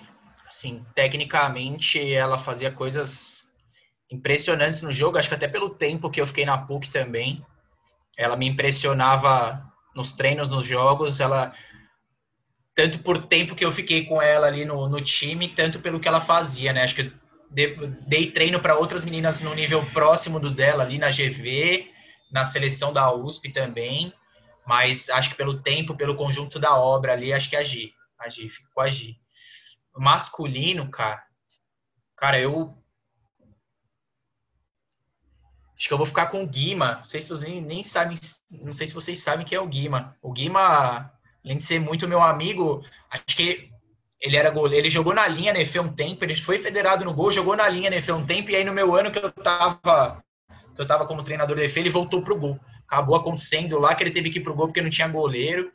Assim, 0.48 0.84
tecnicamente, 0.92 2.12
ela 2.12 2.36
fazia 2.36 2.68
coisas 2.68 3.44
impressionantes 4.10 4.82
no 4.82 4.90
jogo, 4.90 5.16
acho 5.16 5.28
que 5.28 5.36
até 5.36 5.46
pelo 5.46 5.70
tempo 5.70 6.10
que 6.10 6.20
eu 6.20 6.26
fiquei 6.26 6.44
na 6.44 6.58
PUC 6.58 6.90
também. 6.90 7.46
Ela 8.16 8.36
me 8.36 8.48
impressionava 8.48 9.62
nos 9.94 10.14
treinos, 10.14 10.50
nos 10.50 10.66
jogos, 10.66 11.20
ela 11.20 11.52
tanto 12.74 12.98
por 12.98 13.22
tempo 13.22 13.54
que 13.54 13.64
eu 13.64 13.70
fiquei 13.70 14.04
com 14.04 14.20
ela 14.20 14.48
ali 14.48 14.64
no, 14.64 14.88
no 14.88 15.00
time, 15.00 15.46
tanto 15.46 15.78
pelo 15.78 16.00
que 16.00 16.08
ela 16.08 16.20
fazia, 16.20 16.72
né? 16.72 16.82
Acho 16.82 16.96
que 16.96 17.12
dei 17.50 18.32
treino 18.32 18.58
para 18.58 18.76
outras 18.76 19.04
meninas 19.04 19.40
no 19.42 19.54
nível 19.54 19.86
próximo 19.92 20.40
do 20.40 20.50
dela 20.50 20.82
ali 20.82 20.98
na 20.98 21.08
GV, 21.08 21.88
na 22.32 22.44
seleção 22.44 22.92
da 22.92 23.14
USP 23.14 23.52
também, 23.52 24.12
mas 24.66 25.08
acho 25.10 25.30
que 25.30 25.36
pelo 25.36 25.60
tempo, 25.60 25.96
pelo 25.96 26.16
conjunto 26.16 26.58
da 26.58 26.76
obra 26.76 27.12
ali, 27.12 27.32
acho 27.32 27.50
que 27.50 27.56
agi, 27.56 27.92
agi, 28.18 28.48
fico 28.48 28.68
com 28.74 28.80
agi. 28.80 29.18
Masculino, 29.96 30.88
cara, 30.90 31.22
cara, 32.16 32.40
eu 32.40 32.74
acho 35.76 35.88
que 35.88 35.92
eu 35.92 35.98
vou 35.98 36.06
ficar 36.06 36.26
com 36.26 36.42
o 36.42 36.46
Guima. 36.46 36.96
Não 36.98 37.04
sei 37.04 37.20
se 37.20 37.28
vocês 37.28 37.62
nem, 37.62 37.82
sabem, 37.82 38.16
não 38.60 38.72
sei 38.72 38.86
se 38.86 38.94
vocês 38.94 39.18
sabem 39.18 39.44
quem 39.44 39.56
é 39.56 39.60
o 39.60 39.66
Guima. 39.66 40.16
O 40.22 40.32
Guima, 40.32 41.12
além 41.44 41.58
de 41.58 41.64
ser 41.64 41.80
muito 41.80 42.08
meu 42.08 42.22
amigo, 42.22 42.84
acho 43.10 43.36
que 43.36 43.72
ele 44.22 44.36
era 44.36 44.50
goleiro, 44.50 44.82
ele 44.82 44.88
jogou 44.88 45.12
na 45.12 45.26
linha 45.26 45.52
Nefe 45.52 45.80
um 45.80 45.92
tempo, 45.92 46.24
ele 46.24 46.34
foi 46.36 46.56
federado 46.56 47.04
no 47.04 47.12
gol, 47.12 47.32
jogou 47.32 47.56
na 47.56 47.68
linha 47.68 47.90
Nefe 47.90 48.12
um 48.12 48.24
tempo, 48.24 48.52
e 48.52 48.56
aí 48.56 48.62
no 48.62 48.72
meu 48.72 48.94
ano 48.94 49.10
que 49.10 49.18
eu 49.18 49.32
tava, 49.32 50.22
que 50.76 50.80
eu 50.80 50.86
tava 50.86 51.04
como 51.06 51.24
treinador 51.24 51.56
do 51.56 51.62
Nefe, 51.62 51.80
ele 51.80 51.90
voltou 51.90 52.22
pro 52.22 52.38
gol. 52.38 52.60
Acabou 52.92 53.16
acontecendo 53.16 53.78
lá 53.78 53.94
que 53.94 54.02
ele 54.02 54.10
teve 54.10 54.28
que 54.28 54.38
ir 54.38 54.42
pro 54.42 54.54
gol 54.54 54.66
porque 54.66 54.82
não 54.82 54.90
tinha 54.90 55.08
goleiro. 55.08 55.72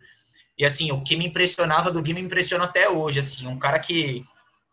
E 0.56 0.64
assim, 0.64 0.92
o 0.92 1.02
que 1.02 1.16
me 1.16 1.26
impressionava 1.26 1.90
do 1.90 2.02
Gui 2.02 2.14
me 2.14 2.22
impressiona 2.22 2.66
até 2.66 2.88
hoje, 2.88 3.20
assim, 3.20 3.48
um 3.48 3.58
cara 3.58 3.80
que 3.80 4.24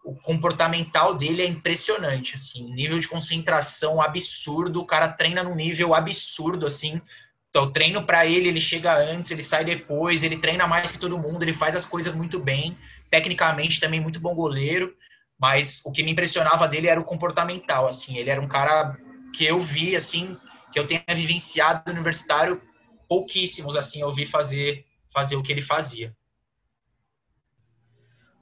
o 0.04 0.14
comportamental 0.14 1.14
dele 1.14 1.40
é 1.40 1.46
impressionante, 1.46 2.34
assim, 2.34 2.70
nível 2.74 2.98
de 2.98 3.08
concentração 3.08 4.02
absurdo, 4.02 4.80
o 4.80 4.86
cara 4.86 5.08
treina 5.08 5.42
num 5.42 5.54
nível 5.54 5.94
absurdo, 5.94 6.66
assim, 6.66 7.00
então, 7.48 7.70
treino 7.70 8.04
para 8.04 8.26
ele, 8.26 8.48
ele 8.48 8.60
chega 8.60 8.94
antes, 8.94 9.30
ele 9.30 9.42
sai 9.42 9.64
depois, 9.64 10.24
ele 10.24 10.36
treina 10.36 10.66
mais 10.66 10.90
que 10.90 10.98
todo 10.98 11.16
mundo, 11.16 11.44
ele 11.44 11.52
faz 11.52 11.76
as 11.76 11.86
coisas 11.86 12.12
muito 12.12 12.36
bem. 12.36 12.76
Tecnicamente 13.08 13.78
também 13.78 14.00
muito 14.00 14.18
bom 14.18 14.34
goleiro, 14.34 14.92
mas 15.38 15.80
o 15.84 15.92
que 15.92 16.02
me 16.02 16.10
impressionava 16.10 16.66
dele 16.66 16.88
era 16.88 17.00
o 17.00 17.04
comportamental, 17.04 17.86
assim, 17.86 18.18
ele 18.18 18.28
era 18.28 18.40
um 18.40 18.48
cara 18.48 18.98
que 19.32 19.44
eu 19.44 19.60
vi, 19.60 19.94
assim, 19.94 20.36
que 20.74 20.80
eu 20.80 20.86
tenha 20.86 21.04
vivenciado 21.14 21.88
universitário, 21.88 22.60
pouquíssimos, 23.08 23.76
assim, 23.76 24.00
eu 24.00 24.10
vi 24.10 24.26
fazer, 24.26 24.84
fazer 25.12 25.36
o 25.36 25.42
que 25.42 25.52
ele 25.52 25.62
fazia. 25.62 26.14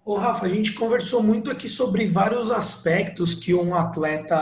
Ô, 0.05 0.17
Rafa, 0.17 0.47
a 0.47 0.49
gente 0.49 0.73
conversou 0.73 1.23
muito 1.23 1.51
aqui 1.51 1.69
sobre 1.69 2.07
vários 2.07 2.51
aspectos 2.51 3.35
que 3.35 3.55
um 3.55 3.75
atleta 3.75 4.37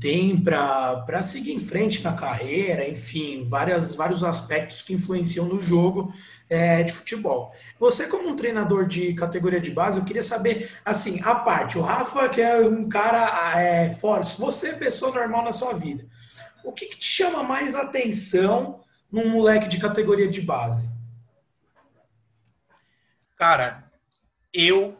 tem 0.00 0.40
para 0.40 1.22
seguir 1.22 1.52
em 1.52 1.58
frente 1.58 2.02
na 2.02 2.14
carreira, 2.14 2.88
enfim, 2.88 3.44
várias, 3.44 3.94
vários 3.94 4.22
aspectos 4.24 4.80
que 4.80 4.94
influenciam 4.94 5.46
no 5.46 5.60
jogo 5.60 6.14
é, 6.48 6.82
de 6.82 6.92
futebol. 6.92 7.52
Você, 7.78 8.06
como 8.06 8.28
um 8.28 8.36
treinador 8.36 8.86
de 8.86 9.14
categoria 9.14 9.60
de 9.60 9.70
base, 9.70 9.98
eu 9.98 10.04
queria 10.04 10.22
saber, 10.22 10.70
assim, 10.84 11.20
a 11.22 11.34
parte, 11.34 11.78
o 11.78 11.82
Rafa, 11.82 12.28
que 12.28 12.40
é 12.40 12.58
um 12.58 12.88
cara 12.88 13.60
é, 13.60 13.90
forte, 13.90 14.38
você 14.38 14.70
é 14.70 14.74
pessoa 14.74 15.14
normal 15.14 15.44
na 15.44 15.52
sua 15.52 15.72
vida, 15.72 16.06
o 16.62 16.72
que, 16.72 16.86
que 16.86 16.98
te 16.98 17.04
chama 17.04 17.42
mais 17.42 17.74
atenção 17.74 18.80
num 19.10 19.28
moleque 19.28 19.68
de 19.68 19.78
categoria 19.78 20.28
de 20.28 20.40
base? 20.40 20.90
Cara, 23.36 23.84
eu, 24.52 24.96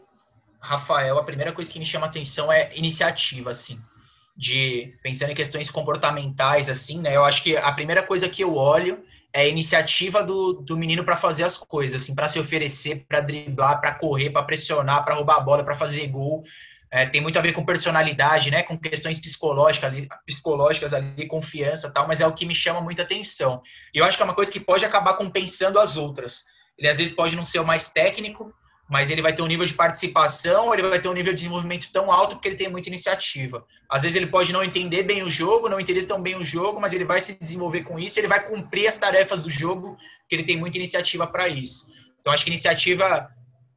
Rafael, 0.59 1.17
a 1.17 1.23
primeira 1.23 1.51
coisa 1.51 1.71
que 1.71 1.79
me 1.79 1.85
chama 1.85 2.05
atenção 2.05 2.51
é 2.51 2.75
iniciativa, 2.75 3.51
assim. 3.51 3.81
De 4.37 4.93
pensando 5.01 5.31
em 5.31 5.35
questões 5.35 5.71
comportamentais, 5.71 6.69
assim, 6.69 6.99
né? 6.99 7.15
Eu 7.15 7.23
acho 7.23 7.41
que 7.41 7.55
a 7.55 7.71
primeira 7.71 8.03
coisa 8.03 8.27
que 8.27 8.43
eu 8.43 8.55
olho 8.55 9.03
é 9.35 9.49
iniciativa 9.49 10.23
do, 10.23 10.53
do 10.53 10.77
menino 10.77 11.03
para 11.03 11.17
fazer 11.17 11.43
as 11.43 11.57
coisas, 11.57 12.01
assim, 12.01 12.15
para 12.15 12.29
se 12.29 12.39
oferecer, 12.39 13.05
para 13.05 13.19
driblar, 13.19 13.81
para 13.81 13.93
correr, 13.93 14.29
para 14.29 14.43
pressionar, 14.43 15.03
para 15.03 15.13
roubar 15.13 15.35
a 15.35 15.39
bola, 15.41 15.61
para 15.61 15.75
fazer 15.75 16.07
gol. 16.07 16.41
É, 16.89 17.05
tem 17.05 17.19
muito 17.19 17.37
a 17.37 17.41
ver 17.41 17.51
com 17.51 17.65
personalidade, 17.65 18.49
né? 18.49 18.63
Com 18.63 18.77
questões 18.77 19.19
psicológicas 19.19 20.07
psicológicas 20.25 20.93
ali, 20.93 21.27
confiança 21.27 21.91
tal, 21.91 22.07
mas 22.07 22.21
é 22.21 22.27
o 22.27 22.33
que 22.33 22.45
me 22.45 22.55
chama 22.55 22.79
muita 22.79 23.01
atenção. 23.01 23.61
E 23.93 23.97
eu 23.97 24.05
acho 24.05 24.15
que 24.15 24.23
é 24.23 24.25
uma 24.25 24.33
coisa 24.33 24.49
que 24.49 24.59
pode 24.59 24.85
acabar 24.85 25.15
compensando 25.15 25.79
as 25.79 25.97
outras. 25.97 26.45
Ele 26.77 26.87
às 26.87 26.97
vezes 26.97 27.13
pode 27.13 27.35
não 27.35 27.43
ser 27.43 27.59
o 27.59 27.65
mais 27.65 27.89
técnico, 27.89 28.53
mas 28.87 29.09
ele 29.09 29.21
vai 29.21 29.33
ter 29.33 29.41
um 29.41 29.47
nível 29.47 29.65
de 29.65 29.73
participação, 29.73 30.71
ele 30.71 30.83
vai 30.83 30.99
ter 30.99 31.07
um 31.07 31.13
nível 31.13 31.33
de 31.33 31.37
desenvolvimento 31.37 31.91
tão 31.91 32.11
alto 32.11 32.35
porque 32.35 32.47
ele 32.47 32.55
tem 32.55 32.69
muita 32.69 32.87
iniciativa. 32.87 33.65
Às 33.89 34.03
vezes 34.03 34.15
ele 34.15 34.27
pode 34.27 34.53
não 34.53 34.63
entender 34.63 35.03
bem 35.03 35.23
o 35.23 35.29
jogo, 35.29 35.67
não 35.67 35.79
entender 35.79 36.05
tão 36.05 36.21
bem 36.21 36.35
o 36.35 36.43
jogo, 36.43 36.79
mas 36.79 36.93
ele 36.93 37.03
vai 37.03 37.19
se 37.19 37.33
desenvolver 37.33 37.81
com 37.81 37.97
isso, 37.97 38.19
ele 38.19 38.27
vai 38.27 38.43
cumprir 38.45 38.87
as 38.87 38.97
tarefas 38.97 39.41
do 39.41 39.49
jogo, 39.49 39.97
porque 40.19 40.35
ele 40.35 40.43
tem 40.43 40.57
muita 40.57 40.77
iniciativa 40.77 41.25
para 41.25 41.47
isso. 41.47 41.87
Então 42.21 42.31
acho 42.31 42.43
que 42.43 42.49
iniciativa, 42.51 43.27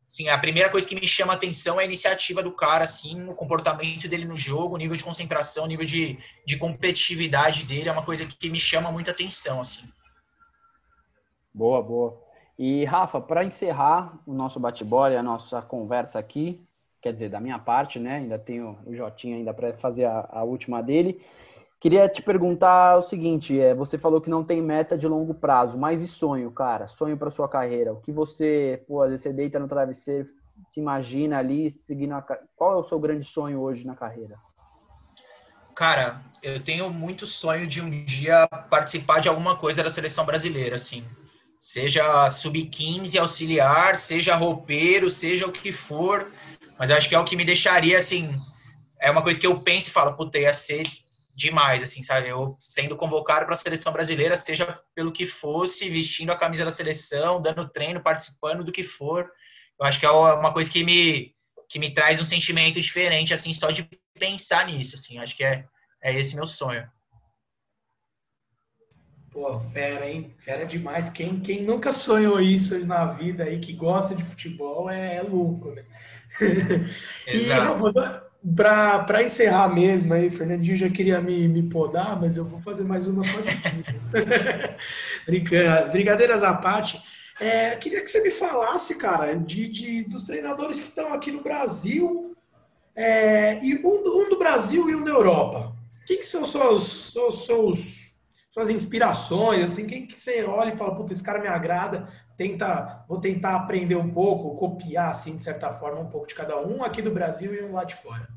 sim, 0.07 0.29
a 0.29 0.37
primeira 0.37 0.69
coisa 0.69 0.87
que 0.87 0.95
me 0.95 1.07
chama 1.07 1.33
a 1.33 1.37
atenção 1.37 1.81
é 1.81 1.85
a 1.85 1.87
iniciativa 1.87 2.43
do 2.43 2.53
cara, 2.53 2.85
assim, 2.85 3.29
o 3.31 3.35
comportamento 3.35 4.07
dele 4.09 4.27
no 4.27 4.37
jogo, 4.37 4.75
o 4.75 4.79
nível 4.79 4.97
de 4.97 5.05
concentração, 5.05 5.65
o 5.65 5.69
nível 5.69 5.87
de, 5.87 6.19
de 6.47 6.57
competitividade 6.59 7.65
dele 7.65 7.89
é 7.89 7.93
uma 7.93 8.05
coisa 8.05 8.27
que 8.27 8.51
me 8.51 8.61
chama 8.61 8.93
muita 8.93 9.11
atenção, 9.13 9.59
assim. 9.61 9.89
Boa, 11.55 11.83
boa. 11.83 12.28
E, 12.59 12.85
Rafa, 12.85 13.21
para 13.21 13.45
encerrar 13.45 14.19
o 14.27 14.35
nosso 14.35 14.59
bate-bola 14.59 15.17
a 15.17 15.23
nossa 15.23 15.63
conversa 15.63 16.19
aqui, 16.19 16.61
quer 17.01 17.13
dizer, 17.13 17.29
da 17.29 17.39
minha 17.39 17.59
parte, 17.59 18.01
né? 18.01 18.17
Ainda 18.17 18.37
tenho 18.37 18.77
o 18.85 18.93
Jotinho 18.93 19.37
ainda 19.37 19.55
para 19.55 19.75
fazer 19.75 20.07
a, 20.07 20.29
a, 20.29 20.43
última 20.43 20.83
dele. 20.83 21.23
Queria 21.79 22.09
te 22.09 22.21
perguntar 22.21 22.97
o 22.97 23.03
seguinte: 23.03 23.59
é, 23.61 23.73
você 23.75 23.97
falou 23.97 24.21
que 24.21 24.29
não 24.29 24.43
tem 24.43 24.61
meta 24.61 24.99
de 24.99 25.07
longo 25.07 25.35
prazo, 25.35 25.79
mas 25.79 26.03
e 26.03 26.09
sonho, 26.09 26.51
cara? 26.51 26.89
Sonho 26.89 27.17
para 27.17 27.31
sua 27.31 27.49
carreira? 27.49 27.93
O 27.93 28.01
que 28.01 28.11
você, 28.11 28.83
pô, 28.89 29.03
às 29.03 29.11
vezes 29.11 29.23
você 29.23 29.33
deita 29.33 29.61
no 29.61 29.69
travesseiro, 29.69 30.27
se 30.67 30.81
imagina 30.81 31.39
ali 31.39 31.71
seguindo 31.71 32.15
a, 32.15 32.23
Qual 32.57 32.73
é 32.73 32.77
o 32.77 32.83
seu 32.83 32.99
grande 32.99 33.25
sonho 33.25 33.61
hoje 33.61 33.87
na 33.87 33.95
carreira? 33.95 34.35
Cara, 35.77 36.21
eu 36.43 36.61
tenho 36.61 36.91
muito 36.91 37.25
sonho 37.25 37.69
de 37.69 37.81
um 37.81 38.05
dia 38.05 38.49
participar 38.69 39.21
de 39.21 39.29
alguma 39.29 39.57
coisa 39.57 39.85
da 39.85 39.91
seleção 39.91 40.27
brasileira, 40.27 40.75
assim 40.75 41.05
seja 41.59 42.31
sub-15 42.31 43.19
auxiliar, 43.19 43.97
seja 43.97 44.37
roupeiro, 44.37 45.11
seja 45.11 45.47
o 45.47 45.53
que 45.53 45.73
for, 45.73 46.31
mas 46.79 46.91
acho 46.91 47.09
que 47.09 47.15
é 47.15 47.19
o 47.19 47.25
que 47.25 47.37
me 47.37 47.45
deixaria, 47.45 47.99
assim, 47.99 48.39
é 49.01 49.11
uma 49.11 49.23
coisa 49.23 49.39
que 49.39 49.47
eu 49.47 49.63
penso 49.63 49.89
e 49.89 49.93
falo, 49.93 50.17
puta, 50.17 50.39
ia 50.39 50.53
ser 50.53 50.87
demais, 51.35 51.83
assim, 51.83 52.03
sabe? 52.03 52.29
Eu 52.29 52.57
sendo 52.59 52.97
convocado 52.97 53.45
para 53.45 53.55
a 53.55 53.57
seleção 53.57 53.93
brasileira, 53.93 54.37
seja 54.37 54.81
pelo 54.95 55.13
que 55.13 55.25
fosse, 55.25 55.89
vestindo 55.89 56.31
a 56.31 56.37
camisa 56.37 56.65
da 56.65 56.71
seleção, 56.71 57.41
dando 57.41 57.69
treino, 57.69 58.03
participando 58.03 58.65
do 58.65 58.73
que 58.73 58.83
for, 58.83 59.31
eu 59.79 59.87
acho 59.87 60.01
que 60.01 60.07
é 60.07 60.11
uma 60.11 60.53
coisa 60.53 60.71
que 60.71 60.83
me, 60.83 61.33
que 61.69 61.79
me 61.79 61.95
traz 61.95 62.21
um 62.21 62.25
sentimento 62.25 62.81
diferente, 62.81 63.33
assim, 63.33 63.53
só 63.53 63.71
de 63.71 63.89
pensar 64.19 64.67
nisso, 64.67 64.97
assim, 64.97 65.19
acho 65.19 65.37
que 65.37 65.45
é, 65.45 65.65
é 66.03 66.19
esse 66.19 66.35
meu 66.35 66.47
sonho. 66.47 66.89
Pô, 69.39 69.57
fera, 69.61 70.11
hein? 70.11 70.35
Fera 70.37 70.67
demais. 70.67 71.11
Quem, 71.11 71.39
quem 71.39 71.63
nunca 71.63 71.93
sonhou 71.93 72.41
isso 72.41 72.85
na 72.85 73.07
vida 73.07 73.45
aí, 73.45 73.61
que 73.61 73.73
gosta 73.73 74.13
de 74.13 74.25
futebol, 74.25 74.91
é, 74.91 75.15
é 75.19 75.23
louco, 75.23 75.71
né? 75.71 75.85
Exato. 77.25 77.89
e, 77.89 78.53
para 78.57 79.23
encerrar 79.23 79.69
mesmo 79.73 80.13
aí, 80.13 80.29
Fernandinho 80.29 80.75
já 80.75 80.91
queria 80.91 81.21
me, 81.21 81.47
me 81.47 81.63
podar, 81.63 82.21
mas 82.21 82.37
eu 82.37 82.45
vou 82.45 82.59
fazer 82.59 82.83
mais 82.83 83.07
uma 83.07 83.23
só 83.23 83.39
de 83.41 83.51
Brincando. 85.25 85.93
Brincadeiras 85.93 86.43
à 86.43 86.53
parte. 86.53 87.01
É, 87.41 87.77
queria 87.77 88.01
que 88.03 88.11
você 88.11 88.21
me 88.21 88.33
falasse, 88.33 88.99
cara, 88.99 89.37
de, 89.37 89.69
de 89.69 90.03
dos 90.03 90.25
treinadores 90.25 90.81
que 90.81 90.89
estão 90.89 91.15
aqui 91.15 91.31
no 91.31 91.45
Brasil, 91.45 92.37
é, 92.97 93.65
e 93.65 93.87
um, 93.87 93.99
um, 93.99 94.29
do 94.29 94.37
Brasil 94.37 94.91
e 94.91 94.97
um 94.97 95.05
da 95.05 95.13
Europa. 95.13 95.77
Quem 96.09 96.19
que 96.19 96.27
são 96.27 96.43
os 96.43 96.51
seus, 96.51 97.13
seus, 97.13 97.47
seus 97.47 98.08
suas 98.51 98.71
inspirações, 98.71 99.65
assim, 99.65 99.87
quem 99.87 100.07
que 100.07 100.19
você 100.19 100.43
olha 100.45 100.73
e 100.73 100.77
fala, 100.77 100.95
puta, 100.95 101.13
esse 101.13 101.23
cara 101.23 101.39
me 101.39 101.49
agrada, 101.49 102.09
tenta, 102.37 103.05
vou 103.09 103.21
tentar 103.21 103.55
aprender 103.55 103.97
um 103.97 104.11
pouco, 104.11 104.57
copiar, 104.57 105.11
assim, 105.11 105.37
de 105.37 105.45
certa 105.45 105.71
forma, 105.71 106.01
um 106.01 106.09
pouco 106.09 106.27
de 106.27 106.35
cada 106.35 106.59
um, 106.59 106.83
aqui 106.83 107.03
do 107.03 107.11
Brasil 107.11 107.55
e 107.55 107.63
um 107.63 107.73
lá 107.73 107.85
de 107.85 107.95
fora. 107.95 108.29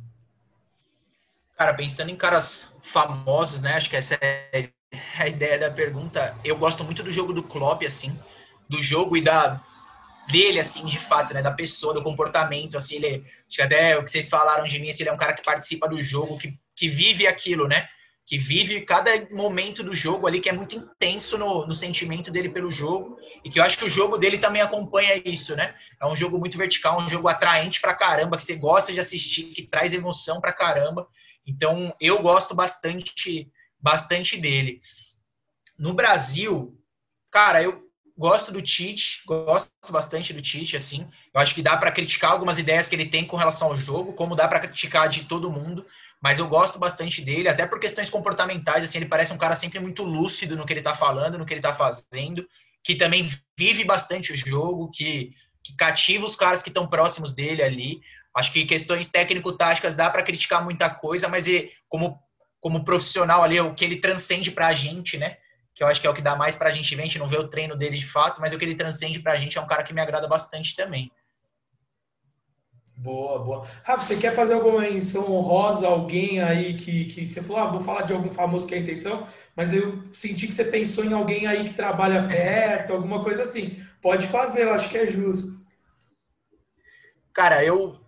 Cara, 1.57 1.73
pensando 1.73 2.09
em 2.09 2.15
caras 2.15 2.75
famosos, 2.81 3.61
né, 3.61 3.75
acho 3.75 3.89
que 3.89 3.95
essa 3.95 4.15
é 4.21 4.69
a 5.17 5.27
ideia 5.27 5.57
da 5.57 5.71
pergunta, 5.71 6.35
eu 6.43 6.57
gosto 6.57 6.83
muito 6.83 7.01
do 7.03 7.11
jogo 7.11 7.33
do 7.33 7.43
Klopp, 7.43 7.83
assim, 7.85 8.17
do 8.67 8.81
jogo 8.81 9.15
e 9.15 9.21
da 9.21 9.61
dele, 10.29 10.59
assim, 10.59 10.85
de 10.85 10.99
fato, 10.99 11.33
né, 11.33 11.41
da 11.41 11.51
pessoa, 11.51 11.93
do 11.93 12.03
comportamento, 12.03 12.77
assim, 12.77 12.95
ele, 12.95 13.25
acho 13.47 13.57
que 13.57 13.61
até 13.61 13.97
o 13.97 14.03
que 14.03 14.11
vocês 14.11 14.29
falaram 14.29 14.65
de 14.65 14.79
mim, 14.79 14.89
assim, 14.89 15.03
ele 15.03 15.09
é 15.09 15.13
um 15.13 15.17
cara 15.17 15.33
que 15.33 15.43
participa 15.43 15.89
do 15.89 16.01
jogo, 16.01 16.37
que, 16.37 16.57
que 16.75 16.87
vive 16.87 17.27
aquilo, 17.27 17.67
né, 17.67 17.87
que 18.31 18.37
vive 18.37 18.79
cada 18.85 19.11
momento 19.29 19.83
do 19.83 19.93
jogo 19.93 20.25
ali, 20.25 20.39
que 20.39 20.47
é 20.47 20.53
muito 20.53 20.73
intenso 20.73 21.37
no, 21.37 21.67
no 21.67 21.75
sentimento 21.75 22.31
dele 22.31 22.47
pelo 22.47 22.71
jogo, 22.71 23.17
e 23.43 23.49
que 23.49 23.59
eu 23.59 23.63
acho 23.63 23.77
que 23.77 23.83
o 23.83 23.89
jogo 23.89 24.17
dele 24.17 24.37
também 24.37 24.61
acompanha 24.61 25.21
isso, 25.25 25.53
né? 25.53 25.75
É 25.99 26.07
um 26.07 26.15
jogo 26.15 26.39
muito 26.39 26.57
vertical, 26.57 26.97
um 26.97 27.09
jogo 27.09 27.27
atraente 27.27 27.81
pra 27.81 27.93
caramba, 27.93 28.37
que 28.37 28.43
você 28.43 28.55
gosta 28.55 28.93
de 28.93 29.01
assistir, 29.01 29.47
que 29.47 29.63
traz 29.63 29.93
emoção 29.93 30.39
pra 30.39 30.53
caramba. 30.53 31.09
Então, 31.45 31.93
eu 31.99 32.21
gosto 32.21 32.55
bastante, 32.55 33.51
bastante 33.77 34.37
dele. 34.37 34.79
No 35.77 35.93
Brasil, 35.93 36.81
cara, 37.29 37.61
eu 37.61 37.83
gosto 38.17 38.49
do 38.49 38.61
Tite, 38.61 39.23
gosto 39.25 39.69
bastante 39.89 40.31
do 40.31 40.41
Tite, 40.41 40.77
assim. 40.77 41.05
Eu 41.33 41.41
acho 41.41 41.53
que 41.53 41.61
dá 41.61 41.75
para 41.75 41.91
criticar 41.91 42.31
algumas 42.31 42.57
ideias 42.57 42.87
que 42.87 42.95
ele 42.95 43.09
tem 43.09 43.27
com 43.27 43.35
relação 43.35 43.67
ao 43.67 43.77
jogo, 43.77 44.13
como 44.13 44.37
dá 44.37 44.47
para 44.47 44.61
criticar 44.61 45.09
de 45.09 45.25
todo 45.25 45.51
mundo 45.51 45.85
mas 46.21 46.37
eu 46.37 46.47
gosto 46.47 46.77
bastante 46.77 47.19
dele, 47.21 47.49
até 47.49 47.65
por 47.65 47.79
questões 47.79 48.09
comportamentais, 48.09 48.83
assim, 48.83 48.99
ele 48.99 49.07
parece 49.07 49.33
um 49.33 49.37
cara 49.37 49.55
sempre 49.55 49.79
muito 49.79 50.03
lúcido 50.03 50.55
no 50.55 50.65
que 50.65 50.73
ele 50.73 50.79
está 50.79 50.93
falando, 50.93 51.37
no 51.37 51.45
que 51.45 51.53
ele 51.53 51.59
está 51.59 51.73
fazendo, 51.73 52.47
que 52.83 52.95
também 52.95 53.27
vive 53.57 53.83
bastante 53.83 54.31
o 54.31 54.37
jogo, 54.37 54.91
que, 54.91 55.33
que 55.63 55.75
cativa 55.75 56.25
os 56.25 56.35
caras 56.35 56.61
que 56.61 56.69
estão 56.69 56.87
próximos 56.87 57.33
dele 57.33 57.63
ali. 57.63 58.01
Acho 58.35 58.53
que 58.53 58.65
questões 58.65 59.09
técnico-táticas 59.09 59.95
dá 59.95 60.09
para 60.11 60.21
criticar 60.21 60.63
muita 60.63 60.89
coisa, 60.91 61.27
mas 61.27 61.47
ele, 61.47 61.71
como, 61.89 62.19
como 62.59 62.85
profissional 62.85 63.41
ali, 63.41 63.59
o 63.59 63.73
que 63.73 63.83
ele 63.83 63.99
transcende 63.99 64.51
para 64.51 64.67
a 64.67 64.73
gente, 64.73 65.17
né? 65.17 65.37
Que 65.73 65.83
eu 65.83 65.87
acho 65.87 65.99
que 65.99 66.05
é 66.05 66.09
o 66.09 66.13
que 66.13 66.21
dá 66.21 66.35
mais 66.35 66.55
para 66.55 66.69
a 66.69 66.71
gente 66.71 66.95
ver, 66.95 67.01
a 67.01 67.05
gente 67.05 67.19
não 67.19 67.27
vê 67.27 67.37
o 67.37 67.47
treino 67.47 67.75
dele 67.75 67.97
de 67.97 68.05
fato, 68.05 68.39
mas 68.39 68.53
o 68.53 68.59
que 68.59 68.65
ele 68.65 68.75
transcende 68.75 69.19
para 69.19 69.33
a 69.33 69.37
gente 69.37 69.57
é 69.57 69.61
um 69.61 69.67
cara 69.67 69.81
que 69.81 69.93
me 69.93 70.01
agrada 70.01 70.27
bastante 70.27 70.75
também. 70.75 71.11
Boa, 73.01 73.39
boa. 73.39 73.67
Rafa, 73.83 74.05
você 74.05 74.15
quer 74.15 74.35
fazer 74.35 74.53
alguma 74.53 74.81
menção 74.81 75.31
honrosa, 75.31 75.87
alguém 75.87 76.39
aí 76.39 76.75
que, 76.75 77.05
que 77.05 77.25
você 77.25 77.41
falou, 77.41 77.63
ah, 77.63 77.65
vou 77.65 77.79
falar 77.79 78.03
de 78.03 78.13
algum 78.13 78.29
famoso 78.29 78.67
que 78.67 78.75
é 78.75 78.77
a 78.77 78.81
intenção, 78.81 79.25
mas 79.55 79.73
eu 79.73 80.03
senti 80.11 80.45
que 80.45 80.53
você 80.53 80.65
pensou 80.65 81.03
em 81.03 81.11
alguém 81.11 81.47
aí 81.47 81.63
que 81.63 81.73
trabalha 81.73 82.27
perto, 82.27 82.93
alguma 82.93 83.23
coisa 83.23 83.41
assim. 83.41 83.75
Pode 83.99 84.27
fazer, 84.27 84.65
eu 84.65 84.73
acho 84.75 84.87
que 84.87 84.99
é 84.99 85.07
justo. 85.07 85.65
Cara, 87.33 87.65
eu 87.65 87.99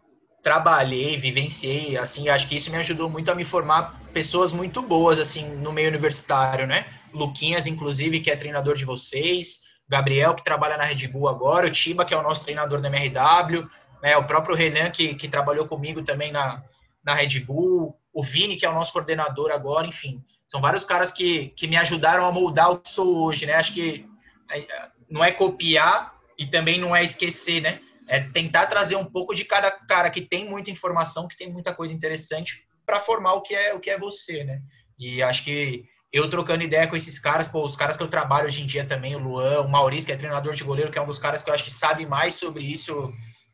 trabalhei, 0.44 1.18
vivenciei, 1.18 1.98
assim, 1.98 2.30
acho 2.30 2.48
que 2.48 2.56
isso 2.56 2.70
me 2.70 2.78
ajudou 2.78 3.10
muito 3.10 3.32
a 3.32 3.36
me 3.36 3.44
formar 3.44 4.00
pessoas 4.14 4.54
muito 4.54 4.80
boas, 4.80 5.18
assim, 5.18 5.56
no 5.56 5.74
meio 5.74 5.90
universitário, 5.90 6.68
né? 6.68 6.86
Luquinhas, 7.12 7.66
inclusive, 7.66 8.20
que 8.20 8.30
é 8.30 8.36
treinador 8.36 8.76
de 8.76 8.86
vocês, 8.86 9.64
Gabriel, 9.88 10.36
que 10.36 10.44
trabalha 10.44 10.78
na 10.78 10.86
Red 10.86 11.08
Bull 11.08 11.28
agora, 11.28 11.68
o 11.68 11.72
Tiba, 11.72 12.06
que 12.06 12.14
é 12.14 12.18
o 12.18 12.24
nosso 12.24 12.44
treinador 12.44 12.80
da 12.80 12.90
MRW, 12.90 13.68
né, 14.04 14.18
o 14.18 14.26
próprio 14.26 14.54
Renan, 14.54 14.92
que, 14.92 15.16
que 15.16 15.30
trabalhou 15.30 15.66
comigo 15.66 16.04
também 16.04 16.30
na, 16.30 16.62
na 17.02 17.14
Red 17.14 17.40
Bull, 17.40 17.98
o 18.12 18.22
Vini, 18.22 18.58
que 18.58 18.66
é 18.66 18.70
o 18.70 18.74
nosso 18.74 18.92
coordenador 18.92 19.50
agora, 19.50 19.88
enfim. 19.88 20.22
São 20.46 20.60
vários 20.60 20.84
caras 20.84 21.10
que, 21.10 21.54
que 21.56 21.68
me 21.68 21.78
ajudaram 21.78 22.26
a 22.26 22.32
moldar 22.32 22.70
o 22.70 22.80
que 22.80 22.90
sou 22.90 23.24
hoje, 23.24 23.46
né? 23.46 23.54
Acho 23.54 23.74
que 23.74 24.06
é, 24.52 24.68
não 25.10 25.24
é 25.24 25.32
copiar 25.32 26.14
e 26.38 26.46
também 26.46 26.78
não 26.82 26.94
é 26.94 27.02
esquecer, 27.02 27.62
né? 27.62 27.80
É 28.06 28.20
tentar 28.20 28.66
trazer 28.66 28.98
um 28.98 29.06
pouco 29.06 29.34
de 29.34 29.46
cada 29.46 29.72
cara 29.72 30.10
que 30.10 30.20
tem 30.20 30.50
muita 30.50 30.70
informação, 30.70 31.26
que 31.26 31.38
tem 31.38 31.50
muita 31.50 31.74
coisa 31.74 31.94
interessante 31.94 32.68
para 32.86 33.00
formar 33.00 33.36
o 33.36 33.42
que 33.42 33.56
é 33.56 33.74
o 33.74 33.80
que 33.80 33.90
é 33.90 33.98
você, 33.98 34.44
né? 34.44 34.62
E 35.00 35.24
acho 35.24 35.46
que 35.46 35.86
eu 36.12 36.30
trocando 36.30 36.62
ideia 36.62 36.88
com 36.90 36.96
esses 36.98 37.18
caras, 37.18 37.48
pô, 37.48 37.66
os 37.66 37.78
caras 37.78 37.96
que 37.96 38.04
eu 38.04 38.10
trabalho 38.10 38.48
hoje 38.48 38.62
em 38.62 38.66
dia 38.66 38.86
também, 38.86 39.16
o 39.16 39.20
Luan, 39.20 39.62
o 39.62 39.70
Maurício, 39.70 40.06
que 40.06 40.12
é 40.12 40.18
treinador 40.18 40.54
de 40.54 40.64
goleiro, 40.64 40.92
que 40.92 41.00
é 41.00 41.02
um 41.02 41.08
dos 41.08 41.18
caras 41.18 41.42
que 41.42 41.50
eu 41.50 41.54
acho 41.54 41.64
que 41.64 41.72
sabe 41.72 42.06
mais 42.06 42.36
sobre 42.36 42.64
isso 42.64 43.14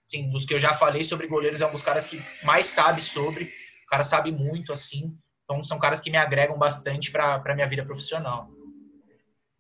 assim, 0.10 0.28
dos 0.32 0.44
que 0.44 0.56
eu 0.56 0.60
já 0.60 0.74
falei 0.74 1.04
sobre 1.04 1.28
goleiros, 1.28 1.62
é 1.62 1.68
um 1.68 1.72
dos 1.72 1.84
caras 1.84 2.04
que 2.04 2.20
mais 2.44 2.66
sabe 2.66 3.00
sobre. 3.00 3.46
O 3.86 3.90
cara 3.90 4.04
sabe 4.04 4.32
muito, 4.32 4.74
assim. 4.74 5.16
Então, 5.44 5.64
são 5.64 5.78
caras 5.78 6.00
que 6.00 6.10
me 6.10 6.18
agregam 6.18 6.58
bastante 6.58 7.12
para 7.12 7.42
a 7.46 7.56
minha 7.56 7.68
vida 7.68 7.86
profissional. 7.86 8.50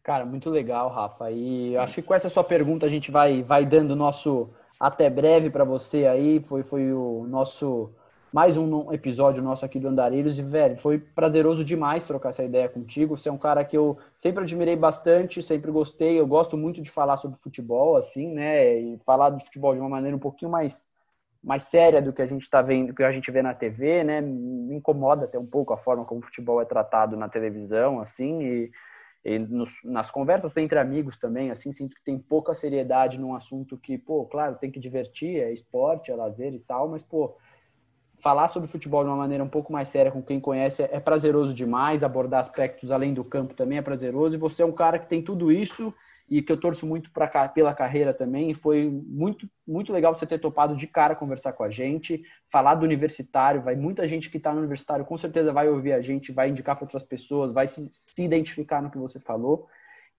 Cara, 0.04 0.26
muito 0.26 0.50
legal, 0.50 0.90
Rafa. 0.90 1.30
E 1.32 1.78
acho 1.78 1.96
que 1.96 2.02
com 2.02 2.16
essa 2.16 2.30
sua 2.30 2.44
pergunta 2.44 2.86
a 2.86 2.90
gente 2.90 3.12
vai, 3.12 3.44
vai 3.44 3.64
dando 3.64 3.96
nosso 3.96 4.50
até 4.80 5.10
breve 5.10 5.52
para 5.52 5.64
você 5.64 6.08
aí. 6.08 6.40
Foi, 6.40 6.64
foi 6.64 6.92
o 6.92 7.26
nosso 7.28 7.94
mais 8.32 8.58
um 8.58 8.94
episódio 8.94 9.42
nosso 9.42 9.66
aqui 9.66 9.80
do 9.80 9.88
Andarilhos 9.88 10.38
e, 10.38 10.44
velho, 10.44 10.78
foi 10.78 11.00
prazeroso 11.00 11.66
demais 11.66 12.06
trocar 12.06 12.30
essa 12.30 12.44
ideia 12.44 12.70
contigo. 12.70 13.18
Você 13.18 13.28
é 13.28 13.32
um 13.32 13.38
cara 13.38 13.66
que 13.66 13.76
eu 13.76 13.98
sempre 14.18 14.44
admirei 14.44 14.76
bastante, 14.76 15.42
sempre 15.42 15.72
gostei. 15.72 16.20
Eu 16.20 16.28
gosto 16.28 16.56
muito 16.56 16.82
de 16.82 16.92
falar 16.92 17.18
sobre 17.18 17.40
futebol, 17.40 17.98
assim, 17.98 18.32
né? 18.32 18.80
E 18.80 19.00
falar 19.00 19.32
de 19.32 19.44
futebol 19.46 19.74
de 19.74 19.80
uma 19.80 19.90
maneira 19.90 20.16
um 20.16 20.20
pouquinho 20.20 20.52
mais, 20.52 20.88
mais 21.44 21.64
séria 21.64 22.02
do 22.02 22.14
que 22.14 22.22
a 22.22 22.28
gente 22.28 22.44
está 22.44 22.62
vendo, 22.62 22.94
que 22.94 23.04
a 23.04 23.12
gente 23.12 23.32
vê 23.32 23.42
na 23.42 23.54
TV, 23.54 24.04
né? 24.04 24.22
Me 24.22 24.76
incomoda 24.76 25.26
até 25.26 25.40
um 25.40 25.48
pouco 25.48 25.74
a 25.74 25.78
forma 25.78 26.06
como 26.06 26.22
o 26.22 26.24
futebol 26.24 26.62
é 26.62 26.66
tratado 26.66 27.18
na 27.18 27.28
televisão, 27.28 28.00
assim, 28.00 28.44
e, 28.44 28.72
e 29.26 29.40
nos, 29.40 29.72
nas 29.84 30.12
conversas 30.12 30.56
entre 30.56 30.78
amigos 30.78 31.18
também, 31.18 31.50
assim, 31.50 31.74
sinto 31.74 31.96
que 31.96 32.04
tem 32.04 32.20
pouca 32.20 32.54
seriedade 32.54 33.20
num 33.20 33.34
assunto 33.34 33.76
que, 33.76 33.98
pô, 33.98 34.26
claro, 34.26 34.56
tem 34.56 34.70
que 34.70 34.80
divertir, 34.80 35.42
é 35.42 35.52
esporte, 35.52 36.12
é 36.12 36.16
lazer 36.16 36.54
e 36.54 36.60
tal, 36.60 36.88
mas, 36.90 37.02
pô 37.02 37.36
falar 38.22 38.48
sobre 38.48 38.70
futebol 38.70 39.04
de 39.04 39.10
uma 39.10 39.16
maneira 39.16 39.44
um 39.44 39.50
pouco 39.50 39.72
mais 39.72 39.90
séria 39.90 40.12
com 40.12 40.22
quem 40.22 40.40
conhece 40.40 40.84
é 40.84 41.00
prazeroso 41.00 41.54
demais, 41.54 42.04
abordar 42.04 42.42
aspectos 42.42 42.92
além 42.92 43.14
do 43.14 43.24
campo 43.24 43.54
também 43.54 43.78
é 43.78 43.82
prazeroso, 43.82 44.36
e 44.36 44.38
você 44.38 44.62
é 44.62 44.66
um 44.66 44.72
cara 44.72 45.00
que 45.00 45.08
tem 45.08 45.22
tudo 45.22 45.52
isso 45.52 45.94
e 46.30 46.44
que 46.44 46.52
eu 46.52 46.58
torço 46.58 46.86
muito 46.86 47.10
pra, 47.12 47.28
pela 47.48 47.74
carreira 47.74 48.14
também, 48.14 48.52
e 48.52 48.54
foi 48.54 48.88
muito, 48.88 49.50
muito 49.68 49.92
legal 49.92 50.16
você 50.16 50.28
ter 50.28 50.38
topado 50.38 50.76
de 50.76 50.86
cara 50.86 51.16
conversar 51.16 51.54
com 51.54 51.64
a 51.64 51.70
gente, 51.70 52.22
falar 52.52 52.76
do 52.76 52.86
universitário, 52.86 53.62
vai 53.62 53.76
muita 53.76 54.08
gente 54.08 54.30
que 54.30 54.38
está 54.38 54.52
no 54.52 54.60
universitário 54.60 55.06
com 55.06 55.18
certeza 55.18 55.52
vai 55.52 55.68
ouvir 55.68 55.94
a 55.94 56.02
gente, 56.02 56.32
vai 56.32 56.50
indicar 56.50 56.76
para 56.76 56.86
outras 56.86 57.04
pessoas, 57.04 57.52
vai 57.52 57.68
se, 57.68 57.90
se 57.92 58.24
identificar 58.24 58.82
no 58.82 58.92
que 58.92 58.98
você 58.98 59.20
falou, 59.20 59.68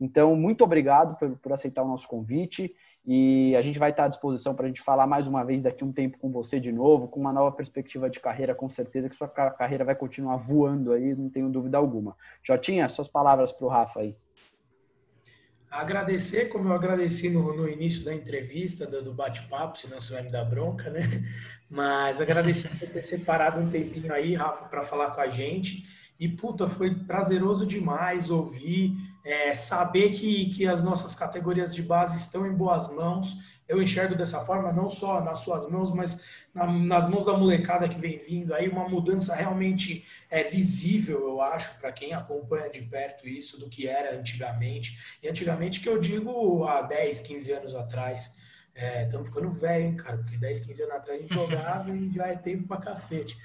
então 0.00 0.34
muito 0.34 0.64
obrigado 0.64 1.16
por, 1.16 1.36
por 1.36 1.52
aceitar 1.52 1.82
o 1.82 1.88
nosso 1.88 2.08
convite, 2.08 2.74
e 3.06 3.56
a 3.56 3.62
gente 3.62 3.78
vai 3.78 3.90
estar 3.90 4.04
à 4.04 4.08
disposição 4.08 4.54
para 4.54 4.66
a 4.66 4.68
gente 4.68 4.82
falar 4.82 5.06
mais 5.06 5.26
uma 5.26 5.42
vez 5.42 5.62
daqui 5.62 5.84
um 5.84 5.92
tempo 5.92 6.18
com 6.18 6.30
você 6.30 6.60
de 6.60 6.70
novo, 6.70 7.08
com 7.08 7.18
uma 7.18 7.32
nova 7.32 7.54
perspectiva 7.54 8.10
de 8.10 8.20
carreira, 8.20 8.54
com 8.54 8.68
certeza 8.68 9.08
que 9.08 9.16
sua 9.16 9.28
carreira 9.28 9.84
vai 9.84 9.94
continuar 9.94 10.36
voando 10.36 10.92
aí, 10.92 11.14
não 11.14 11.30
tenho 11.30 11.48
dúvida 11.48 11.78
alguma. 11.78 12.16
Jotinha, 12.42 12.88
suas 12.88 13.08
palavras 13.08 13.52
para 13.52 13.66
o 13.66 13.70
Rafa 13.70 14.00
aí. 14.00 14.16
Agradecer, 15.70 16.46
como 16.46 16.68
eu 16.68 16.72
agradeci 16.72 17.30
no, 17.30 17.56
no 17.56 17.68
início 17.68 18.04
da 18.04 18.12
entrevista, 18.12 18.86
do, 18.86 19.04
do 19.04 19.14
bate-papo, 19.14 19.78
senão 19.78 20.00
você 20.00 20.12
vai 20.12 20.22
me 20.22 20.30
dar 20.30 20.44
bronca, 20.44 20.90
né? 20.90 21.00
Mas 21.70 22.20
agradecer 22.20 22.72
você 22.72 22.86
ter 22.86 23.02
separado 23.02 23.60
um 23.60 23.68
tempinho 23.68 24.12
aí, 24.12 24.34
Rafa, 24.34 24.64
para 24.64 24.82
falar 24.82 25.12
com 25.12 25.20
a 25.20 25.28
gente. 25.28 25.84
E, 26.18 26.28
puta, 26.28 26.66
foi 26.66 26.92
prazeroso 26.92 27.64
demais 27.64 28.32
ouvir 28.32 28.96
é, 29.24 29.52
saber 29.54 30.12
que, 30.12 30.50
que 30.50 30.66
as 30.66 30.82
nossas 30.82 31.14
categorias 31.14 31.74
de 31.74 31.82
base 31.82 32.16
estão 32.16 32.46
em 32.46 32.52
boas 32.52 32.88
mãos. 32.88 33.38
Eu 33.68 33.80
enxergo 33.80 34.16
dessa 34.16 34.40
forma, 34.40 34.72
não 34.72 34.90
só 34.90 35.20
nas 35.20 35.40
suas 35.40 35.70
mãos, 35.70 35.94
mas 35.94 36.24
na, 36.52 36.66
nas 36.66 37.08
mãos 37.08 37.24
da 37.24 37.36
molecada 37.36 37.88
que 37.88 38.00
vem 38.00 38.18
vindo. 38.18 38.52
Aí 38.52 38.68
uma 38.68 38.88
mudança 38.88 39.34
realmente 39.34 40.04
é, 40.28 40.42
visível, 40.42 41.20
eu 41.20 41.40
acho, 41.40 41.78
para 41.78 41.92
quem 41.92 42.12
acompanha 42.12 42.68
de 42.68 42.82
perto 42.82 43.28
isso, 43.28 43.60
do 43.60 43.68
que 43.68 43.86
era 43.86 44.16
antigamente. 44.16 45.18
E 45.22 45.28
antigamente 45.28 45.80
que 45.80 45.88
eu 45.88 45.98
digo 45.98 46.64
há 46.64 46.82
10, 46.82 47.20
15 47.20 47.52
anos 47.52 47.74
atrás. 47.74 48.36
Estamos 48.74 49.28
é, 49.28 49.32
ficando 49.32 49.50
velho, 49.50 49.84
hein, 49.84 49.96
cara? 49.96 50.16
Porque 50.16 50.36
10, 50.36 50.60
15 50.60 50.82
anos 50.82 50.94
atrás 50.94 51.18
a 51.18 51.22
gente 51.22 51.34
jogava 51.34 51.90
e 51.90 52.10
já 52.10 52.26
é 52.26 52.36
tempo 52.36 52.66
pra 52.66 52.78
cacete. 52.78 53.38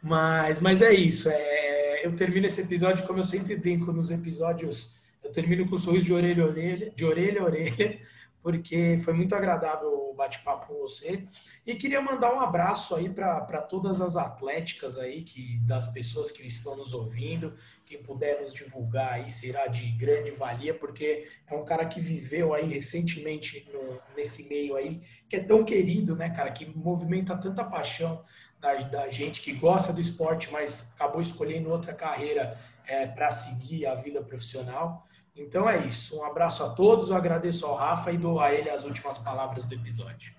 Mas, 0.00 0.60
mas 0.60 0.80
é 0.80 0.92
isso. 0.92 1.28
É, 1.28 2.06
eu 2.06 2.14
termino 2.14 2.46
esse 2.46 2.60
episódio 2.60 3.06
como 3.06 3.18
eu 3.18 3.24
sempre 3.24 3.56
brinco 3.56 3.92
nos 3.92 4.10
episódios 4.10 4.96
eu 5.26 5.32
termino 5.32 5.68
com 5.68 5.74
um 5.74 5.78
sorriso 5.78 6.06
de 6.06 6.12
orelha 6.14 6.44
a 6.44 6.46
orelha, 6.46 6.92
de 6.94 7.04
orelha 7.04 7.40
a 7.42 7.44
orelha, 7.44 8.00
porque 8.42 8.96
foi 8.98 9.12
muito 9.12 9.34
agradável 9.34 9.88
o 9.88 10.14
bate-papo 10.14 10.68
com 10.68 10.80
você. 10.80 11.26
E 11.66 11.74
queria 11.74 12.00
mandar 12.00 12.32
um 12.32 12.40
abraço 12.40 12.94
aí 12.94 13.08
para 13.08 13.60
todas 13.60 14.00
as 14.00 14.16
atléticas 14.16 14.96
aí, 14.96 15.22
que 15.22 15.58
das 15.66 15.88
pessoas 15.88 16.30
que 16.30 16.46
estão 16.46 16.76
nos 16.76 16.94
ouvindo, 16.94 17.54
quem 17.84 18.00
puder 18.00 18.40
nos 18.40 18.54
divulgar 18.54 19.14
aí 19.14 19.28
será 19.28 19.66
de 19.66 19.90
grande 19.92 20.30
valia, 20.30 20.72
porque 20.72 21.28
é 21.46 21.54
um 21.56 21.64
cara 21.64 21.86
que 21.86 22.00
viveu 22.00 22.54
aí 22.54 22.66
recentemente 22.66 23.68
no, 23.72 24.00
nesse 24.16 24.48
meio 24.48 24.76
aí, 24.76 25.00
que 25.28 25.36
é 25.36 25.40
tão 25.40 25.64
querido, 25.64 26.14
né, 26.14 26.30
cara, 26.30 26.52
que 26.52 26.66
movimenta 26.66 27.36
tanta 27.36 27.64
paixão 27.64 28.24
da, 28.60 28.74
da 28.74 29.08
gente 29.08 29.40
que 29.40 29.52
gosta 29.52 29.92
do 29.92 30.00
esporte, 30.00 30.50
mas 30.52 30.92
acabou 30.94 31.20
escolhendo 31.20 31.70
outra 31.70 31.92
carreira 31.92 32.56
é, 32.86 33.06
para 33.06 33.30
seguir 33.30 33.86
a 33.86 33.94
vida 33.94 34.22
profissional. 34.22 35.06
Então 35.36 35.68
é 35.68 35.86
isso. 35.86 36.18
Um 36.18 36.24
abraço 36.24 36.64
a 36.64 36.70
todos. 36.70 37.10
Eu 37.10 37.16
agradeço 37.16 37.66
ao 37.66 37.74
Rafa 37.74 38.10
e 38.10 38.16
dou 38.16 38.40
a 38.40 38.52
ele 38.52 38.70
as 38.70 38.84
últimas 38.84 39.18
palavras 39.18 39.66
do 39.66 39.74
episódio. 39.74 40.34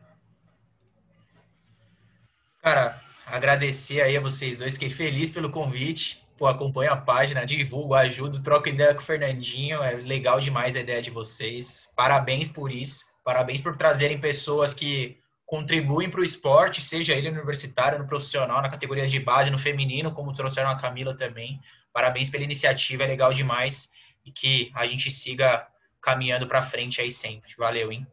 Cara, 2.62 3.00
agradecer 3.26 4.02
aí 4.02 4.18
a 4.18 4.22
vocês 4.22 4.58
dois. 4.58 4.74
Fiquei 4.74 4.90
feliz 4.90 5.30
pelo 5.30 5.52
convite. 5.52 6.26
Pô, 6.38 6.48
acompanho 6.48 6.92
a 6.92 6.98
página, 6.98 7.46
divulgo, 7.46 7.96
ajudo, 7.96 8.44
troco 8.44 8.70
ideia 8.70 8.94
com 8.94 9.02
o 9.02 9.06
Fernandinho. 9.06 9.82
É 9.82 9.94
legal 9.94 10.40
demais 10.40 10.76
a 10.76 10.80
ideia 10.80 11.02
de 11.02 11.10
vocês. 11.10 11.90
Parabéns 11.96 12.48
por 12.48 12.72
isso. 12.72 13.06
Parabéns 13.24 13.62
por 13.62 13.76
trazerem 13.76 14.20
pessoas 14.20 14.74
que 14.74 15.18
contribuem 15.46 16.10
para 16.10 16.20
o 16.20 16.24
esporte, 16.24 16.82
seja 16.82 17.14
ele 17.14 17.30
no 17.30 17.38
universitário, 17.38 17.98
no 17.98 18.06
profissional, 18.06 18.62
na 18.62 18.70
categoria 18.70 19.08
de 19.08 19.20
base, 19.20 19.50
no 19.50 19.58
feminino, 19.58 20.12
como 20.12 20.34
trouxeram 20.34 20.70
a 20.70 20.78
Camila 20.78 21.16
também 21.16 21.62
Parabéns 21.98 22.30
pela 22.30 22.44
iniciativa, 22.44 23.06
é 23.06 23.08
legal 23.08 23.34
demais 23.34 23.90
e 24.28 24.32
que 24.32 24.70
a 24.76 24.86
gente 24.86 25.10
siga 25.10 25.66
caminhando 26.02 26.46
para 26.48 26.62
frente 26.62 27.00
aí 27.00 27.10
sempre. 27.10 27.50
Valeu, 27.58 27.92
hein? 27.92 28.06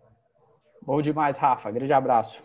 Bom 0.81 1.03
demais, 1.03 1.36
Rafa. 1.36 1.70
Grande 1.73 1.93
abraço. 1.93 2.41